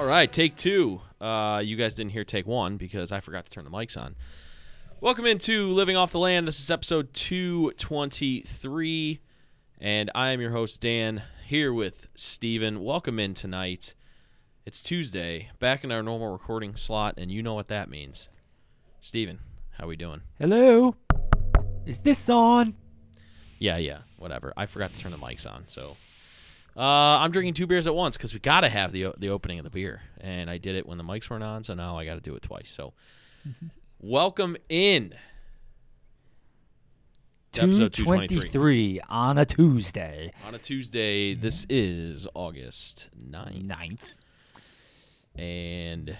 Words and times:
all 0.00 0.06
right, 0.06 0.32
take 0.32 0.56
two. 0.56 1.02
Uh, 1.20 1.60
you 1.62 1.76
guys 1.76 1.94
didn't 1.94 2.12
hear 2.12 2.24
take 2.24 2.46
one 2.46 2.78
because 2.78 3.12
I 3.12 3.20
forgot 3.20 3.44
to 3.44 3.50
turn 3.50 3.64
the 3.64 3.70
mics 3.70 4.00
on. 4.00 4.16
Welcome 5.02 5.26
into 5.26 5.68
Living 5.72 5.94
Off 5.94 6.10
the 6.10 6.18
Land. 6.18 6.48
This 6.48 6.58
is 6.58 6.70
episode 6.70 7.12
223, 7.12 9.20
and 9.78 10.10
I 10.14 10.30
am 10.30 10.40
your 10.40 10.52
host, 10.52 10.80
Dan, 10.80 11.22
here 11.50 11.74
with 11.74 12.06
Steven. 12.14 12.80
Welcome 12.84 13.18
in 13.18 13.34
tonight. 13.34 13.96
It's 14.64 14.80
Tuesday, 14.80 15.50
back 15.58 15.82
in 15.82 15.90
our 15.90 16.00
normal 16.00 16.30
recording 16.30 16.76
slot, 16.76 17.16
and 17.18 17.28
you 17.28 17.42
know 17.42 17.54
what 17.54 17.66
that 17.66 17.90
means. 17.90 18.28
Steven, 19.00 19.40
how 19.72 19.88
we 19.88 19.96
doing? 19.96 20.20
Hello? 20.38 20.94
Is 21.86 22.02
this 22.02 22.28
on? 22.28 22.76
Yeah, 23.58 23.78
yeah, 23.78 24.02
whatever. 24.16 24.52
I 24.56 24.66
forgot 24.66 24.92
to 24.92 25.00
turn 25.00 25.10
the 25.10 25.18
mics 25.18 25.44
on, 25.44 25.64
so 25.66 25.96
uh, 26.76 27.18
I'm 27.18 27.32
drinking 27.32 27.54
two 27.54 27.66
beers 27.66 27.88
at 27.88 27.96
once 27.96 28.16
because 28.16 28.32
we 28.32 28.38
got 28.38 28.60
to 28.60 28.68
have 28.68 28.92
the 28.92 29.12
the 29.18 29.30
opening 29.30 29.58
of 29.58 29.64
the 29.64 29.70
beer, 29.70 30.02
and 30.20 30.48
I 30.48 30.58
did 30.58 30.76
it 30.76 30.86
when 30.86 30.98
the 30.98 31.04
mics 31.04 31.28
weren't 31.28 31.42
on, 31.42 31.64
so 31.64 31.74
now 31.74 31.98
I 31.98 32.04
got 32.04 32.14
to 32.14 32.20
do 32.20 32.36
it 32.36 32.42
twice. 32.42 32.70
So, 32.70 32.92
welcome 33.98 34.56
in. 34.68 35.14
Episode 37.58 37.92
223. 37.92 38.28
223 38.50 39.00
on 39.08 39.38
a 39.38 39.44
Tuesday. 39.44 40.32
On 40.46 40.54
a 40.54 40.58
Tuesday, 40.58 41.34
this 41.34 41.66
is 41.68 42.26
August 42.34 43.08
9th, 43.28 43.62
Ninth. 43.64 44.08
and 45.36 46.16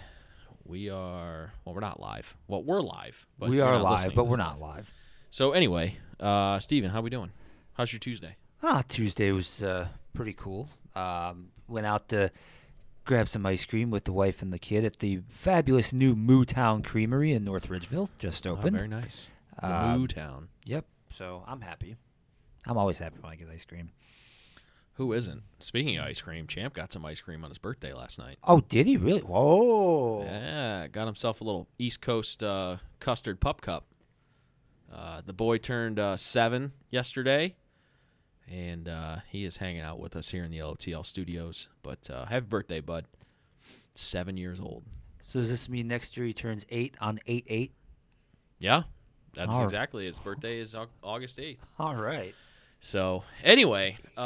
we 0.64 0.91
are 0.91 1.53
well, 1.64 1.75
we're 1.75 1.81
not 1.81 2.01
live. 2.01 2.36
Well, 2.48 2.62
we're 2.62 2.81
live, 2.81 3.27
but 3.39 3.51
we 3.51 3.56
you're 3.58 3.78
live, 3.78 4.14
but 4.14 4.27
we're 4.27 4.36
not 4.36 4.61
live. 4.61 4.92
So 5.31 5.53
anyway, 5.53 5.97
uh, 6.19 6.58
Steven, 6.58 6.91
how 6.91 6.98
are 6.98 7.03
we 7.03 7.11
doing? 7.11 7.31
How's 7.75 7.92
your 7.92 8.01
Tuesday? 8.01 8.36
Ah, 8.62 8.83
Tuesday 8.89 9.31
was 9.33 9.62
uh, 9.62 9.89
pretty 10.14 10.33
cool. 10.34 10.69
Um, 10.95 11.48
went 11.69 11.86
out 11.86 12.08
to 12.11 12.31
grab 13.05 13.28
some 13.28 13.47
ice 13.47 13.64
cream 13.64 13.91
with 13.91 14.05
the 14.05 14.12
wife 14.12 14.42
and 14.42 14.53
the 14.53 14.58
kid 14.58 14.84
at 14.84 14.98
the 14.98 15.20
fabulous 15.28 15.92
new 15.92 16.14
Mootown 16.14 16.84
Creamery 16.84 17.33
in 17.33 17.45
North 17.45 17.69
Ridgeville. 17.69 18.08
Just 18.19 18.47
Oh, 18.47 18.53
opened. 18.53 18.77
very 18.77 18.89
nice. 18.89 19.31
The 19.61 19.73
Um, 19.73 20.01
Moo 20.01 20.06
Town. 20.08 20.48
Yep. 20.67 20.84
So 21.14 21.44
I'm 21.47 21.61
happy. 21.61 21.97
I'm 22.66 22.77
always 22.77 22.98
happy 22.98 23.16
when 23.20 23.33
I 23.33 23.36
get 23.36 23.48
ice 23.53 23.64
cream. 23.64 23.91
Who 24.94 25.12
isn't? 25.14 25.42
Speaking 25.61 25.97
of 25.97 26.05
ice 26.05 26.20
cream, 26.20 26.47
Champ 26.47 26.75
got 26.75 26.92
some 26.92 27.06
ice 27.06 27.20
cream 27.20 27.42
on 27.42 27.50
his 27.50 27.58
birthday 27.58 27.94
last 27.94 28.19
night. 28.19 28.36
Oh, 28.44 28.61
did 28.61 28.86
he 28.86 28.98
really? 28.98 29.22
Whoa. 29.22 30.25
Yeah, 30.25 30.89
got 30.89 31.06
himself 31.06 31.41
a 31.41 31.44
little 31.44 31.69
East 31.78 32.02
Coast 32.02 32.42
uh, 32.42 32.77
custard 32.98 33.41
pup 33.41 33.62
cup. 33.62 33.86
Uh, 34.92 35.22
the 35.25 35.33
boy 35.33 35.56
turned 35.56 35.98
uh, 35.98 36.17
seven 36.17 36.72
yesterday, 36.91 37.55
and 38.47 38.89
uh, 38.89 39.19
he 39.28 39.45
is 39.45 39.56
hanging 39.56 39.80
out 39.80 39.98
with 40.00 40.17
us 40.17 40.28
here 40.28 40.45
in 40.45 40.50
the 40.50 40.58
LOTL 40.58 41.06
studios. 41.06 41.69
But 41.83 42.11
uh, 42.11 42.27
happy 42.27 42.47
birthday, 42.47 42.80
bud! 42.80 43.06
Seven 43.95 44.36
years 44.36 44.61
old. 44.61 44.84
So 45.22 45.41
does 45.41 45.48
this 45.48 45.69
mean 45.69 45.89
next 45.89 46.17
year 46.17 46.27
he 46.27 46.34
turns 46.34 46.67
eight 46.69 46.95
on 47.00 47.20
eight 47.27 47.47
eight? 47.48 47.72
Yeah, 48.58 48.83
that's 49.34 49.50
All 49.53 49.59
right. 49.61 49.64
exactly. 49.64 50.06
His 50.06 50.19
birthday 50.19 50.59
is 50.61 50.75
August 51.03 51.39
eighth. 51.39 51.64
All 51.78 51.95
right. 51.95 52.34
So 52.81 53.25
anyway, 53.45 53.98
uh, 54.17 54.20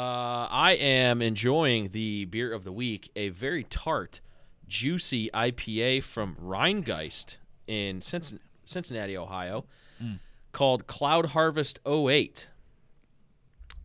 I 0.49 0.77
am 0.79 1.21
enjoying 1.21 1.89
the 1.91 2.25
beer 2.25 2.53
of 2.53 2.63
the 2.63 2.71
week, 2.71 3.11
a 3.15 3.29
very 3.29 3.65
tart, 3.65 4.21
juicy 4.67 5.29
IPA 5.33 6.03
from 6.03 6.35
Rhinegeist 6.41 7.37
in 7.67 7.99
Cincinnati, 8.01 9.17
Ohio, 9.17 9.65
called 10.53 10.87
Cloud 10.87 11.27
Harvest 11.27 11.79
08. 11.85 12.47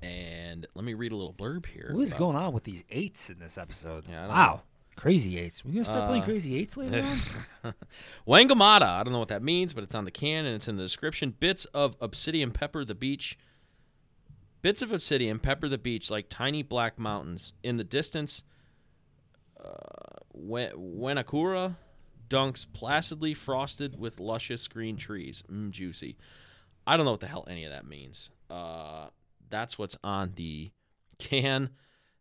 And 0.02 0.66
let 0.75 0.84
me 0.84 0.94
read 0.94 1.12
a 1.12 1.16
little 1.16 1.34
blurb 1.34 1.66
here. 1.66 1.91
What 1.92 2.02
is 2.04 2.10
about- 2.12 2.19
going 2.19 2.37
on 2.37 2.52
with 2.52 2.64
these 2.64 2.84
eights 2.91 3.28
in 3.28 3.38
this 3.38 3.58
episode? 3.58 4.04
Yeah, 4.08 4.20
I 4.25 4.26
don't 4.26 4.37
wow. 4.37 4.47
know. 4.54 4.62
Crazy 5.00 5.38
eights. 5.38 5.65
We 5.65 5.72
gonna 5.72 5.87
start 5.87 6.09
playing 6.09 6.25
Uh, 6.25 6.27
crazy 6.27 6.56
eights 6.56 6.77
later 6.77 7.03
on? 7.65 7.75
Whangamata. 8.28 8.83
I 8.83 9.03
don't 9.03 9.15
know 9.15 9.19
what 9.19 9.28
that 9.28 9.43
means, 9.43 9.72
but 9.72 9.83
it's 9.83 9.94
on 9.94 10.05
the 10.05 10.11
can 10.11 10.44
and 10.44 10.55
it's 10.55 10.69
in 10.69 10.77
the 10.77 10.83
description. 10.83 11.34
Bits 11.41 11.65
of 11.65 11.97
obsidian 12.03 12.50
pepper 12.50 12.84
the 12.84 12.94
beach. 12.94 13.38
Bits 14.61 14.83
of 14.83 14.93
obsidian 14.93 15.38
pepper 15.41 15.71
the 15.71 15.78
beach 15.78 16.11
like 16.11 16.27
tiny 16.28 16.62
black 16.62 16.99
mountains. 16.99 17.55
In 17.62 17.78
the 17.78 17.84
distance, 17.84 18.44
uh, 19.59 20.19
Wenakura 20.37 21.77
dunks 22.28 22.67
placidly 22.71 23.32
frosted 23.32 23.99
with 23.99 24.21
luscious 24.21 24.69
green 24.69 24.99
trees. 24.99 25.43
Mmm, 25.50 25.71
juicy. 25.71 26.19
I 26.87 26.99
don't 26.99 27.06
know 27.06 27.12
what 27.12 27.21
the 27.21 27.27
hell 27.27 27.47
any 27.49 27.65
of 27.65 27.72
that 27.72 27.87
means. 27.87 28.28
Uh, 28.50 29.06
that's 29.49 29.78
what's 29.78 29.97
on 30.05 30.32
the 30.34 30.72
can. 31.19 31.71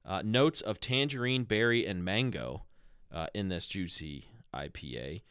Uh, 0.05 0.21
notes 0.23 0.61
of 0.61 0.79
tangerine, 0.79 1.43
berry, 1.43 1.85
and 1.85 2.05
mango 2.05 2.63
uh, 3.11 3.27
in 3.33 3.49
this 3.49 3.67
juicy 3.67 4.25
IPA. 4.53 5.21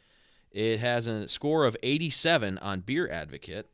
It 0.51 0.79
has 0.79 1.07
a 1.07 1.27
score 1.27 1.65
of 1.65 1.77
87 1.83 2.57
on 2.57 2.81
Beer 2.81 3.09
Advocate. 3.09 3.67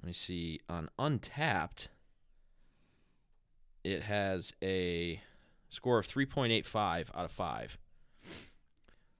Let 0.00 0.06
me 0.06 0.12
see. 0.12 0.60
On 0.68 0.88
Untappd, 0.98 1.88
it 3.84 4.02
has 4.02 4.52
a 4.62 5.20
score 5.70 5.98
of 5.98 6.06
3.85 6.06 7.08
out 7.14 7.24
of 7.24 7.32
5. 7.32 7.78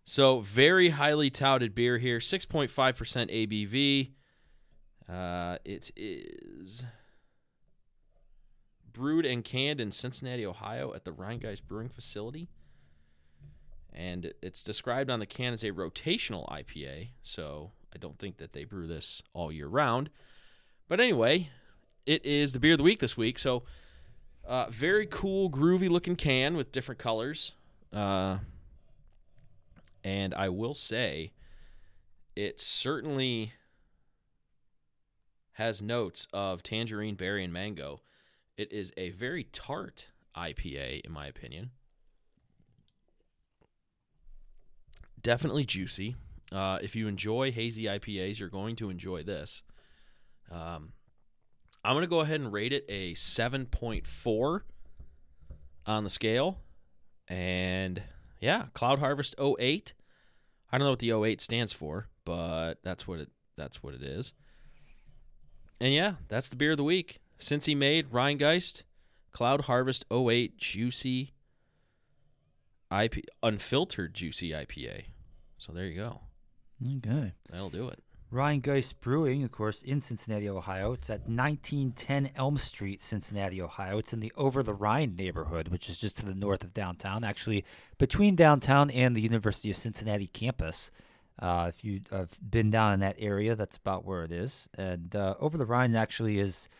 So, 0.04 0.40
very 0.40 0.90
highly 0.90 1.30
touted 1.30 1.74
beer 1.74 1.98
here. 1.98 2.18
6.5% 2.18 2.70
ABV. 2.70 4.10
Uh, 5.12 5.58
it 5.64 5.90
is 5.96 6.84
brewed 8.92 9.24
and 9.24 9.44
canned 9.44 9.80
in 9.80 9.90
Cincinnati, 9.90 10.44
Ohio 10.44 10.92
at 10.94 11.04
the 11.04 11.12
Rhinegeist 11.12 11.62
Brewing 11.66 11.88
Facility. 11.88 12.48
And 13.94 14.32
it's 14.42 14.62
described 14.62 15.10
on 15.10 15.20
the 15.20 15.26
can 15.26 15.52
as 15.52 15.64
a 15.64 15.70
rotational 15.70 16.48
IPA, 16.48 17.08
so 17.22 17.72
I 17.94 17.98
don't 17.98 18.18
think 18.18 18.38
that 18.38 18.52
they 18.52 18.64
brew 18.64 18.86
this 18.86 19.22
all 19.34 19.52
year 19.52 19.68
round. 19.68 20.10
But 20.88 21.00
anyway, 21.00 21.50
it 22.06 22.24
is 22.24 22.52
the 22.52 22.60
beer 22.60 22.72
of 22.72 22.78
the 22.78 22.84
week 22.84 23.00
this 23.00 23.16
week, 23.16 23.38
so 23.38 23.64
uh, 24.46 24.66
very 24.70 25.06
cool, 25.06 25.50
groovy 25.50 25.88
looking 25.88 26.16
can 26.16 26.56
with 26.56 26.72
different 26.72 26.98
colors. 26.98 27.52
Uh, 27.92 28.38
and 30.04 30.34
I 30.34 30.48
will 30.48 30.74
say, 30.74 31.32
it 32.34 32.58
certainly 32.58 33.52
has 35.52 35.82
notes 35.82 36.26
of 36.32 36.62
tangerine, 36.62 37.14
berry, 37.14 37.44
and 37.44 37.52
mango. 37.52 38.00
It 38.56 38.72
is 38.72 38.92
a 38.96 39.10
very 39.10 39.44
tart 39.44 40.08
IPA, 40.36 41.02
in 41.02 41.12
my 41.12 41.26
opinion. 41.26 41.70
Definitely 45.22 45.64
juicy. 45.64 46.16
Uh, 46.50 46.78
if 46.82 46.94
you 46.94 47.08
enjoy 47.08 47.52
hazy 47.52 47.84
IPAs, 47.84 48.38
you're 48.38 48.48
going 48.48 48.76
to 48.76 48.90
enjoy 48.90 49.22
this. 49.22 49.62
Um, 50.50 50.92
I'm 51.84 51.94
going 51.94 52.02
to 52.02 52.08
go 52.08 52.20
ahead 52.20 52.40
and 52.40 52.52
rate 52.52 52.72
it 52.72 52.84
a 52.88 53.14
7.4 53.14 54.60
on 55.86 56.04
the 56.04 56.10
scale. 56.10 56.60
And 57.28 58.02
yeah, 58.40 58.66
Cloud 58.74 58.98
Harvest 58.98 59.34
08. 59.38 59.94
I 60.70 60.78
don't 60.78 60.86
know 60.86 60.90
what 60.90 60.98
the 60.98 61.12
08 61.12 61.40
stands 61.40 61.72
for, 61.72 62.08
but 62.24 62.74
that's 62.82 63.06
what 63.06 63.20
it 63.20 63.30
that's 63.56 63.82
what 63.82 63.94
it 63.94 64.02
is. 64.02 64.32
And 65.80 65.92
yeah, 65.92 66.14
that's 66.28 66.48
the 66.48 66.56
beer 66.56 66.72
of 66.72 66.76
the 66.76 66.84
week. 66.84 67.18
Since 67.38 67.66
he 67.66 67.74
made 67.74 68.10
Rhinegeist, 68.10 68.84
Cloud 69.32 69.62
Harvest 69.62 70.04
08 70.10 70.56
Juicy 70.56 71.31
IP 72.92 73.24
unfiltered 73.42 74.14
juicy 74.14 74.50
IPA. 74.50 75.04
So 75.58 75.72
there 75.72 75.86
you 75.86 75.96
go. 75.96 76.20
Okay. 76.98 77.32
That'll 77.50 77.70
do 77.70 77.88
it. 77.88 78.02
Rhinegeist 78.32 78.94
Brewing, 79.00 79.44
of 79.44 79.52
course, 79.52 79.82
in 79.82 80.00
Cincinnati, 80.00 80.48
Ohio. 80.48 80.92
It's 80.94 81.10
at 81.10 81.28
1910 81.28 82.30
Elm 82.34 82.56
Street, 82.56 83.02
Cincinnati, 83.02 83.60
Ohio. 83.60 83.98
It's 83.98 84.14
in 84.14 84.20
the 84.20 84.32
Over 84.38 84.62
the 84.62 84.72
Rhine 84.72 85.14
neighborhood, 85.16 85.68
which 85.68 85.90
is 85.90 85.98
just 85.98 86.16
to 86.18 86.26
the 86.26 86.34
north 86.34 86.64
of 86.64 86.72
downtown, 86.72 87.24
actually 87.24 87.64
between 87.98 88.34
downtown 88.34 88.90
and 88.90 89.14
the 89.14 89.20
University 89.20 89.70
of 89.70 89.76
Cincinnati 89.76 90.28
campus. 90.28 90.90
Uh, 91.38 91.66
if 91.68 91.84
you 91.84 92.00
have 92.10 92.38
been 92.50 92.70
down 92.70 92.94
in 92.94 93.00
that 93.00 93.16
area, 93.18 93.54
that's 93.54 93.76
about 93.76 94.06
where 94.06 94.24
it 94.24 94.32
is. 94.32 94.66
And 94.74 95.14
uh, 95.14 95.34
Over 95.38 95.58
the 95.58 95.66
Rhine 95.66 95.94
actually 95.94 96.38
is 96.38 96.70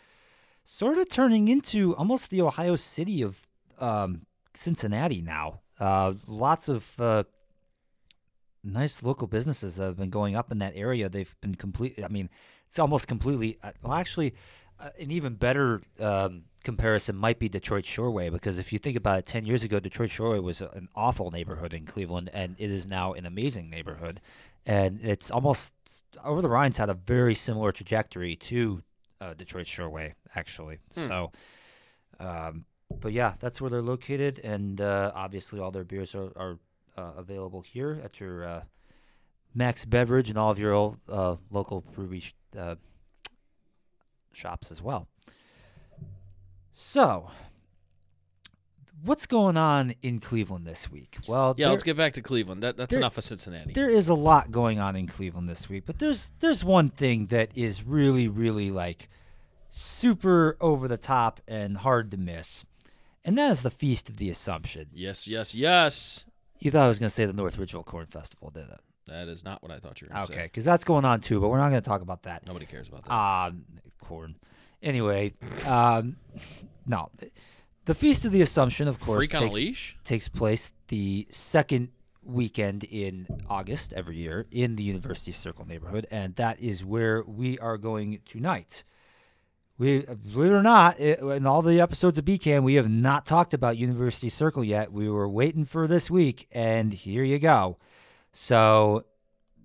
sort 0.65 0.97
of 0.97 1.11
turning 1.11 1.49
into 1.49 1.95
almost 1.97 2.31
the 2.31 2.41
Ohio 2.41 2.77
city 2.77 3.21
of 3.21 3.47
um, 3.79 4.23
Cincinnati 4.55 5.21
now. 5.21 5.61
Uh, 5.81 6.15
lots 6.27 6.69
of 6.69 6.99
uh, 7.01 7.25
nice 8.65 9.03
local 9.03 9.27
businesses 9.27 9.77
that 9.77 9.85
have 9.85 9.97
been 9.97 10.11
going 10.11 10.37
up 10.37 10.53
in 10.53 10.59
that 10.59 10.75
area. 10.77 11.09
They've 11.09 11.35
been 11.41 11.55
complete. 11.55 11.99
I 12.03 12.09
mean, 12.09 12.29
it's 12.67 12.79
almost 12.79 13.09
completely. 13.09 13.59
uh, 13.63 13.73
Well, 13.83 13.95
actually, 13.95 14.35
Uh, 14.81 14.91
an 14.99 15.13
even 15.13 15.35
better 15.37 15.81
um, 16.01 16.43
comparison 16.65 17.15
might 17.15 17.39
be 17.39 17.49
Detroit 17.49 17.85
Shoreway 17.85 18.33
because 18.33 18.59
if 18.59 18.73
you 18.73 18.81
think 18.81 18.97
about 18.97 19.19
it, 19.21 19.27
ten 19.27 19.47
years 19.47 19.63
ago, 19.63 19.79
Detroit 19.79 20.11
Shoreway 20.11 20.43
was 20.43 20.61
a- 20.61 20.71
an 20.71 20.89
awful 20.97 21.31
neighborhood 21.31 21.73
in 21.73 21.85
Cleveland, 21.87 22.31
and 22.33 22.57
it 22.59 22.69
is 22.69 22.85
now 22.89 23.13
an 23.13 23.25
amazing 23.25 23.71
neighborhood. 23.71 24.21
And 24.67 24.99
it's 25.05 25.31
almost 25.31 25.73
over 26.25 26.43
the 26.43 26.49
Rhine's 26.49 26.79
had 26.79 26.91
a 26.91 26.95
very 26.95 27.35
similar 27.35 27.71
trajectory 27.71 28.35
to 28.51 28.83
uh, 29.21 29.35
Detroit 29.35 29.67
Shoreway, 29.67 30.15
actually. 30.35 30.79
Hmm. 30.97 31.07
So, 31.07 31.33
um, 32.19 32.65
but 33.01 33.13
yeah, 33.13 33.35
that's 33.39 33.61
where 33.61 33.71
they're 33.71 33.83
located, 33.83 34.39
and 34.41 34.81
uh, 34.81 35.13
obviously 35.15 35.61
all 35.61 35.71
their 35.71 35.85
beers 35.85 36.15
are, 36.15 36.31
are 36.37 36.59
uh, 36.97 37.13
available 37.17 37.61
here 37.63 38.01
at 38.05 38.21
your 38.21 38.45
uh, 38.47 38.63
Max 39.55 39.85
Beverage 39.85 40.29
and 40.29 40.39
all 40.39 40.51
of 40.51 40.59
your 40.59 40.73
old, 40.73 40.99
uh, 41.09 41.37
local 41.51 41.81
brewery 41.81 42.21
sh- 42.21 42.35
uh, 42.59 42.77
shops 44.33 44.71
as 44.71 44.81
well. 44.83 45.09
So, 46.75 47.31
what's 49.05 49.27
going 49.27 49.57
on 49.57 49.95
in 50.03 50.21
Cleveland 50.21 50.67
this 50.67 50.91
week? 50.91 51.19
Well, 51.29 51.55
Yeah, 51.57 51.67
there, 51.67 51.73
let's 51.73 51.83
get 51.83 51.97
back 51.97 52.15
to 52.15 52.23
Cleveland. 52.23 52.63
That, 52.63 52.77
that's 52.77 52.91
there- 52.93 53.01
enough 53.01 53.19
of 53.19 53.25
Cincinnati. 53.25 53.73
there 53.73 53.91
is 53.91 54.09
a 54.09 54.15
lot 54.15 54.51
going 54.51 54.79
on 54.79 54.97
in 54.97 55.07
Cleveland 55.07 55.49
this 55.49 55.69
week, 55.69 55.85
but 55.87 55.99
there's 55.99 56.33
there's 56.41 56.65
one 56.65 56.89
thing 56.89 57.27
that 57.27 57.51
is 57.55 57.83
really 57.85 58.29
really 58.29 58.71
like 58.71 59.09
super 59.71 60.57
over 60.61 60.89
the 60.89 60.97
top 60.99 61.41
and 61.49 61.79
hard 61.79 62.11
to 62.11 62.17
miss, 62.17 62.65
and 63.25 63.37
that 63.39 63.51
is 63.53 63.63
the 63.63 63.71
Feast 63.71 64.09
of 64.09 64.17
the 64.17 64.31
Assumption. 64.31 64.87
Yes, 64.93 65.27
yes, 65.29 65.55
yes. 65.55 66.25
You 66.59 66.71
thought 66.71 66.85
I 66.85 66.89
was 66.89 66.99
going 66.99 67.09
to 67.11 67.15
say 67.15 67.25
the 67.25 67.33
North 67.33 67.57
Ridgeville 67.57 67.85
Corn 67.85 68.07
Festival, 68.07 68.51
did 68.51 68.69
it? 68.69 68.81
That 69.09 69.29
is 69.29 69.45
not 69.45 69.63
what 69.63 69.73
I 69.73 69.79
thought 69.81 70.01
you 70.01 70.07
were 70.09 70.15
going 70.15 70.27
to 70.27 70.33
Okay, 70.33 70.41
say. 70.43 70.47
because 70.47 70.65
that's 70.65 70.85
going 70.85 71.05
on 71.05 71.21
too, 71.21 71.41
but 71.41 71.49
we're 71.49 71.59
not 71.59 71.71
going 71.71 71.83
to 71.83 71.89
talk 71.89 72.03
about 72.03 72.23
that. 72.23 72.47
Nobody 72.47 72.67
cares 72.67 72.89
about 72.89 73.05
that. 73.05 73.13
Um, 73.13 73.65
corn. 74.01 74.37
Anyway, 74.81 75.35
um, 75.67 76.17
no, 76.87 77.11
the 77.85 77.95
Feast 77.95 78.25
of 78.25 78.33
the 78.33 78.43
Assumption, 78.43 78.87
of 78.89 79.01
course, 79.01 79.27
Freak 79.27 79.35
on 79.35 79.49
a 79.49 79.51
takes, 79.51 79.95
takes 80.05 80.29
place 80.29 80.73
the 80.89 81.27
second 81.31 81.89
weekend 82.25 82.85
in 82.85 83.27
August 83.49 83.93
every 83.93 84.17
year 84.17 84.47
in 84.53 84.77
the 84.77 84.83
University 84.85 85.33
Circle 85.33 85.67
neighborhood, 85.67 86.07
and 86.11 86.37
that 86.37 86.61
is 86.61 86.85
where 86.85 87.23
we 87.25 87.59
are 87.59 87.77
going 87.77 88.21
tonight. 88.25 88.85
We, 89.79 90.01
believe 90.01 90.53
it 90.53 90.55
or 90.55 90.63
not, 90.63 91.01
it, 91.01 91.21
in 91.21 91.47
all 91.47 91.63
the 91.63 91.81
episodes 91.81 92.19
of 92.19 92.25
BCAM, 92.25 92.63
we 92.63 92.75
have 92.75 92.91
not 92.91 93.27
talked 93.27 93.55
about 93.55 93.77
University 93.79 94.29
Circle 94.29 94.63
yet. 94.63 94.93
We 94.93 95.09
were 95.09 95.29
waiting 95.29 95.65
for 95.65 95.89
this 95.89 96.11
week, 96.11 96.47
and 96.53 96.93
here 96.93 97.25
you 97.25 97.39
go. 97.39 97.79
So, 98.33 99.07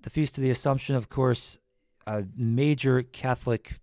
the 0.02 0.10
Feast 0.10 0.38
of 0.38 0.44
the 0.44 0.50
Assumption, 0.50 0.96
of 0.96 1.10
course, 1.10 1.58
a 2.08 2.24
major 2.36 3.04
Catholic 3.04 3.80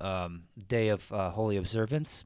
um, 0.00 0.42
day 0.66 0.88
of 0.88 1.10
uh, 1.12 1.30
holy 1.30 1.56
observance, 1.56 2.24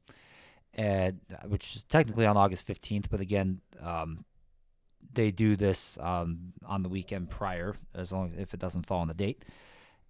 and 0.74 1.20
uh, 1.30 1.46
which 1.46 1.76
is 1.76 1.84
technically 1.84 2.26
on 2.26 2.36
August 2.36 2.66
fifteenth. 2.66 3.10
But 3.10 3.20
again, 3.20 3.60
um, 3.82 4.24
they 5.12 5.30
do 5.30 5.56
this 5.56 5.98
um, 6.00 6.52
on 6.64 6.82
the 6.82 6.88
weekend 6.88 7.30
prior, 7.30 7.76
as 7.94 8.12
long 8.12 8.32
if 8.38 8.54
it 8.54 8.60
doesn't 8.60 8.86
fall 8.86 9.00
on 9.00 9.08
the 9.08 9.14
date. 9.14 9.44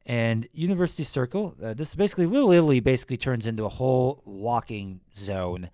And 0.08 0.46
University 0.52 1.02
Circle, 1.02 1.56
uh, 1.60 1.74
this 1.74 1.88
is 1.88 1.94
basically 1.96 2.26
Little 2.26 2.52
Italy, 2.52 2.78
basically 2.78 3.16
turns 3.16 3.44
into 3.44 3.64
a 3.64 3.68
whole 3.68 4.22
walking 4.24 5.00
zone 5.18 5.68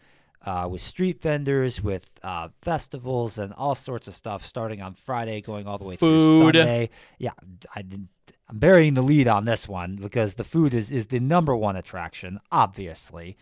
uh, 0.46 0.66
with 0.70 0.80
street 0.80 1.20
vendors, 1.20 1.82
with 1.82 2.10
uh, 2.22 2.48
festivals, 2.62 3.36
and 3.36 3.52
all 3.52 3.74
sorts 3.74 4.08
of 4.08 4.14
stuff. 4.14 4.42
Starting 4.44 4.80
on 4.80 4.94
Friday, 4.94 5.42
going 5.42 5.66
all 5.66 5.76
the 5.76 5.84
way 5.84 5.96
through 5.96 6.40
Food. 6.40 6.56
Sunday. 6.56 6.88
Yeah, 7.18 7.32
I 7.76 7.82
didn't. 7.82 8.08
I'm 8.48 8.58
burying 8.58 8.94
the 8.94 9.02
lead 9.02 9.28
on 9.28 9.44
this 9.44 9.68
one 9.68 9.96
because 9.96 10.34
the 10.34 10.44
food 10.44 10.72
is 10.74 10.90
is 10.90 11.06
the 11.08 11.20
number 11.20 11.54
one 11.54 11.76
attraction, 11.76 12.40
obviously. 12.50 13.36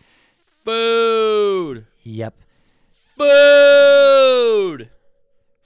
Food! 0.65 1.85
Yep. 2.03 2.35
Food! 2.91 4.89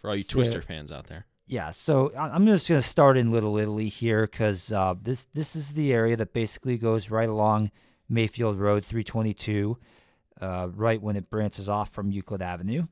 For 0.01 0.09
all 0.09 0.15
you 0.15 0.23
So- 0.23 0.33
Twister 0.33 0.61
fans 0.61 0.91
out 0.91 1.07
there. 1.07 1.25
Yeah, 1.47 1.69
so 1.69 2.11
I'm 2.17 2.47
just 2.47 2.67
going 2.67 2.81
to 2.81 2.87
start 2.87 3.17
in 3.17 3.31
Little 3.31 3.57
Italy 3.57 3.87
here 3.87 4.23
because 4.25 4.71
uh, 4.71 4.95
this 4.99 5.27
this 5.33 5.55
is 5.55 5.73
the 5.73 5.93
area 5.93 6.17
that 6.17 6.33
basically 6.33 6.77
goes 6.77 7.11
right 7.11 7.29
along 7.29 7.69
Mayfield 8.09 8.57
Road 8.57 8.83
322, 8.83 9.77
uh, 10.41 10.69
right 10.73 10.99
when 10.99 11.15
it 11.15 11.29
branches 11.29 11.69
off 11.69 11.91
from 11.91 12.09
Euclid 12.11 12.41
Avenue, 12.41 12.87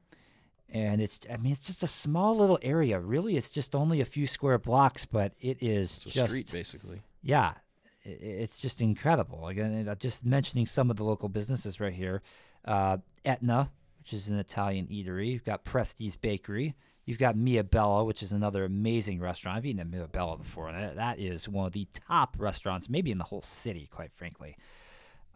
and 0.70 1.02
it's 1.02 1.20
I 1.32 1.38
mean 1.38 1.52
it's 1.52 1.66
just 1.66 1.82
a 1.82 1.88
small 1.88 2.38
little 2.38 2.60
area. 2.62 3.00
Really, 3.00 3.38
it's 3.38 3.50
just 3.50 3.74
only 3.74 4.02
a 4.02 4.06
few 4.06 4.28
square 4.28 4.60
blocks, 4.60 5.04
but 5.06 5.34
it 5.42 5.58
is 5.62 6.04
just 6.04 6.16
street, 6.30 6.52
basically. 6.52 7.02
yeah, 7.24 7.54
i- 8.06 8.10
i- 8.10 8.12
it's 8.12 8.60
just 8.60 8.82
incredible. 8.84 9.48
Again, 9.48 9.88
uh, 9.90 9.96
just 9.96 10.24
mentioning 10.24 10.68
some 10.68 10.92
of 10.92 10.98
the 10.98 11.04
local 11.04 11.28
businesses 11.28 11.80
right 11.80 11.94
here, 11.94 12.22
uh, 12.66 12.98
Etna, 13.26 13.72
which 13.98 14.14
is 14.14 14.28
an 14.28 14.38
Italian 14.38 14.86
eatery. 14.88 15.32
You've 15.32 15.44
got 15.44 15.66
Presti's 15.66 16.16
Bakery. 16.16 16.76
You've 17.06 17.18
got 17.20 17.36
Mia 17.36 17.64
Bella, 17.64 18.04
which 18.06 18.24
is 18.24 18.32
another 18.32 18.64
amazing 18.64 19.20
restaurant. 19.20 19.58
I've 19.58 19.66
eaten 19.66 19.82
at 19.82 19.90
Mia 19.90 20.08
Bella 20.08 20.38
before, 20.38 20.70
and 20.70 20.98
that- 20.98 21.20
is 21.20 21.50
one 21.50 21.66
of 21.68 21.74
the 21.74 21.88
top 21.94 22.36
restaurants, 22.40 22.90
maybe 22.90 23.12
in 23.12 23.18
the 23.18 23.26
whole 23.26 23.42
city, 23.42 23.88
quite 23.92 24.14
frankly. 24.14 24.56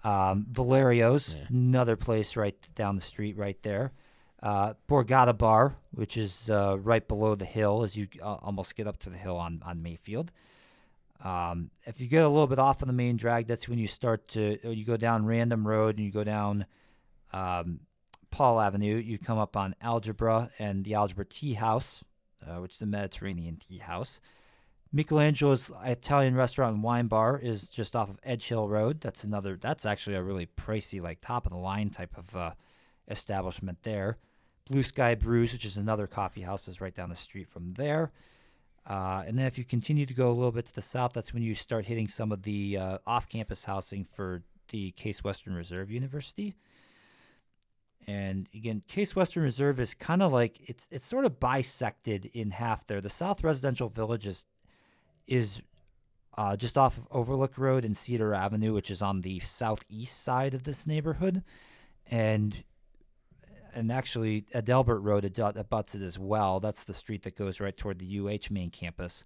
Um, 0.03 0.45
Valerio's, 0.49 1.35
Yeah. 1.35 1.45
another 1.49 1.95
place 1.97 2.35
right 2.37 2.55
down 2.75 2.95
the 2.95 3.01
street, 3.01 3.35
right 3.35 3.61
there. 3.63 3.91
Uh, 4.41 4.75
Borgata 4.87 5.35
Bar, 5.37 5.75
which 5.91 6.15
is 6.15 6.49
uh, 6.49 6.77
right 6.79 7.05
below 7.07 7.35
the 7.35 7.45
hill 7.45 7.83
as 7.83 7.97
you 7.97 8.07
uh, 8.21 8.35
almost 8.35 8.75
get 8.75 8.87
up 8.87 8.97
to 8.99 9.09
the 9.09 9.17
hill 9.17 9.35
on, 9.35 9.61
on 9.65 9.81
Mayfield. 9.81 10.31
Um, 11.23 11.71
if 11.87 11.99
you 11.99 12.07
get 12.07 12.23
a 12.23 12.29
little 12.29 12.45
bit 12.47 12.59
off 12.59 12.81
of 12.83 12.87
the 12.87 12.93
main 12.93 13.17
drag, 13.17 13.47
that's 13.47 13.67
when 13.67 13.79
you 13.79 13.87
start 13.87 14.27
to 14.29 14.59
uh, 14.63 14.69
you 14.69 14.85
go 14.85 14.95
down 14.97 15.25
Random 15.25 15.67
Road 15.67 15.97
and 15.97 16.05
you 16.05 16.11
go 16.11 16.23
down 16.23 16.67
um, 17.33 17.79
Paul 18.29 18.59
Avenue. 18.59 18.95
You 18.95 19.17
come 19.17 19.37
up 19.37 19.55
on 19.55 19.75
Algebra 19.81 20.51
and 20.59 20.83
the 20.83 20.93
Algebra 20.93 21.25
Tea 21.25 21.53
House, 21.53 22.03
uh, 22.45 22.61
which 22.61 22.75
is 22.75 22.81
a 22.81 22.85
Mediterranean 22.85 23.57
tea 23.57 23.79
house. 23.79 24.19
Michelangelo's 24.93 25.69
Italian 25.83 26.35
restaurant 26.35 26.75
and 26.75 26.83
wine 26.83 27.07
bar 27.07 27.37
is 27.37 27.67
just 27.67 27.95
off 27.95 28.09
of 28.09 28.19
Edge 28.23 28.47
Hill 28.47 28.69
Road. 28.69 29.01
That's 29.01 29.23
another. 29.23 29.57
That's 29.59 29.85
actually 29.85 30.15
a 30.15 30.23
really 30.23 30.47
pricey, 30.57 31.01
like 31.01 31.19
top 31.19 31.45
of 31.45 31.51
the 31.51 31.57
line 31.57 31.89
type 31.89 32.17
of 32.17 32.35
uh, 32.35 32.51
establishment 33.09 33.79
there. 33.83 34.17
Blue 34.65 34.83
Sky 34.83 35.15
Brews, 35.15 35.53
which 35.53 35.65
is 35.65 35.77
another 35.77 36.07
coffee 36.07 36.41
house, 36.41 36.67
is 36.67 36.81
right 36.81 36.95
down 36.95 37.09
the 37.09 37.15
street 37.15 37.49
from 37.49 37.73
there. 37.73 38.11
Uh, 38.85 39.23
and 39.27 39.37
then 39.37 39.45
if 39.45 39.57
you 39.57 39.65
continue 39.65 40.05
to 40.05 40.13
go 40.13 40.29
a 40.29 40.33
little 40.33 40.51
bit 40.51 40.65
to 40.65 40.73
the 40.73 40.81
south, 40.81 41.11
that's 41.13 41.33
when 41.33 41.43
you 41.43 41.53
start 41.53 41.85
hitting 41.85 42.07
some 42.07 42.31
of 42.31 42.43
the 42.43 42.77
uh, 42.77 42.97
off-campus 43.05 43.65
housing 43.65 44.05
for 44.05 44.43
the 44.69 44.91
Case 44.91 45.23
Western 45.23 45.53
Reserve 45.53 45.91
University. 45.91 46.55
And 48.07 48.47
again, 48.55 48.83
Case 48.87 49.15
Western 49.15 49.43
Reserve 49.43 49.79
is 49.81 49.93
kind 49.93 50.23
of 50.23 50.31
like 50.31 50.69
it's 50.69 50.87
it's 50.89 51.05
sort 51.05 51.25
of 51.25 51.39
bisected 51.39 52.29
in 52.33 52.51
half 52.51 52.87
there. 52.87 53.01
The 53.01 53.09
South 53.09 53.43
Residential 53.43 53.89
Village 53.89 54.25
is 54.25 54.45
is 55.27 55.61
uh, 56.37 56.55
just 56.55 56.77
off 56.77 56.97
of 56.97 57.07
Overlook 57.11 57.57
Road 57.57 57.83
and 57.83 57.97
Cedar 57.97 58.33
Avenue, 58.33 58.73
which 58.73 58.89
is 58.89 59.01
on 59.01 59.21
the 59.21 59.39
southeast 59.39 60.23
side 60.23 60.53
of 60.53 60.63
this 60.63 60.87
neighborhood, 60.87 61.43
and 62.09 62.63
and 63.73 63.91
actually 63.91 64.45
Adelbert 64.55 65.03
Road 65.03 65.25
ad- 65.25 65.57
abuts 65.57 65.93
it 65.93 66.01
as 66.01 66.17
well. 66.17 66.59
That's 66.61 66.85
the 66.85 66.93
street 66.93 67.23
that 67.23 67.35
goes 67.35 67.59
right 67.59 67.75
toward 67.75 67.99
the 67.99 68.19
UH 68.19 68.51
main 68.51 68.69
campus. 68.69 69.25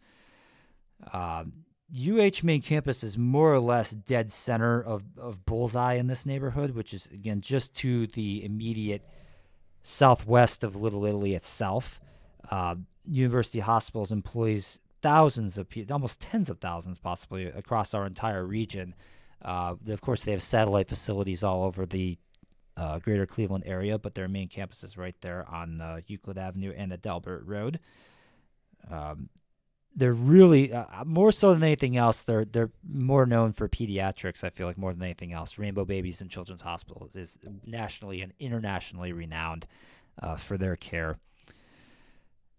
Um, 1.13 1.65
UH 1.98 2.43
main 2.43 2.62
campus 2.62 3.03
is 3.03 3.17
more 3.17 3.53
or 3.53 3.60
less 3.60 3.91
dead 3.91 4.31
center 4.31 4.81
of, 4.81 5.03
of 5.17 5.45
bullseye 5.45 5.95
in 5.95 6.07
this 6.07 6.25
neighborhood, 6.25 6.71
which 6.71 6.93
is 6.93 7.07
again 7.07 7.41
just 7.41 7.75
to 7.75 8.07
the 8.07 8.43
immediate 8.45 9.01
southwest 9.83 10.63
of 10.63 10.75
Little 10.75 11.05
Italy 11.05 11.33
itself. 11.36 12.00
Uh, 12.50 12.75
University 13.05 13.60
Hospitals 13.60 14.12
employs 14.12 14.79
thousands 15.01 15.57
of 15.57 15.67
people, 15.67 15.93
almost 15.93 16.21
tens 16.21 16.50
of 16.50 16.60
thousands 16.60 16.98
possibly 16.98 17.48
across 17.48 17.93
our 17.93 18.05
entire 18.05 18.45
region. 18.45 18.93
Uh, 19.43 19.75
of 19.88 20.01
course, 20.01 20.24
they 20.24 20.31
have 20.31 20.41
satellite 20.41 20.88
facilities 20.88 21.43
all 21.43 21.63
over 21.63 21.86
the 21.86 22.17
uh, 22.77 23.00
greater 23.00 23.25
Cleveland 23.25 23.63
area, 23.67 23.98
but 23.98 24.15
their 24.15 24.27
main 24.27 24.48
campus 24.48 24.83
is 24.83 24.98
right 24.98 25.15
there 25.21 25.45
on 25.50 25.81
uh, 25.81 26.00
Euclid 26.07 26.38
Avenue 26.38 26.74
and 26.75 26.91
the 26.91 26.98
Delbert 26.98 27.45
Road. 27.45 27.79
Um, 28.89 29.29
they're 29.95 30.13
really 30.13 30.71
uh, 30.71 31.03
more 31.05 31.31
so 31.31 31.53
than 31.53 31.63
anything 31.63 31.98
else. 31.98 32.21
They're 32.21 32.45
they're 32.45 32.71
more 32.89 33.25
known 33.25 33.51
for 33.51 33.67
pediatrics. 33.67 34.43
I 34.43 34.50
feel 34.50 34.67
like 34.67 34.77
more 34.77 34.93
than 34.93 35.03
anything 35.03 35.33
else. 35.33 35.57
Rainbow 35.57 35.86
Babies 35.86 36.21
and 36.21 36.29
Children's 36.29 36.62
Hospital 36.62 37.10
is 37.13 37.39
nationally 37.65 38.21
and 38.21 38.33
internationally 38.39 39.12
renowned 39.12 39.67
uh, 40.21 40.36
for 40.36 40.57
their 40.57 40.75
care. 40.75 41.17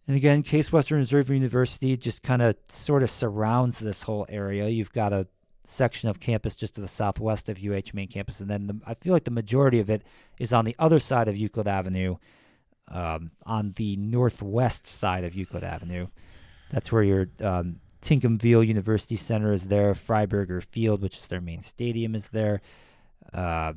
And 0.06 0.16
again, 0.16 0.42
Case 0.42 0.72
Western 0.72 0.98
Reserve 0.98 1.30
University 1.30 1.96
just 1.96 2.22
kind 2.22 2.42
of 2.42 2.56
sort 2.68 3.02
of 3.02 3.10
surrounds 3.10 3.78
this 3.78 4.02
whole 4.02 4.26
area. 4.28 4.68
You've 4.68 4.92
got 4.92 5.12
a 5.12 5.26
section 5.64 6.08
of 6.08 6.20
campus 6.20 6.56
just 6.56 6.74
to 6.74 6.80
the 6.80 6.88
southwest 6.88 7.48
of 7.48 7.62
UH 7.62 7.94
main 7.94 8.08
campus, 8.08 8.40
and 8.40 8.50
then 8.50 8.66
the, 8.66 8.80
I 8.84 8.94
feel 8.94 9.12
like 9.12 9.24
the 9.24 9.30
majority 9.30 9.78
of 9.78 9.88
it 9.88 10.02
is 10.38 10.52
on 10.52 10.64
the 10.64 10.74
other 10.78 10.98
side 10.98 11.28
of 11.28 11.36
Euclid 11.36 11.68
Avenue, 11.68 12.16
um, 12.88 13.30
on 13.46 13.72
the 13.76 13.96
northwest 13.96 14.86
side 14.86 15.24
of 15.24 15.34
Euclid 15.34 15.62
Avenue. 15.62 16.08
That's 16.72 16.90
where 16.90 17.02
your 17.02 17.28
um, 17.42 17.80
University 18.08 19.16
Center 19.16 19.52
is 19.52 19.64
there. 19.64 19.94
Frieberger 19.94 20.64
Field, 20.64 21.02
which 21.02 21.16
is 21.18 21.26
their 21.26 21.40
main 21.40 21.62
stadium, 21.62 22.14
is 22.14 22.28
there. 22.30 22.62
uh, 23.32 23.74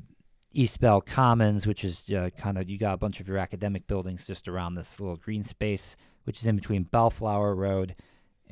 East 0.54 0.80
Bell 0.80 1.02
Commons, 1.02 1.68
which 1.68 1.84
is 1.84 2.10
uh, 2.10 2.30
kind 2.38 2.58
of 2.58 2.70
you 2.70 2.78
got 2.78 2.94
a 2.94 2.98
bunch 2.98 3.20
of 3.20 3.28
your 3.28 3.38
academic 3.38 3.88
buildings 3.88 4.25
just 4.25 4.48
around 4.48 4.75
this 4.75 5.00
little 5.02 5.18
green 5.18 5.44
space, 5.44 5.98
which 6.24 6.40
is 6.40 6.48
in 6.48 6.56
between 6.56 6.84
Bellflower 6.84 7.54
Road 7.54 7.96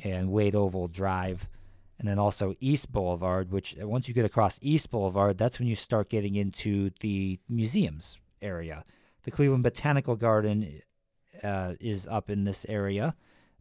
and 0.03 0.29
Wade 0.29 0.55
Oval 0.55 0.89
Drive. 0.89 1.47
And 1.97 2.07
then 2.07 2.19
also 2.19 2.55
East 2.59 2.91
Boulevard, 2.91 3.51
which 3.51 3.77
uh, 3.81 3.88
once 3.88 4.09
you 4.09 4.13
get 4.13 4.25
across 4.25 4.59
East 4.62 4.91
Boulevard, 4.91 5.38
that's 5.38 5.59
when 5.59 5.67
you 5.69 5.75
start 5.75 6.09
getting 6.09 6.35
into 6.35 6.89
the 7.00 7.39
museums 7.47 8.19
area. 8.41 8.83
The 9.23 9.31
Cleveland 9.31 9.63
Botanical 9.63 10.17
Garden 10.17 10.81
uh, 11.41 11.75
is 11.79 12.05
up 12.07 12.29
in 12.29 12.43
this 12.43 12.65
area. 12.67 13.15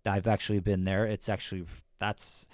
I've 0.07 0.27
actually 0.27 0.61
been 0.61 0.85
there. 0.85 1.07
It's 1.07 1.29
actually 1.29 1.65
that's 1.99 2.49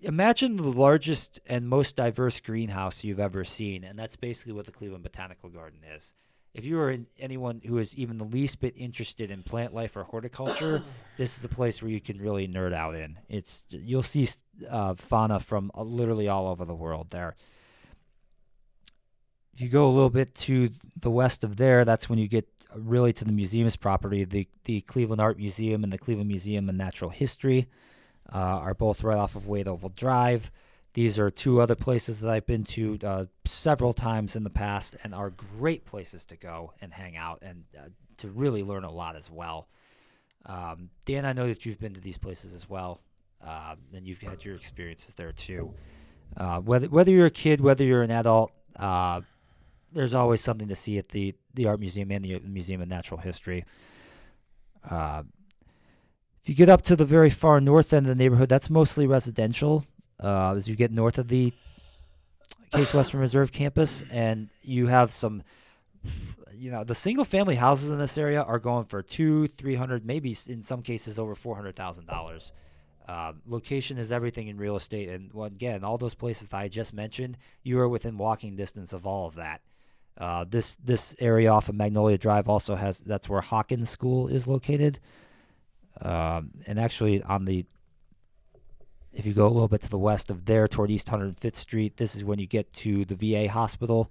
imagine 0.00 0.56
the 0.56 0.62
largest 0.64 1.40
and 1.46 1.68
most 1.68 1.96
diverse 1.96 2.40
greenhouse 2.40 3.04
you've 3.04 3.20
ever 3.20 3.44
seen, 3.44 3.84
and 3.84 3.98
that's 3.98 4.16
basically 4.16 4.52
what 4.52 4.66
the 4.66 4.72
Cleveland 4.72 5.02
Botanical 5.02 5.48
Garden 5.48 5.80
is. 5.94 6.14
If 6.52 6.64
you 6.64 6.80
are 6.80 6.96
anyone 7.18 7.60
who 7.64 7.78
is 7.78 7.96
even 7.96 8.18
the 8.18 8.24
least 8.24 8.60
bit 8.60 8.74
interested 8.76 9.30
in 9.30 9.44
plant 9.44 9.72
life 9.72 9.96
or 9.96 10.02
horticulture, 10.02 10.82
this 11.16 11.38
is 11.38 11.44
a 11.44 11.48
place 11.48 11.80
where 11.80 11.90
you 11.90 12.00
can 12.00 12.18
really 12.18 12.48
nerd 12.48 12.74
out 12.74 12.96
in. 12.96 13.18
It's 13.28 13.64
you'll 13.68 14.02
see 14.02 14.28
uh, 14.68 14.94
fauna 14.94 15.38
from 15.38 15.70
uh, 15.76 15.82
literally 15.82 16.28
all 16.28 16.48
over 16.48 16.64
the 16.64 16.74
world 16.74 17.10
there. 17.10 17.36
If 19.54 19.60
you 19.60 19.68
go 19.68 19.86
a 19.86 19.92
little 19.92 20.10
bit 20.10 20.34
to 20.36 20.70
the 20.98 21.10
west 21.10 21.44
of 21.44 21.56
there, 21.56 21.84
that's 21.84 22.08
when 22.08 22.18
you 22.18 22.26
get 22.26 22.48
really 22.74 23.12
to 23.12 23.24
the 23.24 23.32
museum's 23.32 23.76
property. 23.76 24.24
The 24.24 24.46
the 24.64 24.80
Cleveland 24.82 25.20
Art 25.20 25.38
Museum 25.38 25.84
and 25.84 25.92
the 25.92 25.98
Cleveland 25.98 26.28
Museum 26.28 26.68
of 26.68 26.74
Natural 26.74 27.10
History 27.10 27.68
uh, 28.32 28.38
are 28.38 28.74
both 28.74 29.02
right 29.02 29.18
off 29.18 29.34
of 29.34 29.48
Wade 29.48 29.68
Oval 29.68 29.90
Drive. 29.90 30.50
These 30.92 31.18
are 31.18 31.30
two 31.30 31.60
other 31.60 31.76
places 31.76 32.20
that 32.20 32.30
I've 32.30 32.46
been 32.46 32.64
to 32.64 32.98
uh, 33.04 33.24
several 33.44 33.92
times 33.92 34.34
in 34.34 34.42
the 34.42 34.50
past 34.50 34.96
and 35.04 35.14
are 35.14 35.30
great 35.30 35.84
places 35.84 36.24
to 36.26 36.36
go 36.36 36.72
and 36.80 36.92
hang 36.92 37.16
out 37.16 37.38
and 37.42 37.64
uh, 37.78 37.82
to 38.18 38.28
really 38.28 38.64
learn 38.64 38.84
a 38.84 38.90
lot 38.90 39.14
as 39.14 39.30
well. 39.30 39.68
Um, 40.46 40.90
Dan, 41.04 41.26
I 41.26 41.32
know 41.32 41.46
that 41.46 41.64
you've 41.64 41.78
been 41.78 41.94
to 41.94 42.00
these 42.00 42.18
places 42.18 42.54
as 42.54 42.68
well, 42.68 43.00
uh, 43.44 43.76
and 43.94 44.06
you've 44.06 44.20
had 44.20 44.44
your 44.44 44.56
experiences 44.56 45.14
there 45.14 45.32
too. 45.32 45.74
Uh, 46.36 46.60
whether 46.60 46.88
whether 46.88 47.10
you're 47.10 47.26
a 47.26 47.30
kid, 47.30 47.60
whether 47.60 47.84
you're 47.84 48.02
an 48.02 48.10
adult, 48.10 48.52
uh, 48.76 49.20
there's 49.92 50.14
always 50.14 50.40
something 50.40 50.68
to 50.68 50.76
see 50.76 50.98
at 50.98 51.08
the 51.08 51.34
the 51.54 51.66
art 51.66 51.80
museum 51.80 52.10
and 52.10 52.24
the 52.24 52.38
Museum 52.40 52.80
of 52.80 52.88
Natural 52.88 53.20
History. 53.20 53.64
Uh, 54.88 55.22
if 56.42 56.48
you 56.48 56.54
get 56.54 56.68
up 56.68 56.82
to 56.82 56.96
the 56.96 57.04
very 57.04 57.30
far 57.30 57.60
north 57.60 57.92
end 57.92 58.06
of 58.06 58.16
the 58.16 58.22
neighborhood, 58.22 58.48
that's 58.48 58.70
mostly 58.70 59.06
residential. 59.06 59.84
Uh, 60.22 60.54
as 60.54 60.68
you 60.68 60.76
get 60.76 60.90
north 60.90 61.18
of 61.18 61.28
the 61.28 61.52
Case 62.72 62.94
Western 62.94 63.20
Reserve 63.20 63.52
campus, 63.52 64.04
and 64.10 64.48
you 64.62 64.86
have 64.86 65.12
some, 65.12 65.42
you 66.54 66.70
know, 66.70 66.84
the 66.84 66.94
single 66.94 67.24
family 67.24 67.56
houses 67.56 67.90
in 67.90 67.98
this 67.98 68.16
area 68.16 68.42
are 68.42 68.58
going 68.58 68.84
for 68.84 69.02
two, 69.02 69.48
three 69.48 69.74
hundred, 69.74 70.04
maybe 70.04 70.36
in 70.46 70.62
some 70.62 70.82
cases 70.82 71.18
over 71.18 71.34
four 71.34 71.56
hundred 71.56 71.74
thousand 71.74 72.06
dollars. 72.06 72.52
Uh, 73.08 73.32
location 73.44 73.98
is 73.98 74.12
everything 74.12 74.46
in 74.46 74.56
real 74.56 74.76
estate, 74.76 75.08
and 75.08 75.32
well, 75.32 75.46
again, 75.46 75.82
all 75.82 75.98
those 75.98 76.14
places 76.14 76.48
that 76.48 76.56
I 76.58 76.68
just 76.68 76.94
mentioned, 76.94 77.36
you 77.64 77.80
are 77.80 77.88
within 77.88 78.16
walking 78.16 78.54
distance 78.54 78.92
of 78.92 79.04
all 79.04 79.26
of 79.26 79.34
that. 79.34 79.62
Uh, 80.18 80.44
this 80.48 80.76
this 80.76 81.14
area 81.18 81.50
off 81.50 81.68
of 81.68 81.74
Magnolia 81.74 82.18
Drive 82.18 82.48
also 82.48 82.74
has 82.74 82.98
that's 82.98 83.28
where 83.28 83.40
Hawken 83.40 83.86
School 83.86 84.28
is 84.28 84.46
located. 84.46 84.98
Um, 86.00 86.50
and 86.66 86.78
actually, 86.78 87.22
on 87.22 87.44
the 87.44 87.64
if 89.12 89.26
you 89.26 89.32
go 89.32 89.46
a 89.46 89.48
little 89.48 89.68
bit 89.68 89.82
to 89.82 89.90
the 89.90 89.98
west 89.98 90.30
of 90.30 90.44
there 90.44 90.68
toward 90.68 90.90
East 90.90 91.08
105th 91.08 91.56
Street, 91.56 91.96
this 91.96 92.14
is 92.14 92.24
when 92.24 92.38
you 92.38 92.46
get 92.46 92.72
to 92.74 93.04
the 93.06 93.14
VA 93.14 93.50
hospital. 93.50 94.10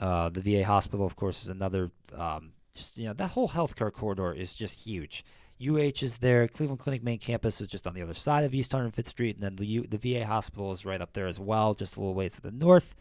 Uh, 0.00 0.30
the 0.30 0.40
VA 0.40 0.64
hospital, 0.64 1.04
of 1.04 1.16
course, 1.16 1.42
is 1.42 1.48
another. 1.48 1.90
Um, 2.16 2.52
just 2.74 2.96
you 2.96 3.06
know, 3.06 3.12
that 3.14 3.28
whole 3.28 3.48
healthcare 3.48 3.92
corridor 3.92 4.32
is 4.32 4.54
just 4.54 4.78
huge. 4.78 5.24
UH 5.60 6.02
is 6.02 6.18
there. 6.18 6.48
Cleveland 6.48 6.80
Clinic 6.80 7.02
main 7.02 7.18
campus 7.18 7.60
is 7.60 7.68
just 7.68 7.86
on 7.86 7.94
the 7.94 8.02
other 8.02 8.14
side 8.14 8.44
of 8.44 8.54
East 8.54 8.72
105th 8.72 9.08
Street, 9.08 9.36
and 9.36 9.44
then 9.44 9.56
the 9.56 9.66
U, 9.66 9.86
the 9.88 9.98
VA 9.98 10.26
hospital 10.26 10.72
is 10.72 10.84
right 10.84 11.00
up 11.00 11.12
there 11.12 11.26
as 11.26 11.38
well, 11.38 11.74
just 11.74 11.96
a 11.96 12.00
little 12.00 12.14
ways 12.14 12.34
to 12.34 12.40
the 12.40 12.50
north. 12.50 12.96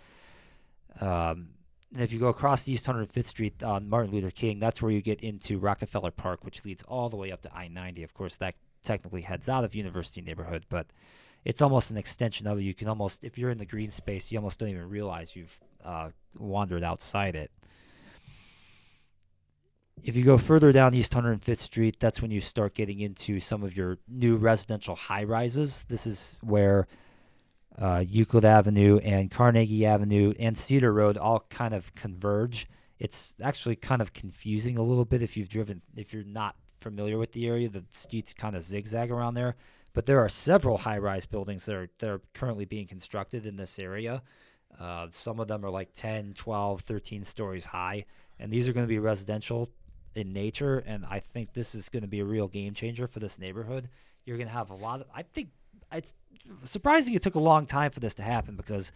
Um, 0.99 1.49
and 1.93 2.01
if 2.01 2.13
you 2.13 2.19
go 2.19 2.29
across 2.29 2.67
East 2.67 2.85
105th 2.85 3.27
Street 3.27 3.61
on 3.63 3.89
Martin 3.89 4.11
Luther 4.11 4.31
King, 4.31 4.59
that's 4.59 4.81
where 4.81 4.91
you 4.91 5.01
get 5.01 5.21
into 5.21 5.59
Rockefeller 5.59 6.11
Park, 6.11 6.45
which 6.45 6.63
leads 6.63 6.83
all 6.83 7.09
the 7.09 7.17
way 7.17 7.31
up 7.31 7.41
to 7.41 7.53
I 7.53 7.67
90. 7.67 8.03
Of 8.03 8.13
course, 8.13 8.37
that 8.37 8.55
technically 8.81 9.21
heads 9.21 9.49
out 9.49 9.63
of 9.63 9.75
University 9.75 10.21
neighborhood, 10.21 10.65
but 10.69 10.87
it's 11.43 11.61
almost 11.61 11.91
an 11.91 11.97
extension 11.97 12.47
of 12.47 12.59
it. 12.59 12.61
You 12.61 12.73
can 12.73 12.87
almost, 12.87 13.23
if 13.25 13.37
you're 13.37 13.49
in 13.49 13.57
the 13.57 13.65
green 13.65 13.91
space, 13.91 14.31
you 14.31 14.37
almost 14.37 14.59
don't 14.59 14.69
even 14.69 14.89
realize 14.89 15.35
you've 15.35 15.59
uh, 15.83 16.09
wandered 16.37 16.83
outside 16.83 17.35
it. 17.35 17.51
If 20.01 20.15
you 20.15 20.23
go 20.23 20.37
further 20.37 20.71
down 20.71 20.93
East 20.93 21.11
105th 21.11 21.59
Street, 21.59 21.99
that's 21.99 22.21
when 22.21 22.31
you 22.31 22.41
start 22.41 22.73
getting 22.73 23.01
into 23.01 23.39
some 23.39 23.63
of 23.63 23.75
your 23.75 23.97
new 24.07 24.37
residential 24.37 24.95
high 24.95 25.25
rises. 25.25 25.83
This 25.89 26.07
is 26.07 26.37
where 26.41 26.87
uh, 27.77 28.03
Euclid 28.07 28.45
Avenue 28.45 28.99
and 28.99 29.31
Carnegie 29.31 29.85
Avenue 29.85 30.33
and 30.39 30.57
Cedar 30.57 30.93
Road 30.93 31.17
all 31.17 31.45
kind 31.49 31.73
of 31.73 31.93
converge. 31.95 32.67
It's 32.99 33.35
actually 33.41 33.75
kind 33.75 34.01
of 34.01 34.13
confusing 34.13 34.77
a 34.77 34.83
little 34.83 35.05
bit 35.05 35.23
if 35.23 35.35
you've 35.35 35.49
driven, 35.49 35.81
if 35.95 36.13
you're 36.13 36.23
not 36.23 36.55
familiar 36.79 37.17
with 37.17 37.31
the 37.31 37.47
area. 37.47 37.69
The 37.69 37.83
streets 37.91 38.33
kind 38.33 38.55
of 38.55 38.63
zigzag 38.63 39.09
around 39.09 39.33
there, 39.33 39.55
but 39.93 40.05
there 40.05 40.19
are 40.19 40.29
several 40.29 40.77
high-rise 40.77 41.25
buildings 41.25 41.65
that 41.65 41.75
are 41.75 41.89
that 41.99 42.09
are 42.09 42.21
currently 42.33 42.65
being 42.65 42.87
constructed 42.87 43.45
in 43.45 43.55
this 43.55 43.79
area. 43.79 44.21
Uh, 44.79 45.07
some 45.11 45.39
of 45.39 45.47
them 45.47 45.65
are 45.65 45.69
like 45.69 45.93
10, 45.93 46.33
12, 46.33 46.81
13 46.81 47.23
stories 47.23 47.65
high, 47.65 48.05
and 48.39 48.51
these 48.51 48.69
are 48.69 48.73
going 48.73 48.85
to 48.85 48.89
be 48.89 48.99
residential 48.99 49.69
in 50.15 50.33
nature. 50.33 50.79
And 50.79 51.05
I 51.05 51.19
think 51.19 51.53
this 51.53 51.75
is 51.75 51.89
going 51.89 52.03
to 52.03 52.07
be 52.07 52.19
a 52.19 52.25
real 52.25 52.47
game 52.47 52.73
changer 52.73 53.07
for 53.07 53.19
this 53.19 53.39
neighborhood. 53.39 53.89
You're 54.25 54.37
going 54.37 54.47
to 54.47 54.53
have 54.53 54.69
a 54.69 54.75
lot 54.75 55.01
of, 55.01 55.07
I 55.13 55.23
think 55.23 55.49
it's 55.91 56.13
surprising 56.63 57.13
it 57.13 57.21
took 57.21 57.35
a 57.35 57.39
long 57.39 57.65
time 57.65 57.91
for 57.91 57.99
this 57.99 58.13
to 58.15 58.23
happen 58.23 58.55
because 58.55 58.91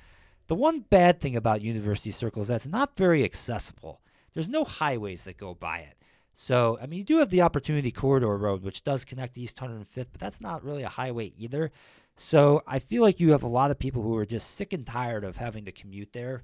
the 0.47 0.55
one 0.55 0.81
bad 0.81 1.19
thing 1.19 1.35
about 1.35 1.61
University 1.61 2.11
Circle 2.11 2.41
is 2.41 2.49
that 2.49 2.55
it's 2.55 2.67
not 2.67 2.95
very 2.97 3.23
accessible. 3.23 4.01
There's 4.33 4.49
no 4.49 4.63
highways 4.63 5.23
that 5.23 5.37
go 5.37 5.53
by 5.53 5.79
it. 5.79 5.97
So, 6.33 6.77
I 6.81 6.85
mean, 6.85 6.99
you 6.99 7.05
do 7.05 7.17
have 7.19 7.29
the 7.29 7.43
Opportunity 7.43 7.91
Corridor 7.91 8.37
Road, 8.37 8.61
which 8.61 8.83
does 8.83 9.05
connect 9.05 9.37
East 9.37 9.57
105th, 9.57 10.07
but 10.11 10.19
that's 10.19 10.41
not 10.41 10.65
really 10.65 10.83
a 10.83 10.89
highway 10.89 11.31
either. 11.37 11.71
So, 12.17 12.61
I 12.67 12.79
feel 12.79 13.01
like 13.03 13.21
you 13.21 13.31
have 13.31 13.43
a 13.43 13.47
lot 13.47 13.71
of 13.71 13.79
people 13.79 14.01
who 14.01 14.17
are 14.17 14.25
just 14.25 14.55
sick 14.55 14.73
and 14.73 14.85
tired 14.85 15.23
of 15.23 15.37
having 15.37 15.63
to 15.65 15.71
commute 15.71 16.11
there 16.11 16.43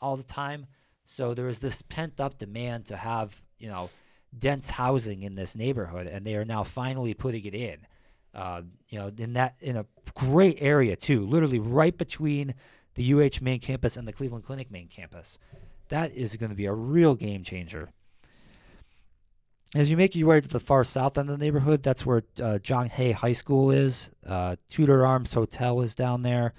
all 0.00 0.16
the 0.16 0.24
time. 0.24 0.66
So, 1.04 1.34
there 1.34 1.48
is 1.48 1.60
this 1.60 1.82
pent 1.82 2.18
up 2.18 2.38
demand 2.38 2.86
to 2.86 2.96
have, 2.96 3.40
you 3.58 3.68
know, 3.68 3.90
dense 4.36 4.70
housing 4.70 5.22
in 5.22 5.36
this 5.36 5.54
neighborhood, 5.54 6.08
and 6.08 6.26
they 6.26 6.34
are 6.34 6.44
now 6.44 6.64
finally 6.64 7.14
putting 7.14 7.44
it 7.44 7.54
in. 7.54 7.86
Uh, 8.34 8.62
you 8.88 8.98
know, 8.98 9.10
in 9.16 9.32
that 9.32 9.56
in 9.60 9.76
a 9.76 9.86
great 10.14 10.58
area 10.60 10.96
too, 10.96 11.26
literally 11.26 11.58
right 11.58 11.96
between 11.96 12.54
the 12.94 13.14
UH 13.14 13.42
main 13.42 13.60
campus 13.60 13.96
and 13.96 14.06
the 14.06 14.12
Cleveland 14.12 14.44
Clinic 14.44 14.70
main 14.70 14.88
campus. 14.88 15.38
That 15.88 16.12
is 16.12 16.36
going 16.36 16.50
to 16.50 16.56
be 16.56 16.66
a 16.66 16.72
real 16.72 17.14
game 17.14 17.42
changer. 17.42 17.90
As 19.74 19.90
you 19.90 19.96
make 19.96 20.16
your 20.16 20.28
way 20.28 20.40
to 20.40 20.48
the 20.48 20.60
far 20.60 20.82
south 20.82 21.18
end 21.18 21.28
of 21.28 21.38
the 21.38 21.44
neighborhood, 21.44 21.82
that's 21.82 22.06
where 22.06 22.22
uh, 22.42 22.58
John 22.58 22.88
Hay 22.88 23.12
High 23.12 23.32
School 23.32 23.70
is. 23.70 24.10
Uh, 24.26 24.56
Tudor 24.70 25.04
Arms 25.04 25.34
Hotel 25.34 25.80
is 25.82 25.94
down 25.94 26.22
there. 26.22 26.54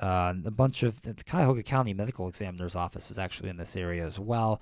Uh, 0.00 0.34
a 0.44 0.50
bunch 0.50 0.82
of 0.82 1.00
the 1.02 1.14
Cuyahoga 1.14 1.62
County 1.62 1.94
Medical 1.94 2.28
Examiner's 2.28 2.76
Office 2.76 3.10
is 3.10 3.18
actually 3.18 3.48
in 3.50 3.56
this 3.56 3.76
area 3.76 4.04
as 4.04 4.18
well. 4.18 4.60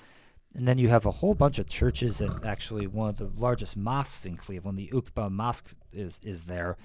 And 0.54 0.66
then 0.66 0.78
you 0.78 0.88
have 0.88 1.06
a 1.06 1.10
whole 1.10 1.34
bunch 1.34 1.58
of 1.58 1.68
churches, 1.68 2.20
and 2.20 2.44
actually 2.44 2.86
one 2.86 3.08
of 3.08 3.16
the 3.16 3.30
largest 3.36 3.76
mosques 3.76 4.26
in 4.26 4.36
Cleveland, 4.36 4.78
the 4.78 4.90
Uqba 4.92 5.30
Mosque, 5.30 5.74
is 5.92 6.20
is 6.24 6.44
there. 6.44 6.76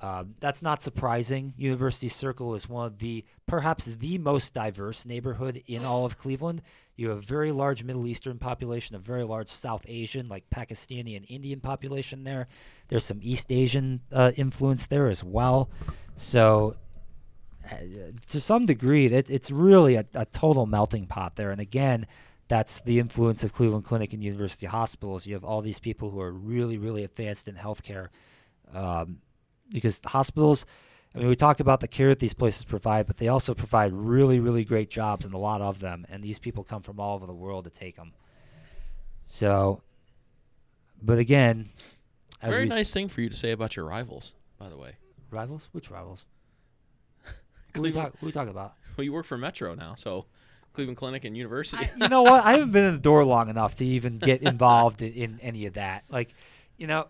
Uh, 0.00 0.24
that's 0.38 0.62
not 0.62 0.80
surprising. 0.80 1.52
University 1.56 2.08
Circle 2.08 2.54
is 2.54 2.68
one 2.68 2.86
of 2.86 2.98
the 2.98 3.24
perhaps 3.46 3.86
the 3.86 4.16
most 4.18 4.54
diverse 4.54 5.04
neighborhood 5.04 5.60
in 5.66 5.84
all 5.84 6.04
of 6.04 6.16
Cleveland. 6.16 6.62
You 6.94 7.08
have 7.08 7.18
a 7.18 7.22
very 7.22 7.50
large 7.50 7.82
Middle 7.82 8.06
Eastern 8.06 8.38
population, 8.38 8.94
a 8.94 9.00
very 9.00 9.24
large 9.24 9.48
South 9.48 9.84
Asian, 9.88 10.28
like 10.28 10.48
Pakistani 10.50 11.16
and 11.16 11.26
Indian 11.28 11.60
population 11.60 12.22
there. 12.22 12.46
There's 12.88 13.04
some 13.04 13.18
East 13.22 13.50
Asian 13.50 14.00
uh, 14.12 14.30
influence 14.36 14.86
there 14.86 15.08
as 15.08 15.24
well. 15.24 15.68
So, 16.16 16.76
uh, 17.68 17.76
to 18.30 18.40
some 18.40 18.66
degree, 18.66 19.06
it, 19.06 19.28
it's 19.28 19.50
really 19.50 19.96
a, 19.96 20.04
a 20.14 20.26
total 20.26 20.66
melting 20.66 21.06
pot 21.06 21.34
there. 21.34 21.50
And 21.50 21.60
again, 21.60 22.06
that's 22.46 22.80
the 22.80 23.00
influence 23.00 23.42
of 23.42 23.52
Cleveland 23.52 23.84
Clinic 23.84 24.12
and 24.12 24.22
University 24.22 24.66
Hospitals. 24.66 25.26
You 25.26 25.34
have 25.34 25.44
all 25.44 25.60
these 25.60 25.80
people 25.80 26.10
who 26.10 26.20
are 26.20 26.32
really, 26.32 26.78
really 26.78 27.02
advanced 27.04 27.48
in 27.48 27.56
healthcare. 27.56 28.08
Um, 28.74 29.18
because 29.70 29.98
the 29.98 30.08
hospitals, 30.08 30.64
I 31.14 31.18
mean, 31.18 31.28
we 31.28 31.36
talk 31.36 31.60
about 31.60 31.80
the 31.80 31.88
care 31.88 32.08
that 32.08 32.18
these 32.18 32.34
places 32.34 32.64
provide, 32.64 33.06
but 33.06 33.16
they 33.18 33.28
also 33.28 33.54
provide 33.54 33.92
really, 33.92 34.40
really 34.40 34.64
great 34.64 34.88
jobs 34.90 35.24
and 35.24 35.34
a 35.34 35.38
lot 35.38 35.60
of 35.60 35.80
them. 35.80 36.06
And 36.08 36.22
these 36.22 36.38
people 36.38 36.64
come 36.64 36.82
from 36.82 36.98
all 37.00 37.14
over 37.14 37.26
the 37.26 37.34
world 37.34 37.64
to 37.64 37.70
take 37.70 37.96
them. 37.96 38.12
So, 39.28 39.82
but 41.02 41.18
again, 41.18 41.70
as 42.40 42.50
Very 42.50 42.64
we, 42.64 42.68
nice 42.70 42.92
thing 42.92 43.08
for 43.08 43.20
you 43.20 43.28
to 43.28 43.34
say 43.36 43.50
about 43.52 43.76
your 43.76 43.84
rivals, 43.84 44.34
by 44.58 44.68
the 44.68 44.76
way. 44.76 44.92
rivals. 45.30 45.68
Which 45.72 45.90
rivals? 45.90 46.24
Who 47.24 47.82
we 47.82 47.90
Cleveland- 47.90 48.12
talk? 48.12 48.20
Who 48.20 48.26
we 48.26 48.32
talking 48.32 48.50
about? 48.50 48.74
Well, 48.96 49.04
you 49.04 49.12
work 49.12 49.26
for 49.26 49.38
Metro 49.38 49.74
now, 49.74 49.94
so 49.96 50.26
Cleveland 50.72 50.96
Clinic 50.96 51.24
and 51.24 51.36
University. 51.36 51.88
you 52.00 52.08
know 52.08 52.22
what? 52.22 52.44
I 52.44 52.52
haven't 52.52 52.72
been 52.72 52.84
in 52.84 52.94
the 52.94 53.00
door 53.00 53.24
long 53.24 53.48
enough 53.48 53.76
to 53.76 53.84
even 53.84 54.18
get 54.18 54.42
involved 54.42 55.02
in, 55.02 55.12
in 55.12 55.40
any 55.40 55.66
of 55.66 55.74
that. 55.74 56.04
Like, 56.08 56.34
you 56.78 56.86
know, 56.86 57.06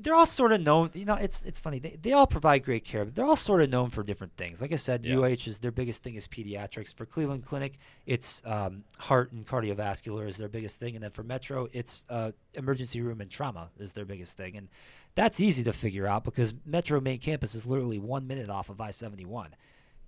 they're 0.00 0.14
all 0.14 0.26
sort 0.26 0.52
of 0.52 0.60
known. 0.60 0.90
You 0.94 1.04
know, 1.04 1.14
it's 1.14 1.42
it's 1.44 1.58
funny. 1.58 1.78
They, 1.78 1.98
they 2.00 2.12
all 2.12 2.26
provide 2.26 2.64
great 2.64 2.84
care, 2.84 3.04
but 3.04 3.14
they're 3.14 3.24
all 3.24 3.36
sort 3.36 3.62
of 3.62 3.70
known 3.70 3.90
for 3.90 4.02
different 4.02 4.36
things. 4.36 4.60
Like 4.60 4.72
I 4.72 4.76
said, 4.76 5.04
Yeah. 5.04 5.18
UH 5.18 5.46
is 5.46 5.58
their 5.58 5.70
biggest 5.70 6.02
thing 6.02 6.14
is 6.14 6.26
pediatrics. 6.26 6.94
For 6.94 7.06
Cleveland 7.06 7.44
Clinic, 7.44 7.78
it's 8.06 8.42
um, 8.44 8.84
heart 8.98 9.32
and 9.32 9.46
cardiovascular 9.46 10.26
is 10.28 10.36
their 10.36 10.48
biggest 10.48 10.80
thing, 10.80 10.94
and 10.94 11.02
then 11.04 11.10
for 11.10 11.22
Metro, 11.22 11.68
it's 11.72 12.04
uh, 12.08 12.32
emergency 12.54 13.00
room 13.00 13.20
and 13.20 13.30
trauma 13.30 13.68
is 13.78 13.92
their 13.92 14.04
biggest 14.04 14.36
thing, 14.36 14.56
and 14.56 14.68
that's 15.14 15.40
easy 15.40 15.64
to 15.64 15.72
figure 15.72 16.06
out 16.06 16.24
because 16.24 16.54
Metro 16.64 17.00
main 17.00 17.18
campus 17.18 17.54
is 17.54 17.66
literally 17.66 17.98
one 17.98 18.26
minute 18.26 18.48
off 18.48 18.70
of 18.70 18.80
I 18.80 18.90
seventy 18.90 19.24
one. 19.24 19.54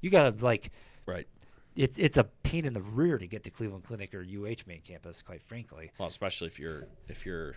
You 0.00 0.10
gotta 0.10 0.34
like 0.44 0.70
right. 1.06 1.26
it's 1.76 1.98
it's 1.98 2.16
a 2.16 2.24
pain 2.42 2.64
in 2.64 2.72
the 2.72 2.82
rear 2.82 3.18
to 3.18 3.26
get 3.26 3.42
to 3.44 3.50
Cleveland 3.50 3.84
Clinic 3.84 4.14
or 4.14 4.20
UH 4.20 4.66
main 4.66 4.80
campus, 4.82 5.22
quite 5.22 5.42
frankly. 5.42 5.90
Well, 5.98 6.08
especially 6.08 6.48
if 6.48 6.58
you're 6.58 6.86
if 7.08 7.24
you're 7.26 7.54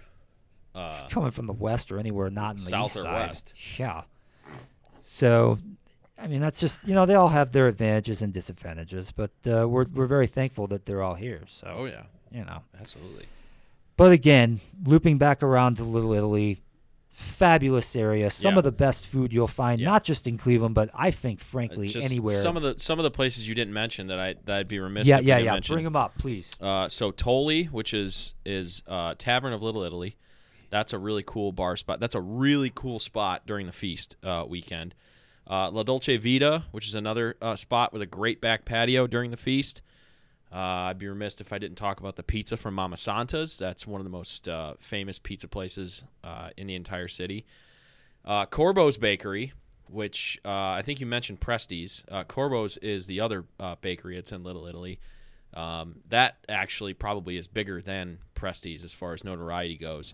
uh, 0.76 1.08
Coming 1.10 1.32
from 1.32 1.48
the 1.48 1.54
west 1.54 1.92
or 1.92 1.98
anywhere 2.00 2.30
not 2.30 2.52
in 2.52 2.56
the 2.58 2.62
South 2.64 2.96
or 2.96 3.02
side. 3.02 3.28
west. 3.28 3.54
Yeah. 3.80 4.02
So, 5.08 5.58
I 6.20 6.28
mean, 6.28 6.42
that's 6.42 6.60
just 6.60 6.86
you 6.88 6.94
know 6.94 7.06
they 7.06 7.16
all 7.16 7.30
have 7.30 7.52
their 7.52 7.68
advantages 7.68 8.22
and 8.22 8.34
disadvantages, 8.34 9.12
but 9.12 9.32
uh, 9.48 9.68
we're 9.68 9.86
we're 9.94 10.06
very 10.08 10.28
thankful 10.28 10.68
that 10.68 10.86
they're 10.86 11.02
all 11.02 11.16
here. 11.16 11.42
So 11.48 11.74
oh 11.76 11.86
yeah, 11.86 12.04
you 12.32 12.44
know, 12.44 12.60
absolutely. 12.80 13.26
but 13.98 14.12
again, 14.12 14.60
looping 14.84 15.18
back 15.18 15.42
around 15.44 15.78
to 15.78 15.84
Little 15.84 16.14
Italy. 16.14 16.62
Fabulous 17.18 17.96
area. 17.96 18.30
Some 18.30 18.56
Yeah. 18.56 18.58
of 18.58 18.64
the 18.66 18.74
best 18.74 19.06
food 19.08 19.32
you'll 19.32 19.48
find, 19.48 19.80
Yeah. 19.80 19.86
not 19.88 20.04
just 20.04 20.28
in 20.28 20.38
Cleveland, 20.38 20.76
but 20.76 20.90
I 20.94 21.12
think, 21.12 21.40
frankly, 21.40 21.88
just 21.88 22.06
anywhere. 22.12 22.36
Some 22.42 22.58
of 22.58 22.64
the 22.64 22.76
some 22.78 23.00
of 23.00 23.04
the 23.04 23.12
places 23.12 23.48
you 23.48 23.56
didn't 23.56 23.74
mention 23.74 24.08
that 24.08 24.20
I 24.20 24.36
that 24.44 24.58
I'd 24.58 24.68
be 24.68 24.80
remiss. 24.80 25.08
yeah, 25.08 25.20
yeah, 25.22 25.38
yeah. 25.38 25.54
mention. 25.54 25.76
Bring 25.76 25.86
them 25.86 25.96
up, 25.96 26.18
please. 26.18 26.58
Uh, 26.60 26.90
so 26.90 27.12
Toli, 27.12 27.66
which 27.68 27.94
is 27.94 28.36
is 28.46 28.84
uh, 28.86 29.16
Tavern 29.18 29.54
of 29.54 29.62
Little 29.64 29.84
Italy, 29.84 30.18
that's 30.70 30.94
a 30.94 31.00
really 31.00 31.24
cool 31.24 31.52
bar 31.52 31.76
spot. 31.76 32.00
That's 32.00 32.16
a 32.16 32.22
really 32.22 32.72
cool 32.74 33.00
spot 33.00 33.46
during 33.46 33.66
the 33.66 33.74
feast 33.74 34.16
uh, 34.24 34.46
weekend. 34.48 34.96
Uh, 35.48 35.70
La 35.70 35.84
Dolce 35.84 36.18
Vita, 36.18 36.64
which 36.72 36.88
is 36.88 36.96
another 36.96 37.36
uh, 37.42 37.56
spot 37.56 37.94
with 37.94 38.02
a 38.02 38.06
great 38.06 38.42
back 38.42 38.66
patio 38.66 39.08
during 39.08 39.32
the 39.32 39.38
feast. 39.38 39.82
Uh, 40.52 40.90
I'd 40.90 41.00
be 41.00 41.08
remiss 41.08 41.40
if 41.42 41.52
I 41.52 41.58
didn't 41.58 41.78
talk 41.78 42.00
about 42.00 42.16
the 42.16 42.24
pizza 42.24 42.58
from 42.58 42.76
Mama 42.76 42.98
Santa's. 42.98 43.58
That's 43.58 43.86
one 43.86 44.00
of 44.00 44.06
the 44.06 44.12
most 44.12 44.48
uh, 44.48 44.76
famous 44.80 45.20
pizza 45.20 45.48
places 45.48 46.04
uh, 46.24 46.50
in 46.58 46.68
the 46.68 46.76
entire 46.76 47.08
city. 47.08 47.46
Corbo's 48.26 48.98
Bakery, 48.98 49.54
which 49.88 50.40
I 50.46 50.82
think 50.82 51.00
you 51.00 51.06
mentioned 51.06 51.42
Presti's. 51.42 52.04
Corbo's 52.28 52.78
is 52.78 53.06
the 53.06 53.20
other 53.20 53.46
bakery. 53.82 54.18
It's 54.18 54.32
in 54.32 54.44
Little 54.44 54.66
Italy. 54.66 55.00
Um, 55.54 56.02
that 56.10 56.38
actually 56.50 56.94
probably 56.94 57.38
is 57.38 57.48
bigger 57.48 57.82
than 57.82 58.18
Presti's 58.36 58.84
as 58.84 58.94
far 58.94 59.14
as 59.14 59.24
notoriety 59.24 59.78
goes. 59.78 60.14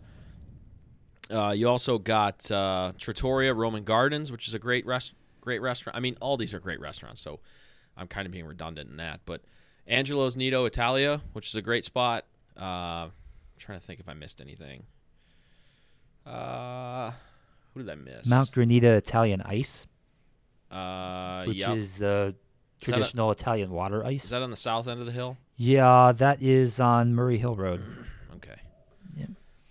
Uh, 1.32 1.52
you 1.52 1.68
also 1.70 1.98
got 1.98 2.50
uh, 2.52 2.92
Trattoria 2.98 3.54
Roman 3.54 3.84
Gardens, 3.84 4.32
which 4.32 4.48
is 4.48 4.54
a 4.54 4.60
great 4.60 4.86
rest- 4.86 5.14
great 5.40 5.62
restaurant. 5.62 5.96
I 5.96 6.00
mean, 6.00 6.18
all 6.22 6.38
these 6.38 6.54
are 6.54 6.60
great 6.60 6.80
restaurants, 6.80 7.22
so 7.22 7.40
I'm 7.98 8.08
kind 8.08 8.26
of 8.26 8.32
being 8.32 8.46
redundant 8.46 8.90
in 8.90 8.98
that. 8.98 9.22
But 9.26 9.42
Angelo's 9.88 10.36
Nido 10.38 10.66
Italia, 10.66 11.22
which 11.34 11.48
is 11.48 11.56
a 11.56 11.62
great 11.62 11.86
spot. 11.86 12.26
Uh, 12.60 12.64
I'm 13.10 13.12
trying 13.58 13.80
to 13.80 13.84
think 13.84 14.00
if 14.00 14.10
I 14.10 14.14
missed 14.14 14.42
anything. 14.42 14.84
Uh, 16.26 17.12
who 17.74 17.82
did 17.82 17.90
I 17.90 17.96
miss? 17.96 18.28
Mount 18.28 18.52
Granita 18.52 18.96
Italian 18.98 19.42
Ice, 19.42 19.88
Uh, 20.70 21.44
which 21.46 21.58
yep. 21.58 21.78
is 21.78 22.02
uh, 22.02 22.32
Is 22.32 22.34
a- 22.34 22.36
traditional 22.92 23.32
Italian 23.32 23.72
water 23.72 24.04
ice. 24.06 24.26
Is 24.26 24.30
that 24.30 24.42
on 24.42 24.50
the 24.52 24.56
south 24.56 24.88
end 24.88 25.00
of 25.00 25.06
the 25.06 25.12
hill? 25.12 25.38
Yeah, 25.56 26.12
that 26.14 26.42
is 26.42 26.80
on 26.80 27.14
Murray 27.14 27.38
Hill 27.38 27.56
Road. 27.56 27.82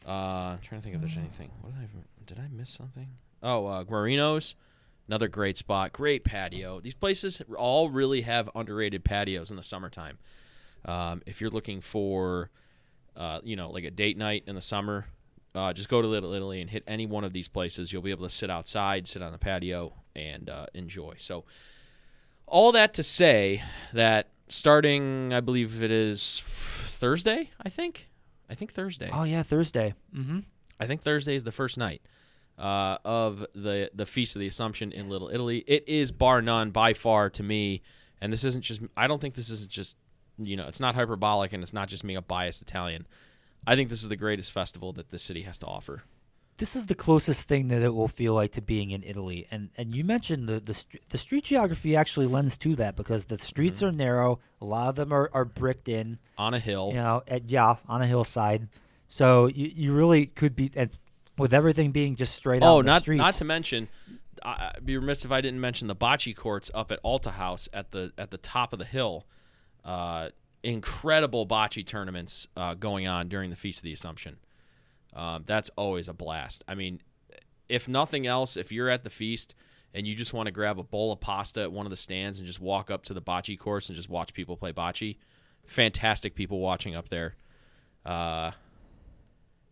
Uh, 0.06 0.56
trying 0.62 0.80
to 0.80 0.82
think 0.82 0.94
if 0.94 1.00
there's 1.00 1.16
anything. 1.16 1.50
What 1.60 1.74
did 1.74 1.82
I 1.82 1.88
did 2.26 2.38
I 2.38 2.48
miss 2.56 2.70
something? 2.70 3.08
Oh, 3.42 3.66
uh, 3.66 3.84
Guarino's, 3.84 4.54
another 5.08 5.28
great 5.28 5.56
spot, 5.56 5.92
great 5.92 6.24
patio. 6.24 6.80
These 6.80 6.94
places 6.94 7.42
all 7.56 7.90
really 7.90 8.22
have 8.22 8.50
underrated 8.54 9.04
patios 9.04 9.50
in 9.50 9.56
the 9.56 9.62
summertime. 9.62 10.18
Um, 10.84 11.22
if 11.26 11.40
you're 11.40 11.50
looking 11.50 11.80
for, 11.80 12.50
uh, 13.16 13.40
you 13.42 13.56
know, 13.56 13.70
like 13.70 13.84
a 13.84 13.90
date 13.90 14.16
night 14.16 14.44
in 14.46 14.54
the 14.54 14.60
summer, 14.60 15.06
uh, 15.54 15.72
just 15.72 15.88
go 15.88 16.00
to 16.00 16.08
Little 16.08 16.32
Italy 16.32 16.60
and 16.60 16.70
hit 16.70 16.84
any 16.86 17.06
one 17.06 17.24
of 17.24 17.32
these 17.32 17.48
places. 17.48 17.92
You'll 17.92 18.02
be 18.02 18.10
able 18.10 18.26
to 18.26 18.34
sit 18.34 18.50
outside, 18.50 19.08
sit 19.08 19.22
on 19.22 19.32
the 19.32 19.38
patio, 19.38 19.92
and 20.14 20.48
uh, 20.48 20.66
enjoy. 20.74 21.14
So, 21.18 21.44
all 22.46 22.72
that 22.72 22.94
to 22.94 23.02
say 23.02 23.62
that 23.92 24.28
starting, 24.48 25.32
I 25.32 25.40
believe 25.40 25.82
it 25.82 25.90
is 25.90 26.42
Thursday. 26.44 27.50
I 27.60 27.68
think. 27.68 28.09
I 28.50 28.54
think 28.54 28.72
Thursday. 28.72 29.08
Oh 29.12 29.22
yeah, 29.22 29.42
Thursday. 29.44 29.94
Mm-hmm. 30.14 30.40
I 30.80 30.86
think 30.86 31.02
Thursday 31.02 31.36
is 31.36 31.44
the 31.44 31.52
first 31.52 31.78
night 31.78 32.02
uh, 32.58 32.98
of 33.04 33.46
the 33.54 33.90
the 33.94 34.06
Feast 34.06 34.34
of 34.36 34.40
the 34.40 34.46
Assumption 34.46 34.92
in 34.92 35.08
Little 35.08 35.30
Italy. 35.32 35.64
It 35.66 35.88
is 35.88 36.10
bar 36.10 36.42
none 36.42 36.70
by 36.70 36.92
far 36.92 37.30
to 37.30 37.42
me, 37.42 37.82
and 38.20 38.32
this 38.32 38.44
isn't 38.44 38.62
just. 38.62 38.80
I 38.96 39.06
don't 39.06 39.20
think 39.20 39.34
this 39.34 39.50
isn't 39.50 39.70
just. 39.70 39.96
You 40.36 40.56
know, 40.56 40.66
it's 40.66 40.80
not 40.80 40.94
hyperbolic, 40.94 41.52
and 41.52 41.62
it's 41.62 41.72
not 41.72 41.88
just 41.88 42.04
being 42.04 42.16
a 42.16 42.22
biased 42.22 42.62
Italian. 42.62 43.06
I 43.66 43.76
think 43.76 43.90
this 43.90 44.02
is 44.02 44.08
the 44.08 44.16
greatest 44.16 44.52
festival 44.52 44.92
that 44.94 45.10
this 45.10 45.22
city 45.22 45.42
has 45.42 45.58
to 45.58 45.66
offer. 45.66 46.02
This 46.60 46.76
is 46.76 46.84
the 46.84 46.94
closest 46.94 47.48
thing 47.48 47.68
that 47.68 47.80
it 47.80 47.94
will 47.94 48.06
feel 48.06 48.34
like 48.34 48.52
to 48.52 48.60
being 48.60 48.90
in 48.90 49.02
Italy, 49.02 49.46
and 49.50 49.70
and 49.78 49.94
you 49.94 50.04
mentioned 50.04 50.46
the 50.46 50.60
the, 50.60 50.84
the 51.08 51.16
street 51.16 51.44
geography 51.44 51.96
actually 51.96 52.26
lends 52.26 52.58
to 52.58 52.76
that 52.76 52.96
because 52.96 53.24
the 53.24 53.38
streets 53.38 53.82
are 53.82 53.90
narrow. 53.90 54.40
A 54.60 54.66
lot 54.66 54.88
of 54.90 54.94
them 54.94 55.10
are, 55.10 55.30
are 55.32 55.46
bricked 55.46 55.88
in. 55.88 56.18
On 56.36 56.52
a 56.52 56.58
hill, 56.58 56.90
You 56.90 56.96
know, 57.00 57.22
at, 57.26 57.48
yeah, 57.48 57.76
on 57.88 58.02
a 58.02 58.06
hillside. 58.06 58.68
So 59.08 59.46
you, 59.46 59.72
you 59.74 59.92
really 59.94 60.26
could 60.26 60.54
be, 60.54 60.70
and 60.76 60.90
with 61.38 61.54
everything 61.54 61.92
being 61.92 62.14
just 62.14 62.34
straight 62.34 62.62
out 62.62 62.74
Oh, 62.74 62.82
the 62.82 62.86
not 62.86 63.00
streets. 63.00 63.18
not 63.18 63.32
to 63.34 63.46
mention, 63.46 63.88
I'd 64.42 64.84
be 64.84 64.98
remiss 64.98 65.24
if 65.24 65.32
I 65.32 65.40
didn't 65.40 65.60
mention 65.62 65.88
the 65.88 65.96
bocce 65.96 66.36
courts 66.36 66.70
up 66.74 66.92
at 66.92 66.98
Alta 67.02 67.30
House 67.30 67.70
at 67.72 67.90
the 67.90 68.12
at 68.18 68.30
the 68.30 68.38
top 68.38 68.74
of 68.74 68.78
the 68.78 68.84
hill. 68.84 69.24
Uh, 69.82 70.28
incredible 70.62 71.46
bocce 71.46 71.86
tournaments 71.86 72.46
uh, 72.54 72.74
going 72.74 73.06
on 73.06 73.28
during 73.30 73.48
the 73.48 73.56
Feast 73.56 73.78
of 73.78 73.84
the 73.84 73.94
Assumption. 73.94 74.36
Um, 75.14 75.44
that's 75.46 75.70
always 75.76 76.08
a 76.08 76.12
blast. 76.12 76.64
I 76.68 76.74
mean, 76.74 77.00
if 77.68 77.88
nothing 77.88 78.26
else, 78.26 78.56
if 78.56 78.72
you're 78.72 78.88
at 78.88 79.04
the 79.04 79.10
feast 79.10 79.54
and 79.94 80.06
you 80.06 80.14
just 80.14 80.32
want 80.32 80.46
to 80.46 80.52
grab 80.52 80.78
a 80.78 80.82
bowl 80.82 81.12
of 81.12 81.20
pasta 81.20 81.62
at 81.62 81.72
one 81.72 81.86
of 81.86 81.90
the 81.90 81.96
stands 81.96 82.38
and 82.38 82.46
just 82.46 82.60
walk 82.60 82.90
up 82.90 83.02
to 83.04 83.14
the 83.14 83.22
bocce 83.22 83.58
course 83.58 83.88
and 83.88 83.96
just 83.96 84.08
watch 84.08 84.32
people 84.34 84.56
play 84.56 84.72
bocce, 84.72 85.16
fantastic 85.66 86.34
people 86.34 86.60
watching 86.60 86.94
up 86.94 87.08
there. 87.08 87.36
Uh, 88.04 88.50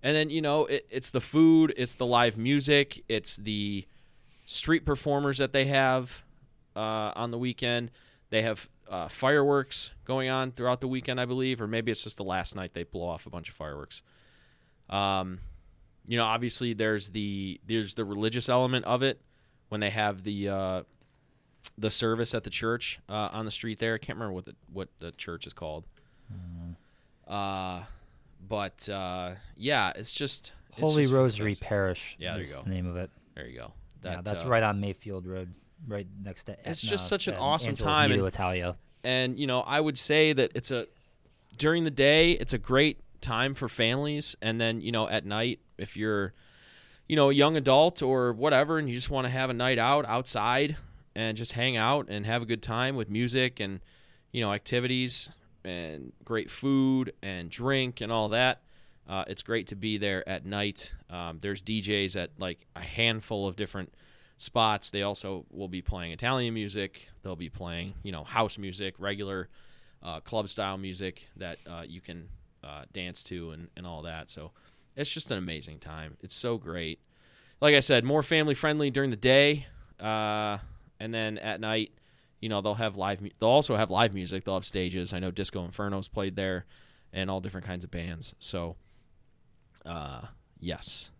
and 0.02 0.14
then 0.14 0.30
you 0.30 0.40
know 0.40 0.66
it, 0.66 0.86
it's 0.90 1.10
the 1.10 1.20
food, 1.20 1.74
it's 1.76 1.94
the 1.94 2.06
live 2.06 2.36
music, 2.36 3.04
it's 3.08 3.36
the 3.36 3.84
street 4.46 4.84
performers 4.84 5.38
that 5.38 5.52
they 5.52 5.66
have 5.66 6.24
uh, 6.76 7.12
on 7.14 7.30
the 7.30 7.38
weekend. 7.38 7.90
They 8.30 8.42
have 8.42 8.68
uh, 8.88 9.08
fireworks 9.08 9.90
going 10.04 10.28
on 10.28 10.52
throughout 10.52 10.80
the 10.80 10.88
weekend, 10.88 11.20
I 11.20 11.24
believe, 11.24 11.60
or 11.60 11.66
maybe 11.66 11.90
it's 11.90 12.04
just 12.04 12.16
the 12.16 12.24
last 12.24 12.54
night 12.54 12.74
they 12.74 12.84
blow 12.84 13.06
off 13.08 13.26
a 13.26 13.30
bunch 13.30 13.48
of 13.48 13.54
fireworks. 13.54 14.02
Um, 14.90 15.40
you 16.06 16.16
know, 16.16 16.24
obviously 16.24 16.72
there's 16.74 17.10
the 17.10 17.60
there's 17.66 17.94
the 17.94 18.04
religious 18.04 18.48
element 18.48 18.84
of 18.86 19.02
it 19.02 19.20
when 19.68 19.80
they 19.80 19.90
have 19.90 20.22
the 20.24 20.48
uh, 20.48 20.82
the 21.76 21.90
service 21.90 22.34
at 22.34 22.44
the 22.44 22.50
church 22.50 22.98
uh, 23.08 23.28
on 23.32 23.44
the 23.44 23.50
street 23.50 23.78
there. 23.78 23.94
I 23.94 23.98
can't 23.98 24.16
remember 24.18 24.32
what 24.34 24.46
the 24.46 24.54
what 24.72 24.88
the 25.00 25.12
church 25.12 25.46
is 25.46 25.52
called. 25.52 25.84
Uh, 27.26 27.82
but 28.48 28.88
uh, 28.88 29.32
yeah, 29.56 29.92
it's 29.94 30.14
just 30.14 30.52
it's 30.70 30.80
Holy 30.80 31.02
just 31.02 31.14
Rosary 31.14 31.44
fantastic. 31.52 31.68
Parish. 31.68 32.16
Yeah, 32.18 32.34
there 32.34 32.42
you 32.44 32.52
go. 32.54 32.62
The 32.62 32.70
name 32.70 32.86
of 32.86 32.96
it. 32.96 33.10
There 33.34 33.46
you 33.46 33.58
go. 33.58 33.72
yeah, 34.04 34.20
that's 34.22 34.44
uh, 34.44 34.48
right 34.48 34.62
on 34.62 34.80
Mayfield 34.80 35.26
Road, 35.26 35.52
right 35.86 36.06
next 36.22 36.44
to. 36.44 36.52
It's 36.64 36.82
Etna 36.82 36.90
just 36.90 37.08
such 37.08 37.28
an 37.28 37.34
awesome 37.34 37.70
Angelo's 37.70 37.92
time, 37.92 38.12
and- 38.12 38.26
Italia. 38.26 38.76
and 39.04 39.38
you 39.38 39.46
know 39.46 39.60
i 39.60 39.78
would 39.80 39.96
say 39.96 40.32
that 40.32 40.50
it's 40.56 40.70
a 40.72 40.86
during 41.56 41.84
the 41.84 41.90
day 41.90 42.32
it's 42.32 42.52
a 42.52 42.58
great 42.58 42.98
time 43.20 43.54
for 43.54 43.68
families 43.68 44.36
and 44.42 44.60
then 44.60 44.80
you 44.80 44.92
know 44.92 45.08
at 45.08 45.24
night 45.24 45.60
if 45.76 45.96
you're 45.96 46.32
you 47.06 47.16
know 47.16 47.30
a 47.30 47.32
young 47.32 47.56
adult 47.56 48.02
or 48.02 48.32
whatever 48.32 48.78
and 48.78 48.88
you 48.88 48.94
just 48.94 49.10
want 49.10 49.24
to 49.26 49.30
have 49.30 49.50
a 49.50 49.54
night 49.54 49.78
out 49.78 50.04
outside 50.06 50.76
and 51.14 51.36
just 51.36 51.52
hang 51.52 51.76
out 51.76 52.06
and 52.08 52.26
have 52.26 52.42
a 52.42 52.46
good 52.46 52.62
time 52.62 52.96
with 52.96 53.10
music 53.10 53.60
and 53.60 53.80
you 54.32 54.40
know 54.40 54.52
activities 54.52 55.30
and 55.64 56.12
great 56.24 56.50
food 56.50 57.12
and 57.22 57.50
drink 57.50 58.00
and 58.00 58.12
all 58.12 58.28
that 58.30 58.62
uh, 59.08 59.24
it's 59.26 59.42
great 59.42 59.66
to 59.68 59.74
be 59.74 59.96
there 59.98 60.26
at 60.28 60.44
night 60.44 60.94
um, 61.10 61.38
there's 61.40 61.62
djs 61.62 62.16
at 62.16 62.30
like 62.38 62.66
a 62.76 62.82
handful 62.82 63.48
of 63.48 63.56
different 63.56 63.92
spots. 64.38 64.90
They 64.90 65.02
also 65.02 65.44
will 65.50 65.68
be 65.68 65.82
playing 65.82 66.12
Italian 66.12 66.54
music. 66.54 67.08
They'll 67.22 67.36
be 67.36 67.50
playing, 67.50 67.94
you 68.02 68.12
know, 68.12 68.24
house 68.24 68.56
music, 68.56 68.94
regular 68.98 69.48
uh, 70.02 70.20
club 70.20 70.48
style 70.48 70.78
music 70.78 71.28
that 71.36 71.58
uh, 71.68 71.82
you 71.86 72.00
can 72.00 72.28
uh, 72.64 72.84
dance 72.92 73.22
to 73.24 73.50
and, 73.50 73.68
and 73.76 73.86
all 73.86 74.02
that. 74.02 74.30
So 74.30 74.52
it's 74.96 75.10
just 75.10 75.30
an 75.30 75.38
amazing 75.38 75.78
time. 75.78 76.16
It's 76.22 76.34
so 76.34 76.58
great. 76.58 77.00
Like 77.60 77.74
I 77.74 77.80
said, 77.80 78.04
more 78.04 78.22
family 78.22 78.54
friendly 78.54 78.90
during 78.90 79.10
the 79.10 79.16
day. 79.16 79.66
Uh, 80.00 80.58
and 81.00 81.12
then 81.12 81.38
at 81.38 81.60
night, 81.60 81.92
you 82.40 82.48
know 82.48 82.60
they'll 82.60 82.74
have 82.74 82.96
live. 82.96 83.20
mu- 83.20 83.30
They'll 83.40 83.48
also 83.48 83.74
have 83.76 83.90
live 83.90 84.14
music. 84.14 84.44
They'll 84.44 84.54
have 84.54 84.64
stages. 84.64 85.12
I 85.12 85.18
know 85.18 85.30
Disco 85.32 85.64
Inferno's 85.64 86.06
played 86.08 86.36
there, 86.36 86.66
and 87.12 87.28
all 87.30 87.40
different 87.40 87.66
kinds 87.66 87.82
of 87.84 87.90
bands. 87.90 88.34
So, 88.38 88.76
uh, 89.84 90.22
yes, 90.60 91.10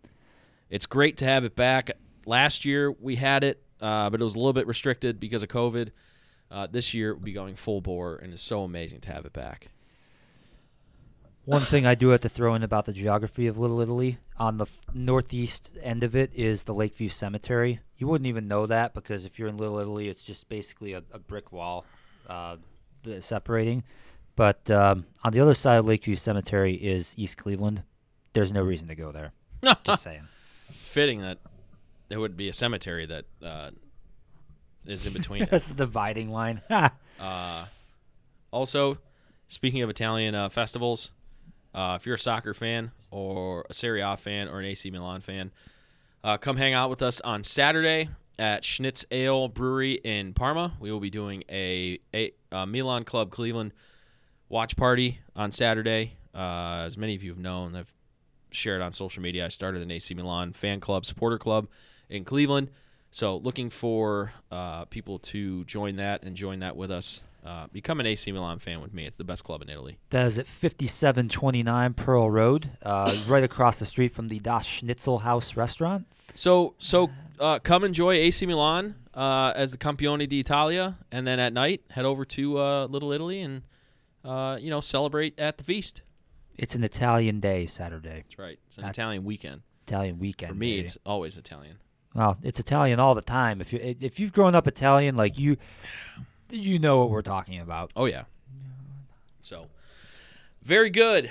it's 0.71 0.87
great 0.87 1.17
to 1.19 1.25
have 1.25 1.45
it 1.45 1.57
back. 1.57 1.91
Last 2.27 2.65
year 2.65 2.93
we 2.93 3.17
had 3.17 3.43
it, 3.43 3.63
uh, 3.81 4.11
but 4.11 4.21
it 4.21 4.25
was 4.25 4.35
a 4.35 4.39
little 4.39 4.53
bit 4.53 4.67
restricted 4.67 5.19
because 5.19 5.43
of 5.43 5.49
COVID. 5.49 5.91
Uh, 6.51 6.67
this 6.71 6.95
year 6.95 7.15
we'll 7.15 7.25
be 7.25 7.33
going 7.33 7.55
full 7.55 7.81
bore, 7.81 8.17
and 8.17 8.33
it's 8.33 8.43
so 8.43 8.63
amazing 8.63 9.01
to 9.01 9.13
have 9.13 9.27
it 9.27 9.33
back. 9.33 9.69
One 11.49 11.63
thing 11.63 11.87
I 11.87 11.95
do 11.95 12.11
have 12.11 12.21
to 12.21 12.29
throw 12.29 12.55
in 12.57 12.63
about 12.63 12.85
the 12.85 12.93
geography 12.93 13.47
of 13.47 13.57
Little 13.57 13.81
Italy 13.81 14.19
on 14.37 14.59
the 14.59 14.67
f- 14.67 14.81
northeast 14.93 15.79
end 15.83 16.05
of 16.05 16.15
it 16.15 16.31
is 16.35 16.65
the 16.65 16.75
Lakeview 16.75 17.09
Cemetery. 17.09 17.81
You 17.97 18.07
wouldn't 18.07 18.27
even 18.27 18.49
know 18.49 18.67
that 18.67 18.93
because 18.93 19.25
if 19.25 19.39
you're 19.39 19.49
in 19.49 19.57
Little 19.57 19.79
Italy, 19.79 20.11
it's 20.11 20.23
just 20.23 20.47
basically 20.51 20.93
a, 20.93 21.03
a 21.11 21.19
brick 21.19 21.51
wall 21.51 21.87
uh, 22.29 22.57
separating. 23.21 23.83
But 24.37 24.71
um, 24.71 25.07
on 25.25 25.33
the 25.33 25.41
other 25.41 25.55
side 25.55 25.77
of 25.77 25.87
Lakeview 25.87 26.17
Cemetery 26.17 26.75
is 26.75 27.15
East 27.17 27.39
Cleveland. 27.39 27.83
There's 28.35 28.53
no 28.53 28.61
reason 28.61 28.87
to 28.89 28.95
go 28.95 29.11
there. 29.11 29.33
Just 29.85 30.03
saying. 30.03 30.29
Fitting 30.71 31.23
that 31.23 31.39
there 32.09 32.21
would 32.21 32.37
be 32.37 32.51
a 32.51 32.53
cemetery 32.53 33.07
that 33.07 33.25
uh, 33.43 33.71
is 34.85 35.07
in 35.07 35.15
between. 35.15 35.47
That's 35.51 35.69
the 35.69 35.75
dividing 35.75 36.29
line. 36.29 36.61
Uh, 37.19 37.67
also, 38.53 38.97
speaking 39.49 39.83
of 39.83 39.91
Italian 39.91 40.37
uh, 40.37 40.49
festivals, 40.49 41.11
uh, 41.75 41.97
if 41.99 42.07
you're 42.07 42.17
a 42.17 42.19
soccer 42.19 42.55
fan 42.55 42.91
or 43.11 43.67
a 43.69 43.75
Serie 43.75 44.01
A 44.01 44.17
fan 44.17 44.49
or 44.49 44.61
an 44.61 44.67
AC 44.67 44.91
Milan 44.91 45.21
fan, 45.21 45.51
uh, 46.25 46.37
come 46.37 46.57
hang 46.57 46.75
out 46.75 46.91
with 46.91 47.03
us 47.03 47.21
on 47.21 47.45
Saturday 47.45 48.09
at 48.39 48.63
Schnitz 48.63 49.05
Ale 49.11 49.49
Brewery 49.49 49.95
in 49.95 50.33
Parma. 50.33 50.75
We 50.81 50.91
will 50.91 51.01
be 51.01 51.11
doing 51.11 51.45
a, 51.51 51.99
a, 52.15 52.33
uh 52.53 52.67
Milan 52.67 53.05
Club 53.05 53.31
Cleveland 53.31 53.73
watch 54.49 54.77
party 54.77 55.21
on 55.37 55.53
Saturday. 55.53 56.17
Uh, 56.35 56.85
as 56.87 56.97
many 56.97 57.15
of 57.15 57.23
you 57.23 57.31
have 57.31 57.39
known, 57.39 57.75
I've 57.75 57.93
shared 58.51 58.81
on 58.81 58.93
social 58.93 59.23
media. 59.23 59.45
I 59.45 59.49
started 59.49 59.83
an 59.83 59.91
AC 59.91 60.15
Milan 60.15 60.53
fan 60.53 60.81
club, 60.81 61.05
supporter 61.05 61.39
club 61.39 61.69
in 62.09 62.25
Cleveland. 62.25 62.71
So 63.11 63.37
looking 63.39 63.71
for 63.71 64.33
uh, 64.51 64.85
people 64.87 65.19
to 65.21 65.65
join 65.65 65.97
that 65.97 66.23
and 66.23 66.37
join 66.37 66.61
that 66.61 66.77
with 66.77 66.91
us. 66.91 67.23
Uh, 67.49 67.67
become 67.73 67.99
an 67.99 68.05
AC 68.05 68.31
Milan 68.31 68.59
fan 68.59 68.83
with 68.83 68.93
me. 68.93 69.07
It's 69.07 69.17
the 69.17 69.25
best 69.25 69.43
club 69.43 69.63
in 69.63 69.71
Italy. 69.71 69.97
That 70.11 70.27
is 70.27 70.39
at 70.39 70.47
5729 70.47 71.95
Pearl 71.95 72.31
Road, 72.31 72.71
uh, 72.83 73.17
right 73.27 73.43
across 73.43 73.79
the 73.79 73.87
street 73.87 74.13
from 74.13 74.29
the 74.29 74.39
Das 74.39 74.67
Schnitzel 74.67 75.21
Haus 75.21 75.57
restaurant. 75.57 76.07
So 76.35 76.75
so 76.79 77.09
uh, 77.41 77.59
come 77.61 77.85
enjoy 77.85 78.17
AC 78.17 78.45
Milan 78.45 78.97
uh, 79.15 79.55
as 79.57 79.71
the 79.71 79.79
Campione 79.79 80.29
d'Italia, 80.29 80.99
and 81.11 81.27
then 81.27 81.41
at 81.41 81.55
night 81.55 81.81
head 81.89 82.05
over 82.05 82.27
to 82.27 82.59
uh, 82.59 82.87
Little 82.87 83.13
Italy 83.13 83.41
and 83.41 83.63
uh, 84.27 84.59
you 84.61 84.69
know 84.69 84.83
celebrate 84.83 85.39
at 85.41 85.57
the 85.57 85.65
feast. 85.65 86.03
It's 86.59 86.75
an 86.75 86.85
Italian 86.85 87.41
day, 87.41 87.65
Saturday. 87.65 88.25
That's 88.27 88.39
right. 88.39 88.59
It's 88.67 88.77
an 88.77 88.85
Italian 88.85 89.25
weekend. 89.25 89.63
Italian 89.87 90.19
weekend. 90.19 90.51
For 90.51 90.59
me, 90.59 90.75
baby. 90.75 90.85
it's 90.85 90.99
always 91.07 91.39
Italian. 91.39 91.79
well, 92.15 92.37
it's 92.43 92.61
Italian 92.61 93.01
all 93.01 93.15
the 93.15 93.23
time. 93.23 93.63
If 93.63 93.73
you 93.73 93.81
if 93.83 94.21
you've 94.21 94.35
grown 94.35 94.55
up 94.55 94.69
Italian, 94.69 95.17
like 95.17 95.39
you, 95.39 95.57
you 96.51 96.79
know 96.79 96.99
what 97.01 97.11
we're 97.11 97.23
talking 97.23 97.61
about. 97.61 97.93
Oh 97.97 98.05
yeah. 98.07 98.25
So 99.43 99.67
very 100.63 100.91
good, 100.91 101.31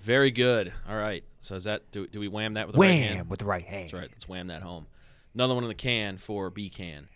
very 0.00 0.30
good. 0.30 0.72
All 0.88 0.96
right. 0.96 1.24
So 1.40 1.54
is 1.54 1.64
that 1.64 1.90
do, 1.90 2.06
do 2.06 2.20
we 2.20 2.28
wham 2.28 2.54
that 2.54 2.66
with 2.66 2.74
the 2.74 2.80
right 2.80 2.88
Wham 2.88 3.16
hand? 3.16 3.30
with 3.30 3.38
the 3.38 3.44
right 3.46 3.64
hand. 3.64 3.84
That's 3.84 3.92
right. 3.94 4.08
Let's 4.10 4.28
wham 4.28 4.48
that 4.48 4.62
home. 4.62 4.86
Another 5.34 5.54
one 5.54 5.64
in 5.64 5.68
the 5.68 5.74
can 5.74 6.18
for 6.18 6.50
B 6.50 6.68
can. 6.68 7.08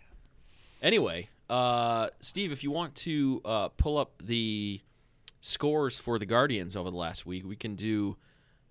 Anyway, 0.81 1.29
uh, 1.49 2.09
Steve, 2.21 2.51
if 2.51 2.63
you 2.63 2.71
want 2.71 2.95
to 2.95 3.41
uh, 3.45 3.67
pull 3.69 3.97
up 3.97 4.21
the 4.23 4.81
scores 5.41 5.99
for 5.99 6.17
the 6.19 6.25
Guardians 6.25 6.75
over 6.75 6.89
the 6.89 6.97
last 6.97 7.25
week, 7.25 7.45
we 7.45 7.55
can 7.55 7.75
do 7.75 8.17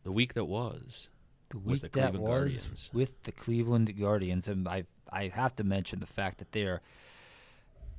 the 0.03 0.13
week 0.13 0.35
that 0.35 0.45
was. 0.45 1.09
The 1.51 1.59
with 1.59 1.67
week 1.67 1.83
the 1.83 1.89
that 2.01 2.13
Cleveland 2.13 2.23
was 2.23 2.29
Guardians. 2.29 2.91
with 2.93 3.23
the 3.23 3.33
Cleveland 3.33 3.99
Guardians, 3.99 4.49
and 4.49 4.67
I 4.67 4.85
I 5.11 5.29
have 5.29 5.55
to 5.57 5.65
mention 5.65 6.01
the 6.01 6.07
fact 6.07 6.39
that 6.39 6.53
they're 6.53 6.81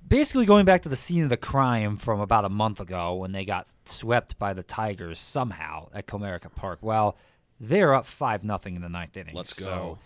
basically 0.07 0.45
going 0.45 0.65
back 0.65 0.83
to 0.83 0.89
the 0.89 0.95
scene 0.95 1.23
of 1.23 1.29
the 1.29 1.37
crime 1.37 1.97
from 1.97 2.19
about 2.19 2.45
a 2.45 2.49
month 2.49 2.79
ago 2.79 3.15
when 3.15 3.31
they 3.31 3.45
got 3.45 3.67
swept 3.85 4.37
by 4.37 4.53
the 4.53 4.63
Tigers 4.63 5.19
somehow 5.19 5.89
at 5.93 6.07
Comerica 6.07 6.53
Park. 6.53 6.79
Well, 6.81 7.17
they're 7.59 7.93
up 7.93 8.05
five 8.05 8.43
nothing 8.43 8.75
in 8.75 8.81
the 8.81 8.89
ninth 8.89 9.17
inning. 9.17 9.35
Let's 9.35 9.55
So, 9.55 9.97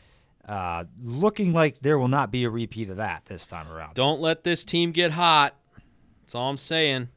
uh, 0.47 0.85
looking 1.03 1.53
like 1.53 1.79
there 1.79 1.97
will 1.97 2.07
not 2.07 2.31
be 2.31 2.43
a 2.43 2.49
repeat 2.49 2.89
of 2.89 2.97
that 2.97 3.25
this 3.25 3.45
time 3.47 3.67
around. 3.71 3.95
Don't 3.95 4.21
let 4.21 4.43
this 4.43 4.63
team 4.63 4.91
get 4.91 5.11
hot. 5.11 5.55
That's 6.21 6.35
all 6.35 6.49
I'm 6.49 6.57
saying. 6.57 7.09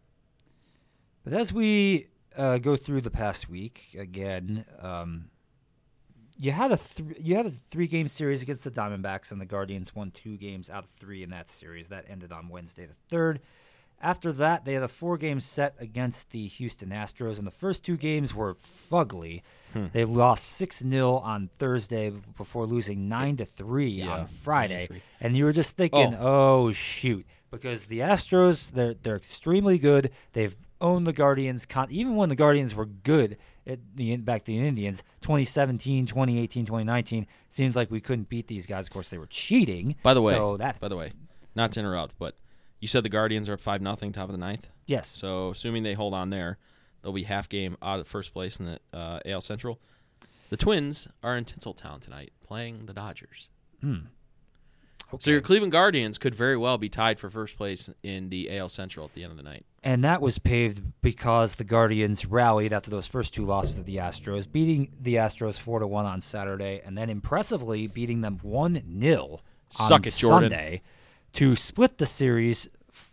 But 1.24 1.34
as 1.34 1.52
we 1.52 2.08
uh, 2.36 2.58
go 2.58 2.76
through 2.76 3.02
the 3.02 3.10
past 3.10 3.48
week 3.48 3.94
again, 3.98 4.64
um, 4.80 5.30
you 6.38 6.52
had 6.52 6.72
a 6.72 6.76
th- 6.76 7.18
you 7.20 7.36
had 7.36 7.46
a 7.46 7.50
three 7.50 7.86
game 7.86 8.08
series 8.08 8.42
against 8.42 8.64
the 8.64 8.70
Diamondbacks, 8.70 9.30
and 9.32 9.40
the 9.40 9.46
Guardians 9.46 9.94
won 9.94 10.10
two 10.10 10.36
games 10.36 10.70
out 10.70 10.84
of 10.84 10.90
three 10.98 11.22
in 11.22 11.30
that 11.30 11.48
series. 11.48 11.88
That 11.88 12.06
ended 12.08 12.32
on 12.32 12.48
Wednesday 12.48 12.86
the 12.86 12.94
third. 13.08 13.40
After 14.04 14.32
that, 14.32 14.64
they 14.64 14.74
had 14.74 14.82
a 14.82 14.88
four 14.88 15.16
game 15.16 15.40
set 15.40 15.76
against 15.78 16.30
the 16.30 16.48
Houston 16.48 16.88
Astros, 16.90 17.38
and 17.38 17.46
the 17.46 17.52
first 17.52 17.84
two 17.84 17.96
games 17.96 18.34
were 18.34 18.54
fugly. 18.54 19.42
They 19.92 20.04
lost 20.04 20.44
six 20.44 20.80
0 20.80 21.16
on 21.18 21.48
Thursday 21.58 22.10
before 22.36 22.66
losing 22.66 23.08
nine 23.08 23.36
to 23.36 23.44
three 23.44 24.02
on 24.02 24.26
Friday, 24.26 24.88
9-3. 24.90 25.00
and 25.20 25.36
you 25.36 25.44
were 25.44 25.52
just 25.52 25.76
thinking, 25.76 26.14
oh 26.18 26.72
shoot, 26.72 27.24
because 27.50 27.84
the 27.86 28.00
Astros 28.00 28.70
they're 28.72 28.94
they're 28.94 29.16
extremely 29.16 29.78
good. 29.78 30.10
They've 30.32 30.54
owned 30.82 31.06
the 31.06 31.12
Guardians 31.14 31.64
con- 31.64 31.88
even 31.90 32.16
when 32.16 32.28
the 32.28 32.36
Guardians 32.36 32.74
were 32.74 32.84
good 32.86 33.38
at 33.66 33.78
the 33.94 34.16
back 34.18 34.42
to 34.44 34.46
the 34.52 34.58
Indians 34.58 35.02
2017, 35.22 36.06
2018, 36.06 36.66
2019 36.66 37.26
seems 37.48 37.74
like 37.74 37.90
we 37.90 38.00
couldn't 38.00 38.28
beat 38.28 38.48
these 38.48 38.66
guys. 38.66 38.86
Of 38.86 38.92
course, 38.92 39.08
they 39.08 39.18
were 39.18 39.26
cheating. 39.26 39.94
By 40.02 40.12
the 40.12 40.20
way, 40.20 40.32
so 40.32 40.56
that 40.58 40.78
by 40.80 40.88
the 40.88 40.96
way, 40.96 41.12
not 41.54 41.72
to 41.72 41.80
interrupt, 41.80 42.18
but 42.18 42.34
you 42.80 42.88
said 42.88 43.04
the 43.04 43.08
Guardians 43.08 43.48
are 43.48 43.54
up 43.54 43.60
five 43.60 43.80
nothing, 43.80 44.12
top 44.12 44.24
of 44.24 44.32
the 44.32 44.38
ninth. 44.38 44.68
yes, 44.86 45.08
So 45.16 45.50
assuming 45.50 45.84
they 45.84 45.94
hold 45.94 46.12
on 46.14 46.30
there, 46.30 46.58
they'll 47.02 47.12
be 47.12 47.22
half 47.22 47.48
game 47.48 47.76
out 47.80 48.00
of 48.00 48.08
first 48.08 48.32
place 48.32 48.58
in 48.58 48.66
the 48.66 48.80
uh, 48.92 49.20
AL 49.24 49.40
Central. 49.40 49.78
The 50.50 50.56
Twins 50.58 51.08
are 51.22 51.36
in 51.36 51.44
Tinseltown 51.44 52.00
tonight 52.00 52.32
playing 52.44 52.84
the 52.86 52.92
Dodgers. 52.92 53.48
So 55.20 55.30
your 55.30 55.40
Cleveland 55.40 55.72
Guardians 55.72 56.18
could 56.18 56.34
very 56.34 56.56
well 56.56 56.78
be 56.78 56.88
tied 56.88 57.18
for 57.20 57.28
first 57.30 57.56
place 57.56 57.90
in 58.02 58.28
the 58.30 58.56
AL 58.56 58.68
Central 58.70 59.04
at 59.06 59.14
the 59.14 59.22
end 59.24 59.30
of 59.30 59.36
the 59.36 59.42
night. 59.42 59.64
and 59.84 60.04
that 60.04 60.22
was 60.22 60.38
paved 60.38 60.80
because 61.02 61.56
the 61.56 61.64
Guardians 61.64 62.24
rallied 62.24 62.72
after 62.72 62.90
those 62.90 63.06
first 63.06 63.34
two 63.34 63.44
losses 63.44 63.78
of 63.78 63.84
the 63.84 63.96
Astros, 63.96 64.50
beating 64.50 64.88
the 65.00 65.16
Astros 65.16 65.58
four 65.58 65.80
to 65.80 65.86
one 65.86 66.06
on 66.06 66.20
Saturday, 66.20 66.80
and 66.84 66.96
then 66.96 67.10
impressively 67.10 67.86
beating 67.88 68.20
them 68.20 68.38
one 68.42 68.74
0 69.00 69.40
on 69.80 69.88
it, 70.06 70.12
Sunday 70.12 70.82
to 71.34 71.56
split 71.56 71.98
the 71.98 72.06
series, 72.06 72.68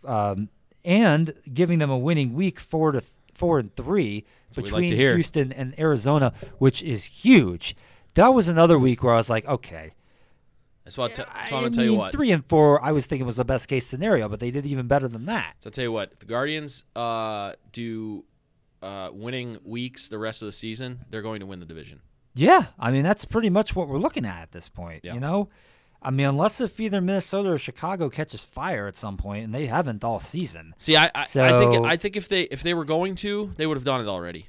um, 0.05 0.49
and 0.85 1.33
giving 1.53 1.79
them 1.79 1.89
a 1.89 1.97
winning 1.97 2.33
week 2.33 2.59
four 2.59 2.91
to 2.91 3.01
th- 3.01 3.11
four 3.33 3.59
and 3.59 3.73
three 3.75 4.25
what 4.55 4.65
we 4.65 4.71
like 4.71 4.81
between. 4.89 4.99
Houston 5.15 5.51
and 5.53 5.77
Arizona, 5.79 6.33
which 6.57 6.81
is 6.83 7.03
huge. 7.05 7.75
That 8.15 8.33
was 8.33 8.47
another 8.47 8.77
week 8.77 9.03
where 9.03 9.13
I 9.13 9.17
was 9.17 9.29
like, 9.29 9.45
okay, 9.47 9.93
That's 10.97 11.17
what, 11.17 11.27
that's 11.33 11.51
what 11.51 11.57
I'm 11.57 11.61
going 11.61 11.71
to 11.71 11.75
tell 11.77 11.85
you 11.85 11.91
mean, 11.91 11.99
what. 11.99 12.11
three 12.11 12.31
and 12.31 12.45
four, 12.45 12.83
I 12.83 12.91
was 12.91 13.05
thinking 13.05 13.25
was 13.25 13.35
the 13.35 13.45
best 13.45 13.67
case 13.67 13.85
scenario, 13.85 14.27
but 14.27 14.39
they 14.39 14.51
did 14.51 14.65
even 14.65 14.87
better 14.87 15.07
than 15.07 15.25
that. 15.25 15.55
So 15.59 15.67
I'll 15.67 15.71
tell 15.71 15.83
you 15.83 15.91
what, 15.91 16.11
if 16.13 16.19
the 16.19 16.25
Guardians 16.25 16.83
uh, 16.95 17.53
do 17.71 18.25
uh, 18.81 19.09
winning 19.11 19.59
weeks 19.63 20.09
the 20.09 20.17
rest 20.17 20.41
of 20.41 20.47
the 20.47 20.51
season, 20.51 21.05
they're 21.09 21.21
going 21.21 21.41
to 21.41 21.45
win 21.45 21.59
the 21.59 21.65
division. 21.65 22.01
Yeah, 22.35 22.65
I 22.77 22.91
mean 22.91 23.03
that's 23.03 23.25
pretty 23.25 23.49
much 23.49 23.75
what 23.75 23.87
we're 23.87 23.97
looking 23.97 24.25
at 24.25 24.41
at 24.41 24.51
this 24.51 24.69
point. 24.69 25.03
Yeah. 25.03 25.13
You 25.13 25.19
know, 25.19 25.49
I 26.01 26.11
mean 26.11 26.27
unless 26.27 26.61
if 26.61 26.79
either 26.79 27.01
Minnesota 27.01 27.51
or 27.51 27.57
Chicago 27.57 28.09
catches 28.09 28.45
fire 28.45 28.87
at 28.87 28.95
some 28.95 29.17
point, 29.17 29.45
and 29.45 29.53
they 29.53 29.65
haven't 29.65 30.03
all 30.03 30.19
season. 30.19 30.73
See, 30.77 30.95
I, 30.95 31.05
I, 31.15 31.21
I 31.21 31.25
think 31.25 31.85
I 31.85 31.97
think 31.97 32.15
if 32.15 32.29
they 32.29 32.43
if 32.43 32.63
they 32.63 32.73
were 32.73 32.85
going 32.85 33.15
to, 33.15 33.53
they 33.57 33.67
would 33.67 33.77
have 33.77 33.83
done 33.83 34.01
it 34.01 34.07
already. 34.07 34.47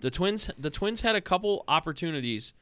The 0.00 0.10
Twins 0.10 0.50
the 0.56 0.70
Twins 0.70 1.00
had 1.02 1.16
a 1.16 1.20
couple 1.20 1.64
opportunities 1.68 2.54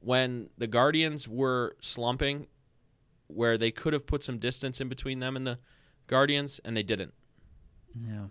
when 0.00 0.50
the 0.58 0.66
Guardians 0.66 1.28
were 1.28 1.76
slumping 1.80 2.46
where 3.34 3.58
they 3.58 3.70
could 3.70 3.92
have 3.92 4.06
put 4.06 4.22
some 4.22 4.38
distance 4.38 4.80
in 4.80 4.88
between 4.88 5.20
them 5.20 5.36
and 5.36 5.46
the 5.46 5.58
Guardians 6.06 6.60
and 6.64 6.76
they 6.76 6.82
didn't. 6.82 7.14
Yeah, 8.06 8.26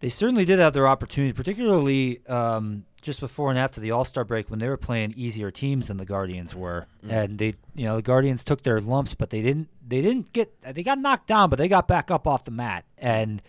they 0.00 0.08
certainly 0.08 0.44
did 0.44 0.58
have 0.58 0.72
their 0.72 0.88
opportunity, 0.88 1.32
particularly 1.32 2.26
um, 2.26 2.84
just 3.02 3.20
before 3.20 3.50
and 3.50 3.58
after 3.58 3.80
the 3.80 3.90
All 3.90 4.04
Star 4.04 4.24
break 4.24 4.50
when 4.50 4.58
they 4.58 4.68
were 4.68 4.76
playing 4.76 5.14
easier 5.16 5.50
teams 5.50 5.88
than 5.88 5.98
the 5.98 6.06
Guardians 6.06 6.54
were, 6.54 6.86
and 7.08 7.38
they, 7.38 7.54
you 7.74 7.84
know, 7.84 7.96
the 7.96 8.02
Guardians 8.02 8.42
took 8.42 8.62
their 8.62 8.80
lumps, 8.80 9.14
but 9.14 9.30
they 9.30 9.42
didn't. 9.42 9.68
They 9.86 10.02
didn't 10.02 10.32
get. 10.32 10.54
They 10.62 10.82
got 10.82 10.98
knocked 10.98 11.26
down, 11.26 11.50
but 11.50 11.58
they 11.58 11.68
got 11.68 11.86
back 11.86 12.10
up 12.10 12.26
off 12.26 12.44
the 12.44 12.50
mat, 12.50 12.84
and. 12.98 13.42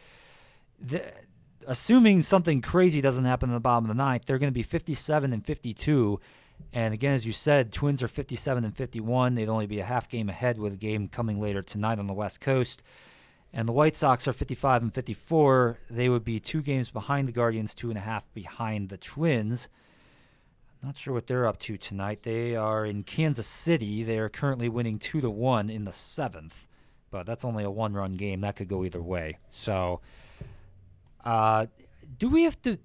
The, 0.84 1.04
assuming 1.68 2.24
something 2.24 2.60
crazy 2.60 3.02
doesn't 3.02 3.26
happen 3.26 3.50
in 3.50 3.54
the 3.54 3.60
bottom 3.60 3.86
of 3.86 3.90
the 3.90 4.04
ninth, 4.04 4.26
they're 4.26 4.40
going 4.40 4.50
to 4.50 4.54
be 4.54 4.64
57 4.64 5.32
and 5.32 5.46
52. 5.46 6.20
And 6.74 6.94
again, 6.94 7.14
as 7.14 7.26
you 7.26 7.32
said, 7.32 7.72
Twins 7.72 8.02
are 8.04 8.08
57 8.08 8.64
and 8.64 8.76
51. 8.76 9.36
They'd 9.36 9.50
only 9.50 9.68
be 9.68 9.80
a 9.80 9.86
half 9.86 10.10
game 10.10 10.30
ahead 10.30 10.58
with 10.58 10.74
a 10.74 10.78
game 10.78 11.08
coming 11.08 11.40
later 11.40 11.62
tonight 11.62 12.00
on 12.00 12.08
the 12.08 12.14
West 12.14 12.42
Coast. 12.42 12.84
And 13.54 13.68
the 13.68 13.74
White 13.74 13.96
Sox 13.96 14.28
are 14.28 14.34
55 14.34 14.84
and 14.84 14.94
54. 14.94 15.78
They 15.90 16.08
would 16.08 16.24
be 16.24 16.40
two 16.40 16.62
games 16.62 16.90
behind 16.90 17.28
the 17.28 17.34
Guardians, 17.34 17.74
two 17.74 17.90
and 17.90 17.98
a 17.98 18.02
half 18.02 18.32
behind 18.34 18.90
the 18.90 18.98
Twins. 18.98 19.68
Not 20.84 20.98
sure 20.98 21.14
what 21.14 21.28
they're 21.28 21.46
up 21.46 21.60
to 21.60 21.78
tonight. 21.78 22.24
They 22.24 22.56
are 22.56 22.86
in 22.86 23.04
Kansas 23.04 23.46
City. 23.46 24.04
They 24.04 24.18
are 24.18 24.30
currently 24.30 24.68
winning 24.68 24.98
two 24.98 25.22
to 25.22 25.30
one 25.30 25.70
in 25.70 25.84
the 25.86 25.92
seventh, 25.92 26.66
but 27.12 27.26
that's 27.26 27.46
only 27.46 27.64
a 27.64 27.70
one-run 27.70 28.16
game. 28.16 28.42
That 28.42 28.56
could 28.56 28.68
go 28.68 28.84
either 28.84 29.02
way. 29.02 29.38
So, 29.50 30.02
uh, 31.24 31.68
do 32.18 32.30
we 32.30 32.44
have 32.44 32.60
to? 32.64 32.80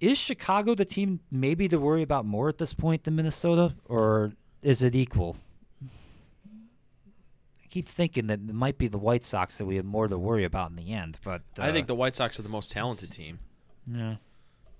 Is 0.00 0.16
Chicago 0.16 0.74
the 0.74 0.86
team 0.86 1.20
maybe 1.30 1.68
to 1.68 1.78
worry 1.78 2.02
about 2.02 2.24
more 2.24 2.48
at 2.48 2.56
this 2.56 2.72
point 2.72 3.04
than 3.04 3.16
Minnesota, 3.16 3.74
or 3.84 4.32
is 4.62 4.82
it 4.82 4.94
equal? 4.94 5.36
I 5.82 7.66
keep 7.68 7.86
thinking 7.86 8.26
that 8.28 8.40
it 8.40 8.54
might 8.54 8.78
be 8.78 8.88
the 8.88 8.98
White 8.98 9.24
Sox 9.24 9.58
that 9.58 9.66
we 9.66 9.76
have 9.76 9.84
more 9.84 10.08
to 10.08 10.16
worry 10.16 10.44
about 10.44 10.70
in 10.70 10.76
the 10.76 10.92
end, 10.92 11.18
but 11.22 11.42
uh, 11.58 11.62
I 11.62 11.72
think 11.72 11.86
the 11.86 11.94
White 11.94 12.14
Sox 12.14 12.38
are 12.38 12.42
the 12.42 12.48
most 12.48 12.72
talented 12.72 13.12
team, 13.12 13.40
yeah. 13.86 14.16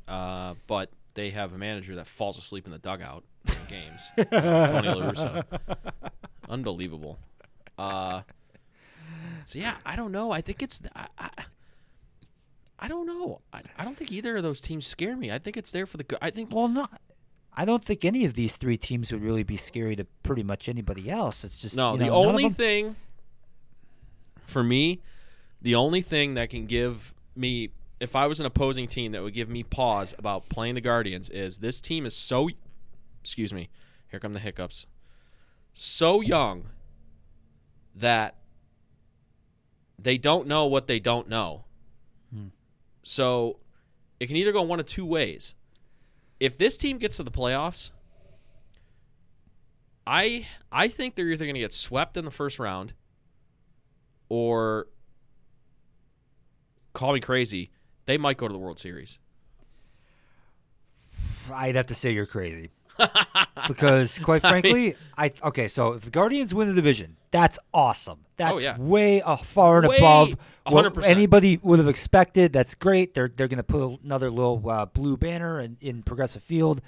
uh, 0.08 0.54
but 0.66 0.90
they 1.12 1.30
have 1.30 1.52
a 1.52 1.58
manager 1.58 1.96
that 1.96 2.06
falls 2.06 2.38
asleep 2.38 2.64
in 2.64 2.72
the 2.72 2.78
dugout 2.78 3.22
in 3.46 3.54
games. 3.68 4.10
Tony 4.16 4.88
La 4.88 5.10
Russa. 5.10 5.44
Unbelievable. 6.48 7.18
Uh, 7.76 8.22
so 9.44 9.58
yeah, 9.58 9.74
I 9.84 9.96
don't 9.96 10.12
know. 10.12 10.30
I 10.30 10.40
think 10.40 10.62
it's 10.62 10.80
I, 10.96 11.08
I, 11.18 11.30
I 12.80 12.88
don't 12.88 13.06
know. 13.06 13.42
I, 13.52 13.60
I 13.78 13.84
don't 13.84 13.96
think 13.96 14.10
either 14.10 14.36
of 14.38 14.42
those 14.42 14.60
teams 14.60 14.86
scare 14.86 15.16
me. 15.16 15.30
I 15.30 15.38
think 15.38 15.56
it's 15.56 15.70
there 15.70 15.86
for 15.86 15.98
the 15.98 16.04
good. 16.04 16.18
I 16.22 16.30
think 16.30 16.52
Well, 16.52 16.66
no, 16.66 16.86
I 17.54 17.64
don't 17.64 17.84
think 17.84 18.04
any 18.04 18.24
of 18.24 18.34
these 18.34 18.56
three 18.56 18.78
teams 18.78 19.12
would 19.12 19.22
really 19.22 19.42
be 19.42 19.56
scary 19.56 19.94
to 19.96 20.04
pretty 20.22 20.42
much 20.42 20.68
anybody 20.68 21.10
else. 21.10 21.44
It's 21.44 21.60
just 21.60 21.76
no. 21.76 21.92
you 21.92 21.98
the 21.98 22.06
know, 22.06 22.22
none 22.22 22.28
only 22.30 22.42
them- 22.44 22.54
thing 22.54 22.96
for 24.46 24.62
me, 24.64 25.00
the 25.62 25.74
only 25.74 26.00
thing 26.00 26.34
that 26.34 26.50
can 26.50 26.66
give 26.66 27.14
me, 27.36 27.70
if 28.00 28.16
I 28.16 28.26
was 28.26 28.40
an 28.40 28.46
opposing 28.46 28.86
team, 28.88 29.12
that 29.12 29.22
would 29.22 29.34
give 29.34 29.48
me 29.48 29.62
pause 29.62 30.14
about 30.18 30.48
playing 30.48 30.74
the 30.74 30.80
Guardians 30.80 31.30
is 31.30 31.58
this 31.58 31.80
team 31.80 32.04
is 32.06 32.14
so, 32.16 32.48
excuse 33.20 33.52
me, 33.52 33.68
here 34.10 34.18
come 34.18 34.32
the 34.32 34.40
hiccups, 34.40 34.86
so 35.72 36.20
young 36.20 36.64
that 37.94 38.36
they 39.98 40.18
don't 40.18 40.46
know 40.46 40.66
what 40.66 40.86
they 40.86 40.98
don't 40.98 41.28
know. 41.28 41.64
So 43.10 43.58
it 44.20 44.28
can 44.28 44.36
either 44.36 44.52
go 44.52 44.62
one 44.62 44.78
of 44.78 44.86
two 44.86 45.04
ways. 45.04 45.56
If 46.38 46.56
this 46.56 46.76
team 46.76 46.96
gets 46.96 47.16
to 47.16 47.24
the 47.24 47.30
playoffs, 47.32 47.90
I 50.06 50.46
I 50.70 50.86
think 50.86 51.16
they're 51.16 51.26
either 51.26 51.44
going 51.44 51.54
to 51.54 51.60
get 51.60 51.72
swept 51.72 52.16
in 52.16 52.24
the 52.24 52.30
first 52.30 52.60
round 52.60 52.92
or 54.28 54.86
call 56.92 57.12
me 57.12 57.18
crazy, 57.18 57.72
they 58.06 58.16
might 58.16 58.36
go 58.36 58.46
to 58.46 58.52
the 58.52 58.60
World 58.60 58.78
Series. 58.78 59.18
I'd 61.52 61.74
have 61.74 61.86
to 61.86 61.96
say 61.96 62.12
you're 62.12 62.26
crazy. 62.26 62.70
Because 63.68 64.18
quite 64.22 64.42
frankly, 64.42 64.94
I 65.16 65.32
okay. 65.44 65.68
So 65.68 65.92
if 65.94 66.02
the 66.04 66.10
Guardians 66.10 66.54
win 66.54 66.68
the 66.68 66.74
division, 66.74 67.16
that's 67.30 67.58
awesome. 67.72 68.20
That's 68.36 68.54
Oh, 68.54 68.58
yeah. 68.58 68.76
way 68.78 69.20
uh, 69.22 69.36
far 69.36 69.78
and 69.80 69.88
Way- 69.88 69.98
above 69.98 70.36
what 70.66 70.84
100%. 70.94 71.04
anybody 71.04 71.58
would 71.62 71.78
have 71.78 71.88
expected. 71.88 72.52
That's 72.52 72.74
great. 72.74 73.14
They're 73.14 73.28
they're 73.34 73.48
going 73.48 73.58
to 73.58 73.62
put 73.62 74.00
another 74.02 74.30
little 74.30 74.62
uh, 74.68 74.86
blue 74.86 75.16
banner 75.16 75.60
in, 75.60 75.76
in 75.80 76.02
Progressive 76.02 76.42
Field. 76.42 76.80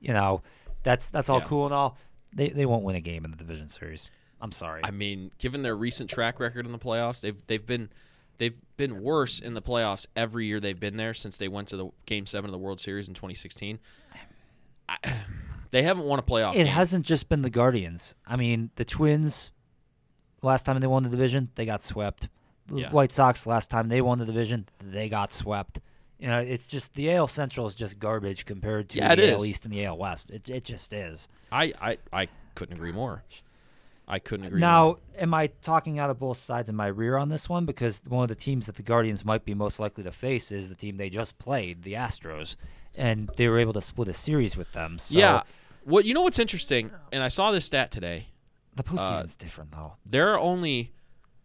You 0.00 0.12
know, 0.12 0.42
that's 0.82 1.08
that's 1.08 1.28
all 1.28 1.38
Yeah. 1.38 1.44
cool 1.46 1.64
and 1.66 1.74
all. 1.74 1.96
They 2.32 2.50
they 2.50 2.66
won't 2.66 2.84
win 2.84 2.96
a 2.96 3.00
game 3.00 3.24
in 3.24 3.30
the 3.30 3.36
division 3.36 3.68
series. 3.68 4.10
I'm 4.40 4.52
sorry. 4.52 4.82
I 4.84 4.90
mean, 4.92 5.32
given 5.38 5.62
their 5.62 5.76
recent 5.76 6.08
track 6.10 6.38
record 6.38 6.64
in 6.66 6.72
the 6.72 6.78
playoffs, 6.78 7.20
they've 7.20 7.40
they've 7.46 7.64
been 7.64 7.88
they've 8.36 8.54
been 8.76 9.02
worse 9.02 9.40
in 9.40 9.54
the 9.54 9.62
playoffs 9.62 10.06
every 10.14 10.46
year 10.46 10.60
they've 10.60 10.78
been 10.78 10.96
there 10.96 11.12
since 11.14 11.38
they 11.38 11.48
went 11.48 11.66
to 11.68 11.76
the 11.76 11.88
Game 12.06 12.24
Seven 12.26 12.48
of 12.48 12.52
the 12.52 12.58
World 12.58 12.78
Series 12.80 13.08
in 13.08 13.14
2016. 13.14 13.80
I, 14.88 14.96
they 15.70 15.82
haven't 15.82 16.04
won 16.04 16.18
a 16.18 16.22
playoff. 16.22 16.52
it 16.52 16.56
game. 16.56 16.66
hasn't 16.66 17.06
just 17.06 17.28
been 17.28 17.42
the 17.42 17.50
Guardians. 17.50 18.14
I 18.26 18.36
mean, 18.36 18.70
the 18.76 18.84
Twins. 18.84 19.50
Last 20.42 20.64
time 20.64 20.78
they 20.80 20.86
won 20.86 21.02
the 21.02 21.08
division, 21.08 21.50
they 21.56 21.66
got 21.66 21.82
swept. 21.82 22.28
The 22.68 22.80
Yeah. 22.82 22.90
White 22.90 23.10
Sox. 23.10 23.46
Last 23.46 23.70
time 23.70 23.88
they 23.88 24.00
won 24.00 24.18
the 24.18 24.26
division, 24.26 24.68
they 24.80 25.08
got 25.08 25.32
swept. 25.32 25.80
You 26.18 26.28
know, 26.28 26.38
it's 26.40 26.66
just 26.66 26.94
the 26.94 27.10
AL 27.12 27.28
Central 27.28 27.66
is 27.66 27.74
just 27.74 27.98
garbage 27.98 28.44
compared 28.44 28.88
to 28.90 28.98
Yeah, 28.98 29.14
the 29.14 29.32
AL 29.32 29.42
is. 29.42 29.50
East 29.50 29.64
and 29.64 29.72
the 29.72 29.84
AL 29.84 29.98
West. 29.98 30.30
It 30.30 30.48
it 30.48 30.64
just 30.64 30.92
is. 30.92 31.28
I, 31.50 31.72
I 31.80 31.98
I 32.12 32.28
couldn't 32.54 32.74
agree 32.76 32.92
more. 32.92 33.22
I 34.10 34.18
couldn't 34.18 34.46
agree. 34.46 34.58
Now, 34.60 34.84
more. 34.84 34.98
am 35.18 35.34
I 35.34 35.48
talking 35.60 35.98
out 35.98 36.08
of 36.08 36.18
both 36.18 36.38
sides 36.38 36.68
of 36.68 36.74
my 36.74 36.86
rear 36.86 37.16
on 37.16 37.28
this 37.28 37.48
one? 37.48 37.66
Because 37.66 38.00
one 38.08 38.22
of 38.22 38.28
the 38.28 38.34
teams 38.34 38.66
that 38.66 38.76
the 38.76 38.82
Guardians 38.82 39.24
might 39.24 39.44
be 39.44 39.54
most 39.54 39.78
likely 39.78 40.02
to 40.04 40.10
face 40.12 40.50
is 40.50 40.68
the 40.68 40.74
team 40.74 40.96
they 40.96 41.10
just 41.10 41.38
played, 41.38 41.82
the 41.82 41.92
Astros, 41.92 42.56
and 42.98 43.30
they 43.36 43.48
were 43.48 43.58
able 43.58 43.72
to 43.72 43.80
split 43.80 44.08
a 44.08 44.12
series 44.12 44.56
with 44.56 44.72
them. 44.72 44.98
So 44.98 45.18
yeah. 45.18 45.42
What 45.84 46.04
you 46.04 46.12
know 46.12 46.22
what's 46.22 46.38
interesting, 46.38 46.90
and 47.12 47.22
I 47.22 47.28
saw 47.28 47.50
this 47.50 47.64
stat 47.64 47.90
today. 47.90 48.26
the 48.76 48.82
postseason's 48.82 49.36
different 49.36 49.72
though. 49.72 49.94
There 50.04 50.28
are 50.32 50.38
only 50.38 50.92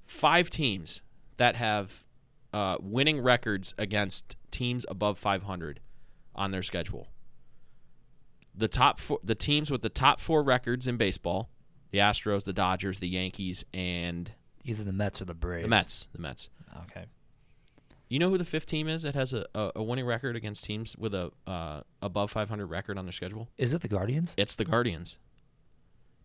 five 0.06 0.50
teams 0.50 1.02
that 1.38 1.56
have 1.56 2.04
uh, 2.52 2.78
winning 2.82 3.22
records 3.22 3.74
against 3.78 4.36
teams 4.52 4.86
above 4.90 5.18
500 5.18 5.80
on 6.36 6.52
their 6.52 6.62
schedule. 6.62 7.08
The 8.56 8.68
top 8.68 9.00
four, 9.00 9.20
the 9.24 9.36
teams 9.36 9.72
with 9.72 9.82
the 9.82 9.90
top 9.90 10.20
four 10.20 10.44
records 10.44 10.88
in 10.88 10.98
baseball: 10.98 11.50
the 11.92 12.00
Astros, 12.00 12.44
the 12.44 12.54
Dodgers, 12.54 13.00
the 13.00 13.08
Yankees, 13.08 13.64
and 13.74 14.32
Either 14.66 14.84
the 14.84 14.94
Mets 14.94 15.22
or 15.22 15.26
the 15.26 15.34
Braves. 15.34 15.64
the 15.64 15.70
Mets. 15.70 16.08
The 16.14 16.22
Mets. 16.22 16.50
Okay. 16.84 17.06
You 18.14 18.20
know 18.20 18.30
who 18.30 18.38
the 18.38 18.46
fifth 18.46 18.68
team 18.68 18.88
is 18.88 19.02
that 19.02 19.16
has 19.16 19.34
a, 19.34 19.48
a, 19.56 19.72
a 19.78 19.84
winning 19.84 20.06
record 20.06 20.36
against 20.36 20.64
teams 20.64 20.96
with 20.96 21.16
a 21.16 21.32
uh, 21.48 21.82
above 22.00 22.30
500 22.30 22.68
record 22.68 23.00
on 23.00 23.06
their 23.08 23.12
schedule? 23.12 23.50
Is 23.58 23.74
it 23.74 23.82
the 23.82 23.88
Guardians? 23.88 24.36
It's 24.38 24.54
the 24.54 24.66
Guardians. 24.66 25.18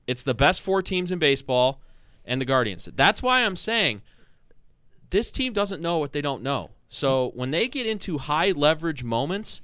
It's 0.06 0.22
the 0.22 0.34
best 0.34 0.60
four 0.60 0.82
teams 0.82 1.10
in 1.10 1.18
baseball 1.18 1.80
and 2.26 2.42
the 2.42 2.44
Guardians. 2.44 2.90
That's 2.94 3.22
why 3.22 3.42
I'm 3.42 3.56
saying 3.56 4.02
this 5.08 5.30
team 5.30 5.54
doesn't 5.54 5.80
know 5.80 5.96
what 5.96 6.12
they 6.12 6.20
don't 6.20 6.42
know. 6.42 6.72
So 6.88 7.32
when 7.34 7.52
they 7.52 7.68
get 7.68 7.86
into 7.86 8.18
high 8.18 8.50
leverage 8.50 9.02
moments, 9.02 9.62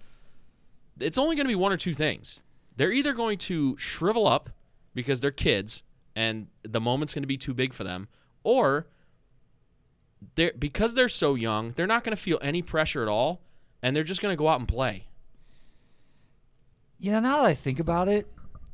it's 0.98 1.18
only 1.18 1.36
going 1.36 1.44
to 1.44 1.52
be 1.52 1.54
one 1.54 1.72
or 1.72 1.76
two 1.76 1.92
things. 1.92 2.40
They're 2.74 2.92
either 2.92 3.12
going 3.12 3.36
to 3.36 3.76
shrivel 3.76 4.26
up 4.26 4.48
because 4.94 5.20
they're 5.20 5.30
kids 5.30 5.82
and 6.16 6.46
the 6.62 6.80
moment's 6.80 7.12
going 7.12 7.24
to 7.24 7.28
be 7.28 7.36
too 7.36 7.52
big 7.52 7.74
for 7.74 7.84
them, 7.84 8.08
or 8.44 8.86
they're 10.34 10.52
because 10.58 10.94
they're 10.94 11.08
so 11.08 11.34
young, 11.34 11.72
they're 11.72 11.86
not 11.86 12.04
going 12.04 12.16
to 12.16 12.22
feel 12.22 12.38
any 12.42 12.62
pressure 12.62 13.02
at 13.02 13.08
all, 13.08 13.40
and 13.82 13.94
they're 13.94 14.04
just 14.04 14.20
going 14.22 14.32
to 14.32 14.38
go 14.38 14.48
out 14.48 14.58
and 14.58 14.68
play. 14.68 15.04
You 16.98 17.12
know, 17.12 17.20
now 17.20 17.38
that 17.38 17.46
I 17.46 17.54
think 17.54 17.78
about 17.80 18.08
it, 18.08 18.26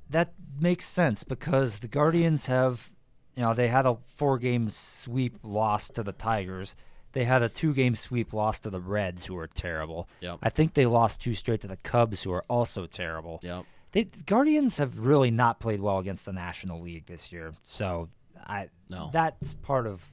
that 0.08 0.32
makes 0.60 0.84
sense 0.86 1.24
because 1.24 1.78
the 1.80 1.88
Guardians 1.88 2.46
have, 2.46 2.90
you 3.34 3.42
know, 3.42 3.54
they 3.54 3.68
had 3.68 3.86
a 3.86 3.96
four-game 4.16 4.70
sweep 4.70 5.38
loss 5.42 5.88
to 5.90 6.02
the 6.02 6.12
Tigers. 6.12 6.76
They 7.12 7.24
had 7.24 7.42
a 7.42 7.48
two-game 7.48 7.96
sweep 7.96 8.32
loss 8.32 8.60
to 8.60 8.70
the 8.70 8.80
Reds, 8.80 9.26
who 9.26 9.36
are 9.38 9.48
terrible. 9.48 10.08
Yep. 10.20 10.38
I 10.42 10.50
think 10.50 10.74
they 10.74 10.86
lost 10.86 11.20
two 11.20 11.34
straight 11.34 11.60
to 11.62 11.66
the 11.66 11.78
Cubs, 11.78 12.22
who 12.22 12.32
are 12.32 12.44
also 12.48 12.86
terrible. 12.86 13.40
Yep. 13.42 13.64
They 13.92 14.04
Guardians 14.04 14.76
have 14.76 14.96
really 14.98 15.32
not 15.32 15.58
played 15.58 15.80
well 15.80 15.98
against 15.98 16.24
the 16.24 16.32
National 16.32 16.80
League 16.80 17.06
this 17.06 17.32
year, 17.32 17.52
so 17.66 18.08
I 18.36 18.68
No. 18.88 19.10
that's 19.12 19.54
part 19.54 19.88
of 19.88 20.04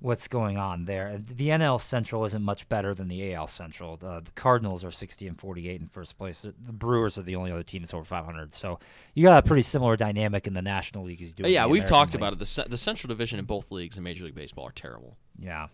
what's 0.00 0.28
going 0.28 0.56
on 0.56 0.86
there. 0.86 1.20
The 1.24 1.48
NL 1.48 1.80
Central 1.80 2.24
isn't 2.24 2.42
much 2.42 2.68
better 2.68 2.94
than 2.94 3.08
the 3.08 3.34
AL 3.34 3.46
Central. 3.48 3.96
The, 3.96 4.20
the 4.24 4.30
Cardinals 4.32 4.84
are 4.84 4.90
60 4.90 5.28
and 5.28 5.38
48 5.38 5.80
in 5.80 5.86
first 5.88 6.16
place. 6.16 6.42
The 6.42 6.72
Brewers 6.72 7.18
are 7.18 7.22
the 7.22 7.36
only 7.36 7.52
other 7.52 7.62
team 7.62 7.82
that's 7.82 7.92
over 7.92 8.04
500. 8.04 8.54
So 8.54 8.78
you 9.14 9.22
got 9.22 9.44
a 9.44 9.46
pretty 9.46 9.62
similar 9.62 9.96
dynamic 9.96 10.46
in 10.46 10.54
the 10.54 10.62
National 10.62 11.04
League 11.04 11.20
as 11.20 11.28
you 11.28 11.34
do. 11.34 11.48
yeah, 11.48 11.66
we've 11.66 11.82
American 11.82 11.88
talked 11.88 12.12
League. 12.14 12.22
about 12.22 12.32
it. 12.32 12.38
The, 12.38 12.66
the 12.68 12.78
Central 12.78 13.08
Division 13.08 13.38
in 13.38 13.44
both 13.44 13.70
leagues 13.70 13.96
in 13.96 14.02
Major 14.02 14.24
League 14.24 14.34
Baseball 14.34 14.66
are 14.68 14.72
terrible. 14.72 15.16
Yeah. 15.38 15.68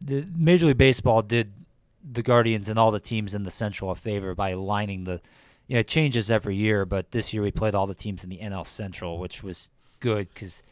The 0.00 0.26
Major 0.36 0.66
League 0.66 0.78
Baseball 0.78 1.22
did 1.22 1.52
the 2.04 2.22
Guardians 2.22 2.68
and 2.68 2.78
all 2.78 2.90
the 2.90 3.00
teams 3.00 3.32
in 3.32 3.44
the 3.44 3.50
Central 3.50 3.92
a 3.92 3.94
favor 3.94 4.34
by 4.34 4.54
lining 4.54 5.04
the 5.04 5.20
you 5.68 5.74
know, 5.74 5.80
it 5.80 5.88
changes 5.88 6.30
every 6.30 6.56
year, 6.56 6.84
but 6.84 7.12
this 7.12 7.32
year 7.32 7.42
we 7.42 7.52
played 7.52 7.76
all 7.76 7.86
the 7.86 7.94
teams 7.94 8.24
in 8.24 8.30
the 8.30 8.38
NL 8.38 8.66
Central, 8.66 9.18
which 9.18 9.44
was 9.44 9.68
good 10.00 10.28
because 10.34 10.62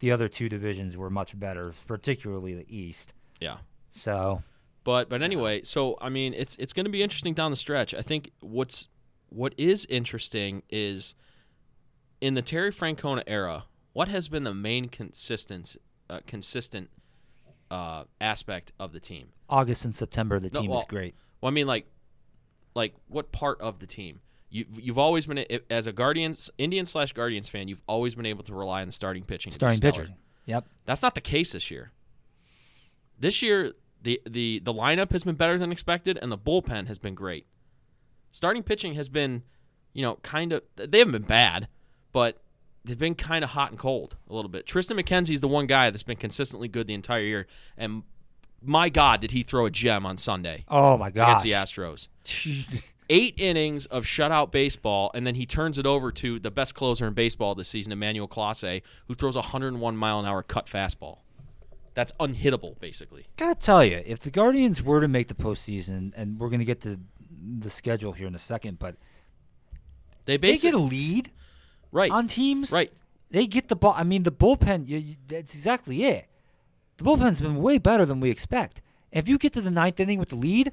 the 0.00 0.12
other 0.12 0.28
two 0.28 0.48
divisions 0.48 0.96
were 0.96 1.10
much 1.10 1.38
better, 1.38 1.74
particularly 1.86 2.54
the 2.54 2.66
East. 2.68 3.12
Yeah. 3.40 3.58
So 3.90 4.42
But 4.84 5.08
but 5.08 5.22
anyway, 5.22 5.62
so 5.62 5.96
I 6.00 6.08
mean, 6.08 6.34
it's 6.34 6.56
it's 6.56 6.72
going 6.72 6.86
to 6.86 6.90
be 6.90 7.02
interesting 7.02 7.34
down 7.34 7.50
the 7.50 7.56
stretch. 7.56 7.94
I 7.94 8.02
think 8.02 8.30
what's 8.40 8.88
what 9.28 9.54
is 9.58 9.86
interesting 9.90 10.62
is 10.70 11.14
in 12.20 12.34
the 12.34 12.42
Terry 12.42 12.72
Francona 12.72 13.22
era, 13.26 13.64
what 13.92 14.08
has 14.08 14.28
been 14.28 14.44
the 14.44 14.54
main 14.54 14.88
consistent 14.88 15.76
uh, 16.10 16.20
consistent 16.26 16.90
uh, 17.70 18.04
aspect 18.20 18.72
of 18.78 18.92
the 18.92 19.00
team? 19.00 19.28
August 19.48 19.84
and 19.84 19.94
September, 19.94 20.38
the 20.38 20.50
No, 20.52 20.60
team 20.60 20.70
well, 20.70 20.80
is 20.80 20.84
great. 20.86 21.14
Well, 21.40 21.50
I 21.50 21.52
mean, 21.52 21.66
like, 21.66 21.86
like 22.74 22.94
what 23.08 23.30
part 23.32 23.60
of 23.60 23.78
the 23.78 23.86
team? 23.86 24.20
You 24.50 24.64
you've 24.76 24.98
always 24.98 25.26
been 25.26 25.44
as 25.70 25.86
a 25.86 25.92
Guardians 25.92 26.50
Indian 26.58 26.86
slash 26.86 27.12
Guardians 27.12 27.48
fan, 27.48 27.68
you've 27.68 27.82
always 27.86 28.14
been 28.14 28.26
able 28.26 28.44
to 28.44 28.54
rely 28.54 28.80
on 28.80 28.88
the 28.88 28.92
starting 28.92 29.24
pitching. 29.24 29.52
Starting 29.52 29.80
pitcher. 29.80 30.08
Yep. 30.46 30.66
That's 30.86 31.02
not 31.02 31.14
the 31.14 31.20
case 31.20 31.52
this 31.52 31.70
year. 31.70 31.92
This 33.18 33.42
year, 33.42 33.74
the 34.02 34.20
the 34.26 34.60
the 34.60 34.72
lineup 34.72 35.12
has 35.12 35.24
been 35.24 35.34
better 35.34 35.58
than 35.58 35.70
expected, 35.70 36.18
and 36.20 36.32
the 36.32 36.38
bullpen 36.38 36.86
has 36.86 36.98
been 36.98 37.14
great. 37.14 37.46
Starting 38.30 38.62
pitching 38.62 38.94
has 38.94 39.08
been, 39.08 39.42
you 39.92 40.02
know, 40.02 40.16
kind 40.22 40.52
of 40.52 40.62
they 40.76 40.98
haven't 40.98 41.12
been 41.12 41.22
bad, 41.22 41.68
but 42.12 42.42
they've 42.84 42.98
been 42.98 43.14
kind 43.14 43.44
of 43.44 43.50
hot 43.50 43.70
and 43.70 43.78
cold 43.78 44.16
a 44.30 44.34
little 44.34 44.48
bit. 44.48 44.66
Triston 44.66 44.98
McKenzie's 44.98 45.40
the 45.42 45.48
one 45.48 45.66
guy 45.66 45.90
that's 45.90 46.02
been 46.02 46.16
consistently 46.16 46.68
good 46.68 46.86
the 46.86 46.94
entire 46.94 47.22
year, 47.22 47.46
and 47.76 48.02
my 48.62 48.88
God, 48.88 49.20
did 49.20 49.30
he 49.32 49.42
throw 49.42 49.66
a 49.66 49.70
gem 49.70 50.04
on 50.06 50.16
Sunday 50.16 50.64
Oh 50.68 50.96
my 50.96 51.10
God, 51.10 51.28
against 51.28 51.44
the 51.44 51.52
Astros? 51.52 52.08
Eight 53.10 53.34
innings 53.38 53.86
of 53.86 54.04
shutout 54.04 54.50
baseball, 54.50 55.10
and 55.14 55.26
then 55.26 55.34
he 55.34 55.46
turns 55.46 55.78
it 55.78 55.86
over 55.86 56.12
to 56.12 56.38
the 56.38 56.50
best 56.50 56.74
closer 56.74 57.06
in 57.06 57.14
baseball 57.14 57.54
this 57.54 57.68
season, 57.68 57.92
Emmanuel 57.92 58.28
Clase, 58.28 58.82
who 59.06 59.14
throws 59.14 59.34
a 59.34 59.40
101 59.40 59.96
mile 59.96 60.20
an 60.20 60.26
hour 60.26 60.42
cut 60.42 60.66
fastball. 60.66 61.18
That's 61.94 62.12
unhittable, 62.20 62.78
basically. 62.78 63.26
Gotta 63.36 63.54
tell 63.54 63.84
you, 63.84 64.02
if 64.04 64.20
the 64.20 64.30
Guardians 64.30 64.82
were 64.82 65.00
to 65.00 65.08
make 65.08 65.28
the 65.28 65.34
postseason, 65.34 66.12
and 66.16 66.38
we're 66.38 66.50
gonna 66.50 66.64
get 66.64 66.82
to 66.82 67.00
the 67.58 67.70
schedule 67.70 68.12
here 68.12 68.26
in 68.26 68.34
a 68.34 68.38
second, 68.38 68.78
but 68.78 68.96
They 70.26 70.34
they 70.34 70.36
basically 70.36 70.70
get 70.72 70.80
a 70.80 70.82
lead 70.82 71.30
right, 71.90 72.10
on 72.10 72.28
teams, 72.28 72.70
right. 72.70 72.92
They 73.30 73.46
get 73.46 73.68
the 73.68 73.76
ball. 73.76 73.94
I 73.96 74.04
mean, 74.04 74.22
the 74.22 74.32
bullpen. 74.32 74.88
You, 74.88 74.98
you, 74.98 75.16
that's 75.26 75.54
exactly 75.54 76.04
it. 76.04 76.28
The 76.96 77.04
bullpen's 77.04 77.40
been 77.40 77.60
way 77.60 77.78
better 77.78 78.06
than 78.06 78.20
we 78.20 78.30
expect. 78.30 78.80
And 79.12 79.22
if 79.22 79.28
you 79.28 79.38
get 79.38 79.52
to 79.54 79.60
the 79.60 79.70
ninth 79.70 80.00
inning 80.00 80.18
with 80.18 80.30
the 80.30 80.36
lead, 80.36 80.72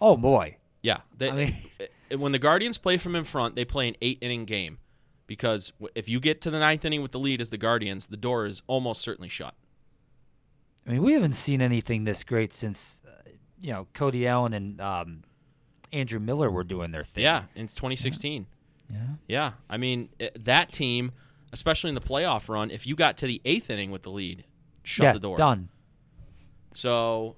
oh 0.00 0.16
boy, 0.16 0.56
Yeah, 0.84 0.98
they, 1.16 1.30
I 1.30 1.32
mean- 1.32 1.56
eh, 2.10 2.16
when 2.16 2.32
the 2.32 2.38
Guardians 2.38 2.76
play 2.76 2.98
from 2.98 3.16
in 3.16 3.24
front, 3.24 3.54
they 3.54 3.64
play 3.64 3.88
an 3.88 3.96
eight 4.02 4.18
inning 4.20 4.44
game 4.44 4.78
because 5.26 5.72
if 5.94 6.10
you 6.10 6.20
get 6.20 6.42
to 6.42 6.50
the 6.50 6.58
ninth 6.58 6.84
inning 6.84 7.00
with 7.00 7.10
the 7.10 7.18
lead 7.18 7.40
as 7.40 7.48
the 7.48 7.56
Guardians, 7.56 8.08
the 8.08 8.18
door 8.18 8.44
is 8.44 8.60
almost 8.66 9.00
certainly 9.00 9.30
shut. 9.30 9.54
I 10.86 10.90
mean, 10.90 11.02
we 11.02 11.14
haven't 11.14 11.32
seen 11.32 11.62
anything 11.62 12.04
this 12.04 12.22
great 12.22 12.52
since, 12.52 13.00
uh, 13.08 13.30
you 13.58 13.72
know, 13.72 13.86
Cody 13.94 14.28
Allen 14.28 14.52
and 14.52 14.78
um, 14.82 15.22
Andrew 15.90 16.20
Miller 16.20 16.50
were 16.50 16.64
doing 16.64 16.90
their 16.90 17.02
thing. 17.02 17.24
Yeah, 17.24 17.44
in 17.54 17.66
2016. 17.66 18.46
yeah. 18.90 18.98
Yeah, 19.26 19.52
I 19.70 19.78
mean 19.78 20.10
eh, 20.20 20.28
that 20.40 20.70
team, 20.70 21.12
especially 21.54 21.88
in 21.88 21.94
the 21.94 22.02
playoff 22.02 22.50
run, 22.50 22.70
if 22.70 22.86
you 22.86 22.94
got 22.94 23.16
to 23.18 23.26
the 23.26 23.40
eighth 23.46 23.70
inning 23.70 23.90
with 23.90 24.02
the 24.02 24.10
lead, 24.10 24.44
shut 24.82 25.04
yeah, 25.04 25.12
the 25.14 25.20
door. 25.20 25.38
done. 25.38 25.70
So, 26.74 27.36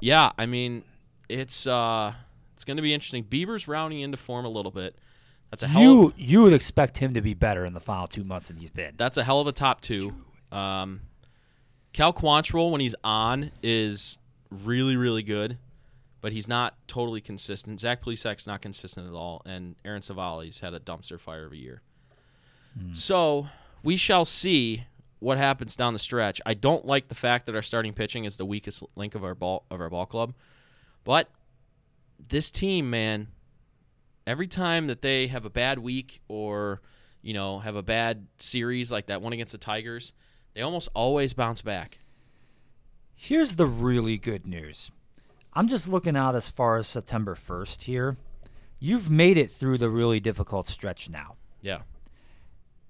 yeah, 0.00 0.30
I 0.38 0.46
mean, 0.46 0.84
it's 1.28 1.66
uh, 1.66 2.12
it's 2.58 2.64
going 2.64 2.76
to 2.76 2.82
be 2.82 2.92
interesting. 2.92 3.22
Bieber's 3.22 3.68
rounding 3.68 4.00
into 4.00 4.16
form 4.16 4.44
a 4.44 4.48
little 4.48 4.72
bit. 4.72 4.96
That's 5.52 5.62
a 5.62 5.68
hell. 5.68 5.80
You 5.80 6.04
of, 6.06 6.14
you 6.18 6.42
would 6.42 6.52
expect 6.52 6.98
him 6.98 7.14
to 7.14 7.20
be 7.20 7.32
better 7.32 7.64
in 7.64 7.72
the 7.72 7.78
final 7.78 8.08
two 8.08 8.24
months 8.24 8.48
than 8.48 8.56
he's 8.56 8.68
been. 8.68 8.94
that's 8.96 9.16
a 9.16 9.22
hell 9.22 9.40
of 9.40 9.46
a 9.46 9.52
top 9.52 9.80
two. 9.80 10.12
Um, 10.50 11.02
Cal 11.92 12.12
Quantrill 12.12 12.72
when 12.72 12.80
he's 12.80 12.96
on 13.04 13.52
is 13.62 14.18
really 14.50 14.96
really 14.96 15.22
good, 15.22 15.56
but 16.20 16.32
he's 16.32 16.48
not 16.48 16.74
totally 16.88 17.20
consistent. 17.20 17.78
Zach 17.78 18.02
Plesac's 18.02 18.48
not 18.48 18.60
consistent 18.60 19.06
at 19.06 19.14
all, 19.14 19.40
and 19.46 19.76
Aaron 19.84 20.02
Civale's 20.02 20.58
had 20.58 20.74
a 20.74 20.80
dumpster 20.80 21.20
fire 21.20 21.46
of 21.46 21.52
a 21.52 21.56
year. 21.56 21.80
So 22.92 23.46
we 23.84 23.96
shall 23.96 24.24
see 24.24 24.84
what 25.20 25.38
happens 25.38 25.76
down 25.76 25.92
the 25.92 25.98
stretch. 26.00 26.40
I 26.44 26.54
don't 26.54 26.84
like 26.84 27.06
the 27.06 27.14
fact 27.14 27.46
that 27.46 27.54
our 27.54 27.62
starting 27.62 27.92
pitching 27.92 28.24
is 28.24 28.36
the 28.36 28.44
weakest 28.44 28.82
link 28.96 29.14
of 29.14 29.22
our 29.22 29.36
ball 29.36 29.64
of 29.70 29.80
our 29.80 29.90
ball 29.90 30.06
club, 30.06 30.34
but 31.04 31.28
this 32.18 32.50
team, 32.50 32.90
man, 32.90 33.28
every 34.26 34.46
time 34.48 34.86
that 34.88 35.02
they 35.02 35.26
have 35.28 35.44
a 35.44 35.50
bad 35.50 35.78
week 35.78 36.20
or 36.28 36.80
you 37.22 37.34
know 37.34 37.58
have 37.60 37.76
a 37.76 37.82
bad 37.82 38.26
series 38.38 38.90
like 38.92 39.06
that 39.06 39.22
one 39.22 39.32
against 39.32 39.52
the 39.52 39.58
Tigers, 39.58 40.12
they 40.54 40.60
almost 40.62 40.88
always 40.94 41.32
bounce 41.32 41.62
back. 41.62 41.98
Here's 43.14 43.56
the 43.56 43.66
really 43.66 44.16
good 44.16 44.46
news. 44.46 44.90
I'm 45.54 45.66
just 45.68 45.88
looking 45.88 46.16
out 46.16 46.36
as 46.36 46.48
far 46.48 46.76
as 46.76 46.86
September 46.86 47.34
1st 47.34 47.82
here. 47.82 48.16
You've 48.78 49.10
made 49.10 49.36
it 49.36 49.50
through 49.50 49.78
the 49.78 49.90
really 49.90 50.20
difficult 50.20 50.68
stretch 50.68 51.10
now. 51.10 51.34
Yeah, 51.60 51.80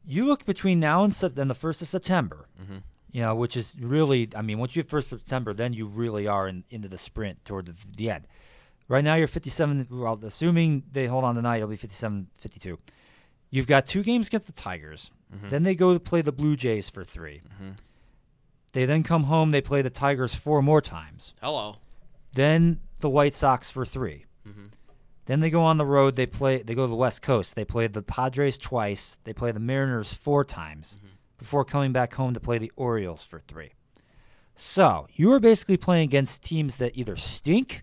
you 0.07 0.27
look 0.27 0.45
between 0.45 0.79
now 0.81 1.03
and, 1.05 1.15
Sep- 1.15 1.39
and 1.39 1.49
the 1.51 1.55
first 1.55 1.81
of 1.81 1.89
September, 1.89 2.47
Mhm. 2.63 2.83
you 3.11 3.23
know, 3.23 3.35
which 3.35 3.57
is 3.57 3.75
really, 3.81 4.29
I 4.37 4.43
mean, 4.43 4.59
once 4.59 4.77
you 4.77 4.81
hit 4.83 4.91
first 4.91 5.09
September, 5.09 5.55
then 5.55 5.73
you 5.73 5.87
really 5.87 6.27
are 6.27 6.47
in, 6.47 6.65
into 6.69 6.89
the 6.89 6.99
sprint 6.99 7.43
toward 7.47 7.67
the, 7.67 7.75
the 7.97 8.11
end. 8.11 8.27
Right 8.89 9.05
now, 9.05 9.15
you're 9.17 9.29
57. 9.29 9.89
Well, 9.91 10.19
assuming 10.25 10.83
they 10.91 11.07
hold 11.07 11.25
on 11.25 11.35
tonight, 11.35 11.59
it'll 11.59 11.69
be 11.69 11.77
57 11.77 12.29
52. 12.35 12.79
You've 13.51 13.67
got 13.67 13.87
two 13.87 14.03
games 14.03 14.29
against 14.29 14.47
the 14.47 14.53
Tigers. 14.53 15.11
Mm-hmm. 15.35 15.49
Then 15.49 15.63
they 15.63 15.75
go 15.75 15.93
to 15.93 16.01
play 16.01 16.23
the 16.23 16.33
Blue 16.33 16.57
Jays 16.57 16.89
for 16.89 17.05
3 17.05 17.43
mm-hmm. 17.47 17.71
They 18.73 18.85
then 18.85 19.03
come 19.03 19.25
home. 19.25 19.51
They 19.51 19.61
play 19.61 19.83
the 19.83 19.91
Tigers 19.91 20.35
four 20.35 20.63
more 20.63 20.81
times. 20.81 21.35
hello. 21.43 21.77
Then 22.33 22.81
the 23.01 23.09
White 23.09 23.35
Sox 23.35 23.71
for 23.71 23.85
3 23.85 24.25
mm-hmm. 24.47 24.67
Then 25.27 25.41
they 25.41 25.51
go 25.51 25.63
on 25.63 25.77
the 25.77 25.87
road. 25.87 26.15
They 26.15 26.27
play. 26.27 26.63
They 26.63 26.75
go 26.75 26.85
to 26.85 26.91
the 26.91 26.95
West 26.95 27.21
Coast. 27.21 27.55
They 27.55 27.65
play 27.67 27.87
the 27.87 28.03
Padres 28.03 28.57
twice. 28.57 29.19
They 29.25 29.35
play 29.35 29.53
the 29.53 29.61
Mariners 29.61 30.15
four 30.15 30.43
times 30.45 30.97
before 31.37 31.65
coming 31.65 31.93
back 31.93 32.15
home 32.15 32.33
to 32.33 32.41
play 32.41 32.57
the 32.57 32.73
Orioles 32.77 33.23
for 33.23 33.41
three. 33.41 33.73
So 34.57 35.07
you 35.13 35.31
are 35.33 35.41
basically 35.41 35.77
playing 35.77 36.05
against 36.05 36.43
teams 36.43 36.79
that 36.79 36.97
either 36.97 37.17
stink 37.17 37.83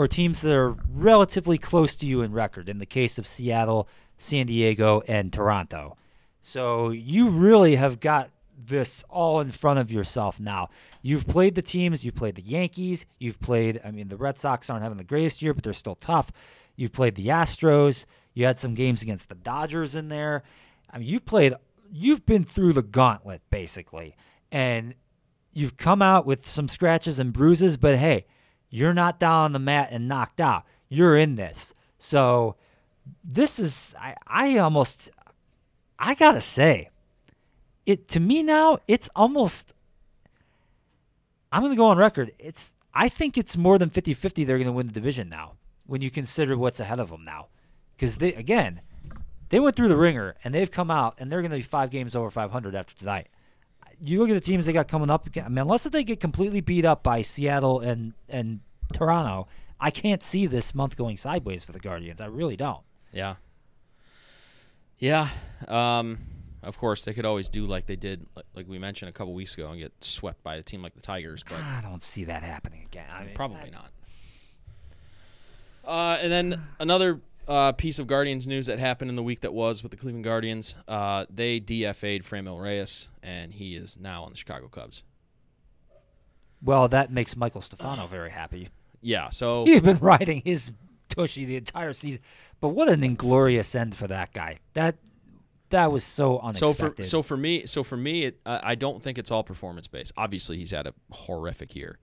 or 0.00 0.08
teams 0.08 0.40
that 0.40 0.54
are 0.54 0.74
relatively 0.94 1.58
close 1.58 1.94
to 1.94 2.06
you 2.06 2.22
in 2.22 2.32
record. 2.32 2.70
In 2.70 2.78
the 2.78 2.86
case 2.86 3.18
of 3.18 3.26
Seattle, 3.26 3.86
San 4.16 4.46
Diego, 4.46 5.02
and 5.06 5.30
Toronto. 5.30 5.98
So 6.40 6.88
you 6.88 7.28
really 7.28 7.76
have 7.76 8.00
got 8.00 8.30
this 8.56 9.04
all 9.10 9.40
in 9.40 9.52
front 9.52 9.78
of 9.78 9.92
yourself 9.92 10.40
now. 10.40 10.70
You've 11.02 11.26
played 11.26 11.54
the 11.54 11.60
teams, 11.60 12.02
you've 12.02 12.14
played 12.14 12.36
the 12.36 12.42
Yankees, 12.42 13.04
you've 13.18 13.38
played, 13.40 13.78
I 13.84 13.90
mean, 13.90 14.08
the 14.08 14.16
Red 14.16 14.38
Sox 14.38 14.70
aren't 14.70 14.82
having 14.82 14.96
the 14.96 15.04
greatest 15.04 15.42
year, 15.42 15.52
but 15.52 15.64
they're 15.64 15.74
still 15.74 15.96
tough. 15.96 16.32
You've 16.76 16.92
played 16.92 17.14
the 17.14 17.26
Astros, 17.26 18.06
you 18.32 18.46
had 18.46 18.58
some 18.58 18.74
games 18.74 19.02
against 19.02 19.28
the 19.28 19.34
Dodgers 19.34 19.94
in 19.94 20.08
there. 20.08 20.44
I 20.90 20.96
mean, 20.96 21.08
you've 21.08 21.26
played, 21.26 21.52
you've 21.92 22.24
been 22.24 22.44
through 22.44 22.72
the 22.72 22.82
gauntlet, 22.82 23.42
basically. 23.50 24.16
And 24.50 24.94
you've 25.52 25.76
come 25.76 26.00
out 26.00 26.24
with 26.24 26.48
some 26.48 26.68
scratches 26.68 27.18
and 27.18 27.34
bruises, 27.34 27.76
but 27.76 27.98
hey, 27.98 28.24
you're 28.70 28.94
not 28.94 29.18
down 29.18 29.44
on 29.44 29.52
the 29.52 29.58
mat 29.58 29.88
and 29.90 30.08
knocked 30.08 30.40
out. 30.40 30.64
You're 30.88 31.16
in 31.16 31.34
this. 31.34 31.74
So 31.98 32.56
this 33.22 33.58
is, 33.58 33.94
I, 34.00 34.14
I 34.26 34.58
almost, 34.58 35.10
I 35.98 36.14
gotta 36.14 36.40
say, 36.40 36.88
it 37.84 38.08
to 38.08 38.20
me 38.20 38.42
now, 38.42 38.78
it's 38.86 39.10
almost 39.16 39.74
I'm 41.52 41.62
to 41.68 41.76
go 41.76 41.86
on 41.86 41.98
record. 41.98 42.32
It's 42.38 42.74
I 42.94 43.08
think 43.08 43.36
it's 43.36 43.56
more 43.56 43.78
than 43.78 43.90
50-50 43.90 44.46
they're 44.46 44.58
to 44.66 44.72
win 44.72 44.86
the 44.86 44.92
division 44.92 45.28
now 45.28 45.54
when 45.86 46.00
you 46.00 46.10
consider 46.10 46.56
what's 46.56 46.80
ahead 46.80 47.00
of 47.00 47.10
them 47.10 47.24
now. 47.24 47.48
Cuz 47.98 48.16
they 48.16 48.32
again, 48.34 48.80
they 49.48 49.58
went 49.58 49.76
through 49.76 49.88
the 49.88 49.96
ringer 49.96 50.36
and 50.44 50.54
they've 50.54 50.70
come 50.70 50.90
out 50.90 51.16
and 51.18 51.30
they're 51.30 51.42
to 51.50 51.56
be 51.56 51.62
5 51.62 51.90
games 51.90 52.14
over 52.14 52.30
500 52.30 52.74
after 52.74 52.94
tonight. 52.94 53.28
You 54.02 54.18
look 54.18 54.30
at 54.30 54.34
the 54.34 54.40
teams 54.40 54.66
they 54.66 54.72
got 54.72 54.88
coming 54.88 55.10
up. 55.10 55.28
I 55.36 55.48
mean, 55.48 55.58
unless 55.58 55.84
they 55.84 56.04
get 56.04 56.20
completely 56.20 56.60
beat 56.60 56.84
up 56.84 57.02
by 57.02 57.22
Seattle 57.22 57.80
and 57.80 58.14
and 58.28 58.60
Toronto, 58.92 59.48
I 59.78 59.90
can't 59.90 60.22
see 60.22 60.46
this 60.46 60.74
month 60.74 60.96
going 60.96 61.16
sideways 61.16 61.64
for 61.64 61.72
the 61.72 61.80
Guardians. 61.80 62.20
I 62.20 62.26
really 62.26 62.56
don't. 62.56 62.82
Yeah. 63.12 63.36
Yeah. 64.98 65.28
Um, 65.68 66.18
of 66.62 66.78
course, 66.78 67.04
they 67.04 67.14
could 67.14 67.24
always 67.24 67.48
do 67.48 67.66
like 67.66 67.86
they 67.86 67.96
did, 67.96 68.26
like, 68.36 68.44
like 68.54 68.68
we 68.68 68.78
mentioned 68.78 69.08
a 69.08 69.12
couple 69.12 69.32
weeks 69.32 69.54
ago, 69.54 69.70
and 69.70 69.80
get 69.80 69.92
swept 70.02 70.42
by 70.42 70.56
a 70.56 70.62
team 70.62 70.82
like 70.82 70.94
the 70.94 71.00
Tigers, 71.00 71.42
but 71.48 71.58
I 71.58 71.80
don't 71.82 72.04
see 72.04 72.24
that 72.24 72.42
happening 72.42 72.82
again. 72.84 73.06
I 73.10 73.24
mean, 73.24 73.34
probably 73.34 73.70
not. 73.70 73.90
Uh, 75.84 76.18
and 76.20 76.30
then 76.30 76.62
another 76.78 77.20
uh, 77.50 77.72
piece 77.72 77.98
of 77.98 78.06
Guardians 78.06 78.46
news 78.48 78.66
that 78.66 78.78
happened 78.78 79.10
in 79.10 79.16
the 79.16 79.22
week 79.22 79.40
that 79.40 79.52
was 79.52 79.82
with 79.82 79.90
the 79.90 79.96
Cleveland 79.98 80.24
Guardians. 80.24 80.76
Uh, 80.88 81.26
they 81.28 81.60
DFA'd 81.60 82.22
Franmil 82.22 82.62
Reyes, 82.62 83.08
and 83.22 83.52
he 83.52 83.74
is 83.76 83.98
now 84.00 84.22
on 84.22 84.30
the 84.30 84.36
Chicago 84.36 84.68
Cubs. 84.68 85.02
Well, 86.62 86.88
that 86.88 87.10
makes 87.12 87.36
Michael 87.36 87.60
Stefano 87.60 88.06
very 88.06 88.30
happy. 88.30 88.68
Yeah. 89.00 89.30
So 89.30 89.64
He's 89.66 89.80
been 89.80 89.98
riding 89.98 90.42
his 90.44 90.70
tushy 91.08 91.44
the 91.44 91.56
entire 91.56 91.92
season. 91.92 92.20
But 92.60 92.68
what 92.68 92.88
an 92.88 93.02
inglorious 93.02 93.74
end 93.74 93.94
for 93.94 94.06
that 94.06 94.32
guy. 94.32 94.58
That 94.74 94.96
that 95.70 95.90
was 95.90 96.04
so 96.04 96.38
So 96.54 96.68
unexpected. 96.68 96.96
for 96.96 97.02
so 97.04 97.22
for 97.22 97.36
me, 97.36 97.64
so 97.66 97.82
for 97.82 97.96
me, 97.96 98.24
it, 98.26 98.40
uh, 98.44 98.60
I 98.62 98.74
don't 98.74 99.02
think 99.02 99.18
it's 99.18 99.30
all 99.30 99.42
performance 99.42 99.86
based. 99.88 100.12
Obviously, 100.16 100.56
he's 100.58 100.70
had 100.72 100.86
a 100.86 100.92
horrific 101.10 101.74
year, 101.74 101.98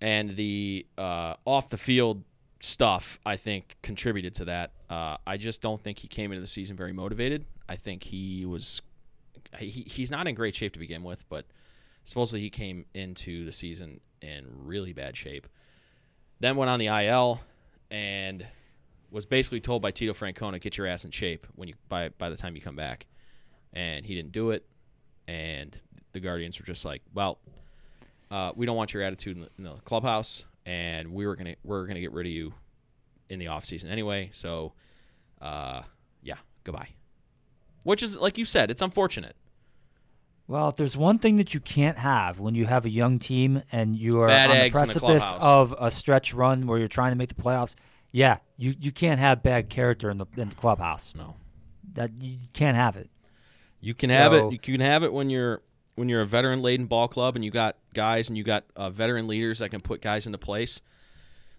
and 0.00 0.36
the 0.36 0.86
uh, 0.96 1.34
off 1.44 1.70
the 1.70 1.76
field 1.78 2.22
stuff 2.60 3.18
I 3.24 3.36
think 3.36 3.76
contributed 3.82 4.34
to 4.36 4.44
that. 4.46 4.72
Uh, 4.88 5.16
I 5.26 5.36
just 5.36 5.62
don't 5.62 5.80
think 5.80 5.98
he 5.98 6.08
came 6.08 6.32
into 6.32 6.40
the 6.40 6.46
season 6.46 6.76
very 6.76 6.92
motivated. 6.92 7.46
I 7.68 7.76
think 7.76 8.02
he 8.02 8.46
was 8.46 8.82
he, 9.58 9.68
he's 9.68 10.10
not 10.10 10.26
in 10.28 10.34
great 10.34 10.54
shape 10.54 10.74
to 10.74 10.78
begin 10.78 11.02
with, 11.02 11.28
but 11.28 11.46
supposedly 12.04 12.40
he 12.40 12.50
came 12.50 12.84
into 12.94 13.44
the 13.44 13.52
season 13.52 14.00
in 14.22 14.44
really 14.64 14.92
bad 14.92 15.16
shape. 15.16 15.46
Then 16.40 16.56
went 16.56 16.70
on 16.70 16.78
the 16.78 16.86
IL 16.86 17.40
and 17.90 18.46
was 19.10 19.26
basically 19.26 19.60
told 19.60 19.82
by 19.82 19.90
Tito 19.90 20.12
Francona, 20.12 20.60
"Get 20.60 20.78
your 20.78 20.86
ass 20.86 21.04
in 21.04 21.10
shape 21.10 21.46
when 21.56 21.68
you 21.68 21.74
by 21.88 22.10
by 22.10 22.30
the 22.30 22.36
time 22.36 22.54
you 22.54 22.62
come 22.62 22.76
back," 22.76 23.06
and 23.72 24.04
he 24.04 24.14
didn't 24.14 24.32
do 24.32 24.50
it. 24.50 24.64
And 25.26 25.76
the 26.12 26.20
Guardians 26.20 26.58
were 26.58 26.66
just 26.66 26.84
like, 26.84 27.02
"Well, 27.12 27.38
uh, 28.30 28.52
we 28.54 28.66
don't 28.66 28.76
want 28.76 28.94
your 28.94 29.02
attitude 29.02 29.36
in 29.36 29.42
the, 29.42 29.50
in 29.58 29.64
the 29.64 29.80
clubhouse, 29.82 30.44
and 30.66 31.12
we 31.12 31.26
were 31.26 31.36
gonna 31.36 31.56
we're 31.64 31.86
gonna 31.86 32.00
get 32.00 32.12
rid 32.12 32.26
of 32.26 32.32
you 32.32 32.52
in 33.28 33.38
the 33.38 33.48
off 33.48 33.64
season 33.64 33.88
anyway. 33.90 34.30
So, 34.32 34.72
uh, 35.40 35.82
yeah, 36.22 36.36
goodbye. 36.64 36.88
Which 37.84 38.02
is 38.02 38.16
like 38.16 38.36
you 38.38 38.44
said, 38.44 38.70
it's 38.70 38.82
unfortunate. 38.82 39.36
Well, 40.46 40.68
if 40.68 40.76
there's 40.76 40.96
one 40.96 41.18
thing 41.20 41.36
that 41.36 41.54
you 41.54 41.60
can't 41.60 41.96
have 41.98 42.40
when 42.40 42.56
you 42.56 42.66
have 42.66 42.84
a 42.84 42.90
young 42.90 43.20
team 43.20 43.62
and 43.70 43.96
you 43.96 44.20
are 44.20 44.26
Bad 44.26 44.50
on 44.50 44.56
the 44.56 44.62
eggs 44.62 44.74
the 44.74 44.80
precipice 44.80 45.22
clubhouse. 45.22 45.40
of 45.42 45.74
a 45.78 45.90
stretch 45.92 46.34
run 46.34 46.66
where 46.66 46.76
you're 46.78 46.88
trying 46.88 47.12
to 47.12 47.16
make 47.16 47.28
the 47.28 47.40
playoffs, 47.40 47.76
yeah, 48.10 48.38
you, 48.56 48.74
you 48.80 48.90
can't 48.90 49.20
have 49.20 49.44
bad 49.44 49.68
character 49.70 50.10
in 50.10 50.18
the 50.18 50.26
in 50.36 50.48
the 50.48 50.54
clubhouse. 50.56 51.14
No, 51.16 51.36
That 51.92 52.20
you 52.20 52.36
can't 52.52 52.76
have 52.76 52.96
it. 52.96 53.08
you 53.80 53.94
can 53.94 54.10
have 54.10 54.32
it. 54.32 54.50
You 54.52 54.58
can 54.58 54.80
have 54.80 55.04
it 55.04 55.12
when 55.12 55.30
you're 55.30 55.62
when 56.00 56.08
you're 56.08 56.22
a 56.22 56.26
veteran 56.26 56.62
laden 56.62 56.86
ball 56.86 57.08
club 57.08 57.36
and 57.36 57.44
you 57.44 57.50
got 57.50 57.76
guys 57.92 58.30
and 58.30 58.38
you 58.38 58.42
got 58.42 58.64
uh, 58.74 58.88
veteran 58.88 59.28
leaders 59.28 59.58
that 59.58 59.68
can 59.68 59.82
put 59.82 60.00
guys 60.00 60.24
into 60.24 60.38
place. 60.38 60.80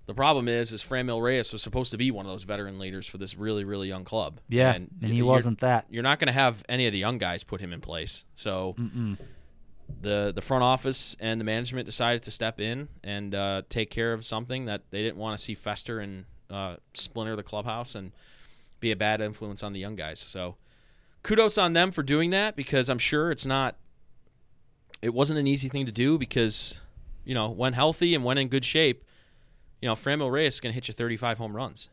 The 0.07 0.15
problem 0.15 0.47
is, 0.47 0.71
is 0.73 0.83
Franmil 0.83 1.21
Reyes 1.21 1.53
was 1.53 1.61
supposed 1.61 1.91
to 1.91 1.97
be 1.97 2.09
one 2.09 2.25
of 2.25 2.31
those 2.31 2.43
veteran 2.43 2.79
leaders 2.79 3.05
for 3.05 3.19
this 3.19 3.37
really, 3.37 3.63
really 3.63 3.87
young 3.87 4.03
club. 4.03 4.39
Yeah, 4.49 4.73
and, 4.73 4.89
and 4.99 5.13
he 5.13 5.21
wasn't 5.21 5.59
that. 5.59 5.85
You're 5.91 6.01
not 6.01 6.19
going 6.19 6.27
to 6.27 6.33
have 6.33 6.63
any 6.67 6.87
of 6.87 6.91
the 6.91 6.97
young 6.97 7.19
guys 7.19 7.43
put 7.43 7.61
him 7.61 7.71
in 7.71 7.81
place. 7.81 8.25
So 8.33 8.75
the 10.01 10.31
the 10.33 10.41
front 10.41 10.63
office 10.63 11.15
and 11.19 11.39
the 11.39 11.45
management 11.45 11.85
decided 11.85 12.23
to 12.23 12.31
step 12.31 12.59
in 12.59 12.89
and 13.03 13.35
uh, 13.35 13.61
take 13.69 13.91
care 13.91 14.11
of 14.11 14.25
something 14.25 14.65
that 14.65 14.81
they 14.89 15.03
didn't 15.03 15.17
want 15.17 15.37
to 15.37 15.45
see 15.45 15.53
fester 15.53 15.99
and 15.99 16.25
uh, 16.49 16.77
splinter 16.95 17.35
the 17.35 17.43
clubhouse 17.43 17.93
and 17.93 18.11
be 18.79 18.91
a 18.91 18.95
bad 18.95 19.21
influence 19.21 19.61
on 19.61 19.71
the 19.71 19.79
young 19.79 19.95
guys. 19.95 20.19
So 20.19 20.55
kudos 21.21 21.59
on 21.59 21.73
them 21.73 21.91
for 21.91 22.01
doing 22.01 22.31
that 22.31 22.55
because 22.55 22.89
I'm 22.89 22.97
sure 22.99 23.29
it's 23.29 23.45
not. 23.45 23.75
It 25.01 25.13
wasn't 25.13 25.39
an 25.39 25.47
easy 25.47 25.69
thing 25.69 25.85
to 25.85 25.91
do 25.91 26.17
because, 26.17 26.79
you 27.25 27.33
know, 27.33 27.49
when 27.49 27.73
healthy 27.73 28.13
and 28.13 28.23
when 28.23 28.37
in 28.37 28.47
good 28.47 28.65
shape, 28.65 29.03
you 29.81 29.89
know, 29.89 29.95
Fran 29.95 30.21
Reyes 30.21 30.55
is 30.55 30.59
going 30.59 30.71
to 30.71 30.75
hit 30.75 30.87
you 30.87 30.93
35 30.93 31.37
home 31.37 31.55
runs. 31.55 31.89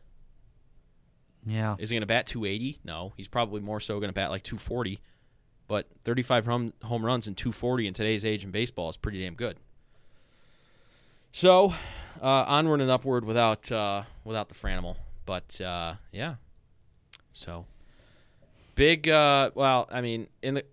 Yeah. 1.45 1.75
Is 1.79 1.89
he 1.89 1.95
going 1.95 2.01
to 2.01 2.07
bat 2.07 2.27
280? 2.27 2.79
No, 2.83 3.13
he's 3.17 3.27
probably 3.27 3.61
more 3.61 3.79
so 3.79 3.95
going 3.99 4.09
to 4.09 4.13
bat 4.13 4.29
like 4.29 4.43
240. 4.43 4.99
But 5.67 5.87
35 6.03 6.45
home, 6.45 6.73
home 6.83 7.05
runs 7.05 7.27
and 7.27 7.37
240 7.37 7.87
in 7.87 7.93
today's 7.93 8.25
age 8.25 8.43
in 8.43 8.51
baseball 8.51 8.89
is 8.89 8.97
pretty 8.97 9.23
damn 9.23 9.35
good. 9.35 9.57
So, 11.31 11.73
uh, 12.21 12.25
onward 12.25 12.81
and 12.81 12.89
upward 12.89 13.23
without 13.23 13.71
uh, 13.71 14.03
without 14.23 14.49
the 14.49 14.55
Franimal, 14.55 14.95
but 15.27 15.61
uh, 15.61 15.95
yeah. 16.11 16.35
So, 17.33 17.65
big. 18.73 19.07
Uh, 19.07 19.51
well, 19.53 19.87
I 19.91 20.01
mean, 20.01 20.27
in 20.41 20.55
the 20.55 20.65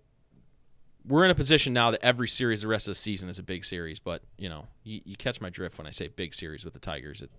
we're 1.07 1.25
in 1.25 1.31
a 1.31 1.35
position 1.35 1.73
now 1.73 1.91
that 1.91 2.03
every 2.03 2.27
series 2.27 2.61
the 2.61 2.67
rest 2.67 2.87
of 2.87 2.91
the 2.91 2.95
season 2.95 3.29
is 3.29 3.39
a 3.39 3.43
big 3.43 3.63
series. 3.63 3.99
But 3.99 4.21
you 4.37 4.49
know, 4.49 4.65
you, 4.83 5.01
you 5.05 5.15
catch 5.15 5.39
my 5.41 5.49
drift 5.49 5.77
when 5.77 5.87
I 5.87 5.91
say 5.91 6.07
big 6.07 6.33
series 6.33 6.65
with 6.65 6.73
the 6.73 6.79
Tigers. 6.79 7.21
It, 7.21 7.31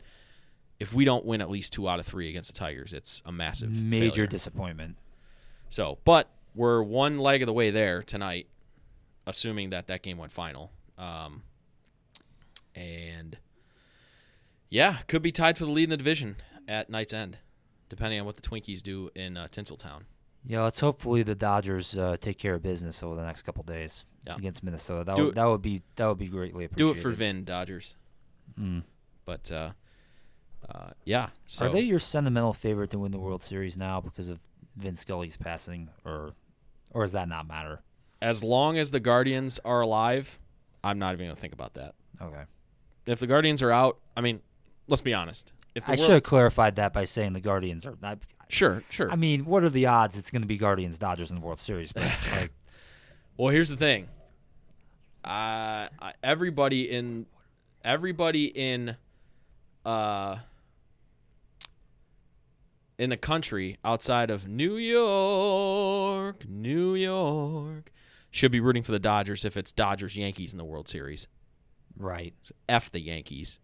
if 0.81 0.93
we 0.95 1.05
don't 1.05 1.25
win 1.25 1.41
at 1.41 1.51
least 1.51 1.73
two 1.73 1.89
out 1.89 1.99
of 1.99 2.07
three 2.07 2.29
against 2.29 2.53
the 2.53 2.59
Tigers, 2.59 2.93
it's 2.93 3.23
a 3.27 3.33
massive 3.33 3.71
Major 3.71 4.11
failure. 4.14 4.27
disappointment. 4.27 4.97
So, 5.71 5.99
but 6.05 6.31
we're 6.55 6.83
one 6.83 7.19
leg 7.19 7.43
of 7.43 7.47
the 7.47 7.53
way 7.53 7.71
there 7.71 8.03
tonight, 8.03 8.47
assuming 9.27 9.71
that 9.71 9.89
that 9.89 10.03
game 10.03 10.19
went 10.19 10.33
final. 10.33 10.71
Um, 10.97 11.43
and 12.75 13.37
yeah, 14.71 14.99
could 15.09 15.23
be 15.23 15.33
tied 15.33 15.59
for 15.59 15.64
the 15.64 15.71
lead 15.71 15.85
in 15.85 15.91
the 15.91 15.97
division 15.97 16.37
at 16.66 16.91
night's 16.91 17.12
end, 17.12 17.39
depending 17.89 18.21
on 18.21 18.27
what 18.27 18.37
the 18.37 18.43
Twinkies 18.43 18.83
do 18.83 19.11
in 19.14 19.37
uh, 19.37 19.49
Tinseltown. 19.51 20.03
Yeah, 20.47 20.62
let's 20.62 20.80
hopefully 20.80 21.22
the 21.22 21.34
Dodgers 21.34 21.99
uh, 21.99 22.16
take 22.20 22.39
care 22.39 22.55
of 22.55 22.62
business 22.62 23.03
over 23.03 23.16
the 23.16 23.24
next 23.24 23.43
couple 23.43 23.62
days 23.64 24.05
Yeah. 24.26 24.36
against 24.36 24.62
Minnesota. 24.62 25.05
That 25.05 25.16
Do 25.16 25.24
would 25.24 25.28
it- 25.30 25.34
that 25.34 25.45
would 25.47 25.62
be 25.62 25.82
that 25.97 26.07
would 26.07 26.18
be 26.18 26.28
greatly 26.28 26.64
appreciated. 26.64 26.95
Do 26.95 26.99
it 26.99 27.03
for 27.03 27.11
Vin 27.11 27.45
Dodgers, 27.45 27.95
Mm. 28.59 28.82
but 29.24 29.51
uh, 29.51 29.72
uh, 30.68 30.91
yeah. 31.05 31.30
So 31.47 31.66
Are 31.66 31.68
they 31.68 31.80
your 31.82 31.99
sentimental 31.99 32.53
favorite 32.53 32.91
to 32.91 32.99
win 32.99 33.11
the 33.12 33.18
World 33.18 33.43
Series 33.43 33.76
now 33.76 34.01
because 34.01 34.28
of 34.28 34.39
Vin 34.76 34.97
Scully's 34.97 35.36
passing, 35.36 35.91
or 36.05 36.32
or 36.93 37.03
does 37.03 37.12
that 37.12 37.28
not 37.28 37.47
matter? 37.47 37.82
as 38.20 38.43
long 38.43 38.76
as 38.78 38.91
the 38.91 38.99
Guardians 38.99 39.61
are 39.64 39.80
alive, 39.82 40.41
I'm 40.82 40.99
not 40.99 41.12
even 41.14 41.26
gonna 41.26 41.36
think 41.36 41.53
about 41.53 41.74
that. 41.74 41.95
Okay. 42.20 42.43
If 43.07 43.20
the 43.20 43.28
Guardians 43.28 43.62
are 43.62 43.70
out, 43.70 43.99
I 44.16 44.20
mean, 44.22 44.41
let's 44.89 45.03
be 45.03 45.14
honest. 45.14 45.53
If 45.76 45.84
the 45.84 45.93
I 45.93 45.95
world- 45.95 46.07
should 46.07 46.14
have 46.14 46.22
clarified 46.24 46.76
that 46.76 46.93
by 46.93 47.05
saying 47.05 47.34
the 47.34 47.41
Guardians 47.41 47.86
are. 47.86 47.97
I, 48.03 48.16
sure, 48.49 48.82
sure. 48.90 49.11
I 49.11 49.16
mean, 49.16 49.44
what 49.44 49.62
are 49.64 49.68
the 49.68 49.86
odds 49.86 50.16
it's 50.18 50.30
going 50.30 50.42
to 50.42 50.49
be 50.49 50.57
Guardians 50.57 50.99
Dodgers 50.99 51.30
in 51.30 51.36
the 51.36 51.42
World 51.42 51.61
Series? 51.61 51.92
But 51.92 52.03
like, 52.32 52.51
Well, 53.36 53.49
here's 53.49 53.68
the 53.68 53.76
thing. 53.76 54.09
Uh, 55.24 55.88
everybody 56.22 56.90
in 56.90 57.26
everybody 57.84 58.46
in 58.46 58.96
uh 59.84 60.36
in 62.99 63.11
the 63.11 63.16
country 63.16 63.78
outside 63.84 64.30
of 64.30 64.49
New 64.49 64.76
York, 64.76 66.49
New 66.49 66.94
York 66.94 67.92
should 68.30 68.51
be 68.53 68.61
rooting 68.61 68.82
for 68.82 68.92
the 68.92 68.99
Dodgers 68.99 69.44
if 69.44 69.57
it's 69.57 69.72
Dodgers 69.72 70.16
Yankees 70.16 70.53
in 70.53 70.59
the 70.59 70.64
World 70.64 70.88
Series. 70.88 71.28
right? 71.96 72.34
F 72.68 72.90
the 72.90 73.01
Yankees. 73.01 73.61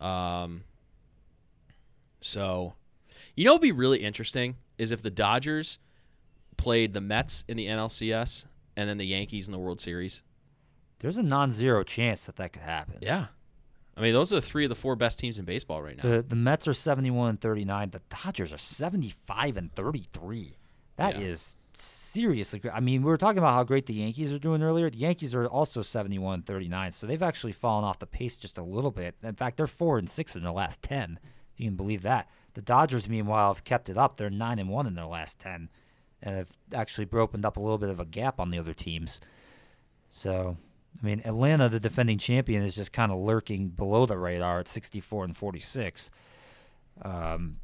Um 0.00 0.64
so 2.20 2.74
you 3.36 3.44
know 3.44 3.52
what'd 3.52 3.62
be 3.62 3.72
really 3.72 3.98
interesting 3.98 4.56
is 4.78 4.90
if 4.92 5.02
the 5.02 5.10
Dodgers 5.10 5.78
played 6.56 6.92
the 6.94 7.00
Mets 7.00 7.44
in 7.48 7.56
the 7.56 7.66
NLCS 7.66 8.46
and 8.76 8.88
then 8.88 8.98
the 8.98 9.06
Yankees 9.06 9.46
in 9.48 9.52
the 9.52 9.58
World 9.58 9.80
Series. 9.80 10.22
There's 11.00 11.16
a 11.18 11.22
non-zero 11.22 11.82
chance 11.84 12.24
that 12.24 12.36
that 12.36 12.52
could 12.52 12.62
happen. 12.62 12.96
Yeah. 13.02 13.26
I 13.96 14.00
mean, 14.02 14.12
those 14.12 14.32
are 14.32 14.40
three 14.40 14.64
of 14.64 14.68
the 14.70 14.74
four 14.74 14.96
best 14.96 15.18
teams 15.18 15.38
in 15.38 15.44
baseball 15.44 15.82
right 15.82 15.96
now. 15.96 16.02
The 16.10 16.22
the 16.22 16.36
Mets 16.36 16.66
are 16.68 16.74
71 16.74 17.30
and 17.30 17.40
39. 17.40 17.90
The 17.90 18.00
Dodgers 18.24 18.52
are 18.52 18.58
75 18.58 19.56
and 19.56 19.72
33. 19.74 20.56
That 20.96 21.16
is 21.20 21.54
Yeah. 21.54 21.78
seriously 21.78 22.58
great. 22.58 22.74
I 22.74 22.80
mean, 22.80 23.02
we 23.02 23.08
were 23.10 23.18
talking 23.18 23.38
about 23.38 23.52
how 23.54 23.64
great 23.64 23.86
the 23.86 23.94
Yankees 23.94 24.32
are 24.32 24.38
doing 24.38 24.62
earlier. 24.62 24.88
The 24.90 24.98
Yankees 24.98 25.34
are 25.34 25.46
also 25.46 25.82
71 25.82 26.34
and 26.34 26.46
39, 26.46 26.92
so 26.92 27.06
they've 27.06 27.22
actually 27.22 27.52
fallen 27.52 27.84
off 27.84 27.98
the 27.98 28.06
pace 28.06 28.36
just 28.38 28.56
a 28.58 28.62
little 28.62 28.90
bit. 28.90 29.14
In 29.22 29.34
fact, 29.34 29.56
they're 29.58 29.66
4 29.66 29.98
and 29.98 30.08
6 30.08 30.36
in 30.36 30.42
their 30.42 30.52
last 30.52 30.82
10. 30.82 31.18
If 31.54 31.60
you 31.60 31.66
can 31.68 31.76
believe 31.76 32.02
that. 32.02 32.28
The 32.56 32.62
Dodgers 32.62 33.06
meanwhile 33.06 33.52
have 33.52 33.64
kept 33.64 33.90
it 33.90 33.98
up. 33.98 34.16
They're 34.16 34.30
9 34.30 34.58
and 34.58 34.70
1 34.70 34.86
in 34.86 34.94
their 34.94 35.04
last 35.04 35.38
10 35.38 35.68
and 36.22 36.36
have 36.36 36.48
actually 36.72 37.06
opened 37.12 37.44
up 37.44 37.58
a 37.58 37.60
little 37.60 37.76
bit 37.76 37.90
of 37.90 38.00
a 38.00 38.06
gap 38.06 38.40
on 38.40 38.50
the 38.50 38.58
other 38.58 38.72
teams. 38.72 39.20
So, 40.10 40.56
I 40.98 41.04
mean, 41.04 41.20
Atlanta, 41.26 41.68
the 41.68 41.78
defending 41.78 42.16
champion, 42.16 42.62
is 42.62 42.74
just 42.74 42.94
kind 42.94 43.12
of 43.12 43.18
lurking 43.18 43.68
below 43.68 44.06
the 44.06 44.16
radar 44.16 44.58
at 44.60 44.68
64 44.68 45.24
and 45.24 45.36
46. 45.36 46.10
Um, 47.02 47.58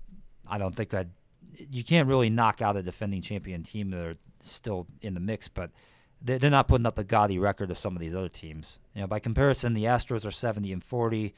I 0.47 0.59
don't 0.59 0.77
think 0.77 0.93
I'd. 0.93 1.09
You 1.71 1.85
can't 1.85 2.07
really 2.07 2.29
knock 2.29 2.61
out 2.61 2.77
a 2.77 2.83
defending 2.83 3.23
champion 3.23 3.63
team 3.63 3.93
that 3.93 3.99
are 3.99 4.17
still 4.43 4.87
in 5.01 5.15
the 5.15 5.21
mix, 5.21 5.49
but 5.49 5.71
they're, 6.21 6.51
not 6.51 6.69
putting 6.69 6.87
up 6.87 6.97
the 6.97 7.05
gaudy 7.05 7.39
record 7.39 7.71
of 7.71 7.79
some 7.79 7.97
of 7.97 8.01
these 8.01 8.15
other 8.15 8.29
teams. 8.29 8.79
You 8.95 9.01
know, 9.01 9.07
by 9.07 9.21
comparison, 9.21 9.73
the 9.73 9.85
Astros 9.85 10.27
are 10.27 10.31
70 10.31 10.71
and 10.71 10.85
40, 10.85 11.35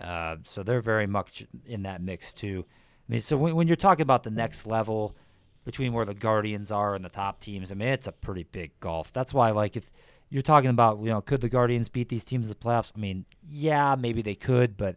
uh, 0.00 0.36
so 0.44 0.62
they're 0.62 0.80
very 0.80 1.06
much 1.06 1.44
in 1.66 1.82
that 1.82 2.02
mix 2.02 2.32
too. 2.32 2.64
I 3.08 3.12
mean, 3.12 3.20
so 3.20 3.36
when, 3.36 3.54
when 3.54 3.66
you're 3.66 3.76
talking 3.76 4.02
about 4.02 4.22
the 4.22 4.30
next 4.30 4.66
level 4.66 5.16
between 5.64 5.92
where 5.92 6.06
the 6.06 6.14
Guardians 6.14 6.70
are 6.70 6.94
and 6.94 7.04
the 7.04 7.10
top 7.10 7.40
teams, 7.40 7.70
I 7.70 7.74
mean, 7.74 7.88
it's 7.88 8.06
a 8.06 8.12
pretty 8.12 8.44
big 8.44 8.70
gulf. 8.80 9.12
That's 9.12 9.34
why, 9.34 9.50
like, 9.50 9.76
if 9.76 9.90
you're 10.30 10.42
talking 10.42 10.70
about, 10.70 11.00
you 11.00 11.06
know, 11.06 11.20
could 11.20 11.40
the 11.40 11.48
Guardians 11.48 11.88
beat 11.88 12.08
these 12.08 12.24
teams 12.24 12.44
in 12.44 12.48
the 12.48 12.54
playoffs? 12.54 12.92
I 12.96 13.00
mean, 13.00 13.24
yeah, 13.50 13.96
maybe 13.98 14.22
they 14.22 14.36
could, 14.36 14.76
but 14.76 14.96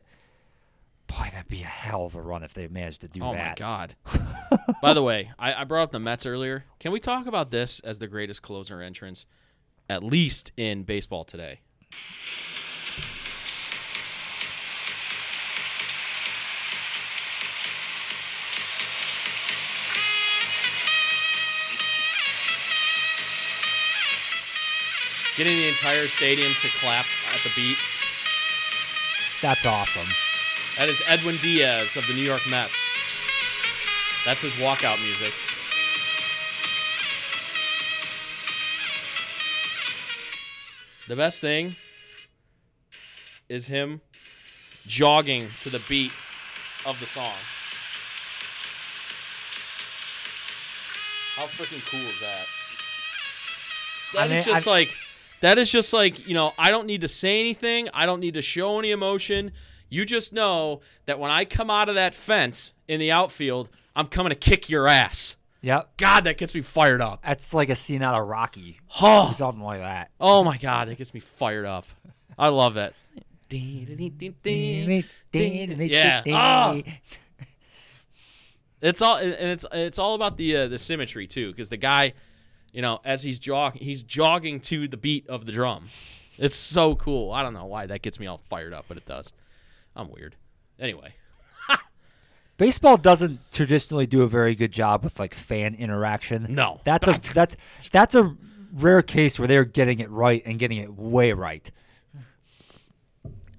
boy, 1.07 1.27
that'd 1.31 1.47
be 1.47 1.63
a 1.63 1.65
hell 1.65 2.05
of 2.05 2.15
a 2.15 2.21
run 2.21 2.43
if 2.43 2.53
they 2.53 2.67
managed 2.67 3.01
to 3.01 3.07
do 3.07 3.19
that. 3.19 3.25
oh 3.25 3.33
my. 3.33 3.53
God! 3.55 3.95
By 4.81 4.93
the 4.93 5.03
way, 5.03 5.31
I, 5.37 5.53
I 5.53 5.63
brought 5.63 5.83
up 5.83 5.91
the 5.91 5.99
Mets 5.99 6.25
earlier. 6.25 6.65
Can 6.79 6.91
we 6.91 6.99
talk 6.99 7.27
about 7.27 7.51
this 7.51 7.79
as 7.81 7.99
the 7.99 8.07
greatest 8.07 8.41
closer 8.41 8.81
entrance, 8.81 9.25
at 9.89 10.03
least 10.03 10.51
in 10.55 10.83
baseball 10.83 11.23
today? 11.23 11.61
Getting 25.37 25.55
the 25.57 25.67
entire 25.67 26.05
stadium 26.07 26.51
to 26.61 26.67
clap 26.79 27.05
at 27.33 27.41
the 27.41 27.51
beat. 27.55 27.77
That's 29.41 29.65
awesome. 29.65 30.07
That 30.77 30.89
is 30.89 31.01
Edwin 31.09 31.35
Diaz 31.41 31.97
of 31.97 32.05
the 32.07 32.13
New 32.13 32.21
York 32.21 32.41
Mets. 32.49 32.77
That's 34.25 34.41
his 34.41 34.53
walkout 34.53 35.01
music. 35.01 35.33
The 41.07 41.15
best 41.15 41.41
thing 41.41 41.75
is 43.49 43.67
him 43.67 44.01
jogging 44.87 45.43
to 45.61 45.69
the 45.69 45.81
beat 45.89 46.11
of 46.85 46.97
the 46.99 47.05
song. 47.05 47.35
How 51.35 51.45
freaking 51.47 51.83
cool 51.89 51.99
is 51.99 52.19
that? 52.21 52.45
I 54.15 54.27
That 54.27 54.31
is 54.39 54.45
mean, 54.45 54.55
just 54.55 54.67
I- 54.67 54.71
like 54.71 54.89
That 55.43 55.57
is 55.57 55.69
just 55.69 55.91
like, 55.91 56.25
you 56.25 56.33
know, 56.33 56.53
I 56.57 56.71
don't 56.71 56.87
need 56.87 57.01
to 57.01 57.09
say 57.09 57.41
anything. 57.41 57.89
I 57.93 58.05
don't 58.05 58.21
need 58.21 58.35
to 58.35 58.41
show 58.41 58.79
any 58.79 58.91
emotion. 58.91 59.51
You 59.89 60.05
just 60.05 60.31
know 60.31 60.79
that 61.05 61.19
when 61.19 61.31
I 61.31 61.43
come 61.43 61.69
out 61.69 61.89
of 61.89 61.95
that 61.95 62.15
fence 62.15 62.73
in 62.87 63.01
the 63.01 63.11
outfield, 63.11 63.67
I'm 63.93 64.07
coming 64.07 64.29
to 64.29 64.37
kick 64.37 64.69
your 64.69 64.87
ass. 64.87 65.35
Yep. 65.59 65.97
God, 65.97 66.23
that 66.23 66.37
gets 66.37 66.55
me 66.55 66.61
fired 66.61 67.01
up. 67.01 67.23
That's 67.25 67.53
like 67.53 67.67
a 67.67 67.75
scene 67.75 68.01
out 68.01 68.17
of 68.17 68.25
Rocky. 68.25 68.79
Oh, 69.01 69.33
Something 69.37 69.61
like 69.61 69.81
that. 69.81 70.11
oh 70.17 70.45
my 70.45 70.55
God, 70.55 70.87
that 70.87 70.97
gets 70.97 71.13
me 71.13 71.19
fired 71.19 71.65
up. 71.65 71.87
I 72.39 72.47
love 72.47 72.77
it. 72.77 72.95
Yeah. 75.91 76.23
Ah! 76.33 76.79
It's 78.81 79.01
all 79.01 79.17
and 79.17 79.33
it's 79.33 79.65
it's 79.73 79.99
all 79.99 80.15
about 80.15 80.37
the 80.37 80.55
uh, 80.55 80.67
the 80.69 80.77
symmetry 80.77 81.27
too, 81.27 81.51
because 81.51 81.67
the 81.67 81.77
guy, 81.77 82.13
you 82.73 82.81
know, 82.81 82.99
as 83.05 83.23
he's 83.23 83.39
jogging, 83.39 83.81
he's 83.81 84.03
jogging 84.03 84.59
to 84.61 84.87
the 84.87 84.97
beat 84.97 85.29
of 85.29 85.45
the 85.45 85.51
drum. 85.51 85.87
It's 86.37 86.57
so 86.57 86.95
cool. 86.95 87.31
I 87.31 87.43
don't 87.43 87.53
know 87.53 87.65
why 87.65 87.85
that 87.85 88.01
gets 88.01 88.19
me 88.19 88.25
all 88.27 88.39
fired 88.49 88.73
up, 88.73 88.85
but 88.87 88.97
it 88.97 89.05
does. 89.05 89.31
I'm 89.95 90.09
weird. 90.11 90.35
Anyway, 90.79 91.13
Baseball 92.57 92.97
doesn't 92.97 93.39
traditionally 93.51 94.07
do 94.07 94.23
a 94.23 94.27
very 94.27 94.55
good 94.55 94.71
job 94.71 95.03
with 95.03 95.19
like 95.19 95.35
fan 95.35 95.75
interaction. 95.75 96.47
No. 96.49 96.81
That's 96.83 97.07
a 97.07 97.19
that's 97.33 97.55
that's 97.91 98.15
a 98.15 98.35
rare 98.73 99.03
case 99.03 99.37
where 99.37 99.47
they're 99.47 99.65
getting 99.65 99.99
it 99.99 100.09
right 100.09 100.41
and 100.45 100.57
getting 100.57 100.79
it 100.79 100.91
way 100.95 101.31
right. 101.33 101.69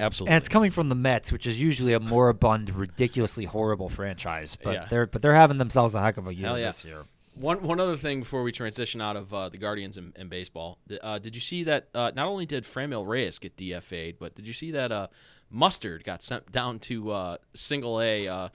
absolutely. 0.00 0.34
And 0.34 0.42
it's 0.42 0.48
coming 0.48 0.72
from 0.72 0.88
the 0.88 0.96
Mets, 0.96 1.30
which 1.30 1.46
is 1.46 1.56
usually 1.58 1.92
a 1.92 2.00
moribund, 2.00 2.74
ridiculously 2.74 3.44
horrible 3.44 3.88
franchise. 3.88 4.56
But 4.60 4.72
Yeah. 4.74 4.86
they're 4.90 5.06
but 5.06 5.22
they're 5.22 5.34
having 5.34 5.58
themselves 5.58 5.94
a 5.94 6.02
heck 6.02 6.16
of 6.16 6.26
a 6.26 6.34
year 6.34 6.48
yeah. 6.48 6.66
this 6.66 6.84
year. 6.84 7.02
One 7.34 7.62
one 7.62 7.80
other 7.80 7.96
thing 7.96 8.20
before 8.20 8.42
we 8.42 8.52
transition 8.52 9.00
out 9.00 9.16
of 9.16 9.34
uh, 9.34 9.48
the 9.48 9.58
Guardians 9.58 9.96
and, 9.96 10.12
and 10.16 10.30
baseball, 10.30 10.78
uh, 11.02 11.18
did 11.18 11.34
you 11.34 11.40
see 11.40 11.64
that? 11.64 11.88
Uh, 11.94 12.12
not 12.14 12.26
only 12.26 12.46
did 12.46 12.64
Franmil 12.64 13.06
Reyes 13.06 13.38
get 13.38 13.56
DFA'd, 13.56 14.18
but 14.18 14.34
did 14.34 14.46
you 14.46 14.52
see 14.52 14.70
that 14.72 14.92
uh, 14.92 15.08
Mustard 15.50 16.04
got 16.04 16.22
sent 16.22 16.50
down 16.52 16.78
to 16.80 17.10
uh, 17.10 17.36
Single 17.54 18.00
A? 18.00 18.28
Uh, 18.28 18.48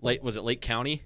late 0.00 0.22
was 0.22 0.36
it 0.36 0.42
Lake 0.42 0.60
County? 0.60 1.02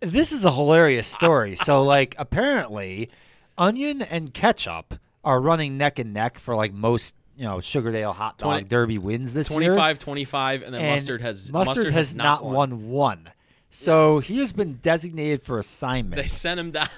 This 0.00 0.32
is 0.32 0.44
a 0.44 0.52
hilarious 0.52 1.06
story. 1.06 1.56
so 1.56 1.82
like 1.84 2.16
apparently, 2.18 3.10
Onion 3.56 4.02
and 4.02 4.34
Ketchup 4.34 4.94
are 5.24 5.40
running 5.40 5.78
neck 5.78 5.98
and 5.98 6.12
neck 6.12 6.38
for 6.38 6.56
like 6.56 6.72
most 6.72 7.14
you 7.36 7.44
know 7.44 7.58
Sugardale 7.58 8.14
hot 8.14 8.38
dog 8.38 8.50
20 8.50 8.64
derby 8.64 8.98
wins 8.98 9.34
this 9.34 9.50
year. 9.50 9.74
25 9.74 9.98
25 9.98 10.62
and 10.62 10.74
then 10.74 10.80
and 10.80 10.90
Mustard 10.90 11.20
has 11.20 11.52
Mustard, 11.52 11.92
has, 11.92 12.14
not 12.14 12.44
won. 12.44 12.88
one. 12.88 13.30
So 13.78 14.20
he 14.20 14.38
has 14.38 14.52
been 14.52 14.78
designated 14.82 15.42
for 15.42 15.58
assignment. 15.58 16.20
They 16.20 16.28
sent 16.28 16.58
him 16.58 16.70
down. 16.70 16.88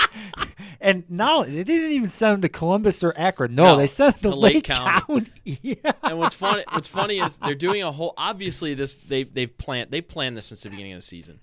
and 0.80 1.04
now 1.08 1.42
they 1.42 1.64
didn't 1.64 1.90
even 1.90 2.08
send 2.10 2.34
him 2.34 2.40
to 2.42 2.48
Columbus 2.48 3.02
or 3.02 3.12
Akron. 3.16 3.54
No, 3.54 3.64
No, 3.72 3.76
they 3.76 3.86
sent 3.86 4.16
him 4.16 4.22
to, 4.22 4.28
to 4.30 4.34
Lake 4.36 4.54
Lake 4.54 4.64
County. 4.64 5.26
Yeah. 5.62 5.92
and 6.04 6.18
what's 6.18 6.34
funny 6.34 6.62
what's 6.70 6.86
funny 6.86 7.18
is 7.18 7.38
they're 7.38 7.54
doing 7.54 7.82
a 7.82 7.90
whole 7.90 8.14
obviously 8.16 8.74
this 8.74 8.94
they 8.96 9.24
they've 9.24 9.56
planned 9.58 9.90
they 9.90 10.00
planned 10.00 10.36
this 10.36 10.46
since 10.46 10.62
the 10.62 10.70
beginning 10.70 10.92
of 10.92 10.98
the 10.98 11.06
season. 11.06 11.40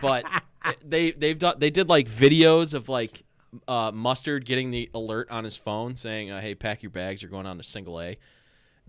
But 0.00 0.26
they 0.84 1.12
they've 1.12 1.38
done 1.38 1.54
they 1.58 1.70
did 1.70 1.88
like 1.88 2.08
videos 2.08 2.74
of 2.74 2.88
like 2.88 3.24
uh, 3.66 3.90
Mustard 3.92 4.44
getting 4.44 4.70
the 4.70 4.90
alert 4.92 5.30
on 5.30 5.44
his 5.44 5.56
phone 5.56 5.96
saying, 5.96 6.30
uh, 6.30 6.40
"Hey, 6.40 6.54
pack 6.54 6.82
your 6.82 6.90
bags. 6.90 7.22
You're 7.22 7.30
going 7.30 7.46
on 7.46 7.56
to 7.56 7.64
single 7.64 8.00
A." 8.00 8.18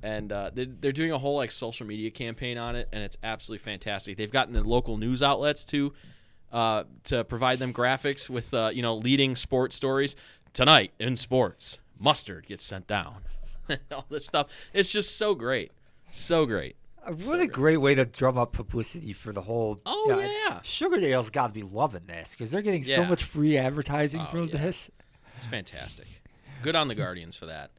And 0.01 0.31
uh, 0.31 0.51
they, 0.53 0.65
they're 0.65 0.91
doing 0.91 1.11
a 1.11 1.17
whole 1.17 1.35
like 1.35 1.51
social 1.51 1.85
media 1.85 2.09
campaign 2.11 2.57
on 2.57 2.75
it, 2.75 2.87
and 2.91 3.03
it's 3.03 3.17
absolutely 3.23 3.63
fantastic. 3.63 4.17
They've 4.17 4.31
gotten 4.31 4.53
the 4.53 4.63
local 4.63 4.97
news 4.97 5.21
outlets 5.21 5.65
to 5.65 5.93
uh, 6.51 6.83
to 7.05 7.23
provide 7.25 7.59
them 7.59 7.73
graphics 7.73 8.29
with 8.29 8.53
uh, 8.53 8.71
you 8.73 8.81
know 8.81 8.95
leading 8.95 9.35
sports 9.35 9.75
stories 9.75 10.15
tonight 10.53 10.91
in 10.99 11.15
sports. 11.15 11.79
Mustard 11.99 12.47
gets 12.47 12.63
sent 12.63 12.87
down, 12.87 13.17
all 13.91 14.05
this 14.09 14.25
stuff. 14.25 14.47
It's 14.73 14.89
just 14.89 15.17
so 15.17 15.35
great, 15.35 15.71
so 16.11 16.45
great. 16.45 16.75
A 17.05 17.47
great 17.47 17.77
way 17.77 17.95
to 17.95 18.05
drum 18.05 18.37
up 18.37 18.51
publicity 18.53 19.13
for 19.13 19.31
the 19.33 19.41
whole. 19.41 19.79
Oh, 19.85 20.09
and 20.11 20.21
yeah. 20.31 20.59
Sugardale's 20.63 21.29
got 21.29 21.47
to 21.47 21.53
be 21.53 21.63
loving 21.63 22.03
this 22.05 22.31
because 22.31 22.51
they're 22.51 22.61
getting 22.61 22.83
so 22.83 23.03
much 23.05 23.23
free 23.23 23.57
advertising 23.57 24.21
Oh, 24.21 24.25
from 24.25 24.47
yeah. 24.49 24.57
this. 24.57 24.91
It's 25.37 25.45
fantastic. 25.45 26.07
Good 26.61 26.75
on 26.75 26.87
the 26.87 26.95
Guardians 26.95 27.35
for 27.35 27.45
that. 27.47 27.71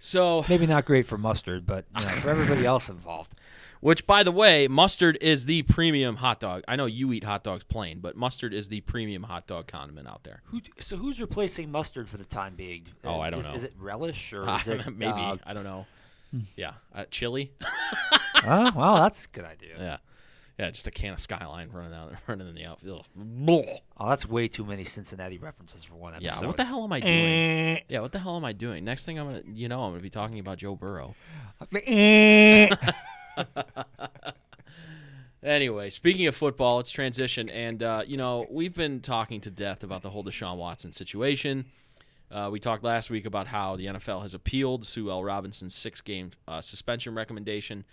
So, 0.00 0.44
Maybe 0.48 0.66
not 0.66 0.86
great 0.86 1.06
for 1.06 1.18
mustard, 1.18 1.66
but 1.66 1.84
you 1.96 2.04
know, 2.04 2.08
for 2.08 2.30
everybody 2.30 2.64
else 2.64 2.88
involved. 2.88 3.34
which 3.80 4.06
by 4.06 4.22
the 4.22 4.32
way, 4.32 4.68
mustard 4.68 5.18
is 5.20 5.46
the 5.46 5.62
premium 5.62 6.16
hot 6.16 6.40
dog. 6.40 6.62
I 6.68 6.76
know 6.76 6.86
you 6.86 7.12
eat 7.12 7.24
hot 7.24 7.42
dogs 7.42 7.64
plain, 7.64 8.00
but 8.00 8.16
mustard 8.16 8.54
is 8.54 8.68
the 8.68 8.80
premium 8.82 9.22
hot 9.22 9.46
dog 9.46 9.66
condiment 9.66 10.06
out 10.06 10.22
there. 10.24 10.42
Who, 10.46 10.60
so 10.78 10.96
who's 10.96 11.20
replacing 11.20 11.70
mustard 11.70 12.08
for 12.08 12.18
the 12.18 12.24
time 12.24 12.54
being? 12.54 12.86
Oh, 13.04 13.20
I 13.20 13.30
don't 13.30 13.40
is, 13.40 13.48
know. 13.48 13.54
Is 13.54 13.64
it 13.64 13.74
relish 13.78 14.32
or 14.32 14.48
is 14.60 14.68
it 14.68 14.96
maybe 14.96 15.12
uh, 15.12 15.36
I 15.44 15.54
don't 15.54 15.64
know. 15.64 15.86
Yeah, 16.54 16.74
uh, 16.94 17.06
chili. 17.10 17.52
oh, 18.46 18.72
well, 18.76 18.96
that's 18.96 19.24
a 19.24 19.28
good 19.28 19.44
idea. 19.44 19.74
yeah, 19.78 19.96
yeah, 20.60 20.70
just 20.70 20.86
a 20.86 20.90
can 20.90 21.14
of 21.14 21.20
Skyline 21.20 21.70
running 21.72 21.94
out, 21.94 22.12
running 22.26 22.46
in 22.46 22.54
the 22.54 22.66
outfield. 22.66 23.06
Oh, 23.98 24.08
that's 24.10 24.26
way 24.28 24.46
too 24.46 24.64
many 24.66 24.84
Cincinnati 24.84 25.38
references 25.38 25.84
for 25.84 25.94
one 25.94 26.14
episode. 26.14 26.42
Yeah, 26.42 26.46
what 26.46 26.56
the 26.58 26.64
hell 26.64 26.84
am 26.84 26.92
I 26.92 27.00
doing? 27.00 27.12
Eh, 27.14 27.80
Yeah, 27.88 28.00
what 28.00 28.12
the 28.12 28.18
hell 28.18 28.36
am 28.36 28.44
I 28.44 28.52
doing? 28.52 28.84
Next 28.84 29.06
thing 29.06 29.18
I'm 29.18 29.26
gonna, 29.26 29.42
you 29.54 29.68
know, 29.68 29.82
I'm 29.82 29.92
gonna 29.92 30.02
be 30.02 30.10
talking 30.10 30.38
about 30.38 30.58
Joe 30.58 30.76
Burrow. 30.76 31.14
eh. 31.86 32.68
Anyway, 35.42 35.88
speaking 35.88 36.26
of 36.26 36.36
football, 36.36 36.76
let's 36.76 36.90
transition. 36.90 37.48
And, 37.48 37.82
uh, 37.82 38.02
you 38.06 38.18
know, 38.18 38.46
we've 38.50 38.74
been 38.74 39.00
talking 39.00 39.40
to 39.40 39.50
death 39.50 39.82
about 39.82 40.02
the 40.02 40.10
whole 40.10 40.22
Deshaun 40.22 40.58
Watson 40.58 40.92
situation. 40.92 41.64
Uh, 42.30 42.50
we 42.52 42.60
talked 42.60 42.84
last 42.84 43.08
week 43.08 43.24
about 43.24 43.46
how 43.46 43.74
the 43.76 43.86
NFL 43.86 44.20
has 44.20 44.34
appealed 44.34 44.84
Sue 44.84 45.10
L. 45.10 45.24
Robinson's 45.24 45.74
six 45.74 46.02
game 46.02 46.32
uh, 46.46 46.60
suspension 46.60 47.14
recommendation. 47.14 47.86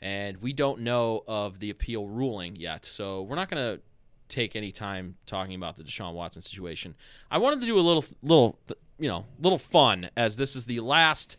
And 0.00 0.36
we 0.38 0.52
don't 0.52 0.80
know 0.80 1.24
of 1.26 1.58
the 1.58 1.70
appeal 1.70 2.06
ruling 2.06 2.56
yet. 2.56 2.84
So 2.86 3.22
we're 3.22 3.36
not 3.36 3.50
going 3.50 3.76
to 3.76 3.82
take 4.28 4.54
any 4.54 4.70
time 4.70 5.16
talking 5.26 5.54
about 5.54 5.76
the 5.76 5.82
Deshaun 5.82 6.14
Watson 6.14 6.42
situation. 6.42 6.94
I 7.30 7.38
wanted 7.38 7.60
to 7.60 7.66
do 7.66 7.78
a 7.78 7.80
little, 7.80 8.04
little, 8.22 8.58
you 8.98 9.08
know, 9.08 9.26
little 9.40 9.58
fun 9.58 10.10
as 10.16 10.36
this 10.36 10.54
is 10.54 10.66
the 10.66 10.80
last 10.80 11.36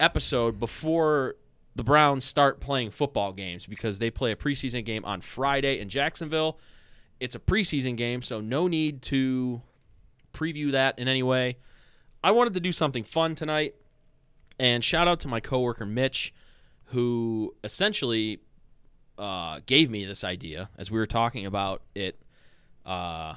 episode 0.00 0.58
before 0.58 1.36
the 1.74 1.84
Browns 1.84 2.24
start 2.24 2.60
playing 2.60 2.90
football 2.90 3.32
games 3.32 3.66
because 3.66 3.98
they 3.98 4.10
play 4.10 4.32
a 4.32 4.36
preseason 4.36 4.84
game 4.84 5.04
on 5.04 5.20
Friday 5.20 5.80
in 5.80 5.88
Jacksonville. 5.88 6.58
It's 7.20 7.34
a 7.34 7.38
preseason 7.38 7.96
game, 7.96 8.20
so 8.20 8.40
no 8.40 8.66
need 8.66 9.02
to 9.02 9.62
preview 10.32 10.72
that 10.72 10.98
in 10.98 11.08
any 11.08 11.22
way. 11.22 11.58
I 12.24 12.32
wanted 12.32 12.54
to 12.54 12.60
do 12.60 12.72
something 12.72 13.04
fun 13.04 13.34
tonight, 13.34 13.74
and 14.58 14.82
shout 14.82 15.08
out 15.08 15.20
to 15.20 15.28
my 15.28 15.40
coworker 15.40 15.86
Mitch, 15.86 16.34
who 16.92 17.54
essentially 17.64 18.40
uh, 19.18 19.60
gave 19.66 19.90
me 19.90 20.04
this 20.04 20.24
idea 20.24 20.68
as 20.76 20.90
we 20.90 20.98
were 20.98 21.06
talking 21.06 21.46
about 21.46 21.82
it 21.94 22.18
uh, 22.84 23.34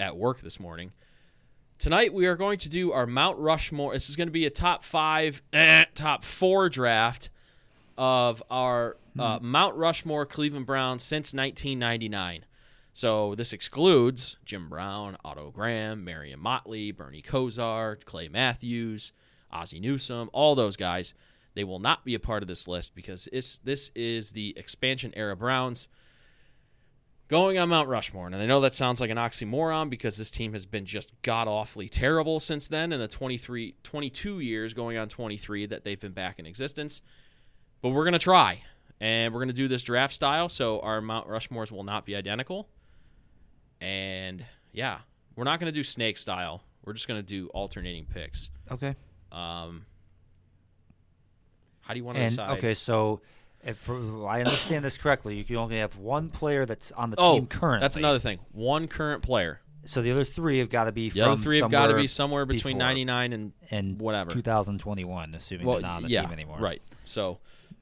at 0.00 0.16
work 0.16 0.40
this 0.40 0.58
morning. 0.58 0.92
Tonight 1.78 2.14
we 2.14 2.26
are 2.26 2.36
going 2.36 2.58
to 2.58 2.70
do 2.70 2.92
our 2.92 3.06
Mount 3.06 3.38
Rushmore. 3.38 3.92
This 3.92 4.08
is 4.08 4.16
going 4.16 4.28
to 4.28 4.32
be 4.32 4.46
a 4.46 4.50
top 4.50 4.82
five, 4.82 5.42
eh, 5.52 5.84
top 5.94 6.24
four 6.24 6.70
draft 6.70 7.28
of 7.98 8.42
our 8.50 8.96
uh, 9.18 9.40
Mount 9.42 9.76
Rushmore 9.76 10.24
Cleveland 10.24 10.64
Browns 10.64 11.02
since 11.02 11.34
1999. 11.34 12.46
So 12.94 13.34
this 13.34 13.52
excludes 13.52 14.38
Jim 14.46 14.70
Brown, 14.70 15.18
Otto 15.22 15.50
Graham, 15.50 16.02
Marion 16.02 16.40
Motley, 16.40 16.92
Bernie 16.92 17.20
Kosar, 17.20 18.02
Clay 18.06 18.28
Matthews, 18.28 19.12
Ozzie 19.52 19.80
Newsome, 19.80 20.30
all 20.32 20.54
those 20.54 20.76
guys. 20.76 21.12
They 21.56 21.64
will 21.64 21.78
not 21.78 22.04
be 22.04 22.14
a 22.14 22.20
part 22.20 22.42
of 22.42 22.48
this 22.48 22.68
list 22.68 22.94
because 22.94 23.28
this 23.32 23.58
this 23.58 23.90
is 23.94 24.32
the 24.32 24.52
expansion 24.58 25.10
era 25.16 25.34
Browns 25.34 25.88
going 27.28 27.56
on 27.58 27.70
Mount 27.70 27.88
Rushmore. 27.88 28.26
And 28.26 28.36
I 28.36 28.44
know 28.44 28.60
that 28.60 28.74
sounds 28.74 29.00
like 29.00 29.08
an 29.08 29.16
oxymoron 29.16 29.88
because 29.88 30.18
this 30.18 30.30
team 30.30 30.52
has 30.52 30.66
been 30.66 30.84
just 30.84 31.10
god 31.22 31.48
awfully 31.48 31.88
terrible 31.88 32.40
since 32.40 32.68
then 32.68 32.92
in 32.92 33.00
the 33.00 33.08
23, 33.08 33.74
22 33.82 34.40
years 34.40 34.74
going 34.74 34.98
on 34.98 35.08
23 35.08 35.64
that 35.66 35.82
they've 35.82 35.98
been 35.98 36.12
back 36.12 36.38
in 36.38 36.44
existence. 36.44 37.00
But 37.80 37.88
we're 37.88 38.04
going 38.04 38.12
to 38.12 38.18
try. 38.18 38.62
And 39.00 39.32
we're 39.32 39.40
going 39.40 39.48
to 39.48 39.54
do 39.54 39.66
this 39.66 39.82
draft 39.82 40.12
style. 40.12 40.50
So 40.50 40.80
our 40.80 41.00
Mount 41.00 41.26
Rushmores 41.26 41.72
will 41.72 41.84
not 41.84 42.04
be 42.04 42.14
identical. 42.14 42.68
And 43.80 44.44
yeah, 44.72 44.98
we're 45.36 45.44
not 45.44 45.58
going 45.58 45.72
to 45.72 45.74
do 45.74 45.82
snake 45.82 46.18
style. 46.18 46.62
We're 46.84 46.92
just 46.92 47.08
going 47.08 47.18
to 47.18 47.26
do 47.26 47.48
alternating 47.48 48.04
picks. 48.04 48.50
okay. 48.70 48.94
Um, 49.32 49.86
how 51.86 51.94
do 51.94 51.98
you 51.98 52.04
want 52.04 52.16
to 52.18 52.22
And 52.22 52.30
decide? 52.30 52.58
okay, 52.58 52.74
so 52.74 53.20
if 53.64 53.88
I 53.88 54.40
understand 54.40 54.84
this 54.84 54.98
correctly, 54.98 55.36
you 55.36 55.44
can 55.44 55.56
only 55.56 55.78
have 55.78 55.96
one 55.96 56.30
player 56.30 56.66
that's 56.66 56.90
on 56.92 57.10
the 57.10 57.16
Oh, 57.18 57.34
team 57.34 57.46
currently. 57.46 57.84
that's 57.84 57.96
another 57.96 58.18
thing. 58.18 58.40
One 58.52 58.88
current 58.88 59.22
player. 59.22 59.60
So 59.84 60.02
the 60.02 60.10
other 60.10 60.24
three 60.24 60.58
have 60.58 60.68
got 60.68 60.84
to 60.84 60.92
be 60.92 61.10
The 61.10 61.20
other 61.20 61.40
three 61.40 61.58
have 61.58 61.70
got 61.70 61.86
to 61.86 61.94
be 61.94 62.08
somewhere 62.08 62.44
between 62.44 62.76
99 62.76 63.32
and 63.32 63.52
and 63.70 64.00
whatever. 64.00 64.32
2021, 64.32 65.34
assuming 65.34 65.66
well, 65.66 65.76
they're 65.76 65.82
not 65.82 65.96
on 65.98 66.02
the 66.02 66.08
yeah, 66.08 66.22
team 66.22 66.32
anymore. 66.32 66.58
right. 66.58 66.82
So, 67.04 67.38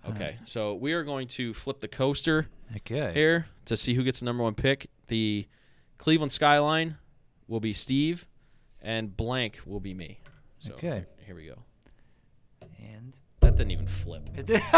okay, 0.06 0.36
so 0.44 0.74
we 0.74 0.92
are 0.92 1.02
going 1.02 1.28
to 1.28 1.54
flip 1.54 1.80
the 1.80 1.88
coaster 1.88 2.48
Okay. 2.76 3.12
here 3.14 3.46
to 3.64 3.76
see 3.76 3.94
who 3.94 4.02
gets 4.04 4.20
the 4.20 4.26
number 4.26 4.42
one 4.42 4.54
pick. 4.54 4.90
The 5.08 5.48
Cleveland 5.96 6.32
skyline 6.32 6.98
will 7.48 7.60
be 7.60 7.72
Steve, 7.72 8.26
and 8.82 9.16
blank 9.16 9.60
will 9.64 9.80
be 9.80 9.94
me. 9.94 10.20
So 10.58 10.74
Okay. 10.74 11.06
here 11.24 11.34
we 11.34 11.46
go. 11.46 11.62
And 12.78 13.14
That 13.44 13.56
didn't 13.56 13.72
even 13.72 13.86
flip. 13.86 14.22
it 14.36 14.46
did. 14.46 14.62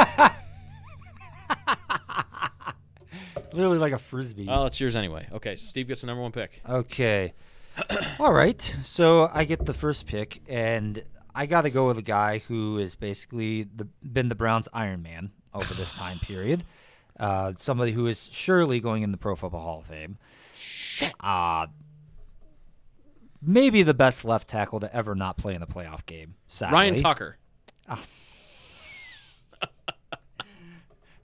Literally 3.53 3.79
like 3.79 3.93
a 3.93 3.99
frisbee. 3.99 4.47
Oh, 4.49 4.67
it's 4.67 4.81
yours 4.81 4.97
anyway. 4.97 5.29
Okay, 5.33 5.55
so 5.55 5.69
Steve 5.69 5.87
gets 5.89 6.01
the 6.01 6.09
number 6.09 6.21
one 6.23 6.33
pick. 6.33 6.61
Okay. 6.69 7.33
All 8.19 8.33
right. 8.33 8.61
So 8.83 9.31
I 9.33 9.45
get 9.45 9.65
the 9.65 9.73
first 9.73 10.07
pick, 10.07 10.43
and 10.49 11.03
I 11.35 11.47
got 11.47 11.63
to 11.63 11.71
go 11.71 11.87
with 11.87 11.97
a 11.97 12.03
guy 12.03 12.39
who 12.49 12.79
is 12.79 12.97
basically 12.97 13.63
the, 13.63 13.87
been 14.03 14.29
the 14.29 14.35
Browns' 14.35 14.69
Iron 14.73 15.01
Man 15.03 15.31
over 15.55 15.73
this 15.75 15.93
time 15.97 16.19
period. 16.19 16.65
Uh, 17.19 17.53
somebody 17.61 17.93
who 17.93 18.09
is 18.09 18.29
surely 18.33 18.81
going 18.81 19.03
in 19.03 19.11
the 19.13 19.17
Pro 19.17 19.37
Football 19.37 19.61
Hall 19.63 19.79
of 19.79 19.87
Fame. 19.87 20.19
Shit. 20.57 21.15
Uh, 21.21 21.69
maybe 23.41 23.83
the 23.85 23.95
best 23.95 24.25
left 24.25 24.51
tackle 24.51 24.81
to 24.81 24.95
ever 24.95 25.15
not 25.15 25.37
play 25.37 25.55
in 25.55 25.63
a 25.63 25.67
playoff 25.67 26.05
game. 26.05 26.35
Sadly. 26.49 26.75
Ryan 26.75 26.97
Tucker. 26.97 27.37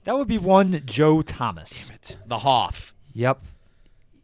That 0.05 0.15
would 0.15 0.27
be 0.27 0.37
one 0.37 0.81
Joe 0.85 1.21
Thomas. 1.21 1.87
Damn 1.87 1.95
it. 1.95 2.17
The 2.25 2.37
Hoff. 2.39 2.93
Yep. 3.13 3.41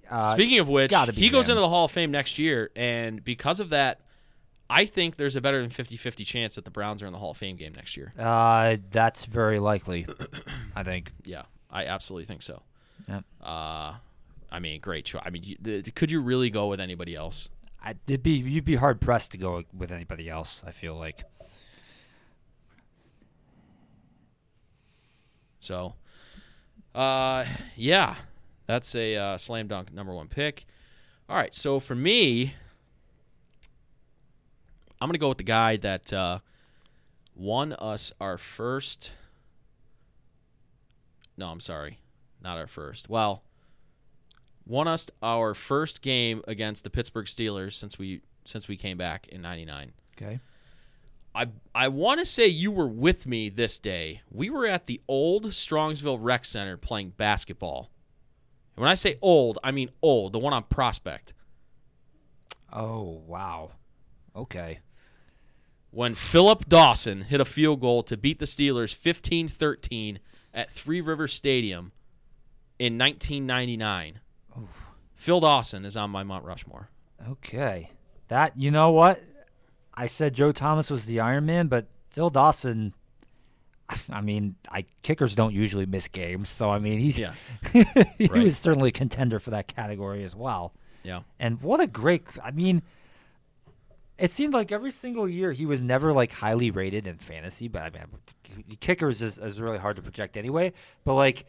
Uh, 0.10 0.34
Speaking 0.34 0.60
of 0.60 0.68
which, 0.68 0.93
he 1.14 1.30
goes 1.30 1.47
into 1.47 1.62
the 1.62 1.70
Hall 1.70 1.86
of 1.86 1.91
Fame 1.91 2.12
next 2.12 2.38
year, 2.38 2.70
and 2.76 3.24
because 3.24 3.60
of 3.62 3.70
that, 3.70 4.01
I 4.70 4.86
think 4.86 5.16
there's 5.16 5.36
a 5.38 5.41
better 5.41 5.62
than 5.62 5.70
50-50 5.70 6.26
chance 6.26 6.55
that 6.55 6.66
the 6.66 6.72
Browns 6.72 7.01
are 7.01 7.07
in 7.07 7.14
the 7.14 7.20
Hall 7.20 7.32
of 7.32 7.38
Fame 7.38 7.55
game 7.55 7.74
next 7.76 7.95
year. 7.95 8.14
uh, 8.20 8.76
that's 8.91 9.24
very 9.26 9.60
likely. 9.60 10.05
I 10.76 10.84
think. 10.84 11.12
Yeah, 11.24 11.43
I 11.72 11.86
absolutely 11.86 12.26
think 12.26 12.41
so. 12.41 12.62
Yep. 13.07 13.24
Uh, 13.41 13.93
I 14.51 14.60
mean, 14.60 14.82
great 14.82 15.05
choice. 15.05 15.22
I 15.26 15.30
mean, 15.30 15.43
you, 15.43 15.55
th- 15.64 15.95
could 15.95 16.12
you 16.12 16.22
really 16.22 16.49
go 16.49 16.68
with 16.68 16.82
anybody 16.82 17.16
else? 17.16 17.49
I, 17.82 17.93
it'd 18.07 18.24
be 18.24 18.32
you'd 18.32 18.66
be 18.66 18.76
hard 18.76 18.99
pressed 18.99 19.32
to 19.32 19.38
go 19.38 19.64
with 19.74 19.91
anybody 19.91 20.30
else. 20.30 20.62
I 20.68 20.72
feel 20.72 20.95
like. 20.95 21.24
So, 25.60 25.95
uh, 26.95 27.45
yeah, 27.76 28.16
that's 28.66 28.95
a 28.95 29.16
uh, 29.16 29.38
slam 29.38 29.68
dunk 29.68 29.93
number 29.93 30.14
one 30.14 30.28
pick. 30.28 30.66
All 31.28 31.36
right, 31.36 31.53
so 31.53 31.80
for 31.80 31.95
me, 31.95 32.55
I'm 34.99 35.07
gonna 35.07 35.18
go 35.18 35.30
with 35.30 35.38
the 35.38 35.43
guy 35.43 35.78
that 35.78 36.12
uh, 36.12 36.39
won 37.36 37.74
us 37.74 38.12
our 38.20 38.38
first. 38.38 39.14
No, 41.38 41.47
I'm 41.47 41.60
sorry, 41.60 41.99
not 42.41 42.57
our 42.57 42.68
first. 42.68 43.10
Well, 43.10 43.43
won 44.66 44.88
us 44.88 45.10
our 45.22 45.53
first 45.53 46.01
game 46.01 46.41
against 46.47 46.84
the 46.84 46.89
Pittsburgh 46.89 47.26
Steelers 47.28 47.74
since 47.74 47.97
we 47.97 48.22
since 48.43 48.68
we 48.68 48.76
came 48.76 48.97
back 48.97 49.28
in 49.28 49.41
'99. 49.41 49.91
Okay. 50.18 50.39
I 51.40 51.48
I 51.74 51.88
want 51.88 52.20
to 52.20 52.26
say 52.26 52.48
you 52.48 52.70
were 52.70 52.88
with 52.88 53.26
me 53.26 53.48
this 53.48 53.80
day. 53.80 54.22
We 54.30 54.50
were 54.50 54.66
at 54.66 54.88
the 54.88 55.00
old 55.08 55.46
Strongsville 55.46 56.18
Rec 56.20 56.44
Center 56.44 56.76
playing 56.76 57.14
basketball. 57.16 57.90
And 58.76 58.82
when 58.84 58.92
I 58.92 58.96
say 58.96 59.18
old, 59.22 59.58
I 59.64 59.72
mean 59.72 59.90
old, 60.02 60.34
the 60.34 60.40
one 60.40 60.52
on 60.52 60.64
Prospect. 60.64 61.34
Oh 62.74 63.22
wow. 63.26 63.72
Okay. 64.36 64.80
When 65.92 66.14
Philip 66.14 66.68
Dawson 66.68 67.22
hit 67.22 67.40
a 67.40 67.46
field 67.46 67.80
goal 67.80 68.04
to 68.04 68.18
beat 68.18 68.40
the 68.40 68.46
Steelers 68.46 68.94
15-13 68.94 70.18
at 70.54 70.70
Three 70.70 71.02
Rivers 71.02 71.34
Stadium 71.34 71.94
in 72.78 72.98
1999. 72.98 74.20
Phil 75.16 75.40
Dawson 75.40 75.86
is 75.86 75.98
on 75.98 76.12
my 76.12 76.24
Mount 76.24 76.46
Rushmore. 76.46 76.90
Okay. 77.30 77.92
That 78.28 78.60
you 78.60 78.72
know 78.72 78.92
what? 78.92 79.22
I 80.00 80.06
said 80.08 80.34
Joe 80.34 80.52
Thomas 80.52 80.89
was 80.89 81.06
the 81.06 81.20
Iron 81.20 81.45
Man, 81.45 81.68
but 81.68 81.88
Phil 82.10 82.30
Dawson. 82.30 82.93
I 84.10 84.22
mean, 84.22 84.56
I 84.72 84.86
kickers 85.04 85.36
don't 85.36 85.54
usually 85.54 85.86
miss 85.86 86.08
games, 86.08 86.47
so 86.50 86.70
I 86.70 86.80
mean 86.80 87.00
he's 87.00 87.18
Yeah. 87.18 87.34
he 87.74 88.28
Right. 88.28 88.43
was 88.43 88.58
certainly 88.58 88.89
a 88.89 88.93
contender 88.93 89.39
for 89.39 89.50
that 89.52 89.68
category 89.68 90.24
as 90.24 90.36
well. 90.36 90.74
Yeah. 91.04 91.22
And 91.39 91.62
what 91.62 91.80
a 91.80 91.88
great! 91.88 92.24
I 92.43 92.52
mean, 92.52 92.82
it 94.18 94.32
seemed 94.32 94.54
like 94.54 94.72
every 94.72 94.91
single 94.91 95.28
year 95.28 95.52
he 95.52 95.66
was 95.66 95.82
never 95.82 96.14
like 96.14 96.32
highly 96.32 96.72
rated 96.72 97.08
in 97.08 97.18
fantasy, 97.18 97.68
but 97.68 97.82
I 97.82 97.89
mean, 97.89 98.06
kickers 98.80 99.22
is, 99.22 99.38
is 99.38 99.60
really 99.60 99.78
hard 99.78 99.95
to 99.95 100.02
project 100.02 100.38
anyway. 100.38 100.74
But 101.04 101.16
like, 101.16 101.45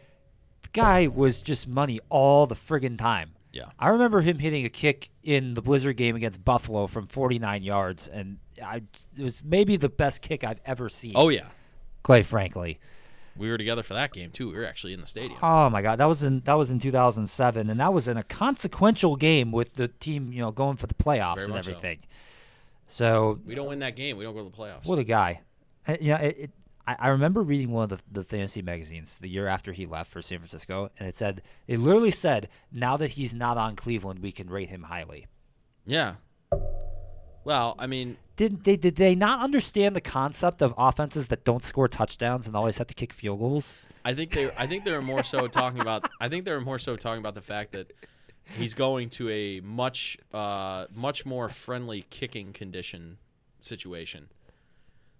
the 0.62 0.68
guy 0.72 1.08
was 1.08 1.42
just 1.42 1.66
money 1.68 2.00
all 2.08 2.46
the 2.46 2.54
friggin' 2.54 2.96
time. 2.96 3.32
Yeah. 3.52 3.66
I 3.78 3.88
remember 3.88 4.20
him 4.20 4.38
hitting 4.38 4.64
a 4.64 4.68
kick 4.68 5.10
in 5.22 5.54
the 5.54 5.62
Blizzard 5.62 5.96
game 5.96 6.16
against 6.16 6.44
Buffalo 6.44 6.86
from 6.86 7.06
49 7.06 7.62
yards, 7.62 8.06
and 8.08 8.38
I, 8.64 8.82
it 9.16 9.22
was 9.22 9.42
maybe 9.44 9.76
the 9.76 9.88
best 9.88 10.22
kick 10.22 10.44
I've 10.44 10.60
ever 10.64 10.88
seen. 10.88 11.12
Oh 11.14 11.28
yeah. 11.28 11.46
quite 12.02 12.26
frankly. 12.26 12.78
We 13.36 13.48
were 13.50 13.56
together 13.58 13.82
for 13.82 13.94
that 13.94 14.12
game 14.12 14.30
too. 14.30 14.48
We 14.48 14.54
were 14.54 14.66
actually 14.66 14.92
in 14.92 15.00
the 15.00 15.06
stadium. 15.06 15.38
Oh 15.42 15.70
my 15.70 15.82
God, 15.82 15.96
that 15.98 16.06
was 16.06 16.22
in 16.22 16.40
that 16.40 16.54
was 16.54 16.70
in 16.70 16.78
2007, 16.78 17.70
and 17.70 17.80
that 17.80 17.92
was 17.92 18.06
in 18.06 18.16
a 18.16 18.22
consequential 18.22 19.16
game 19.16 19.50
with 19.52 19.74
the 19.74 19.88
team, 19.88 20.32
you 20.32 20.40
know, 20.40 20.50
going 20.50 20.76
for 20.76 20.86
the 20.86 20.94
playoffs 20.94 21.36
Very 21.36 21.46
and 21.46 21.54
much 21.54 21.64
so. 21.64 21.70
everything. 21.70 22.00
So, 22.86 23.38
We 23.46 23.54
don't 23.54 23.68
win 23.68 23.78
that 23.80 23.94
game. 23.94 24.16
We 24.16 24.24
don't 24.24 24.34
go 24.34 24.42
to 24.44 24.50
the 24.50 24.56
playoffs. 24.56 24.84
what 24.86 24.98
a 24.98 25.04
guy! 25.04 25.40
Uh, 25.86 25.96
Yeah, 26.00 26.18
it, 26.18 26.38
it, 26.38 26.50
I, 26.86 26.96
I 26.98 27.08
remember 27.08 27.42
reading 27.42 27.70
one 27.70 27.84
of 27.84 27.90
the, 27.90 27.98
the 28.10 28.24
fantasy 28.24 28.62
magazines 28.62 29.18
the 29.20 29.28
year 29.28 29.46
after 29.46 29.72
he 29.72 29.86
left 29.86 30.10
for 30.10 30.22
San 30.22 30.38
Francisco, 30.38 30.90
and 30.98 31.08
it 31.08 31.16
said 31.16 31.42
it 31.66 31.78
literally 31.78 32.10
said, 32.10 32.48
"Now 32.72 32.96
that 32.96 33.12
he's 33.12 33.34
not 33.34 33.56
on 33.56 33.76
Cleveland, 33.76 34.20
we 34.20 34.32
can 34.32 34.48
rate 34.48 34.68
him 34.68 34.84
highly." 34.84 35.26
Yeah. 35.86 36.14
Well, 37.44 37.74
I 37.78 37.86
mean, 37.86 38.16
Did 38.36 38.64
they 38.64 38.76
did 38.76 38.96
they 38.96 39.14
not 39.14 39.40
understand 39.40 39.96
the 39.96 40.00
concept 40.00 40.62
of 40.62 40.74
offenses 40.76 41.28
that 41.28 41.44
don't 41.44 41.64
score 41.64 41.88
touchdowns 41.88 42.46
and 42.46 42.54
always 42.54 42.78
have 42.78 42.86
to 42.88 42.94
kick 42.94 43.12
field 43.12 43.38
goals? 43.38 43.74
I 44.04 44.14
think 44.14 44.32
they 44.32 44.50
I 44.56 44.66
think 44.66 44.84
they 44.84 44.92
were 44.92 45.02
more 45.02 45.22
so 45.22 45.46
talking 45.60 45.80
about 45.80 46.08
I 46.20 46.28
think 46.28 46.44
they 46.44 46.52
were 46.52 46.60
more 46.60 46.78
so 46.78 46.96
talking 46.96 47.20
about 47.20 47.34
the 47.34 47.42
fact 47.42 47.72
that 47.72 47.92
he's 48.56 48.74
going 48.74 49.10
to 49.10 49.30
a 49.30 49.60
much 49.60 50.18
uh, 50.32 50.86
much 50.94 51.24
more 51.24 51.48
friendly 51.48 52.04
kicking 52.10 52.52
condition 52.52 53.18
situation. 53.60 54.28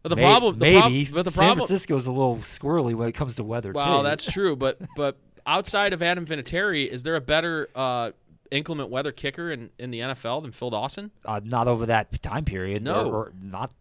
But 0.03 0.09
the 0.11 0.17
May- 0.17 0.23
problem 0.25 0.59
the 0.59 0.73
prob- 0.73 0.91
maybe, 0.93 1.11
but 1.11 1.25
the 1.25 1.31
San 1.31 1.39
problem 1.49 1.67
Francisco's 1.67 2.07
a 2.07 2.13
little 2.13 2.39
squirrely 2.39 2.95
when 2.95 3.09
it 3.09 3.13
comes 3.13 3.37
to 3.37 3.45
weather. 3.45 3.73
Well, 3.73 3.99
too. 3.99 4.09
that's 4.09 4.25
true, 4.31 4.57
but 4.57 4.79
but 4.97 5.17
outside 5.47 5.93
of 5.93 6.03
Adam 6.03 6.25
Vinatieri, 6.27 6.87
is 6.89 7.03
there 7.03 7.17
a 7.17 7.21
better 7.21 7.69
uh, 7.75 8.13
inclement 8.51 8.89
weather 8.89 9.13
kicker 9.13 9.51
in, 9.51 9.71
in 9.79 9.91
the 9.91 10.01
NFL 10.01 10.43
than 10.43 10.53
Phil 10.53 10.71
Dawson? 10.71 11.11
uh, 11.27 11.41
not 11.45 11.69
over 11.69 11.87
that 11.87 12.23
time 12.23 12.45
period. 12.47 12.83
No. 12.83 13.07
or, 13.11 13.15
or 13.15 13.33
not. 13.43 13.73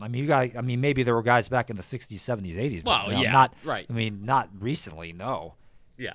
I 0.00 0.08
mean, 0.08 0.22
you 0.22 0.28
got. 0.28 0.56
I 0.56 0.60
mean, 0.60 0.80
maybe 0.80 1.02
there 1.02 1.14
were 1.14 1.22
guys 1.22 1.48
back 1.48 1.68
in 1.68 1.76
the 1.76 1.82
'60s, 1.82 2.12
'70s, 2.18 2.56
'80s. 2.56 2.84
Well, 2.84 3.02
but, 3.06 3.08
you 3.10 3.16
know, 3.16 3.22
yeah, 3.22 3.32
not 3.32 3.54
right. 3.64 3.86
I 3.90 3.92
mean, 3.92 4.24
not 4.24 4.48
recently. 4.60 5.12
No. 5.12 5.54
Yeah. 5.98 6.14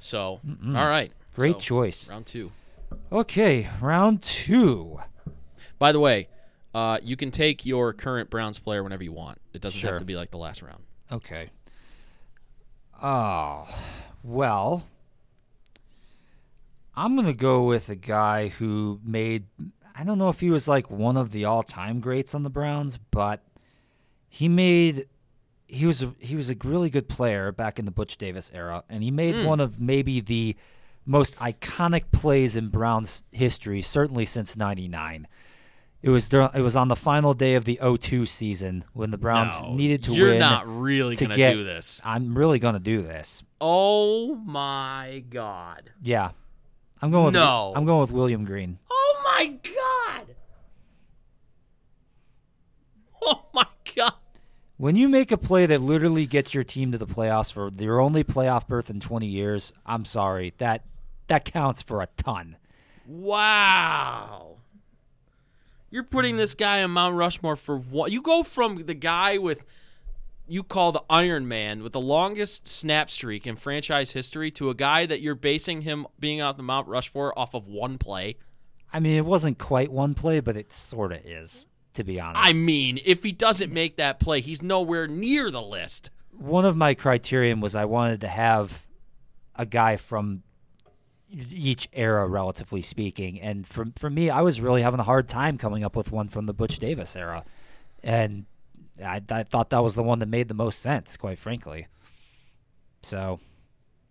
So, 0.00 0.40
all 0.66 0.88
right. 0.88 1.12
Great 1.34 1.54
So, 1.56 1.60
choice. 1.60 2.08
Round 2.10 2.26
2. 2.26 2.50
Okay, 3.10 3.68
round 3.80 4.22
two. 4.22 5.00
By 5.78 5.92
the 5.92 6.00
way, 6.00 6.28
uh, 6.74 6.98
you 7.02 7.16
can 7.16 7.30
take 7.30 7.64
your 7.66 7.92
current 7.92 8.30
Browns 8.30 8.58
player 8.58 8.82
whenever 8.82 9.04
you 9.04 9.12
want. 9.12 9.38
It 9.52 9.60
doesn't 9.60 9.78
Sure. 9.80 9.90
have 9.90 9.98
to 10.00 10.04
be 10.06 10.16
like 10.16 10.30
the 10.30 10.38
last 10.38 10.62
round. 10.62 10.82
Okay. 11.10 11.50
Oh, 13.02 13.68
well, 14.22 14.84
I'm 16.94 17.14
going 17.16 17.26
to 17.26 17.32
go 17.34 17.64
with 17.64 17.88
a 17.88 17.94
guy 17.96 18.48
who 18.48 19.00
made, 19.04 19.46
I 19.96 20.04
don't 20.04 20.18
know 20.18 20.28
if 20.28 20.40
he 20.40 20.50
was 20.50 20.68
like 20.68 20.90
one 20.90 21.16
of 21.16 21.32
the 21.32 21.44
all 21.44 21.62
time 21.62 22.00
greats 22.00 22.34
on 22.34 22.42
the 22.42 22.50
Browns, 22.50 22.98
but 23.10 23.42
he 24.28 24.48
made. 24.48 25.06
He 25.66 25.86
was 25.86 26.02
a, 26.02 26.12
he 26.18 26.36
was 26.36 26.50
a 26.50 26.56
really 26.64 26.90
good 26.90 27.08
player 27.08 27.50
back 27.50 27.78
in 27.78 27.86
the 27.86 27.90
Butch 27.90 28.18
Davis 28.18 28.50
era, 28.54 28.84
and 28.90 29.02
he 29.02 29.10
made 29.10 29.46
one 29.46 29.58
of 29.58 29.80
maybe 29.80 30.20
the 30.20 30.54
most 31.06 31.34
iconic 31.36 32.10
plays 32.12 32.56
in 32.56 32.68
Browns 32.68 33.22
history, 33.32 33.80
certainly 33.80 34.26
since 34.26 34.54
'99. 34.54 35.26
It 36.02 36.10
was 36.10 36.28
dur- 36.28 36.50
it 36.52 36.60
was 36.62 36.74
on 36.74 36.88
the 36.88 36.96
final 36.96 37.32
day 37.32 37.54
of 37.54 37.64
the 37.64 37.78
02 37.80 38.26
season 38.26 38.84
when 38.92 39.10
the 39.12 39.18
Browns 39.18 39.54
No, 39.62 39.74
needed 39.74 40.02
to 40.04 40.12
you're 40.12 40.30
win. 40.30 40.40
not 40.40 40.66
really 40.66 41.14
to 41.16 41.24
gonna 41.26 41.36
get- 41.36 41.52
do 41.54 41.62
this. 41.64 42.00
I'm 42.04 42.36
really 42.36 42.58
gonna 42.58 42.80
do 42.80 43.02
this. 43.02 43.42
Oh 43.60 44.34
my 44.34 45.22
god. 45.30 45.90
Yeah, 46.02 46.30
I'm 47.00 47.12
going 47.12 47.26
with 47.26 47.34
No. 47.34 47.72
I'm 47.76 47.84
going 47.84 48.00
with 48.00 48.10
William 48.10 48.44
Green. 48.44 48.78
Oh 48.90 49.20
my 49.24 49.46
god. 49.46 50.26
Oh 53.24 53.44
my 53.54 53.66
god. 53.94 54.14
When 54.78 54.96
you 54.96 55.08
make 55.08 55.30
a 55.30 55.36
play 55.38 55.64
that 55.66 55.80
literally 55.80 56.26
gets 56.26 56.54
your 56.54 56.64
team 56.64 56.90
to 56.90 56.98
the 56.98 57.06
playoffs 57.06 57.52
for 57.52 57.70
your 57.78 58.00
only 58.00 58.24
playoff 58.24 58.66
berth 58.66 58.90
in 58.90 58.98
20 58.98 59.26
years, 59.28 59.72
I'm 59.86 60.04
sorry 60.04 60.54
that 60.58 60.84
that 61.28 61.44
counts 61.44 61.82
for 61.82 62.02
a 62.02 62.08
ton. 62.16 62.56
Wow. 63.06 64.56
You're 65.92 66.04
putting 66.04 66.38
this 66.38 66.54
guy 66.54 66.82
on 66.82 66.90
Mount 66.90 67.16
Rushmore 67.16 67.54
for 67.54 67.76
what? 67.76 68.10
You 68.10 68.22
go 68.22 68.42
from 68.42 68.86
the 68.86 68.94
guy 68.94 69.36
with 69.36 69.62
you 70.48 70.62
call 70.62 70.90
the 70.90 71.02
Iron 71.10 71.46
Man 71.46 71.82
with 71.82 71.92
the 71.92 72.00
longest 72.00 72.66
snap 72.66 73.10
streak 73.10 73.46
in 73.46 73.56
franchise 73.56 74.10
history 74.10 74.50
to 74.52 74.70
a 74.70 74.74
guy 74.74 75.04
that 75.04 75.20
you're 75.20 75.34
basing 75.34 75.82
him 75.82 76.06
being 76.18 76.40
out 76.40 76.56
the 76.56 76.62
Mount 76.62 76.88
Rushmore 76.88 77.38
off 77.38 77.54
of 77.54 77.68
one 77.68 77.98
play. 77.98 78.36
I 78.90 79.00
mean, 79.00 79.18
it 79.18 79.26
wasn't 79.26 79.58
quite 79.58 79.92
one 79.92 80.14
play, 80.14 80.40
but 80.40 80.56
it 80.56 80.72
sort 80.72 81.12
of 81.12 81.18
is. 81.26 81.66
to 81.94 82.04
be 82.04 82.18
honest. 82.18 82.42
I 82.42 82.54
mean, 82.54 82.98
if 83.04 83.22
he 83.22 83.32
doesn't 83.32 83.70
make 83.70 83.96
that 83.96 84.18
play, 84.18 84.40
he's 84.40 84.62
nowhere 84.62 85.06
near 85.06 85.50
the 85.50 85.62
list. 85.62 86.08
one 86.38 86.64
of 86.64 86.74
my 86.74 86.94
criterion 86.94 87.60
was 87.60 87.74
I 87.74 87.84
wanted 87.84 88.22
to 88.22 88.28
have 88.28 88.86
a 89.54 89.66
guy 89.66 89.98
from 89.98 90.42
each 91.32 91.88
era, 91.92 92.26
relatively 92.26 92.82
speaking. 92.82 93.40
And 93.40 93.66
for 93.66 93.86
for 93.96 94.10
me, 94.10 94.30
I 94.30 94.42
was 94.42 94.60
really 94.60 94.82
having 94.82 95.00
a 95.00 95.04
hard 95.04 95.28
time 95.28 95.58
coming 95.58 95.84
up 95.84 95.96
with 95.96 96.12
one 96.12 96.28
from 96.28 96.46
the 96.46 96.52
Butch 96.52 96.78
Davis 96.78 97.16
era, 97.16 97.44
and 98.02 98.46
I, 99.02 99.22
I 99.30 99.42
thought 99.44 99.70
that 99.70 99.82
was 99.82 99.94
the 99.94 100.02
one 100.02 100.18
that 100.18 100.26
made 100.26 100.48
the 100.48 100.54
most 100.54 100.80
sense, 100.80 101.16
quite 101.16 101.38
frankly. 101.38 101.86
So 103.02 103.40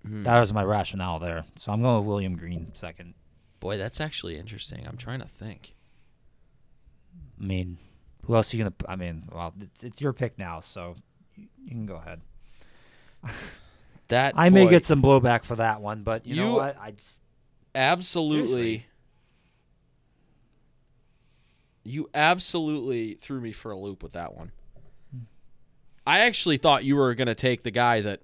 mm-hmm. 0.06 0.22
that 0.24 0.40
was 0.40 0.52
my 0.54 0.64
rationale 0.64 1.20
there. 1.20 1.46
So 1.58 1.72
I'm 1.72 1.82
going 1.82 1.98
with 2.00 2.08
William 2.08 2.36
Green 2.36 2.72
second. 2.74 3.14
Boy, 3.60 3.78
that's 3.78 4.02
actually 4.02 4.38
interesting. 4.38 4.88
I'm 4.88 4.98
trying 4.98 5.20
to 5.20 5.28
think. 5.28 5.76
I 7.40 7.44
mean, 7.44 7.78
who 8.26 8.36
else 8.36 8.54
are 8.54 8.58
you 8.58 8.64
gonna? 8.64 8.76
I 8.88 8.96
mean, 8.96 9.24
well, 9.32 9.54
it's 9.62 9.84
it's 9.84 10.02
your 10.02 10.14
pick 10.14 10.38
now, 10.38 10.60
so 10.60 10.96
you, 11.36 11.48
you 11.64 11.70
can 11.70 11.86
go 11.86 11.96
ahead. 11.96 12.22
That 14.12 14.34
I 14.38 14.50
may 14.50 14.68
get 14.70 14.86
some 14.86 15.02
blowback 15.02 15.44
for 15.44 15.56
that 15.56 15.82
one, 15.82 16.04
but 16.04 16.26
you, 16.26 16.36
know 16.36 16.48
You- 16.50 16.54
what? 16.56 16.78
I 16.80 16.92
just 16.92 17.20
absolutely. 17.74 18.48
Seriously. 18.48 18.86
You 21.84 22.10
absolutely 22.14 23.16
threw 23.16 23.42
me 23.42 23.52
for 23.52 23.72
a 23.72 23.78
loop 23.78 24.04
with 24.04 24.12
that 24.14 24.36
one. 24.36 24.52
I 26.06 26.20
actually 26.20 26.58
thought 26.58 26.84
you 26.84 26.96
were 26.96 27.16
going 27.16 27.28
to 27.28 27.36
take 27.36 27.64
the 27.64 27.72
guy 27.72 28.02
that 28.02 28.22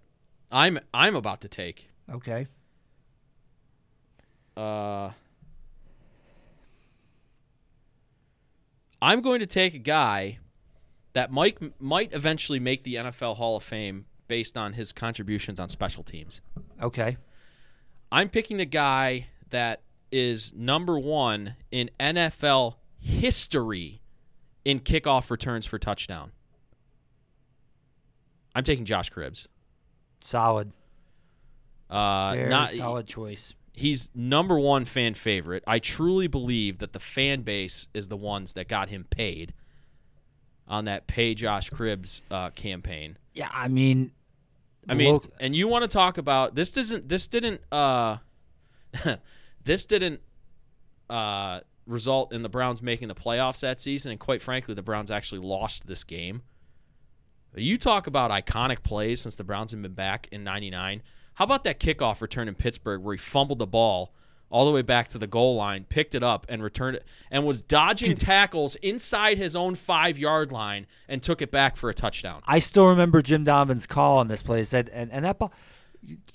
I'm 0.52 0.78
I'm 0.94 1.16
about 1.16 1.42
to 1.42 1.48
take. 1.48 1.88
okay. 2.14 2.48
Uh, 4.56 5.12
I'm 9.02 9.22
going 9.22 9.40
to 9.42 9.46
take 9.46 9.74
a 9.76 9.80
guy 9.80 10.40
that 11.14 11.32
might 11.32 11.58
might 11.82 12.14
eventually 12.14 12.60
make 12.60 12.84
the 12.84 12.96
NFL 12.96 13.38
Hall 13.38 13.58
of 13.58 13.64
Fame 13.64 14.06
based 14.28 14.58
on 14.58 14.74
his 14.74 14.92
contributions 14.92 15.60
on 15.60 15.70
special 15.70 16.04
teams. 16.04 16.42
Okay. 16.82 17.18
I'm 18.12 18.30
picking 18.30 18.58
the 18.58 18.66
guy 18.66 19.28
that 19.50 19.82
is 20.12 20.54
number 20.54 20.98
one 20.98 21.56
in 21.72 21.90
NFL 22.00 22.76
history 23.00 24.02
in 24.64 24.80
kickoff 24.80 25.30
returns 25.30 25.66
for 25.66 25.78
touchdown. 25.80 26.32
I'm 28.56 28.64
taking 28.64 28.86
Josh 28.86 29.12
Cribbs. 29.12 29.48
Solid. 30.22 30.72
Uh, 31.90 32.34
Very 32.34 32.50
not 32.50 32.70
solid 32.70 33.08
choice. 33.08 33.54
he's 33.74 34.10
number 34.14 34.60
one 34.60 34.84
fan 34.86 35.14
favorite. 35.14 35.64
I 35.68 35.80
truly 35.80 36.28
believe 36.28 36.80
that 36.80 36.92
the 36.92 37.00
fan 37.00 37.42
base 37.42 37.88
is 37.94 38.08
the 38.08 38.18
ones 38.18 38.54
that 38.54 38.68
got 38.68 38.90
him 38.90 39.06
paid 39.10 39.54
on 40.68 40.86
that 40.86 41.08
pay 41.08 41.34
Josh 41.34 41.70
Cribbs 41.70 42.22
uh, 42.30 42.50
campaign. 42.50 43.18
Yeah, 43.34 43.50
I 43.54 43.68
mean, 43.70 44.12
I 44.88 44.94
mean, 44.94 45.14
loc- 45.14 45.30
and 45.40 45.56
you 45.56 45.68
want 45.68 45.84
to 45.84 45.88
talk 45.88 46.18
about 46.18 46.56
this? 46.56 46.72
Doesn't 46.72 47.10
this 47.10 47.28
didn't 47.28 47.62
uh, 47.72 48.18
this 49.64 49.86
didn't 49.86 50.22
uh, 51.10 51.62
result 51.86 52.34
in 52.34 52.44
the 52.44 52.50
Browns 52.50 52.82
making 52.82 53.08
the 53.08 53.16
playoffs 53.16 53.60
that 53.62 53.80
season? 53.80 54.12
And 54.12 54.20
quite 54.20 54.42
frankly, 54.42 54.74
the 54.74 54.84
Browns 54.84 55.12
actually 55.12 55.42
lost 55.42 55.88
this 55.88 56.04
game. 56.04 56.44
You 57.56 57.78
talk 57.78 58.08
about 58.08 58.30
iconic 58.30 58.84
plays 58.84 59.22
since 59.22 59.36
the 59.36 59.44
Browns 59.44 59.72
have 59.72 59.82
been 59.82 59.94
back 59.94 60.28
in 60.32 60.44
'99. 60.44 61.02
How 61.34 61.46
about 61.46 61.64
that 61.66 61.80
kickoff 61.80 62.22
return 62.22 62.48
in 62.48 62.56
Pittsburgh 62.56 63.02
where 63.02 63.14
he 63.14 63.20
fumbled 63.20 63.60
the 63.60 63.68
ball 63.68 64.14
all 64.50 64.66
the 64.66 64.72
way 64.72 64.82
back 64.82 65.10
to 65.10 65.18
the 65.18 65.28
goal 65.28 65.56
line, 65.56 65.86
picked 65.90 66.16
it 66.16 66.24
up, 66.24 66.46
and 66.48 66.64
returned 66.64 66.96
it, 66.98 67.06
and 67.30 67.46
was 67.46 67.62
dodging 67.62 68.16
tackles 68.18 68.76
inside 68.78 69.38
his 69.38 69.56
own 69.56 69.76
five 69.76 70.18
yard 70.18 70.52
line 70.52 70.88
and 71.10 71.22
took 71.22 71.42
it 71.42 71.52
back 71.52 71.76
for 71.76 71.90
a 71.90 71.94
touchdown. 71.94 72.42
I 72.48 72.60
still 72.60 72.88
remember 72.88 73.22
Jim 73.22 73.44
Donovan's 73.44 73.86
call 73.88 74.18
on 74.20 74.28
this 74.30 74.42
play. 74.42 74.60
He 74.60 74.64
said, 74.64 74.90
and, 74.94 75.12
and 75.12 75.26
that 75.26 75.38
ball, 75.38 75.52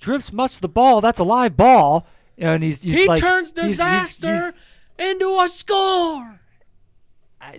Cribbs 0.03 0.33
much 0.33 0.61
the 0.61 0.69
ball. 0.69 1.01
That's 1.01 1.19
a 1.21 1.25
live 1.25 1.57
ball. 1.57 2.07
And 2.37 2.63
he's, 2.63 2.83
he's 2.83 2.95
he 2.95 3.07
like, 3.07 3.21
turns 3.21 3.51
he's- 3.53 3.61
he's- 3.65 3.73
disaster 3.79 4.35
he's- 4.35 4.55
into 4.99 5.39
a 5.41 5.49
score. 5.49 6.41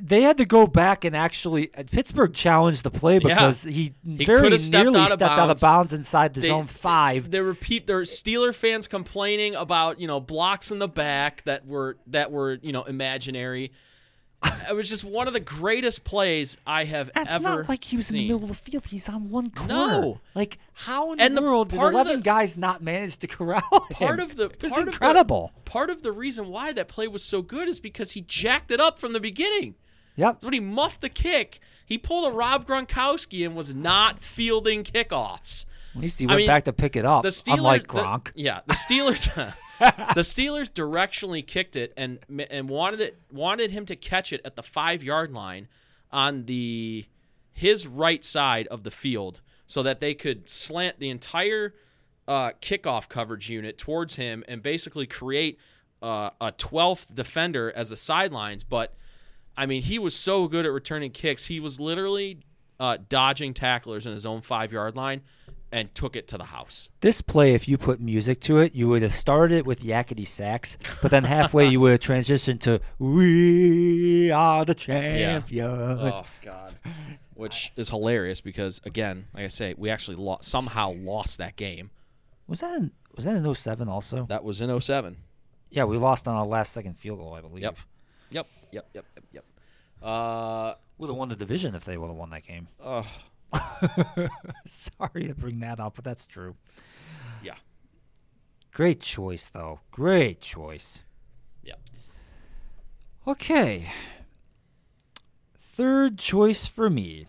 They 0.01 0.21
had 0.21 0.37
to 0.37 0.45
go 0.45 0.65
back 0.67 1.05
and 1.05 1.15
actually 1.15 1.73
uh, 1.75 1.83
Pittsburgh 1.91 2.33
challenged 2.33 2.83
the 2.83 2.89
play 2.89 3.19
because 3.19 3.63
he, 3.63 3.93
He 4.05 4.25
very 4.25 4.57
stepped 4.57 4.83
nearly 4.83 4.99
out 5.01 5.07
stepped 5.09 5.21
out 5.23 5.49
of 5.49 5.59
bounds. 5.59 5.93
inside 5.93 6.33
the 6.33 6.41
They- 6.41 6.47
zone 6.47 6.65
five. 6.67 7.29
There 7.31 7.43
were 7.43 7.53
were 7.53 8.03
Steeler 8.03 8.53
fans 8.55 8.87
complaining 8.87 9.55
about 9.55 9.99
you 9.99 10.07
know 10.07 10.19
blocks 10.19 10.71
in 10.71 10.79
the 10.79 10.87
back 10.87 11.43
that 11.45 11.65
were 11.65 11.97
that 12.07 12.31
were 12.31 12.59
you 12.61 12.71
know 12.71 12.83
imaginary. 12.83 13.71
It 14.69 14.75
was 14.75 14.89
just 14.89 15.03
one 15.03 15.27
of 15.27 15.33
the 15.33 15.39
greatest 15.41 16.03
plays 16.05 16.57
I 16.65 16.85
have 16.85 17.11
That's 17.13 17.33
ever 17.33 17.43
not 17.43 17.69
like 17.69 17.83
he 17.83 17.97
was 17.97 18.09
in 18.09 18.15
the 18.17 18.27
middle 18.27 18.43
of 18.43 18.47
the 18.49 18.53
field. 18.55 18.85
He's 18.85 19.09
on 19.09 19.29
one 19.29 19.51
corner. 19.51 19.73
No. 19.73 20.21
Like 20.35 20.57
how 20.73 21.11
in 21.11 21.19
And 21.19 21.35
the, 21.35 21.41
the 21.41 21.47
world 21.47 21.69
did 21.69 21.79
eleven 21.79 22.17
the- 22.17 22.23
guys 22.23 22.57
not 22.57 22.81
manage 22.81 23.17
to 23.17 23.27
corral 23.27 23.61
him? 23.71 23.81
Part 23.91 24.19
of 24.21 24.35
the 24.37 24.45
it's 24.45 24.69
part 24.73 24.87
incredible. 24.87 25.51
Of 25.55 25.65
the, 25.65 25.69
part 25.69 25.89
of 25.89 26.01
the 26.01 26.11
reason 26.13 26.47
why 26.47 26.71
that 26.73 26.87
play 26.87 27.07
was 27.07 27.23
so 27.23 27.41
good 27.41 27.67
is 27.67 27.79
because 27.81 28.11
he 28.11 28.21
jacked 28.21 28.71
it 28.71 28.79
up 28.79 28.99
from 28.99 29.11
the 29.13 29.19
beginning. 29.19 29.75
yep. 30.15 30.41
When 30.43 30.53
he 30.53 30.59
muffed 30.61 31.01
the 31.01 31.09
kick, 31.09 31.59
he 31.85 31.97
pulled 31.97 32.31
a 32.31 32.35
Rob 32.35 32.65
Gronkowski 32.65 33.45
and 33.45 33.55
was 33.55 33.75
not 33.75 34.21
fielding 34.21 34.83
kickoffs. 34.85 35.65
At 35.95 36.01
least 36.01 36.19
he 36.19 36.25
I 36.25 36.29
went 36.29 36.37
mean, 36.37 36.47
back 36.47 36.63
to 36.63 36.73
pick 36.73 36.95
it 36.95 37.05
up. 37.05 37.21
the 37.23 37.29
Steelers, 37.29 37.57
unlike 37.57 37.87
the- 37.91 38.21
yeah, 38.35 38.61
the 38.65 38.73
Steelers, 38.73 39.53
the 40.15 40.21
Steelers 40.21 40.71
directionally 40.71 41.45
kicked 41.45 41.75
it 41.75 41.93
and 41.97 42.19
and 42.49 42.69
wanted 42.69 43.01
it 43.01 43.17
wanted 43.31 43.71
him 43.71 43.85
to 43.87 43.95
catch 43.95 44.31
it 44.31 44.41
at 44.45 44.55
the 44.55 44.63
five 44.63 45.03
yard 45.03 45.31
line 45.31 45.67
on 46.11 46.45
the 46.45 47.05
his 47.51 47.85
right 47.85 48.23
side 48.23 48.67
of 48.67 48.83
the 48.83 48.91
field 48.91 49.41
so 49.67 49.83
that 49.83 49.99
they 49.99 50.13
could 50.13 50.49
slant 50.49 50.99
the 50.99 51.09
entire 51.09 51.73
uh, 52.27 52.51
kickoff 52.61 53.09
coverage 53.09 53.49
unit 53.49 53.77
towards 53.77 54.15
him 54.15 54.43
and 54.47 54.61
basically 54.61 55.05
create 55.05 55.59
uh, 56.01 56.29
a 56.39 56.51
12th 56.53 57.13
defender 57.13 57.71
as 57.75 57.89
the 57.89 57.97
sidelines. 57.97 58.63
But 58.63 58.93
I 59.55 59.65
mean, 59.65 59.81
he 59.81 59.99
was 59.99 60.15
so 60.15 60.47
good 60.47 60.65
at 60.65 60.71
returning 60.71 61.11
kicks. 61.11 61.45
He 61.45 61.59
was 61.59 61.79
literally 61.79 62.39
uh, 62.79 62.97
dodging 63.09 63.53
tacklers 63.53 64.05
in 64.05 64.13
his 64.13 64.25
own 64.25 64.41
five 64.41 64.71
yard 64.71 64.95
line 64.95 65.21
and 65.73 65.93
took 65.95 66.15
it 66.15 66.27
to 66.27 66.37
the 66.37 66.43
house. 66.45 66.89
This 67.01 67.21
play, 67.21 67.55
if 67.55 67.67
you 67.67 67.77
put 67.79 67.99
music 67.99 68.39
to 68.41 68.59
it, 68.59 68.75
you 68.75 68.87
would 68.89 69.01
have 69.01 69.15
started 69.15 69.57
it 69.57 69.65
with 69.65 69.81
yakety 69.81 70.27
sax, 70.27 70.77
but 71.01 71.09
then 71.09 71.23
halfway 71.23 71.67
you 71.67 71.79
would 71.79 71.91
have 71.91 71.99
transitioned 71.99 72.59
to 72.61 72.79
"We 72.99 74.29
are 74.31 74.63
the 74.63 74.75
champions." 74.75 75.43
Oh 76.13 76.25
God, 76.43 76.75
which 77.33 77.73
is 77.75 77.89
hilarious 77.89 78.39
because 78.39 78.81
again, 78.85 79.25
like 79.33 79.45
I 79.45 79.47
say, 79.47 79.73
we 79.75 79.89
actually 79.89 80.37
somehow 80.41 80.93
lost 80.93 81.39
that 81.39 81.55
game. 81.55 81.89
Was 82.47 82.59
that 82.59 82.75
in, 82.77 82.91
was 83.15 83.25
that 83.25 83.35
in 83.35 83.55
07 83.55 83.89
also? 83.89 84.25
That 84.29 84.43
was 84.43 84.61
in 84.61 84.79
07. 84.81 85.17
Yeah, 85.71 85.85
we 85.85 85.97
lost 85.97 86.27
on 86.27 86.35
a 86.35 86.45
last 86.45 86.71
second 86.73 86.99
field 86.99 87.17
goal, 87.17 87.33
I 87.33 87.41
believe. 87.41 87.63
Yep. 87.63 87.77
Yep. 88.29 88.47
Yep. 88.71 88.85
Yep. 88.93 89.05
Yep. 89.15 89.23
Yep. 89.31 89.45
Uh, 90.03 90.73
Would 90.99 91.07
have 91.07 91.15
won 91.15 91.29
the 91.29 91.35
division 91.35 91.73
if 91.73 91.85
they 91.85 91.97
would 91.97 92.07
have 92.07 92.15
won 92.15 92.29
that 92.29 92.45
game. 92.45 92.67
ugh. 92.83 93.05
Sorry 94.65 95.27
to 95.27 95.33
bring 95.35 95.59
that 95.59 95.79
up, 95.79 95.95
but 95.95 96.03
that's 96.03 96.25
true. 96.25 96.55
yeah. 97.43 97.55
Great 98.73 99.01
choice, 99.01 99.47
though. 99.47 99.79
Great 99.91 100.41
choice. 100.41 101.03
Yep. 101.63 101.79
Okay. 103.27 103.87
Third 105.57 106.17
choice 106.17 106.65
for 106.67 106.89
me. 106.89 107.27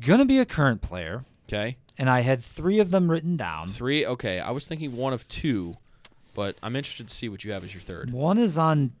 Gonna 0.00 0.24
be 0.26 0.38
a 0.38 0.44
current 0.44 0.82
player, 0.82 1.24
Okay. 1.48 1.76
and 1.96 2.10
I 2.10 2.20
had 2.20 2.40
three 2.40 2.78
of 2.80 2.90
them 2.90 3.10
written 3.10 3.36
down. 3.36 3.68
Three. 3.68 4.04
Okay. 4.06 4.38
I 4.40 4.50
was 4.50 4.68
thinking 4.68 4.94
one 4.96 5.12
of 5.12 5.26
two, 5.26 5.74
but 6.34 6.56
I'm 6.62 6.76
interested 6.76 7.08
to 7.08 7.14
see 7.14 7.28
what 7.28 7.44
you 7.44 7.52
have 7.52 7.64
as 7.64 7.72
your 7.74 7.80
third. 7.80 8.12
One 8.12 8.36
is 8.38 8.58
on 8.58 8.92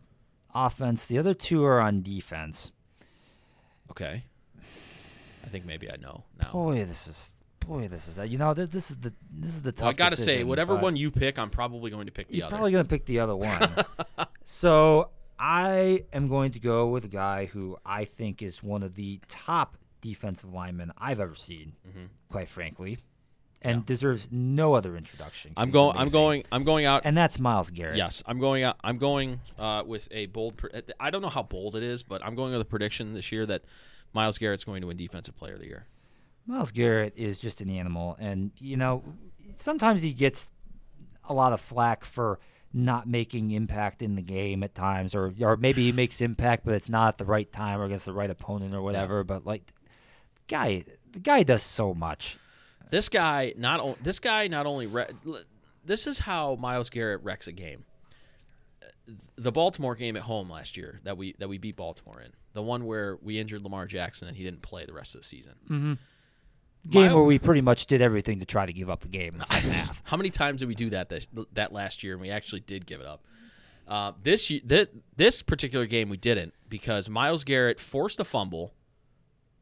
offense, 0.54 1.04
the 1.04 1.18
other 1.18 1.34
two 1.34 1.64
are 1.64 1.80
on 1.80 2.02
defense. 2.02 2.72
Okay. 3.90 4.24
I 5.46 5.48
think 5.48 5.64
maybe 5.64 5.90
I 5.90 5.96
know 5.96 6.24
now. 6.42 6.50
Boy, 6.52 6.84
this 6.84 7.06
is 7.06 7.32
boy, 7.60 7.88
this 7.88 8.08
is 8.08 8.18
you 8.30 8.36
know 8.38 8.52
this, 8.54 8.68
this 8.68 8.90
is 8.90 8.96
the 8.96 9.12
this 9.32 9.50
is 9.50 9.62
the 9.62 9.72
tough. 9.72 9.82
Well, 9.82 9.90
I 9.90 9.92
gotta 9.94 10.16
say, 10.16 10.42
whatever 10.44 10.74
one 10.76 10.96
you 10.96 11.10
pick, 11.10 11.38
I'm 11.38 11.50
probably 11.50 11.90
going 11.90 12.06
to 12.06 12.12
pick 12.12 12.28
the 12.28 12.36
You're 12.38 12.46
other. 12.46 12.56
probably 12.56 12.72
going 12.72 12.84
to 12.84 12.88
pick 12.90 13.04
the 13.06 13.20
other 13.20 13.36
one. 13.36 13.84
so 14.44 15.10
I 15.38 16.04
am 16.12 16.28
going 16.28 16.52
to 16.52 16.60
go 16.60 16.88
with 16.88 17.04
a 17.04 17.08
guy 17.08 17.46
who 17.46 17.76
I 17.84 18.04
think 18.04 18.42
is 18.42 18.62
one 18.62 18.82
of 18.82 18.94
the 18.96 19.20
top 19.28 19.76
defensive 20.00 20.52
linemen 20.52 20.92
I've 20.98 21.20
ever 21.20 21.34
seen, 21.34 21.74
Mm-hmm. 21.88 22.04
quite 22.30 22.48
frankly, 22.48 22.98
and 23.62 23.84
deserves 23.84 24.28
no 24.30 24.74
other 24.74 24.96
introduction. 24.96 25.52
I'm 25.56 25.70
going. 25.70 25.96
I'm 25.96 26.08
going. 26.08 26.44
I'm 26.52 26.64
going 26.64 26.86
out. 26.86 27.02
and 27.04 27.16
that's 27.16 27.38
Myles 27.38 27.70
Garrett. 27.70 27.96
Yes, 27.96 28.22
I'm 28.26 28.38
going 28.38 28.62
out. 28.62 28.76
I'm 28.82 28.98
going 28.98 29.40
uh, 29.58 29.82
with 29.86 30.08
a 30.10 30.26
bold. 30.26 30.56
Pre- 30.56 30.70
I 31.00 31.10
don't 31.10 31.22
know 31.22 31.28
how 31.28 31.42
bold 31.42 31.76
it 31.76 31.82
is, 31.82 32.02
but 32.02 32.24
I'm 32.24 32.34
going 32.34 32.52
with 32.52 32.60
a 32.60 32.64
prediction 32.66 33.12
this 33.14 33.30
year 33.32 33.46
that 33.46 33.62
Myles 34.12 34.38
Garrett's 34.38 34.64
going 34.64 34.80
to 34.80 34.86
win 34.86 34.96
Defensive 34.96 35.36
Player 35.36 35.54
of 35.54 35.60
the 35.60 35.66
Year. 35.66 35.86
Myles 36.46 36.70
Garrett 36.70 37.14
is 37.16 37.38
just 37.38 37.60
an 37.60 37.70
animal, 37.70 38.16
and 38.20 38.50
you 38.58 38.76
know 38.76 39.02
sometimes 39.54 40.02
he 40.02 40.12
gets 40.12 40.48
a 41.28 41.34
lot 41.34 41.52
of 41.52 41.60
flack 41.60 42.04
for 42.04 42.38
not 42.72 43.08
making 43.08 43.50
impact 43.50 44.02
in 44.02 44.14
the 44.16 44.22
game 44.22 44.62
at 44.62 44.74
times, 44.74 45.14
or 45.14 45.32
or 45.40 45.56
maybe 45.56 45.82
he 45.82 45.92
makes 45.92 46.20
impact, 46.20 46.64
but 46.64 46.74
it's 46.74 46.88
not 46.88 47.08
at 47.08 47.18
the 47.18 47.24
right 47.24 47.50
time 47.50 47.80
or 47.80 47.84
against 47.84 48.06
the 48.06 48.12
right 48.12 48.30
opponent 48.30 48.74
or 48.74 48.82
whatever. 48.82 49.24
But 49.24 49.44
like, 49.46 49.72
guy, 50.46 50.84
the 51.12 51.18
guy 51.20 51.42
does 51.42 51.62
so 51.62 51.94
much. 51.94 52.36
This 52.90 53.08
guy 53.08 53.54
not 53.56 53.80
o- 53.80 53.96
this 54.02 54.20
guy 54.20 54.46
not 54.46 54.66
only 54.66 54.86
re- 54.86 55.08
this 55.84 56.06
is 56.06 56.20
how 56.20 56.54
Myles 56.56 56.90
Garrett 56.90 57.22
wrecks 57.24 57.48
a 57.48 57.52
game. 57.52 57.84
The 59.36 59.52
Baltimore 59.52 59.94
game 59.94 60.16
at 60.16 60.22
home 60.22 60.50
last 60.50 60.76
year 60.76 61.00
that 61.04 61.16
we 61.16 61.34
that 61.38 61.48
we 61.48 61.58
beat 61.58 61.76
Baltimore 61.76 62.20
in 62.20 62.32
the 62.52 62.62
one 62.62 62.84
where 62.84 63.16
we 63.22 63.38
injured 63.38 63.62
Lamar 63.62 63.86
Jackson 63.86 64.28
and 64.28 64.36
he 64.36 64.42
didn't 64.44 64.62
play 64.62 64.84
the 64.84 64.92
rest 64.92 65.14
of 65.14 65.22
the 65.22 65.26
season. 65.26 65.98
Game 66.88 67.08
My- 67.08 67.14
where 67.14 67.24
we 67.24 67.38
pretty 67.38 67.60
much 67.62 67.86
did 67.86 68.00
everything 68.00 68.38
to 68.38 68.44
try 68.44 68.64
to 68.64 68.72
give 68.72 68.88
up 68.88 69.00
the 69.00 69.08
game 69.08 69.32
in 69.32 69.38
the 69.38 69.44
second 69.46 69.72
half. 69.72 70.00
How 70.04 70.16
many 70.16 70.30
times 70.30 70.60
did 70.60 70.68
we 70.68 70.74
do 70.74 70.90
that 70.90 71.08
this, 71.08 71.26
that 71.52 71.72
last 71.72 72.04
year 72.04 72.12
and 72.12 72.22
we 72.22 72.30
actually 72.30 72.60
did 72.60 72.86
give 72.86 73.00
it 73.00 73.06
up? 73.06 73.24
Uh, 73.88 74.12
this, 74.22 74.50
this 74.64 74.88
this 75.16 75.42
particular 75.42 75.86
game 75.86 76.08
we 76.08 76.16
didn't 76.16 76.54
because 76.68 77.08
Myles 77.08 77.44
Garrett 77.44 77.78
forced 77.78 78.18
a 78.18 78.24
fumble, 78.24 78.72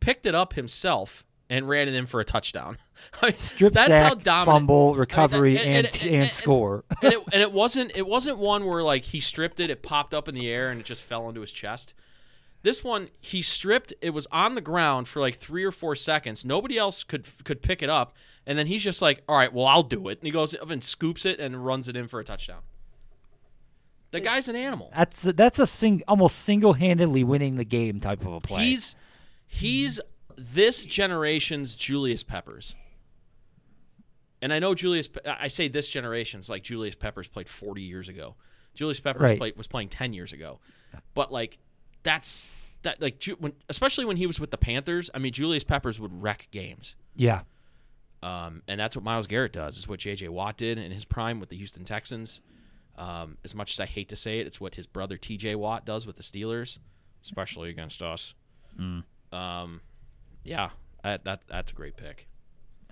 picked 0.01 0.25
it 0.27 0.35
up 0.35 0.55
himself, 0.55 1.25
and 1.55 1.69
ran 1.69 1.89
it 1.89 1.95
in 1.95 2.07
for 2.07 2.21
a 2.21 2.25
touchdown. 2.25 2.77
I 3.23 3.27
mean, 3.27 3.35
Strip 3.37 3.73
that's 3.73 3.89
sack, 3.89 4.03
how 4.03 4.15
dominant. 4.15 4.47
fumble, 4.47 4.95
recovery, 4.95 5.59
and- 5.59 5.67
and 5.67 5.87
and- 5.87 6.03
and, 6.05 6.15
and- 6.25 6.33
score. 6.33 6.85
and 7.03 7.13
it 7.15 7.21
and 7.33 7.43
it 7.43 7.53
wasn't 7.53 7.93
it 7.95 8.07
wasn't 8.07 8.39
one 8.39 8.67
where 8.67 8.83
like 8.83 9.05
he 9.05 9.21
stripped 9.21 9.61
it, 9.61 9.71
it 9.71 9.83
popped 9.83 10.13
up 10.15 10.29
in 10.29 10.35
the 10.35 10.49
air, 10.49 10.71
and 10.71 10.81
it 10.81 10.87
just 10.87 11.03
fell 11.03 11.29
into 11.29 11.41
his 11.41 11.53
chest. 11.53 11.95
This 12.63 12.83
one 12.83 13.09
he 13.21 13.43
stripped. 13.43 13.93
It 14.01 14.11
was 14.11 14.27
on 14.33 14.55
the 14.55 14.61
ground 14.63 15.07
for 15.07 15.21
like 15.21 15.35
three 15.37 15.65
or 15.65 15.71
four 15.71 15.95
seconds. 15.95 16.45
Nobody 16.47 16.79
else 16.79 17.03
could 17.05 17.27
could 17.45 17.61
pick 17.61 17.83
it 17.83 17.91
up, 17.91 18.15
and 18.47 18.59
then 18.59 18.67
he's 18.67 18.83
just 18.83 19.03
like, 19.03 19.23
"All 19.29 19.37
right, 19.37 19.53
well 19.53 19.67
I'll 19.67 19.83
do 19.83 20.09
it." 20.09 20.19
And 20.19 20.27
he 20.27 20.31
goes 20.31 20.55
up 20.55 20.71
and 20.71 20.83
scoops 20.83 21.27
it 21.27 21.39
and 21.41 21.65
runs 21.67 21.89
it 21.89 21.97
in 21.97 22.09
for 22.09 22.21
a 22.21 22.25
touchdown. 22.25 22.61
The 24.13 24.21
guy's 24.21 24.49
an 24.49 24.57
animal. 24.57 24.93
That's 24.97 25.27
a, 25.27 25.33
that's 25.33 25.59
a 25.59 25.67
sing 25.67 26.03
almost 26.07 26.37
single 26.37 26.73
handedly 26.73 27.25
winning 27.25 27.57
the 27.57 27.65
game 27.65 28.01
type 28.01 28.25
of 28.25 28.33
a 28.33 28.41
play. 28.41 28.65
He's 28.65 28.97
he's 29.47 30.01
this 30.37 30.87
generation's 30.87 31.77
Julius 31.77 32.23
Peppers. 32.23 32.75
And 34.43 34.53
I 34.53 34.59
know 34.59 34.75
Julius. 34.75 35.09
I 35.27 35.49
say 35.49 35.69
this 35.69 35.89
generation's 35.89 36.51
like 36.51 36.63
Julius 36.63 36.95
Peppers 36.95 37.29
played 37.29 37.49
40 37.49 37.83
years 37.83 38.09
ago. 38.09 38.35
Julius 38.75 39.01
Peppers 39.01 39.23
Right. 39.23 39.39
played, 39.39 39.57
was 39.57 39.67
playing 39.67 39.89
10 39.89 40.13
years 40.13 40.33
ago. 40.33 40.61
But 41.15 41.33
like 41.33 41.59
that's 42.03 42.53
that 42.83 43.01
like 43.01 43.25
when, 43.39 43.53
especially 43.69 44.05
when 44.05 44.17
he 44.19 44.27
was 44.27 44.39
with 44.39 44.51
the 44.51 44.59
Panthers. 44.59 45.09
I 45.15 45.19
mean, 45.19 45.33
Julius 45.33 45.65
Peppers 45.65 45.99
would 45.99 46.23
wreck 46.23 46.49
games. 46.51 46.97
yeah, 47.17 47.43
Um, 48.23 48.63
and 48.69 48.79
that's 48.79 48.95
what 48.97 49.05
Myles 49.05 49.27
Garrett 49.27 49.53
does. 49.53 49.79
Is 49.79 49.89
what 49.89 50.01
J.J. 50.01 50.29
Watt 50.29 50.57
did 50.59 50.77
in 50.79 50.91
his 50.93 51.05
prime 51.07 51.41
with 51.41 51.49
the 51.49 51.57
Houston 51.57 51.85
Texans. 51.85 52.43
Um, 52.99 53.39
as 53.45 53.55
much 53.55 53.73
as 53.73 53.81
I 53.81 53.87
hate 53.87 54.11
to 54.11 54.17
say 54.17 54.39
it, 54.41 54.47
it's 54.47 54.61
what 54.61 54.75
his 54.75 54.87
brother 54.87 55.17
T.J. 55.17 55.55
Watt 55.57 55.85
does 55.87 56.07
with 56.07 56.17
the 56.17 56.23
Steelers, 56.23 56.79
especially 57.25 57.71
against 57.71 58.03
us. 58.03 58.35
Um, 58.79 59.81
yeah, 60.45 60.71
that, 61.03 61.25
that 61.25 61.41
that's 61.49 61.73
a 61.73 61.75
great 61.75 61.97
pick. 61.97 62.29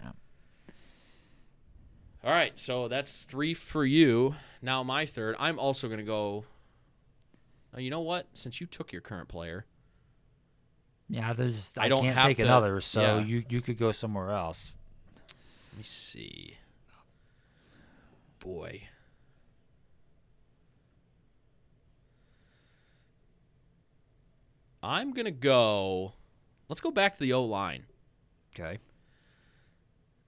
Yeah. 0.02 0.10
All 2.24 2.30
right, 2.30 2.58
so 2.58 2.88
that's 2.88 3.24
three 3.24 3.54
for 3.54 3.84
you. 3.84 4.34
Now 4.60 4.82
my 4.82 5.06
third. 5.06 5.36
I'm 5.38 5.58
also 5.58 5.86
going 5.88 5.98
to 5.98 6.04
go. 6.04 6.44
Oh, 7.74 7.78
you 7.80 7.90
know 7.90 8.00
what? 8.00 8.26
Since 8.34 8.60
you 8.60 8.66
took 8.66 8.92
your 8.92 9.00
current 9.00 9.28
player, 9.28 9.66
yeah. 11.08 11.32
There's 11.32 11.72
I 11.76 11.86
I, 11.86 11.88
don't 11.88 12.02
can't 12.02 12.16
have 12.16 12.28
take 12.28 12.38
to- 12.38 12.44
another, 12.44 12.80
so 12.80 13.00
yeah. 13.00 13.18
you 13.20 13.44
you 13.48 13.60
could 13.60 13.78
go 13.78 13.92
somewhere 13.92 14.30
else. 14.30 14.72
Let 15.72 15.78
me 15.78 15.84
see. 15.84 16.56
Boy. 18.40 18.82
I'm 24.82 25.12
going 25.12 25.26
to 25.26 25.30
go. 25.30 26.14
Let's 26.68 26.80
go 26.80 26.90
back 26.90 27.14
to 27.14 27.20
the 27.20 27.32
O 27.32 27.44
line. 27.44 27.84
Okay. 28.54 28.78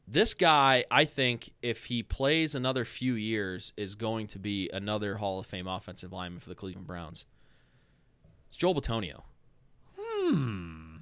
This 0.06 0.34
guy, 0.34 0.84
I 0.90 1.06
think, 1.06 1.50
if 1.62 1.86
he 1.86 2.02
plays 2.02 2.54
another 2.54 2.84
few 2.84 3.14
years, 3.14 3.72
is 3.76 3.94
going 3.94 4.26
to 4.28 4.38
be 4.38 4.68
another 4.72 5.16
Hall 5.16 5.40
of 5.40 5.46
Fame 5.46 5.66
offensive 5.66 6.12
lineman 6.12 6.40
for 6.40 6.50
the 6.50 6.54
Cleveland 6.54 6.86
Browns. 6.86 7.24
It's 8.48 8.56
Joel 8.56 8.74
Bitonio. 8.74 9.22
Hmm. 9.98 10.96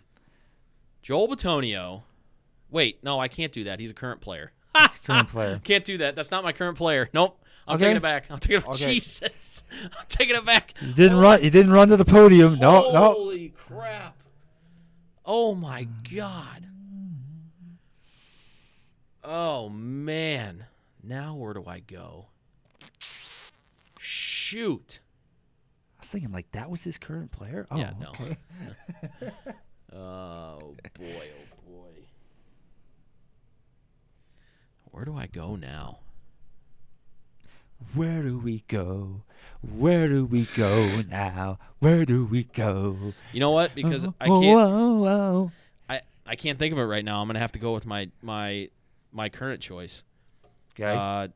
Joel 1.03 1.29
Bitonio. 1.29 2.03
Wait, 2.71 3.03
no, 3.03 3.19
I 3.19 3.27
can't 3.29 3.51
do 3.53 3.65
that. 3.65 3.81
He's 3.81 3.91
a 3.91 3.95
current 3.95 4.21
player. 4.21 4.53
Current 5.05 5.29
player. 5.31 5.61
Can't 5.65 5.85
do 5.85 5.99
that. 5.99 6.15
That's 6.15 6.31
not 6.31 6.45
my 6.45 6.53
current 6.53 6.79
player. 6.79 7.11
Nope. 7.13 7.39
I'm 7.67 7.75
Okay. 7.77 7.85
taking 7.87 7.97
it 7.97 8.03
back. 8.03 8.25
I'm 8.31 8.39
taking 8.39 8.57
it 8.59 8.67
Okay. 8.69 8.73
Jesus. 8.95 9.65
I'm 9.83 10.07
taking 10.09 10.37
it 10.37 10.45
back. 10.47 10.75
You 10.81 10.93
didn't 10.95 11.19
run. 11.19 11.43
You 11.43 11.51
didn't 11.51 11.73
run 11.73 11.89
to 11.89 11.97
the 11.97 12.05
podium. 12.05 12.59
No, 12.59 12.93
no. 12.93 13.13
Holy 13.15 13.49
crap. 13.51 14.17
Oh 15.25 15.55
my 15.55 15.85
mm. 15.85 16.17
god. 16.17 16.67
Oh 19.25 19.69
man. 19.69 20.67
Now 21.03 21.35
where 21.37 21.55
do 21.55 21.65
I 21.67 21.81
go? 21.81 22.27
Shoot. 24.01 25.01
I 25.99 26.01
was 26.01 26.09
thinking 26.11 26.33
like 26.33 26.51
that 26.53 26.71
was 26.71 26.83
his 26.83 26.99
current 26.99 27.31
player. 27.31 27.67
Oh, 27.71 27.77
Yeah, 27.77 27.93
no. 28.01 28.09
okay. 28.09 28.37
Oh 29.95 30.75
boy, 30.99 31.05
oh 31.05 31.71
boy. 31.71 32.07
Where 34.91 35.05
do 35.05 35.17
I 35.17 35.27
go 35.27 35.55
now? 35.55 35.99
Where 37.95 38.23
do 38.23 38.39
we 38.39 38.65
go? 38.69 39.23
Where 39.61 40.09
do 40.09 40.25
we 40.25 40.45
go 40.57 41.03
now? 41.09 41.59
Where 41.79 42.05
do 42.05 42.25
we 42.25 42.45
go? 42.45 43.13
You 43.33 43.41
know 43.41 43.51
what? 43.51 43.75
Because 43.75 44.05
oh, 44.05 44.15
I 44.21 44.27
can't 44.27 44.45
Oh, 44.45 45.07
oh, 45.07 45.51
I, 45.89 46.01
I 46.27 46.37
can't 46.37 46.59
think 46.59 46.73
of 46.73 46.79
it 46.79 46.85
right 46.85 47.05
now. 47.05 47.21
I'm 47.21 47.29
gonna 47.29 47.39
have 47.39 47.53
to 47.53 47.59
go 47.59 47.73
with 47.73 47.87
my 47.87 48.09
my 48.23 48.69
my 49.13 49.29
current 49.29 49.61
choice. 49.61 50.03
Okay. 50.73 50.85
Uh, 50.85 51.29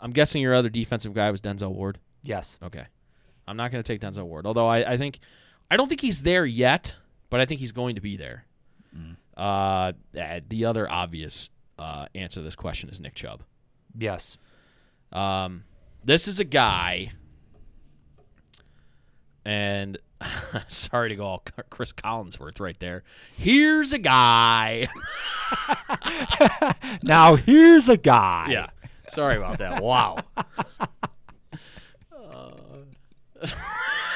I'm 0.00 0.12
guessing 0.12 0.42
your 0.42 0.54
other 0.54 0.68
defensive 0.68 1.14
guy 1.14 1.30
was 1.30 1.40
Denzel 1.40 1.72
Ward. 1.72 1.98
yes. 2.22 2.58
Okay, 2.62 2.84
I'm 3.48 3.56
not 3.56 3.70
gonna 3.70 3.82
take 3.82 4.00
Denzel 4.00 4.24
Ward. 4.24 4.46
Although 4.46 4.68
I, 4.68 4.92
I 4.92 4.96
think 4.96 5.18
I 5.70 5.76
don't 5.76 5.88
think 5.88 6.00
he's 6.00 6.22
there 6.22 6.46
yet, 6.46 6.94
but 7.28 7.40
I 7.40 7.44
think 7.44 7.60
he's 7.60 7.72
going 7.72 7.96
to 7.96 8.00
be 8.00 8.16
there. 8.16 8.44
Uh, 9.36 9.92
eh, 10.14 10.40
the 10.48 10.66
other 10.66 10.90
obvious 10.90 11.48
uh, 11.78 12.04
answer 12.14 12.40
to 12.40 12.44
this 12.44 12.56
question 12.56 12.90
is 12.90 13.00
Nick 13.00 13.14
Chubb. 13.14 13.42
Yes. 13.96 14.36
Um, 15.12 15.64
this 16.04 16.28
is 16.28 16.40
a 16.40 16.44
guy, 16.44 17.12
and 19.44 19.98
sorry 20.68 21.08
to 21.10 21.16
go 21.16 21.24
all 21.24 21.44
Chris 21.70 21.92
Collinsworth 21.92 22.60
right 22.60 22.78
there. 22.78 23.02
Here's 23.36 23.92
a 23.92 23.98
guy. 23.98 24.86
Now 27.02 27.34
here's 27.34 27.88
a 27.88 27.96
guy. 27.96 28.48
yeah, 28.50 28.68
sorry 29.08 29.36
about 29.36 29.58
that. 29.58 29.82
Wow. 29.82 30.18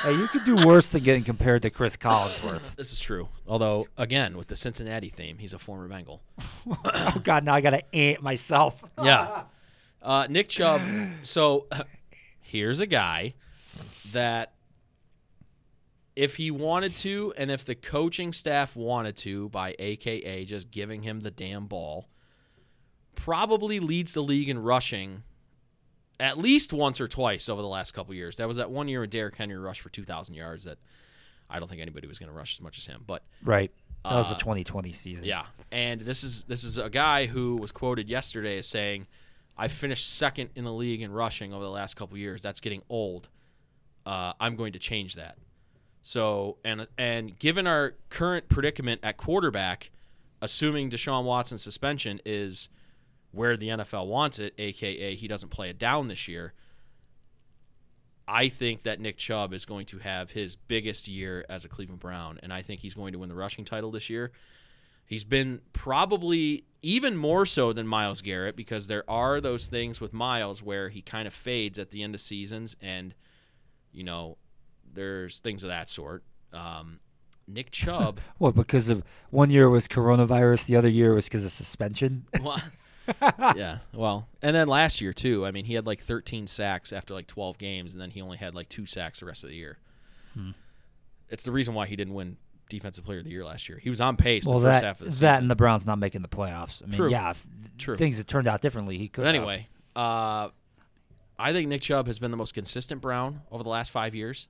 Hey, 0.02 0.12
you 0.12 0.28
could 0.28 0.44
do 0.44 0.56
worse 0.66 0.90
than 0.90 1.02
getting 1.02 1.24
compared 1.24 1.62
to 1.62 1.70
Chris 1.70 1.96
Collinsworth. 1.96 2.76
This 2.76 2.92
is 2.92 3.00
true. 3.00 3.28
Although, 3.46 3.88
again, 3.96 4.36
with 4.36 4.48
the 4.48 4.56
Cincinnati 4.56 5.08
theme, 5.08 5.38
he's 5.38 5.54
a 5.54 5.58
former 5.58 5.88
Bengal. 5.88 6.22
oh 6.68 7.20
God, 7.24 7.42
now 7.44 7.54
I 7.54 7.62
gotta 7.62 7.82
ant 7.94 8.22
myself. 8.22 8.84
Yeah. 9.02 9.44
Uh, 10.04 10.26
Nick 10.28 10.48
Chubb. 10.48 10.80
So 11.22 11.66
here's 12.40 12.78
a 12.80 12.86
guy 12.86 13.34
that, 14.12 14.52
if 16.14 16.36
he 16.36 16.50
wanted 16.52 16.94
to, 16.96 17.32
and 17.36 17.50
if 17.50 17.64
the 17.64 17.74
coaching 17.74 18.32
staff 18.32 18.76
wanted 18.76 19.16
to, 19.18 19.48
by 19.48 19.74
AKA 19.78 20.44
just 20.44 20.70
giving 20.70 21.02
him 21.02 21.20
the 21.20 21.30
damn 21.30 21.66
ball, 21.66 22.06
probably 23.16 23.80
leads 23.80 24.14
the 24.14 24.22
league 24.22 24.48
in 24.48 24.58
rushing 24.58 25.22
at 26.20 26.38
least 26.38 26.72
once 26.72 27.00
or 27.00 27.08
twice 27.08 27.48
over 27.48 27.60
the 27.62 27.66
last 27.68 27.92
couple 27.92 28.14
years. 28.14 28.36
That 28.36 28.46
was 28.46 28.58
that 28.58 28.70
one 28.70 28.86
year 28.86 29.00
when 29.00 29.08
Derrick 29.10 29.34
Henry 29.36 29.56
rushed 29.58 29.80
for 29.80 29.88
2,000 29.88 30.34
yards 30.34 30.64
that 30.64 30.78
I 31.50 31.58
don't 31.58 31.68
think 31.68 31.80
anybody 31.82 32.06
was 32.06 32.18
going 32.20 32.28
to 32.30 32.34
rush 32.36 32.54
as 32.54 32.60
much 32.60 32.78
as 32.78 32.86
him. 32.86 33.02
But 33.06 33.24
Right. 33.42 33.72
That 34.04 34.16
was 34.16 34.28
the 34.28 34.34
Uh, 34.34 34.38
2020 34.38 34.92
season. 34.92 35.24
yeah, 35.24 35.46
and 35.72 35.98
this 36.02 36.22
is 36.24 36.44
this 36.44 36.62
is 36.62 36.76
a 36.76 36.90
guy 36.90 37.24
who 37.24 37.56
was 37.56 37.72
quoted 37.72 38.06
yesterday 38.08 38.58
as 38.58 38.66
saying, 38.68 39.06
"I 39.56 39.68
finished 39.68 40.16
second 40.16 40.50
in 40.54 40.64
the 40.64 40.72
league 40.72 41.02
in 41.02 41.12
rushing 41.12 41.52
over 41.52 41.64
the 41.64 41.70
last 41.70 41.94
couple 41.94 42.16
years. 42.18 42.42
That's 42.42 42.60
getting 42.60 42.82
old. 42.88 43.28
Uh, 44.06 44.32
I'm 44.40 44.56
going 44.56 44.72
to 44.72 44.78
change 44.78 45.14
that." 45.14 45.36
So 46.02 46.58
and 46.64 46.86
and 46.98 47.38
given 47.38 47.66
our 47.66 47.94
current 48.10 48.48
predicament 48.48 49.00
at 49.02 49.16
quarterback, 49.16 49.90
assuming 50.42 50.90
Deshaun 50.90 51.24
Watson's 51.24 51.62
suspension 51.62 52.20
is 52.26 52.68
where 53.32 53.56
the 53.56 53.68
NFL 53.68 54.06
wants 54.06 54.38
it, 54.38 54.54
aka 54.58 55.14
he 55.14 55.26
doesn't 55.26 55.48
play 55.48 55.70
it 55.70 55.78
down 55.78 56.08
this 56.08 56.28
year. 56.28 56.52
I 58.28 58.48
think 58.48 58.84
that 58.84 59.00
Nick 59.00 59.16
Chubb 59.16 59.52
is 59.52 59.64
going 59.64 59.86
to 59.86 59.98
have 59.98 60.30
his 60.30 60.56
biggest 60.56 61.08
year 61.08 61.44
as 61.48 61.64
a 61.64 61.68
Cleveland 61.68 62.00
Brown, 62.00 62.38
and 62.42 62.52
I 62.52 62.62
think 62.62 62.80
he's 62.80 62.94
going 62.94 63.12
to 63.12 63.18
win 63.18 63.28
the 63.28 63.34
rushing 63.34 63.64
title 63.64 63.90
this 63.90 64.08
year. 64.08 64.32
He's 65.06 65.24
been 65.24 65.60
probably 65.72 66.64
even 66.82 67.16
more 67.16 67.46
so 67.46 67.72
than 67.72 67.86
Myles 67.86 68.20
Garrett 68.20 68.56
because 68.56 68.86
there 68.86 69.08
are 69.08 69.40
those 69.40 69.68
things 69.68 70.00
with 70.00 70.12
Myles 70.12 70.62
where 70.62 70.88
he 70.88 71.00
kind 71.02 71.26
of 71.26 71.32
fades 71.32 71.78
at 71.78 71.90
the 71.90 72.02
end 72.02 72.14
of 72.14 72.20
seasons, 72.20 72.76
and 72.80 73.14
you 73.92 74.04
know, 74.04 74.36
there's 74.92 75.38
things 75.38 75.62
of 75.62 75.68
that 75.68 75.88
sort. 75.88 76.22
Um, 76.52 77.00
Nick 77.46 77.70
Chubb, 77.70 78.20
Well, 78.38 78.52
because 78.52 78.90
of 78.90 79.02
one 79.30 79.50
year 79.50 79.68
was 79.68 79.88
coronavirus, 79.88 80.66
the 80.66 80.76
other 80.76 80.88
year 80.88 81.14
was 81.14 81.24
because 81.24 81.44
of 81.44 81.52
suspension. 81.52 82.26
well, 82.42 82.60
yeah, 83.56 83.78
well, 83.92 84.28
and 84.42 84.56
then 84.56 84.68
last 84.68 85.00
year 85.00 85.12
too. 85.12 85.44
I 85.44 85.50
mean, 85.50 85.64
he 85.64 85.74
had 85.74 85.86
like 85.86 86.00
13 86.00 86.46
sacks 86.46 86.92
after 86.92 87.14
like 87.14 87.26
12 87.26 87.58
games, 87.58 87.92
and 87.92 88.00
then 88.00 88.10
he 88.10 88.22
only 88.22 88.38
had 88.38 88.54
like 88.54 88.68
two 88.68 88.86
sacks 88.86 89.20
the 89.20 89.26
rest 89.26 89.44
of 89.44 89.50
the 89.50 89.56
year. 89.56 89.78
Hmm. 90.34 90.50
It's 91.28 91.42
the 91.42 91.52
reason 91.52 91.74
why 91.74 91.86
he 91.86 91.96
didn't 91.96 92.14
win 92.14 92.36
Defensive 92.68 93.04
Player 93.04 93.18
of 93.18 93.24
the 93.24 93.30
Year 93.30 93.44
last 93.44 93.68
year. 93.68 93.78
He 93.78 93.90
was 93.90 94.00
on 94.00 94.16
pace 94.16 94.46
well, 94.46 94.58
the 94.58 94.68
first 94.68 94.80
that 94.80 94.86
half 94.86 95.00
of 95.00 95.10
the 95.10 95.20
that 95.20 95.40
and 95.40 95.50
the 95.50 95.56
Browns 95.56 95.86
not 95.86 95.98
making 95.98 96.22
the 96.22 96.28
playoffs. 96.28 96.82
I 96.82 96.86
mean, 96.86 96.96
True. 96.96 97.10
yeah, 97.10 97.30
if 97.30 97.46
True. 97.78 97.96
things 97.96 98.18
had 98.18 98.26
turned 98.26 98.48
out 98.48 98.60
differently, 98.60 98.98
he 98.98 99.08
could. 99.08 99.22
But 99.22 99.34
have. 99.34 99.34
anyway, 99.36 99.68
uh, 99.94 100.48
I 101.38 101.52
think 101.52 101.68
Nick 101.68 101.82
Chubb 101.82 102.06
has 102.06 102.18
been 102.18 102.30
the 102.30 102.36
most 102.36 102.54
consistent 102.54 103.00
Brown 103.00 103.42
over 103.50 103.62
the 103.62 103.70
last 103.70 103.90
five 103.90 104.14
years. 104.14 104.48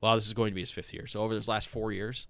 Well, 0.00 0.14
this 0.14 0.26
is 0.26 0.34
going 0.34 0.50
to 0.50 0.54
be 0.54 0.60
his 0.60 0.70
fifth 0.70 0.92
year. 0.92 1.06
So 1.06 1.22
over 1.22 1.34
his 1.34 1.48
last 1.48 1.68
four 1.68 1.92
years. 1.92 2.26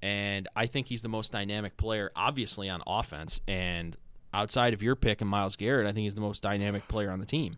And 0.00 0.48
I 0.54 0.66
think 0.66 0.86
he's 0.86 1.02
the 1.02 1.08
most 1.08 1.32
dynamic 1.32 1.76
player, 1.76 2.12
obviously, 2.14 2.68
on 2.68 2.82
offense. 2.86 3.40
And 3.48 3.96
outside 4.32 4.74
of 4.74 4.82
your 4.82 4.94
pick 4.94 5.20
and 5.20 5.28
Myles 5.28 5.56
Garrett, 5.56 5.86
I 5.86 5.92
think 5.92 6.04
he's 6.04 6.14
the 6.14 6.20
most 6.20 6.42
dynamic 6.42 6.86
player 6.88 7.10
on 7.10 7.18
the 7.18 7.26
team. 7.26 7.56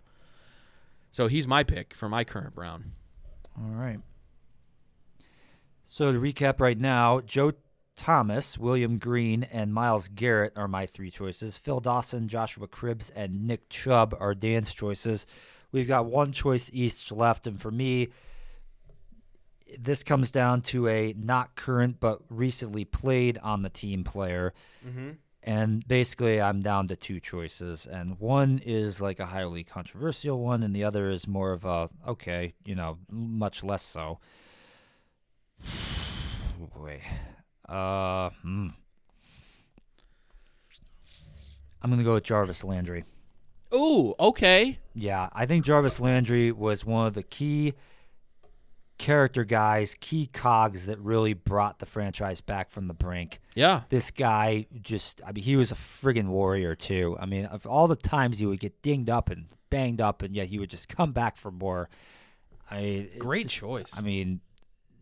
So 1.11 1.27
he's 1.27 1.47
my 1.47 1.65
pick 1.65 1.95
for 1.95 2.09
my 2.09 2.25
current 2.25 2.55
Brown. 2.55 2.93
All 3.59 3.75
right. 3.75 3.99
So 5.93 6.13
to 6.13 6.21
recap 6.21 6.61
right 6.61 6.79
now, 6.79 7.21
Joe 7.21 7.53
Thomas, 7.97 8.57
William 8.57 8.97
Green, 8.97 9.43
and 9.43 9.75
Myles 9.75 10.07
Garrett 10.07 10.53
are 10.55 10.69
my 10.69 10.87
three 10.87 11.11
choices. 11.11 11.59
Phil 11.59 11.81
Dawson, 11.81 12.29
Joshua 12.29 12.69
Cribbs, 12.69 13.11
and 13.13 13.45
Nick 13.45 13.69
Chubb 13.69 14.17
are 14.21 14.33
Dan's 14.33 14.73
choices. 14.73 15.27
We've 15.73 15.89
got 15.89 16.07
one 16.07 16.31
choice 16.31 16.71
each 16.73 17.11
left, 17.11 17.49
and 17.49 17.61
for 17.61 17.73
me, 17.73 18.11
this 19.81 20.05
comes 20.05 20.31
down 20.31 20.61
to 20.63 20.87
a 20.87 21.13
not 21.19 21.57
current 21.57 21.99
but 21.99 22.21
recently 22.29 22.85
played 22.85 23.39
on 23.39 23.63
the 23.63 23.69
team 23.69 24.05
player. 24.05 24.55
Mm-hmm. 24.87 25.11
And 25.43 25.89
basically, 25.89 26.41
I'm 26.41 26.63
down 26.63 26.87
to 26.89 26.97
two 26.97 27.19
choices, 27.19 27.89
and 27.89 28.21
one 28.21 28.61
is 28.65 29.01
like 29.01 29.19
a 29.19 29.27
highly 29.27 29.65
controversial 29.65 30.39
one, 30.39 30.63
and 30.63 30.73
the 30.73 30.85
other 30.85 31.11
is 31.11 31.27
more 31.27 31.51
of 31.51 31.65
a 31.65 31.91
okay, 32.07 32.55
you 32.65 32.77
know, 32.77 32.99
much 33.11 33.65
less 33.65 33.83
so. 33.83 34.21
Oh 35.67 36.67
boy, 36.77 37.01
uh, 37.69 38.31
hmm. 38.43 38.69
I'm 41.83 41.91
gonna 41.91 42.05
go 42.05 42.15
with 42.15 42.25
Jarvis 42.25 42.65
Landry. 42.65 43.05
Ooh, 43.73 44.15
okay. 44.19 44.79
Yeah, 44.95 45.29
I 45.33 45.47
think 45.47 45.65
Jarvis 45.65 46.01
Landry 46.01 46.53
was 46.53 46.85
one 46.85 47.07
of 47.07 47.15
the 47.15 47.23
key 47.23 47.75
character 48.99 49.45
guys, 49.45 49.97
key 49.99 50.27
cogs 50.27 50.87
that 50.87 50.99
really 50.99 51.33
brought 51.33 51.79
the 51.79 51.87
franchise 51.87 52.43
back 52.43 52.69
from 52.71 52.87
the 52.87 52.93
brink 52.93 53.39
Yeah. 53.55 53.83
this 53.89 54.11
guy 54.11 54.67
just 54.83 55.23
I 55.27 55.33
mean 55.33 55.43
he 55.43 55.57
was 55.57 55.73
a 55.73 55.75
friggin' 55.75 56.27
warrior 56.27 56.75
too. 56.75 57.17
I 57.19 57.25
mean 57.25 57.47
of 57.47 57.67
all 57.67 57.89
the 57.89 57.97
times 57.97 58.39
he 58.41 58.45
would 58.45 58.61
get 58.61 58.83
dinged 58.83 59.09
up 59.09 59.31
and 59.31 59.47
banged 59.71 60.03
up 60.03 60.21
and 60.21 60.37
yet 60.37 60.49
he 60.49 60.59
would 60.59 60.69
just 60.69 60.89
come 60.91 61.13
back 61.13 61.39
for 61.39 61.51
more. 61.51 61.89
I 62.71 63.09
Great 63.19 63.45
just- 63.45 63.55
choice. 63.55 63.97
I 63.97 64.03
mean 64.03 64.41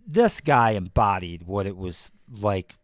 this 0.09 0.40
guy 0.40 0.70
embodied 0.70 1.42
what 1.44 1.66
it 1.66 1.76
was 1.76 2.11
like 2.40 2.74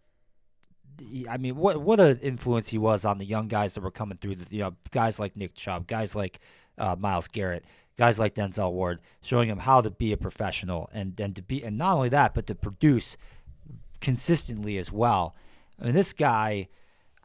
I 1.29 1.39
mean 1.39 1.57
what 1.57 1.81
what 1.81 1.99
an 1.99 2.19
influence 2.21 2.69
he 2.69 2.79
was 2.79 3.05
on 3.05 3.19
the 3.19 3.25
young 3.25 3.49
guys 3.49 3.75
that 3.75 3.81
were 3.83 3.91
coming 3.91 4.19
through 4.19 4.37
the 4.37 4.55
you 4.55 4.63
know 4.63 4.75
guys 4.93 5.19
like 5.19 5.37
Nick 5.37 5.55
Chubb, 5.55 5.87
guys 5.87 6.15
like 6.15 6.39
uh, 6.79 6.95
Myles 6.97 7.27
Garrett, 7.27 7.65
guys 7.97 8.19
like 8.19 8.35
Denzel 8.35 8.73
Ward, 8.73 9.01
showing 9.23 9.49
him 9.49 9.59
how 9.59 9.81
to 9.81 9.91
be 9.91 10.13
a 10.13 10.17
professional 10.17 10.91
and 10.93 11.19
and 11.19 11.35
to 11.35 11.43
be 11.43 11.65
and 11.65 11.79
not 11.79 11.97
only 11.97 12.11
that 12.11 12.35
but 12.35 12.47
to 12.47 12.55
produce 12.55 13.17
consistently 14.01 14.77
as 14.77 14.93
well. 14.93 15.35
I 15.81 15.87
mean, 15.87 15.95
this 15.95 16.13
guy, 16.13 16.69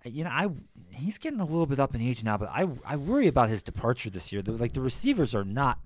you 0.06 0.24
know, 0.24 0.32
I 0.32 0.48
he's 0.92 1.18
getting 1.18 1.42
a 1.42 1.46
little 1.46 1.68
bit 1.68 1.80
up 1.80 1.94
in 1.94 2.02
age 2.02 2.24
now, 2.24 2.38
but 2.38 2.50
I 2.50 2.68
I 2.86 2.96
worry 2.96 3.28
about 3.28 3.50
his 3.50 3.62
departure 3.62 4.10
this 4.10 4.32
year. 4.32 4.42
The, 4.42 4.54
like 4.54 4.74
the 4.74 4.82
receivers 4.82 5.36
are 5.36 5.44
not, 5.44 5.78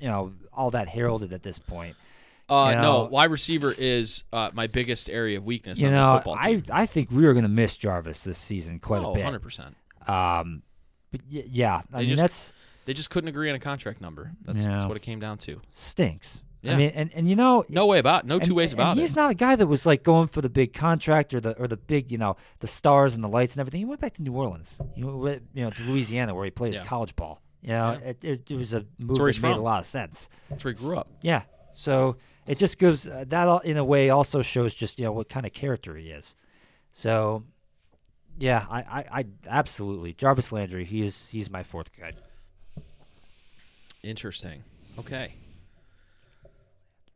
you 0.00 0.08
know, 0.08 0.32
all 0.52 0.70
that 0.70 0.88
heralded 0.88 1.32
at 1.32 1.42
this 1.42 1.58
point. 1.58 1.94
Uh, 2.48 2.70
You 2.74 2.76
no, 2.76 2.82
know, 2.82 3.04
wide 3.06 3.30
receiver 3.30 3.72
is 3.76 4.22
uh, 4.32 4.50
my 4.54 4.66
biggest 4.68 5.10
area 5.10 5.38
of 5.38 5.44
weakness 5.44 5.80
You 5.80 5.88
on 5.88 5.94
this 5.94 6.00
know, 6.04 6.14
football 6.14 6.36
I 6.38 6.52
team. 6.54 6.62
I 6.70 6.86
think 6.86 7.10
we 7.10 7.26
are 7.26 7.32
going 7.32 7.44
to 7.44 7.48
miss 7.50 7.76
Jarvis 7.76 8.22
this 8.22 8.38
season 8.38 8.78
quite 8.78 9.02
oh, 9.02 9.12
a 9.12 9.14
bit. 9.14 9.24
100%. 9.24 9.74
Um, 10.08 10.62
but 11.10 11.20
y- 11.32 11.44
yeah, 11.48 11.76
I 11.76 11.82
They 11.90 11.98
mean 12.00 12.08
just- 12.10 12.20
that's 12.20 12.52
They 12.84 12.94
just 12.94 13.10
couldn't 13.10 13.28
agree 13.28 13.48
on 13.50 13.56
a 13.56 13.60
contract 13.60 14.00
number. 14.00 14.30
That's, 14.44 14.64
that's 14.66 14.84
what 14.86 14.96
it 14.96 15.02
came 15.02 15.18
down 15.18 15.38
to. 15.38 15.60
stinks. 15.72 16.40
I 16.64 16.74
mean, 16.74 16.90
and 16.96 17.12
and 17.14 17.28
you 17.28 17.36
know, 17.36 17.64
No 17.68 17.86
way 17.86 18.00
about 18.00 18.26
no 18.26 18.36
and- 18.36 18.44
two 18.44 18.54
ways 18.54 18.72
and 18.72 18.80
about 18.80 18.96
he's 18.96 18.98
it. 18.98 19.02
He's 19.10 19.16
not 19.16 19.30
a 19.30 19.34
guy 19.34 19.54
that 19.54 19.68
was 19.68 19.86
like 19.86 20.02
going 20.02 20.26
for 20.26 20.40
the 20.40 20.48
big 20.50 20.72
contract 20.72 21.32
or 21.32 21.38
the 21.40 21.56
or 21.58 21.68
the 21.68 21.76
big 21.76 22.10
you 22.10 22.18
know 22.18 22.36
the 22.58 22.66
stars 22.66 23.14
and 23.14 23.22
the 23.22 23.28
lights 23.28 23.54
and 23.54 23.60
everything. 23.60 23.78
He 23.78 23.84
went 23.84 24.00
back 24.00 24.14
to 24.14 24.22
New 24.22 24.32
Orleans, 24.32 24.80
you 24.96 25.04
know, 25.04 25.16
went, 25.16 25.42
you 25.54 25.62
know 25.62 25.70
to 25.70 25.82
Louisiana 25.84 26.34
where 26.34 26.44
he 26.44 26.50
played 26.50 26.72
his 26.72 26.80
Yeah. 26.80 26.86
college 26.88 27.14
ball. 27.14 27.40
You 27.62 27.68
know, 27.68 27.92
Yeah. 28.02 28.08
it, 28.10 28.24
it, 28.24 28.50
it 28.50 28.56
was 28.56 28.74
a 28.74 28.84
move 28.98 29.16
that 29.16 29.42
made 29.42 29.54
a 29.56 29.60
lot 29.60 29.78
of 29.78 29.86
sense. 29.86 30.28
That's 30.50 30.64
where 30.64 30.72
he 30.74 30.78
grew 30.80 30.96
up. 30.98 31.08
Yeah, 31.20 31.42
so 31.74 32.16
it 32.46 32.58
just 32.58 32.78
gives 32.78 33.06
uh, 33.06 33.24
that 33.28 33.48
all, 33.48 33.58
in 33.60 33.76
a 33.76 33.84
way 33.84 34.10
also 34.10 34.42
shows 34.42 34.74
just 34.74 34.98
you 34.98 35.04
know 35.04 35.12
what 35.12 35.28
kind 35.28 35.46
of 35.46 35.52
character 35.52 35.96
he 35.96 36.10
is. 36.10 36.34
So 36.92 37.44
yeah, 38.38 38.66
I, 38.70 38.78
I, 38.80 39.04
I 39.20 39.24
absolutely 39.48 40.12
Jarvis 40.12 40.52
Landry. 40.52 40.84
He 40.84 41.02
is 41.02 41.28
he's 41.30 41.50
my 41.50 41.62
fourth 41.62 41.90
guy. 41.98 42.12
Interesting. 44.02 44.62
Okay. 44.98 45.34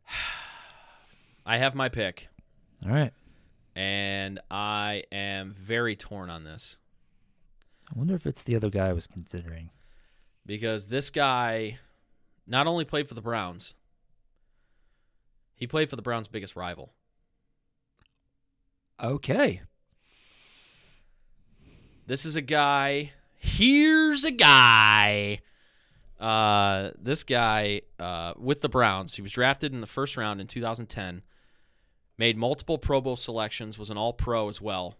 I 1.45 1.57
have 1.57 1.73
my 1.75 1.89
pick, 1.89 2.27
All 2.85 2.91
right. 2.93 3.11
and 3.75 4.39
I 4.51 5.03
am 5.11 5.55
very 5.59 5.95
torn 5.95 6.29
on 6.29 6.43
this 6.43 6.77
I 7.93 7.97
wonder 7.97 8.13
if 8.15 8.25
it's 8.27 8.43
the 8.43 8.55
other 8.55 8.69
guy 8.69 8.87
I 8.89 8.93
was 8.93 9.07
considering. 9.07 9.69
because 10.45 10.87
this 10.87 11.09
guy 11.09 11.79
not 12.47 12.67
only 12.67 12.85
played 12.85 13.07
for 13.07 13.15
the 13.15 13.21
Browns, 13.21 13.73
he 15.61 15.67
played 15.67 15.91
for 15.91 15.95
the 15.95 16.01
Browns' 16.01 16.27
biggest 16.27 16.55
rival. 16.55 16.91
Okay. 18.99 19.61
This 22.07 22.25
is 22.25 22.35
a 22.35 22.41
guy. 22.41 23.11
Here's 23.37 24.23
a 24.23 24.31
guy. 24.31 25.41
Uh, 26.19 26.89
this 26.99 27.23
guy 27.23 27.81
uh, 27.99 28.33
with 28.39 28.61
the 28.61 28.69
Browns. 28.69 29.13
He 29.13 29.21
was 29.21 29.33
drafted 29.33 29.71
in 29.71 29.81
the 29.81 29.87
first 29.87 30.17
round 30.17 30.41
in 30.41 30.47
2010. 30.47 31.21
Made 32.17 32.37
multiple 32.37 32.79
Pro 32.79 32.99
Bowl 32.99 33.15
selections. 33.15 33.77
Was 33.77 33.91
an 33.91 33.99
All 33.99 34.13
Pro 34.13 34.49
as 34.49 34.59
well. 34.59 34.95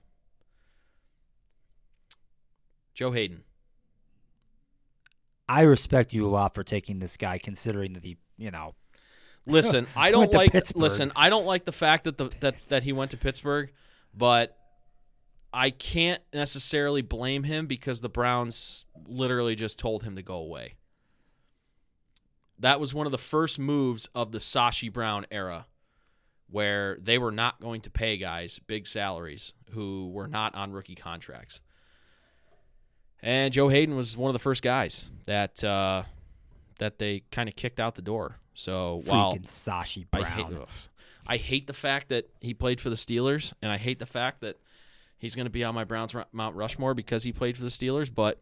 Joe 2.94 3.10
Haden. 3.10 3.46
I 5.50 5.62
respect 5.62 6.14
you 6.14 6.28
a 6.28 6.30
lot 6.30 6.54
for 6.54 6.64
taking 6.64 7.00
this 7.00 7.18
guy, 7.18 7.40
considering 7.40 7.94
that 7.94 8.04
he, 8.04 8.18
you 8.38 8.52
know, 8.52 8.76
Listen, 9.46 9.88
I 9.96 10.12
don't 10.12 10.32
like. 10.34 10.54
Listen, 10.76 11.12
I 11.16 11.30
don't 11.30 11.46
like 11.46 11.66
the 11.66 11.72
fact 11.72 12.06
that 12.06 12.18
the 12.18 12.30
that 12.42 12.56
that 12.70 12.84
he 12.84 12.94
went 12.94 13.12
to 13.12 13.18
Pittsburgh, 13.18 13.72
but 14.16 14.58
I 15.54 15.70
can't 15.70 16.22
necessarily 16.34 17.02
blame 17.02 17.44
him 17.44 17.68
because 17.68 18.02
the 18.02 18.10
Browns 18.10 18.86
literally 19.06 19.56
just 19.56 19.80
told 19.80 20.04
him 20.04 20.16
to 20.16 20.22
go 20.22 20.36
away. 20.36 20.76
That 22.60 22.80
was 22.80 22.94
one 22.94 23.06
of 23.06 23.12
the 23.12 23.18
first 23.18 23.60
moves 23.60 24.08
of 24.14 24.32
the 24.32 24.38
Sashi 24.38 24.92
Brown 24.92 25.26
era, 25.32 25.66
where 26.50 26.98
they 27.02 27.18
were 27.18 27.32
not 27.32 27.60
going 27.60 27.82
to 27.82 27.90
pay 27.90 28.18
guys 28.18 28.60
big 28.60 28.88
salaries 28.88 29.54
who 29.72 30.10
were 30.12 30.28
not 30.28 30.56
on 30.56 30.72
rookie 30.72 30.96
contracts. 30.96 31.62
And 33.24 33.54
Joe 33.54 33.68
Haden 33.68 33.96
was 33.96 34.16
one 34.16 34.30
of 34.30 34.34
the 34.34 34.40
first 34.40 34.62
guys 34.62 35.10
that 35.26 35.64
uh, 35.64 36.04
that 36.80 36.98
they 36.98 37.24
kind 37.32 37.50
of 37.50 37.56
kicked 37.56 37.80
out 37.80 37.96
the 37.96 38.02
door. 38.02 38.38
So 38.54 39.02
while 39.06 39.36
freaking 39.36 39.48
Sashi 39.48 40.06
I 40.14 40.20
Brown. 40.20 40.32
hate, 40.32 40.46
ugh. 40.62 40.70
I 41.26 41.38
hate 41.38 41.68
the 41.68 41.74
fact 41.74 42.10
that 42.10 42.30
he 42.40 42.54
played 42.54 42.82
for 42.82 42.90
the 42.90 42.96
Steelers, 42.96 43.54
and 43.62 43.72
I 43.72 43.78
hate 43.78 44.00
the 44.00 44.06
fact 44.06 44.42
that 44.42 44.58
he's 45.18 45.36
going 45.36 45.46
to 45.46 45.52
be 45.52 45.64
on 45.64 45.76
my 45.76 45.84
Browns 45.84 46.16
Mount 46.32 46.56
Rushmore 46.56 46.94
because 46.94 47.24
he 47.24 47.32
played 47.32 47.56
for 47.58 47.64
the 47.64 47.70
Steelers. 47.70 48.14
But 48.14 48.42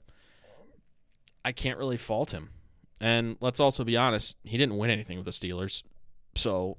I 1.44 1.52
can't 1.52 1.78
really 1.78 1.98
fault 1.98 2.32
him. 2.32 2.50
And 3.02 3.38
let's 3.40 3.60
also 3.60 3.84
be 3.84 3.96
honest, 3.96 4.36
he 4.44 4.58
didn't 4.58 4.78
win 4.78 4.90
anything 4.90 5.18
with 5.18 5.26
the 5.26 5.32
Steelers, 5.32 5.84
so 6.36 6.78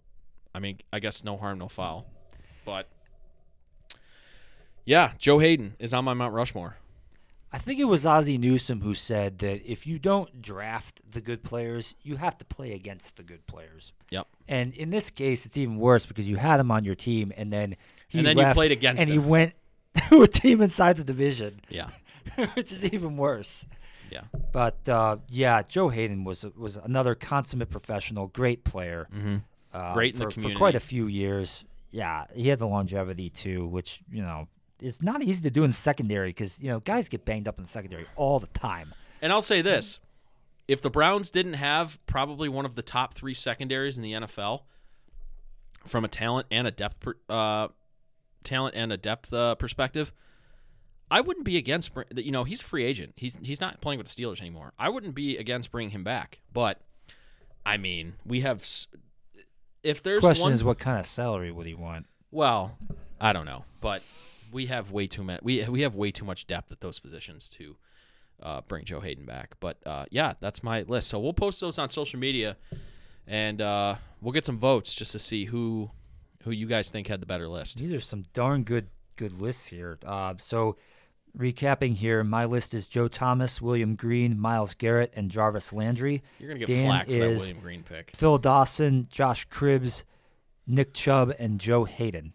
I 0.54 0.58
mean, 0.58 0.78
I 0.92 1.00
guess 1.00 1.24
no 1.24 1.36
harm, 1.36 1.58
no 1.58 1.68
foul. 1.68 2.06
But 2.64 2.88
yeah, 4.84 5.12
Joe 5.18 5.38
Haden 5.38 5.76
is 5.78 5.94
on 5.94 6.04
my 6.04 6.14
Mount 6.14 6.34
Rushmore. 6.34 6.76
I 7.52 7.58
think 7.58 7.80
it 7.80 7.84
was 7.84 8.06
Ozzie 8.06 8.38
Newsome 8.38 8.80
who 8.80 8.94
said 8.94 9.38
that 9.40 9.68
if 9.68 9.86
you 9.86 9.98
don't 9.98 10.40
draft 10.40 11.00
the 11.10 11.20
good 11.20 11.42
players, 11.42 11.96
you 12.02 12.16
have 12.16 12.38
to 12.38 12.44
play 12.44 12.72
against 12.72 13.16
the 13.16 13.24
good 13.24 13.44
players. 13.46 13.92
Yep. 14.10 14.28
And 14.46 14.72
in 14.74 14.90
this 14.90 15.10
case, 15.10 15.46
it's 15.46 15.56
even 15.56 15.76
worse 15.78 16.06
because 16.06 16.28
you 16.28 16.36
had 16.36 16.60
him 16.60 16.70
on 16.70 16.84
your 16.84 16.94
team, 16.94 17.32
and 17.36 17.52
then 17.52 17.76
he 18.06 18.18
And 18.18 18.26
then 18.26 18.38
you 18.38 18.52
played 18.54 18.70
against 18.72 19.00
and 19.02 19.10
him. 19.10 19.20
he 19.22 19.28
went 19.28 19.54
to 20.10 20.22
a 20.22 20.28
team 20.28 20.60
inside 20.60 20.96
the 20.96 21.04
division, 21.04 21.60
Yeah, 21.68 21.90
which 22.54 22.70
is 22.70 22.84
even 22.84 23.16
worse. 23.16 23.66
yeah. 24.12 24.22
But 24.52 24.88
uh, 24.88 25.16
yeah, 25.28 25.62
Joe 25.62 25.88
Haden 25.88 26.22
was 26.24 26.44
was 26.56 26.76
another 26.76 27.14
consummate 27.16 27.70
professional, 27.70 28.28
great 28.28 28.62
player. 28.64 29.08
Mm-hmm. 29.14 29.36
uh, 29.72 29.92
Great 29.92 30.14
in 30.14 30.20
the 30.20 30.30
for, 30.30 30.40
for 30.42 30.54
quite 30.54 30.76
a 30.76 30.80
few 30.80 31.06
years. 31.08 31.64
Yeah, 31.90 32.26
he 32.32 32.48
had 32.48 32.60
the 32.60 32.68
longevity 32.68 33.30
too, 33.30 33.66
which 33.66 34.00
you 34.10 34.22
know 34.22 34.46
is 34.82 35.02
not 35.02 35.22
easy 35.22 35.42
to 35.42 35.50
do 35.50 35.64
in 35.64 35.72
secondary 35.72 36.30
because 36.30 36.60
you 36.60 36.68
know 36.68 36.80
guys 36.80 37.08
get 37.08 37.24
banged 37.24 37.48
up 37.48 37.58
in 37.58 37.66
secondary 37.66 38.06
all 38.16 38.38
the 38.38 38.46
time. 38.48 38.92
And 39.22 39.32
I'll 39.32 39.42
say 39.42 39.62
this: 39.62 40.00
if 40.68 40.82
the 40.82 40.90
Browns 40.90 41.30
didn't 41.30 41.54
have 41.54 41.98
probably 42.06 42.48
one 42.48 42.64
of 42.64 42.74
the 42.74 42.82
top 42.82 43.14
three 43.14 43.34
secondaries 43.34 43.96
in 43.96 44.02
the 44.02 44.12
NFL 44.12 44.62
from 45.86 46.04
a 46.04 46.08
talent 46.08 46.46
and 46.50 46.66
a 46.66 46.70
depth, 46.70 47.00
per, 47.00 47.14
uh, 47.28 47.68
talent 48.44 48.74
and 48.76 48.92
a 48.92 48.96
depth 48.96 49.32
uh, 49.32 49.54
perspective, 49.56 50.12
I 51.10 51.20
wouldn't 51.20 51.44
be 51.44 51.56
against. 51.56 51.90
You 52.14 52.30
know, 52.30 52.44
he's 52.44 52.60
a 52.60 52.64
free 52.64 52.84
agent. 52.84 53.14
He's 53.16 53.36
he's 53.42 53.60
not 53.60 53.80
playing 53.80 53.98
with 53.98 54.06
the 54.06 54.22
Steelers 54.22 54.40
anymore. 54.40 54.72
I 54.78 54.88
wouldn't 54.88 55.14
be 55.14 55.36
against 55.36 55.72
bringing 55.72 55.90
him 55.90 56.04
back. 56.04 56.40
But 56.52 56.80
I 57.66 57.76
mean, 57.76 58.14
we 58.24 58.40
have. 58.40 58.66
If 59.82 60.02
there's 60.02 60.20
Question 60.20 60.42
one, 60.42 60.52
is, 60.52 60.62
what 60.62 60.78
kind 60.78 61.00
of 61.00 61.06
salary 61.06 61.50
would 61.50 61.66
he 61.66 61.74
want? 61.74 62.06
well, 62.30 62.76
I 63.20 63.32
don't 63.32 63.46
know, 63.46 63.64
but 63.80 64.02
we 64.52 64.66
have 64.66 64.90
way 64.90 65.06
too 65.06 65.24
much. 65.24 65.40
We 65.42 65.64
we 65.64 65.82
have 65.82 65.94
way 65.94 66.10
too 66.10 66.24
much 66.24 66.46
depth 66.46 66.72
at 66.72 66.80
those 66.80 66.98
positions 66.98 67.50
to 67.50 67.76
uh, 68.42 68.60
bring 68.62 68.84
Joe 68.84 69.00
Haden 69.00 69.24
back. 69.24 69.56
But 69.60 69.78
uh, 69.86 70.06
yeah, 70.10 70.34
that's 70.40 70.62
my 70.62 70.82
list. 70.82 71.08
So 71.08 71.18
we'll 71.18 71.32
post 71.32 71.60
those 71.60 71.78
on 71.78 71.88
social 71.88 72.18
media, 72.18 72.56
and 73.26 73.60
uh, 73.60 73.96
we'll 74.20 74.32
get 74.32 74.44
some 74.44 74.58
votes 74.58 74.94
just 74.94 75.12
to 75.12 75.18
see 75.18 75.44
who 75.46 75.90
who 76.44 76.50
you 76.50 76.66
guys 76.66 76.90
think 76.90 77.06
had 77.06 77.20
the 77.20 77.26
better 77.26 77.48
list. 77.48 77.78
These 77.78 77.92
are 77.92 78.00
some 78.00 78.24
darn 78.32 78.62
good 78.64 78.88
good 79.16 79.40
lists 79.40 79.66
here. 79.66 79.98
Uh, 80.04 80.34
so, 80.40 80.76
recapping 81.36 81.94
here, 81.94 82.24
my 82.24 82.46
list 82.46 82.74
is 82.74 82.86
Joe 82.86 83.08
Thomas, 83.08 83.60
William 83.60 83.94
Green, 83.94 84.38
Myles 84.38 84.74
Garrett, 84.74 85.12
and 85.14 85.30
Jarvis 85.30 85.72
Landry. 85.72 86.22
You're 86.38 86.48
gonna 86.48 86.60
get 86.60 86.68
Dan 86.68 86.86
flack 86.86 87.06
for 87.06 87.12
that 87.12 87.18
William 87.18 87.60
Green 87.60 87.82
pick. 87.82 88.12
Phil 88.16 88.38
Dawson, 88.38 89.06
Josh 89.10 89.46
Cribbs, 89.48 90.04
Nick 90.66 90.94
Chubb, 90.94 91.34
and 91.38 91.60
Joe 91.60 91.84
Haden. 91.84 92.32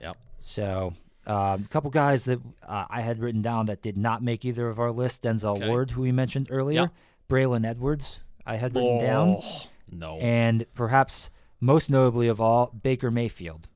Yep. 0.00 0.16
So, 0.44 0.94
um, 1.28 1.64
a 1.64 1.68
couple 1.70 1.90
guys 1.90 2.24
that 2.24 2.40
uh, 2.66 2.86
I 2.90 3.02
had 3.02 3.20
written 3.20 3.42
down 3.42 3.66
that 3.66 3.82
did 3.82 3.96
not 3.96 4.22
make 4.22 4.44
either 4.44 4.68
of 4.68 4.78
our 4.80 4.90
lists. 4.90 5.20
Denzel 5.24 5.56
Okay. 5.58 5.68
Ward, 5.68 5.90
who 5.92 6.02
we 6.02 6.10
mentioned 6.12 6.48
earlier, 6.50 6.80
Yeah. 6.82 6.86
Braylon 7.28 7.66
Edwards, 7.66 8.20
I 8.46 8.56
had 8.56 8.74
written 8.74 8.98
down, 8.98 9.36
Oh, 9.42 9.62
no. 9.90 10.16
and 10.18 10.64
perhaps 10.74 11.28
most 11.60 11.90
notably 11.90 12.26
of 12.28 12.40
all, 12.40 12.72
Baker 12.82 13.10
Mayfield. 13.10 13.68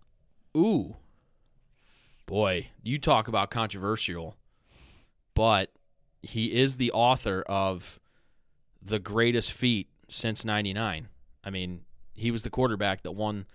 Ooh. 0.57 0.97
Boy, 2.27 2.69
you 2.83 2.99
talk 2.99 3.29
about 3.29 3.51
controversial, 3.51 4.37
but 5.35 5.71
he 6.23 6.53
is 6.55 6.77
the 6.77 6.93
author 6.93 7.43
of 7.43 8.01
the 8.81 8.99
greatest 8.99 9.53
feat 9.53 9.89
since 10.09 10.45
99. 10.45 11.09
I 11.45 11.51
mean, 11.51 11.83
he 12.15 12.31
was 12.31 12.43
the 12.43 12.51
quarterback 12.51 13.03
that 13.03 13.13
won 13.13 13.47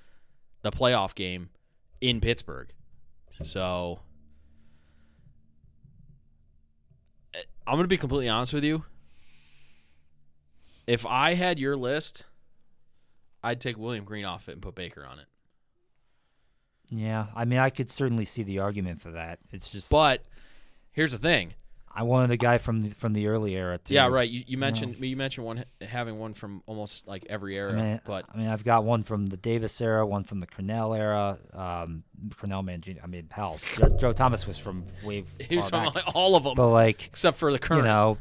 the 0.61 0.71
playoff 0.71 1.15
game 1.15 1.49
in 2.01 2.19
Pittsburgh. 2.19 2.69
So 3.43 3.99
I'm 7.67 7.73
going 7.73 7.83
to 7.83 7.87
be 7.87 7.97
completely 7.97 8.29
honest 8.29 8.53
with 8.53 8.63
you. 8.63 8.85
If 10.87 11.05
I 11.05 11.33
had 11.33 11.59
your 11.59 11.75
list, 11.75 12.23
I'd 13.43 13.59
take 13.59 13.77
William 13.77 14.05
Green 14.05 14.23
off 14.23 14.47
it 14.47 14.53
and 14.53 14.61
put 14.61 14.73
Baker 14.73 15.05
on 15.05 15.19
it. 15.19 15.25
Yeah, 16.89 17.27
I 17.35 17.43
mean, 17.43 17.59
I 17.59 17.69
could 17.69 17.89
certainly 17.89 18.23
see 18.23 18.43
the 18.43 18.59
argument 18.59 19.01
for 19.01 19.11
that. 19.11 19.39
It's 19.51 19.69
just 19.69 19.89
But 19.89 20.23
here's 20.93 21.11
the 21.11 21.17
thing. 21.17 21.53
I 21.99 22.03
wanted 22.03 22.29
a 22.29 22.37
guy 22.37 22.59
from 22.59 22.83
the, 22.83 22.89
from 22.91 23.13
the 23.13 23.25
early 23.25 23.55
era. 23.55 23.79
Too. 23.79 23.95
Yeah, 23.95 24.05
right. 24.07 24.29
You, 24.29 24.43
you 24.45 24.55
mentioned 24.59 24.97
you 24.99 25.17
mentioned 25.17 25.47
one 25.47 25.65
having 25.81 26.19
one 26.19 26.35
from 26.35 26.61
almost 26.67 27.07
like 27.07 27.25
every 27.27 27.55
I 27.55 27.61
era, 27.61 27.73
mean, 27.73 28.01
but 28.05 28.25
I 28.31 28.37
mean, 28.37 28.47
I've 28.49 28.63
got 28.63 28.83
one 28.83 29.01
from 29.01 29.25
the 29.25 29.37
Davis 29.37 29.81
era, 29.81 30.05
one 30.05 30.23
from 30.23 30.39
the 30.39 30.45
Crennel 30.45 30.95
era. 30.95 31.39
Um, 31.53 32.03
Crennel 32.29 32.63
Mangini. 32.63 33.03
I 33.03 33.07
mean, 33.07 33.27
hell, 33.31 33.57
Joe, 33.75 33.89
Joe 33.97 34.13
Thomas 34.13 34.45
was 34.45 34.59
from 34.59 34.85
way 35.03 35.23
he 35.39 35.55
was 35.55 35.71
from 35.71 35.85
back. 35.85 35.95
like 35.95 36.03
all 36.15 36.35
of 36.35 36.43
them 36.43 36.53
But 36.55 36.69
like, 36.69 37.07
except 37.07 37.37
for 37.39 37.51
the 37.51 37.57
current. 37.57 37.81
you 37.83 37.89
know, 37.89 38.19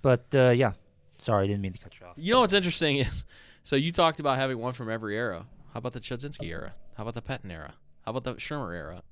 but 0.00 0.24
uh, 0.34 0.48
yeah. 0.50 0.72
Sorry, 1.18 1.44
I 1.44 1.46
didn't 1.46 1.60
mean 1.60 1.72
to 1.74 1.78
cut 1.78 2.00
you 2.00 2.06
off. 2.06 2.14
You 2.16 2.32
know 2.32 2.40
what's 2.40 2.52
interesting 2.54 2.98
is, 2.98 3.24
so 3.64 3.76
you 3.76 3.92
talked 3.92 4.18
about 4.18 4.36
having 4.38 4.58
one 4.58 4.72
from 4.72 4.90
every 4.90 5.14
era. 5.16 5.44
How 5.74 5.78
about 5.78 5.92
the 5.92 6.00
Chudzinski 6.00 6.48
era? 6.50 6.72
How 6.96 7.02
about 7.02 7.14
the 7.14 7.22
Pettine 7.22 7.50
era? 7.50 7.74
How 8.06 8.10
about 8.10 8.24
the 8.24 8.34
Shurmur 8.36 8.74
era? 8.74 9.02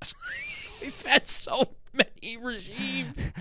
We've 0.81 1.03
had 1.07 1.27
so 1.29 1.75
many 1.95 2.37
regimes. 2.43 3.33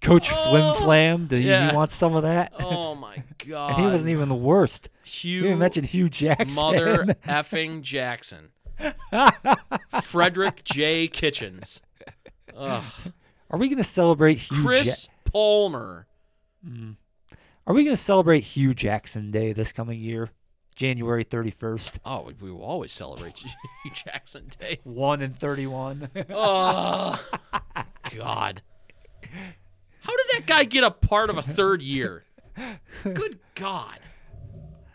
Coach 0.00 0.28
Oh, 0.32 0.50
Flim 0.50 0.74
Flam, 0.82 1.26
do 1.26 1.36
yeah. 1.36 1.70
you 1.70 1.76
want 1.76 1.90
some 1.90 2.14
of 2.14 2.22
that? 2.22 2.52
Oh 2.58 2.94
my 2.94 3.22
god! 3.46 3.70
and 3.76 3.80
he 3.80 3.86
wasn't 3.86 4.10
even 4.10 4.28
the 4.28 4.34
worst. 4.34 4.88
Hue. 5.04 5.48
You 5.48 5.56
mentioned 5.56 5.86
Hue 5.86 6.08
Jackson. 6.08 6.54
Mother 6.62 7.04
effing 7.26 7.82
Jackson. 7.82 8.48
Frederick 10.02 10.62
J. 10.64 11.06
Kitchens. 11.08 11.82
Ugh. 12.56 12.82
Are 13.50 13.58
we 13.58 13.68
going 13.68 13.78
to 13.78 13.84
celebrate 13.84 14.38
Hue? 14.38 14.56
Ja- 14.56 14.62
Chris 14.62 15.08
Palmer. 15.24 16.06
Mm. 16.66 16.96
Are 17.66 17.74
we 17.74 17.84
going 17.84 17.96
to 17.96 18.02
celebrate 18.02 18.40
Hue 18.40 18.72
Jackson 18.74 19.30
Day 19.30 19.52
this 19.52 19.70
coming 19.72 20.00
year, 20.00 20.30
January 20.76 21.24
thirty 21.24 21.50
first? 21.50 21.98
Oh, 22.04 22.30
we- 22.40 22.50
will 22.50 22.62
always 22.62 22.92
celebrate 22.92 23.36
Hue 23.38 23.50
Jackson 23.92 24.48
Day. 24.58 24.78
One 24.84 25.20
and 25.20 25.36
thirty-one. 25.38 26.08
Oh, 26.30 27.22
God. 28.16 28.62
How 30.10 30.16
did 30.16 30.26
that 30.40 30.46
guy 30.46 30.64
get 30.64 30.82
a 30.82 30.90
part 30.90 31.30
of 31.30 31.38
a 31.38 31.42
third 31.42 31.82
year? 31.82 32.24
Good 33.04 33.38
God. 33.54 34.00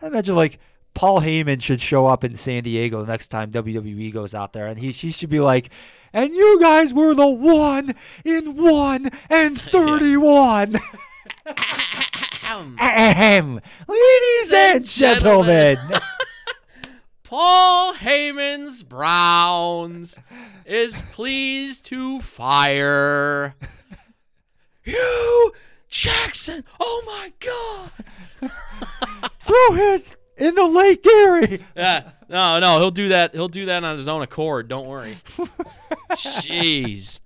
I 0.01 0.07
imagine 0.07 0.35
like 0.35 0.59
Paul 0.93 1.21
Heyman 1.21 1.61
should 1.61 1.79
show 1.79 2.05
up 2.05 2.25
in 2.25 2.35
San 2.35 2.63
Diego 2.63 2.99
the 2.99 3.09
next 3.09 3.29
time 3.29 3.49
WWE 3.49 4.11
goes 4.11 4.35
out 4.35 4.51
there, 4.51 4.67
and 4.67 4.77
he 4.77 4.91
she 4.91 5.11
should 5.11 5.29
be 5.29 5.39
like, 5.39 5.69
"And 6.11 6.33
you 6.33 6.59
guys 6.59 6.93
were 6.93 7.15
the 7.15 7.29
one 7.29 7.95
in 8.25 8.57
one 8.57 9.09
and 9.29 9.57
thirty-one." 9.61 10.75
Ahem. 12.77 13.61
Ladies 13.87 14.51
and 14.51 14.85
gentlemen. 14.85 15.77
gentlemen. 15.77 16.01
Paul 17.23 17.93
Heyman's 17.93 18.83
Browns 18.83 20.19
is 20.65 21.01
pleased 21.13 21.85
to 21.85 22.19
fire 22.19 23.55
Hue 24.85 25.51
Jackson. 25.89 26.63
Oh 26.79 27.03
my 27.05 27.33
God. 27.39 28.51
Throw 29.39 29.71
his 29.73 30.15
in 30.37 30.55
the 30.55 30.65
Lake 30.65 31.05
Erie. 31.05 31.59
Yeah, 31.75 32.11
no, 32.29 32.59
no, 32.59 32.79
he'll 32.79 32.91
do 32.91 33.09
that. 33.09 33.33
He'll 33.33 33.47
do 33.47 33.65
that 33.67 33.83
on 33.83 33.97
his 33.97 34.07
own 34.07 34.21
accord. 34.21 34.67
Don't 34.67 34.87
worry. 34.87 35.17
Jeez, 36.11 37.19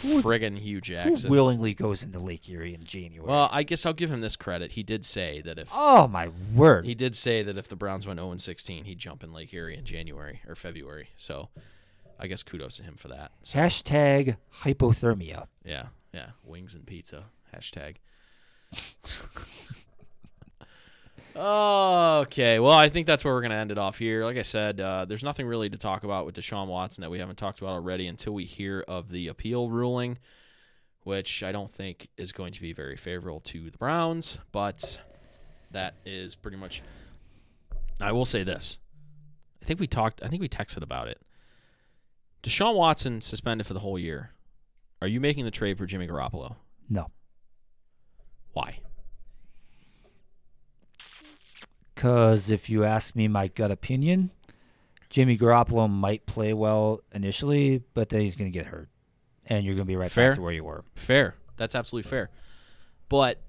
friggin' 0.00 0.58
Hue 0.58 0.76
Who 0.76 0.80
Jackson. 0.80 1.30
willingly 1.30 1.74
goes 1.74 2.02
into 2.02 2.18
Lake 2.18 2.48
Erie 2.48 2.74
in 2.74 2.84
January? 2.84 3.26
Well, 3.28 3.48
I 3.52 3.62
guess 3.62 3.86
I'll 3.86 3.92
give 3.92 4.10
him 4.12 4.20
this 4.20 4.36
credit. 4.36 4.72
He 4.72 4.82
did 4.82 5.04
say 5.04 5.40
that 5.42 5.58
if 5.58 5.68
oh 5.72 6.06
my 6.08 6.30
word! 6.54 6.84
he 6.84 6.94
did 6.94 7.14
say 7.14 7.42
that 7.42 7.56
if 7.56 7.68
the 7.68 7.76
Browns 7.76 8.06
went 8.06 8.18
0 8.20 8.36
16, 8.36 8.84
he'd 8.84 8.98
jump 8.98 9.22
in 9.24 9.32
Lake 9.32 9.52
Erie 9.54 9.76
in 9.76 9.84
January 9.84 10.40
or 10.48 10.54
February. 10.54 11.08
So, 11.16 11.48
I 12.18 12.26
guess 12.26 12.42
kudos 12.42 12.76
to 12.78 12.82
him 12.82 12.96
for 12.96 13.08
that. 13.08 13.32
So, 13.42 13.58
Hashtag 13.58 14.36
hypothermia. 14.62 15.46
yeah, 15.64 15.86
yeah, 16.14 16.28
wings 16.44 16.74
and 16.74 16.86
pizza 16.86 17.24
hashtag. 17.54 17.96
okay, 21.36 22.58
well, 22.60 22.72
I 22.72 22.88
think 22.88 23.06
that's 23.08 23.24
where 23.24 23.34
we're 23.34 23.42
gonna 23.42 23.56
end 23.56 23.72
it 23.72 23.78
off 23.78 23.98
here. 23.98 24.24
Like 24.24 24.36
I 24.36 24.42
said, 24.42 24.80
uh, 24.80 25.04
there's 25.06 25.24
nothing 25.24 25.46
really 25.46 25.68
to 25.70 25.76
talk 25.76 26.04
about 26.04 26.24
with 26.24 26.36
Deshaun 26.36 26.68
Watson 26.68 27.02
that 27.02 27.10
we 27.10 27.18
haven't 27.18 27.36
talked 27.36 27.58
about 27.58 27.72
already 27.72 28.06
until 28.06 28.32
we 28.32 28.44
hear 28.44 28.84
of 28.86 29.10
the 29.10 29.26
appeal 29.28 29.68
ruling, 29.68 30.18
which 31.02 31.42
I 31.42 31.50
don't 31.50 31.70
think 31.70 32.08
is 32.16 32.30
going 32.30 32.52
to 32.52 32.60
be 32.60 32.72
very 32.72 32.96
favorable 32.96 33.40
to 33.40 33.70
the 33.70 33.78
Browns. 33.78 34.38
But 34.52 35.00
that 35.72 35.94
is 36.06 36.36
pretty 36.36 36.56
much. 36.56 36.82
I 38.00 38.12
will 38.12 38.24
say 38.24 38.44
this. 38.44 38.78
I 39.62 39.66
think 39.66 39.80
we 39.80 39.88
talked. 39.88 40.22
I 40.22 40.28
think 40.28 40.40
we 40.40 40.48
texted 40.48 40.82
about 40.82 41.08
it. 41.08 41.20
Deshaun 42.44 42.76
Watson 42.76 43.20
suspended 43.20 43.66
for 43.66 43.74
the 43.74 43.80
whole 43.80 43.98
year. 43.98 44.33
Are 45.04 45.08
you 45.08 45.20
making 45.20 45.44
the 45.44 45.50
trade 45.50 45.76
for 45.76 45.84
Jimmy 45.84 46.06
Garoppolo? 46.06 46.56
No, 46.88 47.10
Why? 48.54 48.78
because 51.94 52.50
if 52.50 52.70
you 52.70 52.84
ask 52.84 53.14
me 53.14 53.28
my 53.28 53.48
gut 53.48 53.70
opinion, 53.70 54.30
Jimmy 55.10 55.36
Garoppolo 55.36 55.90
might 55.90 56.24
play 56.24 56.54
well 56.54 57.00
initially, 57.12 57.82
but 57.92 58.08
then 58.08 58.22
he's 58.22 58.34
going 58.34 58.50
to 58.50 58.58
get 58.58 58.64
hurt, 58.64 58.88
and 59.44 59.66
you're 59.66 59.74
going 59.74 59.84
to 59.84 59.92
be 59.92 59.96
right 59.96 60.10
Fair. 60.10 60.30
back 60.30 60.36
to 60.36 60.42
where 60.42 60.52
you 60.54 60.64
were. 60.64 60.84
Fair. 60.94 61.34
That's 61.58 61.74
absolutely 61.74 62.08
fair. 62.08 62.30
But 63.10 63.42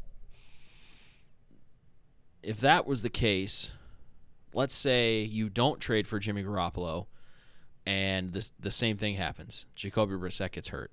if 2.44 2.60
that 2.60 2.86
was 2.86 3.02
the 3.02 3.10
case, 3.10 3.72
let's 4.54 4.76
say 4.76 5.22
you 5.22 5.48
don't 5.50 5.80
trade 5.80 6.06
for 6.06 6.20
Jimmy 6.20 6.44
Garoppolo 6.44 7.06
and 7.86 8.34
this 8.34 8.52
the 8.60 8.72
same 8.72 8.98
thing 8.98 9.16
happens. 9.16 9.66
Jacoby 9.76 10.16
Brissett 10.16 10.52
gets 10.52 10.68
hurt. 10.68 10.92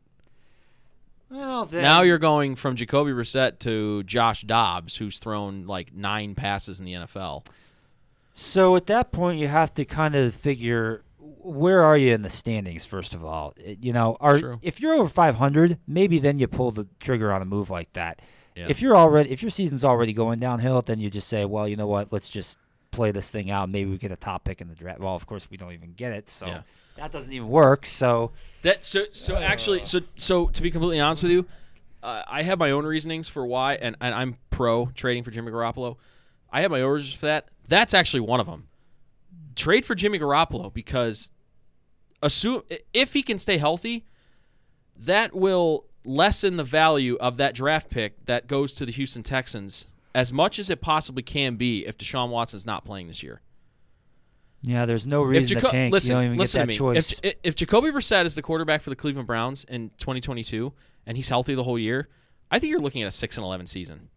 Well, 1.32 1.64
then, 1.64 1.82
Now 1.82 2.02
you're 2.02 2.18
going 2.18 2.56
from 2.56 2.76
Jacoby 2.76 3.12
Brissett 3.12 3.58
to 3.60 4.02
Josh 4.02 4.42
Dobbs, 4.42 4.96
who's 4.96 5.18
thrown 5.18 5.66
like 5.66 5.94
nine 5.94 6.34
passes 6.34 6.78
in 6.78 6.84
the 6.84 6.92
NFL. 6.92 7.46
So 8.34 8.76
at 8.76 8.86
that 8.86 9.12
point, 9.12 9.40
you 9.40 9.48
have 9.48 9.72
to 9.74 9.86
kind 9.86 10.14
of 10.14 10.34
figure 10.34 11.02
where 11.18 11.82
are 11.82 11.96
you 11.96 12.12
in 12.12 12.20
the 12.20 12.30
standings. 12.30 12.84
First 12.84 13.14
of 13.14 13.24
all, 13.24 13.54
you 13.64 13.94
know, 13.94 14.16
are 14.20 14.38
True. 14.38 14.58
if 14.60 14.80
you're 14.80 14.92
over 14.94 15.08
500, 15.08 15.78
maybe 15.86 16.18
then 16.18 16.38
you 16.38 16.46
pull 16.48 16.70
the 16.70 16.86
trigger 17.00 17.32
on 17.32 17.40
a 17.40 17.46
move 17.46 17.70
like 17.70 17.92
that. 17.94 18.20
Yeah. 18.54 18.66
If 18.68 18.82
you're 18.82 18.96
already, 18.96 19.30
if 19.30 19.42
your 19.42 19.50
season's 19.50 19.84
already 19.84 20.12
going 20.12 20.38
downhill, 20.38 20.82
then 20.82 21.00
you 21.00 21.08
just 21.08 21.28
say, 21.28 21.46
well, 21.46 21.66
you 21.66 21.76
know 21.76 21.86
what, 21.86 22.12
let's 22.12 22.28
just 22.28 22.58
play 22.92 23.10
this 23.10 23.28
thing 23.30 23.50
out. 23.50 23.68
Maybe 23.68 23.90
we 23.90 23.98
get 23.98 24.12
a 24.12 24.16
top 24.16 24.44
pick 24.44 24.60
in 24.60 24.68
the 24.68 24.74
draft. 24.74 25.00
Well, 25.00 25.16
of 25.16 25.26
course, 25.26 25.50
we 25.50 25.56
don't 25.56 25.72
even 25.72 25.94
get 25.94 26.12
it, 26.12 26.30
so 26.30 26.46
Yeah. 26.46 26.62
that 26.96 27.10
doesn't 27.10 27.32
even 27.32 27.48
work. 27.48 27.84
So 27.84 28.30
That 28.62 28.84
so 28.84 29.06
so 29.10 29.36
actually 29.36 29.84
so 29.84 30.00
so 30.14 30.46
to 30.46 30.62
be 30.62 30.70
completely 30.70 31.00
honest 31.00 31.24
with 31.24 31.32
you, 31.32 31.46
uh, 32.02 32.22
I 32.28 32.42
have 32.42 32.58
my 32.58 32.70
own 32.70 32.84
reasonings 32.86 33.28
for 33.28 33.44
why, 33.44 33.74
and, 33.74 33.96
and 34.00 34.14
I'm 34.14 34.36
pro 34.50 34.86
trading 34.94 35.24
for 35.24 35.30
Jimmy 35.32 35.50
Garoppolo. 35.50 35.96
I 36.50 36.60
have 36.60 36.70
my 36.70 36.82
own 36.82 36.92
reasons 36.92 37.14
for 37.14 37.26
that. 37.26 37.48
That's 37.66 37.94
actually 37.94 38.20
one 38.20 38.38
of 38.40 38.46
them. 38.46 38.68
Trade 39.56 39.84
for 39.84 39.94
Jimmy 39.94 40.18
Garoppolo 40.18 40.72
because 40.72 41.32
assume 42.22 42.62
if 42.92 43.12
he 43.12 43.22
can 43.22 43.38
stay 43.38 43.58
healthy, 43.58 44.04
that 44.96 45.34
will 45.34 45.86
lessen 46.04 46.56
the 46.56 46.64
value 46.64 47.16
of 47.20 47.36
that 47.38 47.54
draft 47.54 47.88
pick 47.88 48.24
that 48.26 48.46
goes 48.48 48.74
to 48.74 48.84
the 48.84 48.92
Houston 48.92 49.22
Texans 49.22 49.86
as 50.14 50.32
much 50.32 50.58
as 50.58 50.70
it 50.70 50.80
possibly 50.80 51.22
can 51.22 51.56
be 51.56 51.86
if 51.86 51.96
Deshaun 51.98 52.28
Watson's 52.30 52.66
not 52.66 52.84
playing 52.84 53.06
this 53.08 53.22
year. 53.22 53.40
yeah, 54.62 54.84
there's 54.86 55.06
no 55.06 55.22
reason 55.22 55.58
Jaco- 55.58 55.62
to 55.62 55.70
tank. 55.70 55.92
listen, 55.92 56.10
you 56.10 56.16
don't 56.16 56.24
even 56.24 56.38
listen 56.38 56.60
get 56.60 56.64
to 56.64 56.68
me. 56.68 56.76
choice. 56.76 57.18
If, 57.22 57.34
if 57.42 57.54
Jacoby 57.56 57.90
Brissett 57.90 58.24
is 58.26 58.34
the 58.34 58.42
quarterback 58.42 58.82
for 58.82 58.90
the 58.90 58.96
Cleveland 58.96 59.26
Browns 59.26 59.64
in 59.64 59.90
2022 59.98 60.72
and 61.06 61.16
he's 61.16 61.28
healthy 61.28 61.54
the 61.54 61.64
whole 61.64 61.78
year, 61.78 62.08
I 62.50 62.58
think 62.58 62.70
you're 62.70 62.80
looking 62.80 63.02
at 63.02 63.08
a 63.08 63.12
six 63.12 63.36
and 63.36 63.44
11 63.44 63.66
season. 63.66 64.08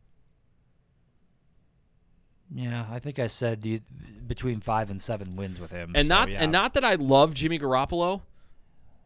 yeah, 2.54 2.86
I 2.92 3.00
think 3.00 3.18
I 3.20 3.28
said 3.28 3.62
the, 3.62 3.82
between 4.28 4.62
five 4.62 4.90
and 4.92 5.02
seven 5.02 5.36
wins 5.36 5.60
with 5.60 5.72
him. 5.72 5.94
And 5.96 6.08
so, 6.08 6.14
not 6.14 6.30
yeah. 6.30 6.42
and 6.42 6.52
not 6.52 6.74
that 6.74 6.84
I 6.86 6.96
love 6.96 7.34
Jimmy 7.34 7.58
Garoppolo, 7.58 8.22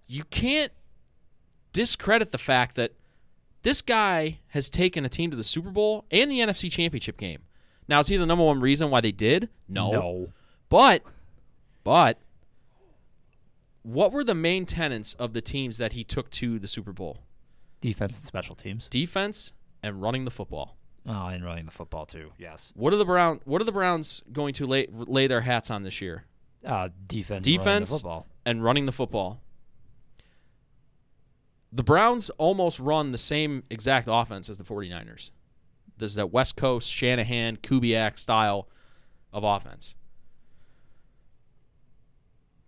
you 0.08 0.24
can't 0.26 0.72
discredit 1.72 2.32
the 2.32 2.38
fact 2.38 2.76
that 2.76 2.94
this 3.64 3.82
guy 3.82 4.40
has 4.50 4.70
taken 4.70 5.06
a 5.06 5.10
team 5.10 5.32
to 5.32 5.38
the 5.38 5.44
Super 5.44 5.70
Bowl 5.70 6.06
and 6.12 6.32
the 6.32 6.40
NFC 6.40 6.72
Championship 6.72 7.18
game. 7.18 7.40
Now, 7.88 8.00
is 8.00 8.08
he 8.08 8.18
the 8.18 8.26
number 8.26 8.44
one 8.44 8.60
reason 8.60 8.90
why 8.90 9.02
they 9.02 9.12
did? 9.12 9.50
No. 9.68 9.92
no. 9.92 10.28
But, 10.70 11.04
but, 11.84 12.20
what 13.84 14.12
were 14.12 14.24
the 14.24 14.36
main 14.36 14.66
tenets 14.66 15.14
of 15.16 15.34
the 15.34 15.42
teams 15.42 15.78
that 15.80 15.94
he 15.94 16.04
took 16.04 16.30
to 16.32 16.60
the 16.60 16.68
Super 16.68 16.94
Bowl? 16.94 17.20
defense 17.82 18.18
and 18.18 18.26
special 18.26 18.56
teams. 18.56 18.88
Defense 18.88 19.54
and 19.84 20.02
running 20.02 20.26
the 20.26 20.32
football. 20.32 20.78
Oh, 21.08 21.28
and 21.28 21.44
running 21.44 21.66
the 21.66 21.72
football 21.72 22.06
too. 22.06 22.32
Yes. 22.38 22.74
What 22.76 22.94
are 22.94 22.98
the 22.98 23.06
Brown? 23.06 23.40
What 23.46 23.62
are 23.62 23.66
the 23.66 23.72
Browns 23.72 24.22
going 24.32 24.54
to 24.56 24.68
lay 24.68 24.88
lay 24.92 25.28
their 25.28 25.42
hats 25.42 25.72
on 25.72 25.84
this 25.84 26.02
year? 26.02 26.26
Uh, 26.66 26.90
defense. 27.08 27.48
and 27.48 27.58
running 27.58 27.58
the 27.58 27.58
Defense 27.58 27.90
football. 27.90 28.28
and 28.46 28.64
running 28.64 28.86
the 28.86 28.92
football. 28.92 29.42
The 31.72 31.84
Browns 31.84 32.30
almost 32.32 32.80
run 32.80 33.12
the 33.12 33.18
same 33.18 33.64
exact 33.70 34.08
offense 34.10 34.50
as 34.50 34.58
the 34.58 34.64
49ers. 34.64 35.32
This 35.98 36.12
is 36.12 36.16
that 36.16 36.32
West 36.32 36.56
Coast 36.56 36.92
Shanahan 36.92 37.58
Kubiak 37.58 38.18
style 38.18 38.70
of 39.32 39.44
offense. 39.44 39.96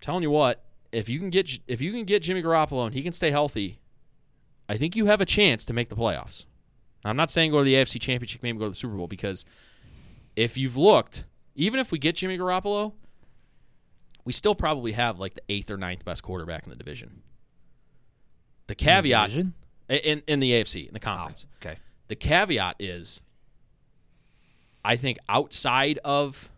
telling 0.01 0.23
you 0.23 0.31
what, 0.31 0.63
if 0.91 1.07
you 1.09 1.19
can 1.19 1.29
get 1.29 1.59
if 1.67 1.79
you 1.79 1.91
can 1.91 2.03
get 2.03 2.23
Jimmy 2.23 2.41
Garoppolo 2.41 2.85
and 2.85 2.93
he 2.93 3.01
can 3.01 3.13
stay 3.13 3.31
healthy, 3.31 3.79
I 4.67 4.77
think 4.77 4.95
you 4.95 5.05
have 5.05 5.21
a 5.21 5.25
chance 5.25 5.63
to 5.65 5.73
make 5.73 5.89
the 5.89 5.95
playoffs. 5.95 6.45
I'm 7.03 7.15
not 7.15 7.31
saying 7.31 7.51
go 7.51 7.59
to 7.59 7.63
the 7.63 7.75
AFC 7.75 7.99
Championship 7.99 8.41
game, 8.41 8.57
go 8.57 8.65
to 8.65 8.71
the 8.71 8.75
Super 8.75 8.95
Bowl 8.95 9.07
because 9.07 9.45
if 10.35 10.57
you've 10.57 10.77
looked, 10.77 11.25
even 11.55 11.79
if 11.79 11.91
we 11.91 11.99
get 11.99 12.15
Jimmy 12.15 12.37
Garoppolo, 12.37 12.93
we 14.23 14.33
still 14.33 14.55
probably 14.55 14.91
have 14.91 15.19
like 15.19 15.35
the 15.35 15.41
eighth 15.49 15.71
or 15.71 15.77
ninth 15.77 16.05
best 16.05 16.21
quarterback 16.23 16.63
in 16.63 16.69
the 16.69 16.75
division. 16.75 17.21
The 18.71 18.75
caveat 18.85 19.29
Division? 19.29 19.53
in 19.89 20.23
in 20.27 20.39
the 20.39 20.51
AFC 20.51 20.87
in 20.87 20.93
the 20.93 20.99
Oh, 20.99 21.03
conference. 21.03 21.45
okay. 21.61 21.77
The 22.07 22.15
caveat 22.15 22.75
is, 22.79 23.21
I 24.83 24.95
think 24.95 25.17
outside 25.29 25.97
of 26.03 26.49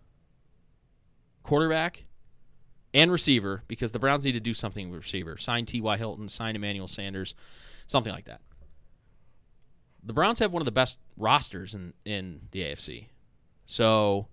quarterback 1.44 2.06
and 2.94 3.11
receiver, 3.11 3.64
because 3.68 3.91
the 3.91 3.99
Browns 3.99 4.23
need 4.26 4.34
to 4.34 4.40
do 4.40 4.53
something 4.53 4.90
with 4.90 4.99
receiver. 5.02 5.38
Sign 5.38 5.65
T.Y. 5.65 5.98
Hilton, 5.98 6.30
sign 6.30 6.56
Emmanuel 6.56 6.88
Sanders, 6.88 7.34
something 7.88 8.14
like 8.14 8.26
that. 8.26 8.41
The 10.03 10.14
Browns 10.14 10.40
have 10.40 10.52
one 10.52 10.61
of 10.61 10.65
the 10.65 10.72
best 10.72 10.99
rosters 11.18 11.73
in, 11.73 11.94
in 12.06 12.41
the 12.52 12.61
AFC. 12.64 13.07
So 13.65 14.27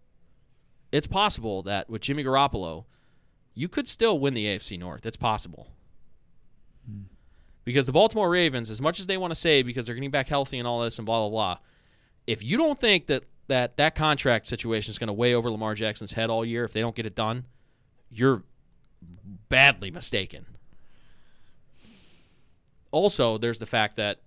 it's 0.92 1.06
possible 1.06 1.62
that 1.62 1.88
with 1.88 2.02
Jimmy 2.02 2.24
Garoppolo, 2.24 2.84
you 3.54 3.68
could 3.68 3.88
still 3.88 4.18
win 4.18 4.34
the 4.34 4.44
AFC 4.46 4.78
North. 4.78 5.06
It's 5.06 5.16
possible. 5.16 5.68
Because 7.70 7.86
the 7.86 7.92
Baltimore 7.92 8.28
Ravens, 8.28 8.68
as 8.68 8.80
much 8.80 8.98
as 8.98 9.06
they 9.06 9.16
want 9.16 9.30
to 9.30 9.38
say 9.38 9.62
because 9.62 9.86
they're 9.86 9.94
getting 9.94 10.10
back 10.10 10.26
healthy 10.26 10.58
and 10.58 10.66
all 10.66 10.82
this 10.82 10.98
and 10.98 11.06
blah 11.06 11.20
blah 11.20 11.30
blah, 11.30 11.58
if 12.26 12.42
you 12.42 12.56
don't 12.56 12.80
think 12.80 13.06
that 13.06 13.22
that, 13.46 13.76
that 13.76 13.94
contract 13.94 14.48
situation 14.48 14.90
is 14.90 14.98
going 14.98 15.06
to 15.06 15.12
weigh 15.12 15.34
over 15.34 15.48
Lamar 15.50 15.74
Jackson's 15.74 16.12
head 16.12 16.30
all 16.30 16.44
year 16.44 16.64
if 16.64 16.72
they 16.72 16.80
don't 16.80 16.96
get 16.96 17.06
it 17.06 17.14
done, 17.14 17.44
you're 18.10 18.42
badly 19.48 19.92
mistaken. 19.92 20.46
Also, 22.90 23.38
there's 23.38 23.60
the 23.60 23.66
fact 23.66 23.96
that 23.98 24.18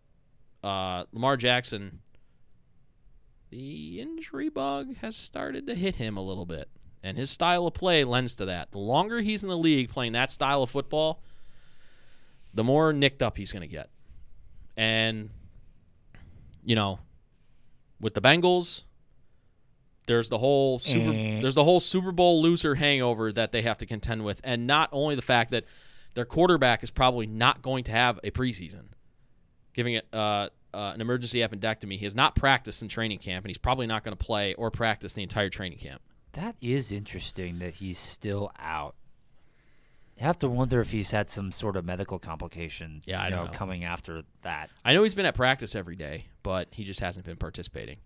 uh, 0.64 1.04
Lamar 1.12 1.36
Jackson, 1.36 2.00
the 3.50 4.00
injury 4.00 4.48
bug 4.48 4.96
has 4.98 5.18
started 5.18 5.68
to 5.68 5.76
hit 5.76 5.96
him 5.96 6.16
a 6.16 6.22
little 6.22 6.46
bit, 6.46 6.70
and 7.04 7.18
his 7.18 7.30
style 7.30 7.68
of 7.68 7.74
play 7.74 8.06
lends 8.06 8.36
to 8.36 8.46
that. 8.46 8.72
The 8.72 8.78
longer 8.78 9.20
he's 9.20 9.44
in 9.44 9.50
the 9.50 9.58
league 9.58 9.90
playing 9.90 10.14
that 10.14 10.32
style 10.32 10.64
of 10.64 10.70
football, 10.70 11.22
the 12.54 12.64
more 12.64 12.94
nicked 12.94 13.22
up 13.22 13.38
he's 13.38 13.52
going 13.52 13.62
to 13.62 13.68
get. 13.68 13.90
And, 14.78 15.30
you 16.64 16.76
know, 16.76 17.00
with 18.00 18.14
the 18.14 18.22
Bengals, 18.22 18.84
there's 20.06 20.30
the 20.30 20.38
whole 20.38 20.80
Super 20.80 21.12
Eh. 21.12 21.42
there's 21.42 21.56
the 21.56 21.64
whole 21.64 21.80
Super 21.80 22.12
Bowl 22.12 22.42
loser 22.42 22.76
hangover 22.76 23.32
that 23.32 23.52
they 23.52 23.62
have 23.62 23.78
to 23.80 23.86
contend 23.86 24.26
with, 24.26 24.42
and 24.44 24.68
not 24.68 24.90
only 24.92 25.16
the 25.16 25.22
fact 25.22 25.52
that 25.52 25.66
their 26.14 26.26
quarterback 26.26 26.84
is 26.84 26.92
probably 26.92 27.26
not 27.26 27.62
going 27.62 27.84
to 27.86 27.92
have 27.92 28.20
a 28.24 28.32
preseason, 28.32 28.86
giving 29.74 29.96
it 29.96 30.06
uh, 30.14 30.50
uh, 30.74 30.92
an 30.94 31.02
emergency 31.02 31.40
appendectomy. 31.40 31.98
He 31.98 32.06
has 32.06 32.16
not 32.16 32.36
practiced 32.36 32.82
in 32.82 32.88
training 32.88 33.20
camp, 33.20 33.46
and 33.46 33.50
he's 33.50 33.58
probably 33.58 33.88
not 33.88 34.04
going 34.04 34.16
to 34.16 34.24
play 34.24 34.54
or 34.56 34.70
practice 34.72 35.14
the 35.14 35.24
entire 35.24 35.50
training 35.50 35.80
camp. 35.80 36.02
That 36.34 36.56
is 36.62 36.92
interesting 36.92 37.60
that 37.60 37.76
he's 37.76 38.00
still 38.00 38.52
out. 38.60 38.96
You 40.24 40.28
have 40.28 40.40
to 40.40 40.48
wonder 40.48 40.80
if 40.80 40.90
he's 40.90 41.12
had 41.12 41.30
some 41.30 41.52
sort 41.52 41.76
of 41.76 41.84
medical 41.84 42.18
complication. 42.18 43.02
Yeah, 43.04 43.22
I 43.22 43.28
know, 43.28 43.44
know. 43.44 43.52
coming 43.52 43.84
after 43.84 44.22
that. 44.44 44.70
I 44.86 44.94
know 44.94 45.04
he's 45.04 45.14
been 45.14 45.26
at 45.26 45.36
practice 45.36 45.76
every 45.76 45.98
day, 45.98 46.28
but 46.44 46.70
he 46.72 46.86
just 46.86 47.02
hasn't 47.02 47.26
been 47.26 47.36
participating. 47.36 47.98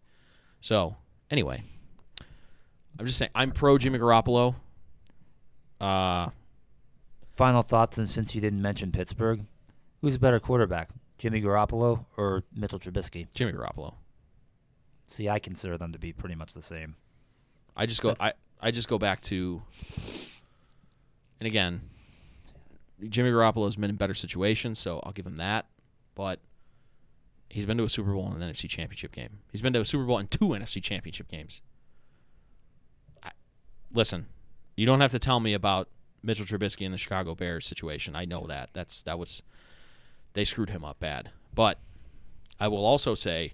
So, 0.60 0.96
anyway, 1.30 1.62
I'm 2.98 3.06
just 3.06 3.20
saying 3.20 3.30
I'm 3.36 3.52
pro 3.52 3.78
Jimmy 3.78 4.00
Garoppolo. 4.00 4.56
Uh, 5.80 6.30
Final 7.34 7.62
thoughts, 7.62 8.00
and 8.00 8.10
since 8.10 8.34
you 8.34 8.42
didn't 8.42 8.64
mention 8.64 8.92
Pittsburgh, 8.92 9.42
who's 10.02 10.16
a 10.16 10.20
better 10.20 10.40
quarterback, 10.40 10.90
Jimmy 11.20 11.40
Garoppolo 11.40 12.04
or 12.18 12.42
Mitchell 12.52 12.80
Trubisky? 12.80 13.28
Jimmy 13.36 13.52
Garoppolo. 13.52 13.94
See, 15.06 15.30
I 15.30 15.38
consider 15.38 15.78
them 15.78 15.92
to 15.92 16.00
be 16.00 16.14
pretty 16.14 16.34
much 16.34 16.54
the 16.54 16.64
same. 16.64 16.96
I 17.76 17.86
just 17.86 18.02
go 18.02 18.16
I, 18.20 18.34
I 18.60 18.72
just 18.72 18.88
go 18.88 18.98
back 18.98 19.22
to 19.22 19.62
and 21.40 21.46
again, 21.46 21.82
Jimmy 23.10 23.30
Garoppolo's 23.32 23.76
been 23.76 23.90
in 23.90 23.96
better 23.96 24.14
situations, 24.14 24.80
so 24.80 25.00
I'll 25.04 25.12
give 25.12 25.28
him 25.28 25.38
that. 25.38 25.68
But 26.16 26.40
he's 27.50 27.66
been 27.66 27.78
to 27.78 27.84
a 27.84 27.90
Super 27.90 28.14
Bowl 28.14 28.28
and 28.28 28.42
an 28.42 28.54
NFC 28.54 28.70
Championship 28.70 29.12
game. 29.12 29.40
He's 29.52 29.62
been 29.62 29.74
to 29.74 29.82
a 29.82 29.86
Super 29.86 30.06
Bowl 30.06 30.18
and 30.18 30.30
two 30.30 30.50
NFC 30.50 30.82
Championship 30.82 31.28
games. 31.28 31.62
I, 33.24 33.32
listen, 33.94 34.28
you 34.76 34.86
don't 34.86 35.02
have 35.02 35.12
to 35.12 35.20
tell 35.20 35.40
me 35.40 35.54
about 35.54 35.90
Mitchell 36.24 36.46
Trubisky 36.46 36.86
and 36.86 36.94
the 36.94 36.98
Chicago 36.98 37.36
Bears 37.36 37.66
situation. 37.66 38.16
I 38.16 38.26
know 38.26 38.46
that. 38.48 38.70
That's 38.74 39.04
that 39.04 39.20
was 39.20 39.42
they 40.34 40.46
screwed 40.46 40.70
him 40.70 40.84
up 40.84 41.00
bad. 41.00 41.32
But 41.54 41.80
I 42.60 42.68
will 42.68 42.86
also 42.86 43.16
say 43.16 43.54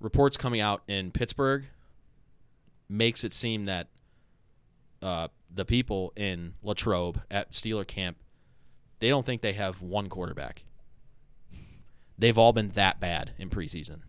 reports 0.00 0.36
coming 0.36 0.60
out 0.60 0.82
in 0.88 1.10
Pittsburgh 1.10 1.64
makes 2.88 3.24
it 3.24 3.32
seem 3.32 3.66
that 3.66 3.88
uh, 5.02 5.28
the 5.54 5.64
people 5.64 6.12
in 6.16 6.54
Latrobe 6.62 7.20
at 7.30 7.52
Steeler 7.52 7.86
camp, 7.86 8.16
they 9.00 9.08
don't 9.08 9.24
think 9.26 9.42
they 9.42 9.52
have 9.54 9.80
one 9.82 10.08
quarterback. 10.08 10.64
They've 12.18 12.36
all 12.36 12.52
been 12.52 12.70
that 12.70 12.98
bad 13.00 13.32
in 13.38 13.48
preseason. 13.50 14.00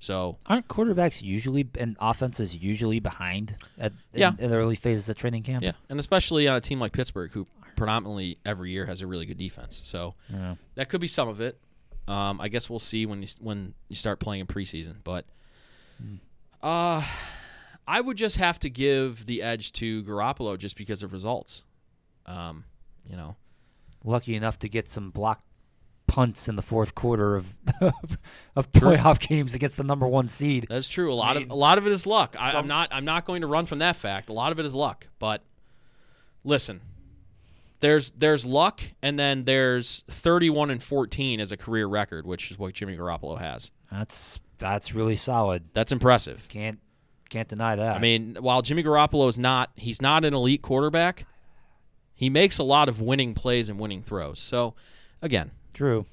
So 0.00 0.38
Aren't 0.46 0.68
quarterbacks 0.68 1.22
usually 1.22 1.68
and 1.76 1.96
offenses 2.00 2.54
usually 2.56 3.00
behind 3.00 3.56
at 3.78 3.92
in, 4.12 4.20
Yeah. 4.20 4.32
in 4.38 4.50
the 4.50 4.56
early 4.56 4.76
phases 4.76 5.08
of 5.08 5.16
training 5.16 5.42
camp? 5.42 5.64
yeah, 5.64 5.72
and 5.88 5.98
especially 5.98 6.46
on 6.46 6.56
a 6.56 6.60
team 6.60 6.78
like 6.78 6.92
Pittsburgh, 6.92 7.32
who 7.32 7.46
predominantly 7.74 8.38
every 8.46 8.70
year 8.70 8.86
has 8.86 9.00
a 9.00 9.08
really 9.08 9.26
good 9.26 9.38
defense. 9.38 9.80
So 9.84 10.14
Yeah. 10.30 10.54
that 10.76 10.88
could 10.88 11.00
be 11.00 11.08
some 11.08 11.28
of 11.28 11.40
it. 11.40 11.58
Um, 12.06 12.40
I 12.40 12.46
guess 12.48 12.70
we'll 12.70 12.78
see 12.78 13.06
when 13.06 13.22
you 13.22 13.28
when 13.40 13.74
you 13.88 13.96
start 13.96 14.20
playing 14.20 14.40
in 14.42 14.46
preseason. 14.46 14.96
But 15.02 15.26
uh, 16.62 17.02
I 17.86 18.00
would 18.00 18.16
just 18.16 18.36
have 18.36 18.58
to 18.60 18.70
give 18.70 19.26
the 19.26 19.42
edge 19.42 19.72
to 19.74 20.02
Garoppolo 20.04 20.56
just 20.58 20.76
because 20.76 21.02
of 21.02 21.12
results. 21.12 21.64
Um, 22.24 22.64
you 23.08 23.16
know, 23.16 23.36
Lucky 24.04 24.36
enough 24.36 24.58
to 24.60 24.68
get 24.68 24.88
some 24.88 25.10
block 25.10 25.42
punts 26.06 26.48
in 26.48 26.56
the 26.56 26.62
fourth 26.62 26.94
quarter 26.94 27.36
of 27.36 27.52
of 28.56 28.72
playoff 28.72 29.20
games 29.20 29.54
against 29.54 29.76
the 29.76 29.84
number 29.84 30.06
one 30.06 30.28
seed. 30.28 30.66
that's 30.68 30.88
true. 30.88 31.12
A 31.12 31.14
lot 31.14 31.36
mean, 31.36 31.44
of 31.44 31.50
a 31.50 31.54
lot 31.54 31.78
of 31.78 31.86
it 31.86 31.92
is 31.92 32.06
luck. 32.06 32.34
I, 32.38 32.52
I'm 32.52 32.66
not 32.66 32.88
I'm 32.90 33.04
not 33.04 33.24
going 33.24 33.42
to 33.42 33.46
run 33.46 33.66
from 33.66 33.80
that 33.80 33.96
fact. 33.96 34.28
A 34.28 34.32
lot 34.32 34.50
of 34.52 34.58
it 34.58 34.66
is 34.66 34.74
luck. 34.74 35.06
But 35.18 35.42
listen, 36.44 36.80
there's 37.80 38.10
there's 38.12 38.44
luck, 38.44 38.80
and 39.02 39.18
then 39.18 39.44
there's 39.44 40.02
31 40.08 40.70
and 40.70 40.82
14 40.82 41.40
as 41.40 41.52
a 41.52 41.56
career 41.56 41.86
record, 41.86 42.26
which 42.26 42.50
is 42.50 42.58
what 42.58 42.74
Jimmy 42.74 42.96
Garoppolo 42.96 43.38
has. 43.38 43.70
That's 43.90 44.40
that's 44.58 44.94
really 44.94 45.16
solid. 45.16 45.64
That's 45.74 45.92
impressive. 45.92 46.48
Can't 46.48 46.80
can't 47.28 47.48
deny 47.48 47.76
that. 47.76 47.96
I 47.96 47.98
mean, 47.98 48.36
while 48.40 48.62
Jimmy 48.62 48.82
Garoppolo 48.82 49.28
is 49.28 49.38
not 49.38 49.70
he's 49.76 50.02
not 50.02 50.24
an 50.24 50.34
elite 50.34 50.62
quarterback, 50.62 51.26
he 52.18 52.28
makes 52.28 52.58
a 52.58 52.64
lot 52.64 52.88
of 52.88 53.00
winning 53.00 53.32
plays 53.32 53.68
and 53.68 53.78
winning 53.78 54.02
throws. 54.02 54.40
So, 54.40 54.74
again, 55.22 55.52
true. 55.72 56.04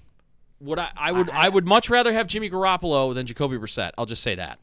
would 0.61 0.77
I, 0.77 0.91
I 0.95 1.11
would 1.11 1.30
I 1.32 1.49
would 1.49 1.65
much 1.65 1.90
rather 1.90 2.14
have 2.14 2.27
Jimmy 2.27 2.48
Garoppolo 2.49 3.14
than 3.15 3.26
Jacoby 3.26 3.57
Brissett. 3.57 3.91
I'll 3.98 4.06
just 4.06 4.22
say 4.22 4.36
that. 4.36 4.60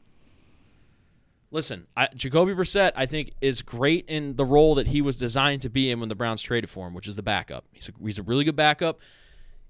Listen, 1.51 1.85
I, 1.95 2.07
Jacoby 2.15 2.53
Brissett, 2.53 2.93
I 2.95 3.05
think, 3.05 3.33
is 3.41 3.61
great 3.61 4.05
in 4.07 4.35
the 4.37 4.45
role 4.45 4.75
that 4.75 4.87
he 4.87 5.01
was 5.03 5.19
designed 5.19 5.61
to 5.61 5.69
be 5.69 5.91
in 5.91 5.99
when 5.99 6.09
the 6.09 6.15
Browns 6.15 6.41
traded 6.41 6.69
for 6.69 6.87
him, 6.87 6.93
which 6.95 7.07
is 7.07 7.15
the 7.15 7.21
backup. 7.21 7.65
He's 7.73 7.89
a, 7.89 7.91
he's 8.03 8.17
a 8.17 8.23
really 8.23 8.43
good 8.43 8.55
backup. 8.55 8.99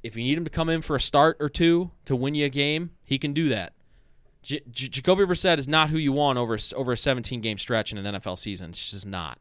If 0.02 0.16
you 0.16 0.24
need 0.24 0.38
him 0.38 0.46
to 0.46 0.50
come 0.52 0.70
in 0.70 0.82
for 0.82 0.96
a 0.96 1.02
start 1.02 1.38
or 1.42 1.50
two 1.50 1.92
to 2.06 2.16
win 2.16 2.36
you 2.36 2.46
a 2.46 2.50
game, 2.50 2.92
he 3.04 3.18
can 3.18 3.34
do 3.34 3.50
that. 3.50 3.74
J- 4.44 4.62
J- 4.72 4.88
Jacoby 4.90 5.24
Brissett 5.24 5.58
is 5.58 5.68
not 5.68 5.90
who 5.90 5.98
you 5.98 6.14
want 6.14 6.38
over 6.38 6.54
a 6.54 6.58
s- 6.58 6.74
over 6.74 6.94
a 6.94 6.98
17 6.98 7.42
game 7.42 7.58
stretch 7.58 7.92
in 7.92 7.98
an 7.98 8.16
NFL 8.16 8.38
season. 8.38 8.70
It's 8.70 8.92
just 8.92 9.06
not. 9.06 9.40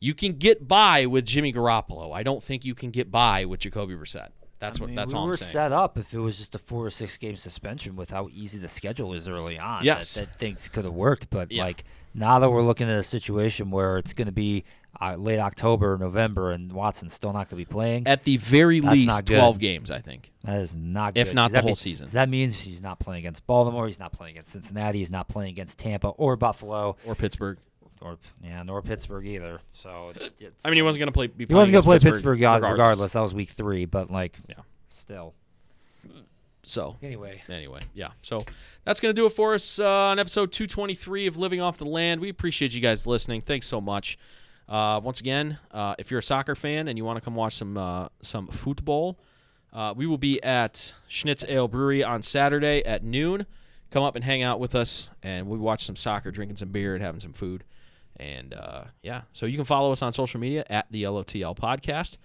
You 0.00 0.14
can 0.14 0.32
get 0.34 0.66
by 0.66 1.04
with 1.06 1.26
Jimmy 1.26 1.52
Garoppolo. 1.52 2.12
I 2.14 2.22
don't 2.22 2.42
think 2.42 2.64
you 2.64 2.74
can 2.74 2.90
get 2.90 3.10
by 3.10 3.44
with 3.44 3.60
Jacoby 3.60 3.94
Brissett. 3.94 4.28
That's 4.58 4.78
I 4.78 4.82
what. 4.82 4.86
mean, 4.88 4.96
that's 4.96 5.12
we 5.12 5.18
all 5.18 5.26
were 5.26 5.32
I'm 5.32 5.36
saying. 5.36 5.52
set 5.52 5.72
up 5.72 5.98
if 5.98 6.12
it 6.14 6.18
was 6.18 6.38
just 6.38 6.54
a 6.54 6.58
four 6.58 6.84
or 6.86 6.90
six 6.90 7.16
game 7.18 7.36
suspension 7.36 7.96
with 7.96 8.10
how 8.10 8.28
easy 8.32 8.58
the 8.58 8.68
schedule 8.68 9.12
is 9.12 9.28
early 9.28 9.58
on. 9.58 9.84
Yes. 9.84 10.14
that, 10.14 10.20
that 10.30 10.38
things 10.38 10.68
could 10.68 10.84
have 10.84 10.94
worked. 10.94 11.28
But 11.30 11.52
Yeah. 11.52 11.64
like 11.64 11.84
now 12.14 12.38
that 12.38 12.50
we're 12.50 12.62
looking 12.62 12.88
at 12.88 12.98
a 12.98 13.02
situation 13.02 13.70
where 13.70 13.98
it's 13.98 14.12
going 14.14 14.26
to 14.26 14.32
be 14.32 14.64
uh, 15.00 15.16
late 15.16 15.38
October, 15.38 15.96
November, 15.98 16.50
and 16.50 16.72
Watson's 16.72 17.14
still 17.14 17.32
not 17.32 17.48
going 17.48 17.50
to 17.50 17.56
be 17.56 17.64
playing, 17.64 18.06
At 18.06 18.24
the 18.24 18.36
very 18.38 18.80
That's 18.80 18.94
least, 18.96 19.26
12 19.26 19.58
games, 19.58 19.90
I 19.90 19.98
think. 20.00 20.30
that 20.44 20.58
is 20.60 20.74
not 20.74 21.14
good. 21.14 21.20
if 21.20 21.32
not 21.34 21.52
the 21.52 21.60
whole 21.60 21.68
mean- 21.68 21.76
season. 21.76 22.08
That 22.12 22.28
means 22.28 22.60
he's 22.60 22.82
not 22.82 22.98
playing 22.98 23.20
against 23.20 23.46
Baltimore. 23.46 23.86
He's 23.86 23.98
not 24.00 24.12
playing 24.12 24.32
against 24.32 24.52
Cincinnati. 24.52 24.98
He's 24.98 25.10
not 25.10 25.28
playing 25.28 25.50
against 25.52 25.78
Tampa 25.78 26.08
or 26.08 26.36
Buffalo 26.36 26.96
Or 27.06 27.14
Pittsburgh. 27.14 27.58
Or 28.00 28.18
yeah, 28.42 28.62
nor 28.62 28.82
Pittsburgh 28.82 29.26
either. 29.26 29.60
So 29.72 30.12
it's, 30.14 30.64
I 30.64 30.68
mean, 30.70 30.76
he 30.76 30.82
wasn't 30.82 31.00
going 31.00 31.08
to 31.08 31.12
play. 31.12 31.26
Be 31.26 31.46
he 31.46 31.54
wasn't 31.54 31.72
going 31.72 31.82
going 31.84 31.98
to 31.98 32.00
to 32.00 32.04
play 32.04 32.10
Pittsburgh, 32.12 32.38
regardless. 32.38 32.70
regardless. 32.70 33.12
That 33.12 33.20
was 33.20 33.34
week 33.34 33.50
three, 33.50 33.84
but 33.84 34.10
like 34.10 34.36
Yeah. 34.48 34.56
still. 34.90 35.34
So 36.62 36.96
Anyway, 37.02 37.42
anyway, 37.48 37.80
yeah. 37.94 38.10
So 38.22 38.44
that's 38.84 39.00
going 39.00 39.14
to 39.14 39.18
do 39.20 39.24
it 39.26 39.30
for 39.32 39.54
us 39.54 39.78
uh, 39.78 39.86
on 39.88 40.18
episode 40.18 40.52
223 40.52 41.26
of 41.26 41.36
Living 41.38 41.60
Off 41.60 41.78
the 41.78 41.86
Land. 41.86 42.20
We 42.20 42.28
appreciate 42.28 42.74
you 42.74 42.80
guys 42.82 43.06
listening. 43.06 43.40
Thanks 43.40 43.66
so 43.66 43.80
much. 43.80 44.18
Uh, 44.68 45.00
once 45.02 45.20
again, 45.20 45.58
uh, 45.72 45.94
if 45.98 46.10
you're 46.10 46.20
a 46.20 46.22
soccer 46.22 46.54
fan 46.54 46.86
and 46.86 46.98
you 46.98 47.04
want 47.04 47.16
to 47.16 47.20
come 47.24 47.34
watch 47.34 47.54
some 47.56 47.76
uh, 47.76 48.08
some 48.22 48.46
football, 48.46 49.18
uh, 49.72 49.94
we 49.96 50.06
will 50.06 50.18
be 50.18 50.40
at 50.42 50.92
Schnitz 51.08 51.44
Ale 51.48 51.66
Brewery 51.66 52.04
on 52.04 52.22
Saturday 52.22 52.84
at 52.84 53.02
noon. 53.02 53.46
Come 53.90 54.04
up 54.04 54.14
and 54.14 54.24
hang 54.24 54.42
out 54.42 54.60
with 54.60 54.74
us, 54.76 55.08
and 55.22 55.48
we 55.48 55.58
watch 55.58 55.84
some 55.84 55.96
soccer, 55.96 56.30
drinking 56.30 56.58
some 56.58 56.68
beer, 56.68 56.94
and 56.94 57.02
having 57.02 57.20
some 57.20 57.32
food. 57.32 57.64
And 58.20 58.52
uh, 58.52 58.84
yeah, 59.02 59.22
so 59.32 59.46
you 59.46 59.56
can 59.56 59.64
follow 59.64 59.92
us 59.92 60.02
on 60.02 60.12
social 60.12 60.38
media 60.38 60.64
at 60.68 60.86
the 60.90 61.04
LOTL 61.04 61.56
Podcast. 61.56 62.18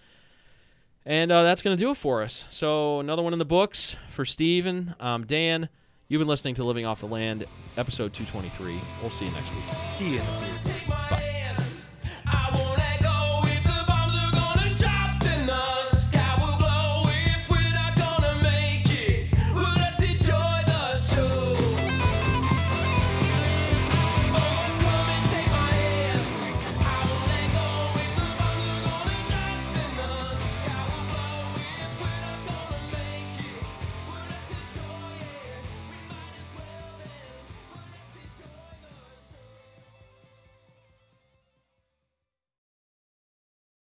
And 1.06 1.32
uh, 1.32 1.44
that's 1.44 1.62
going 1.62 1.78
to 1.78 1.80
do 1.80 1.92
it 1.92 1.98
for 1.98 2.22
us. 2.22 2.46
So, 2.50 3.00
another 3.00 3.22
one 3.22 3.32
in 3.32 3.40
the 3.40 3.46
books 3.46 3.96
for 4.10 4.26
Steven. 4.26 4.96
Um, 5.00 5.26
Dan, 5.26 5.70
you've 6.08 6.20
been 6.20 6.28
listening 6.28 6.56
to 6.56 6.64
Living 6.64 6.86
Off 6.86 7.00
the 7.00 7.08
Land, 7.08 7.46
episode 7.78 8.12
223. 8.14 8.80
We'll 9.02 9.12
see 9.12 9.26
you 9.26 9.32
next 9.32 9.54
week. 9.54 9.64
see 9.98 10.10
you 10.16 10.20
in 10.20 10.26
the 10.26 11.15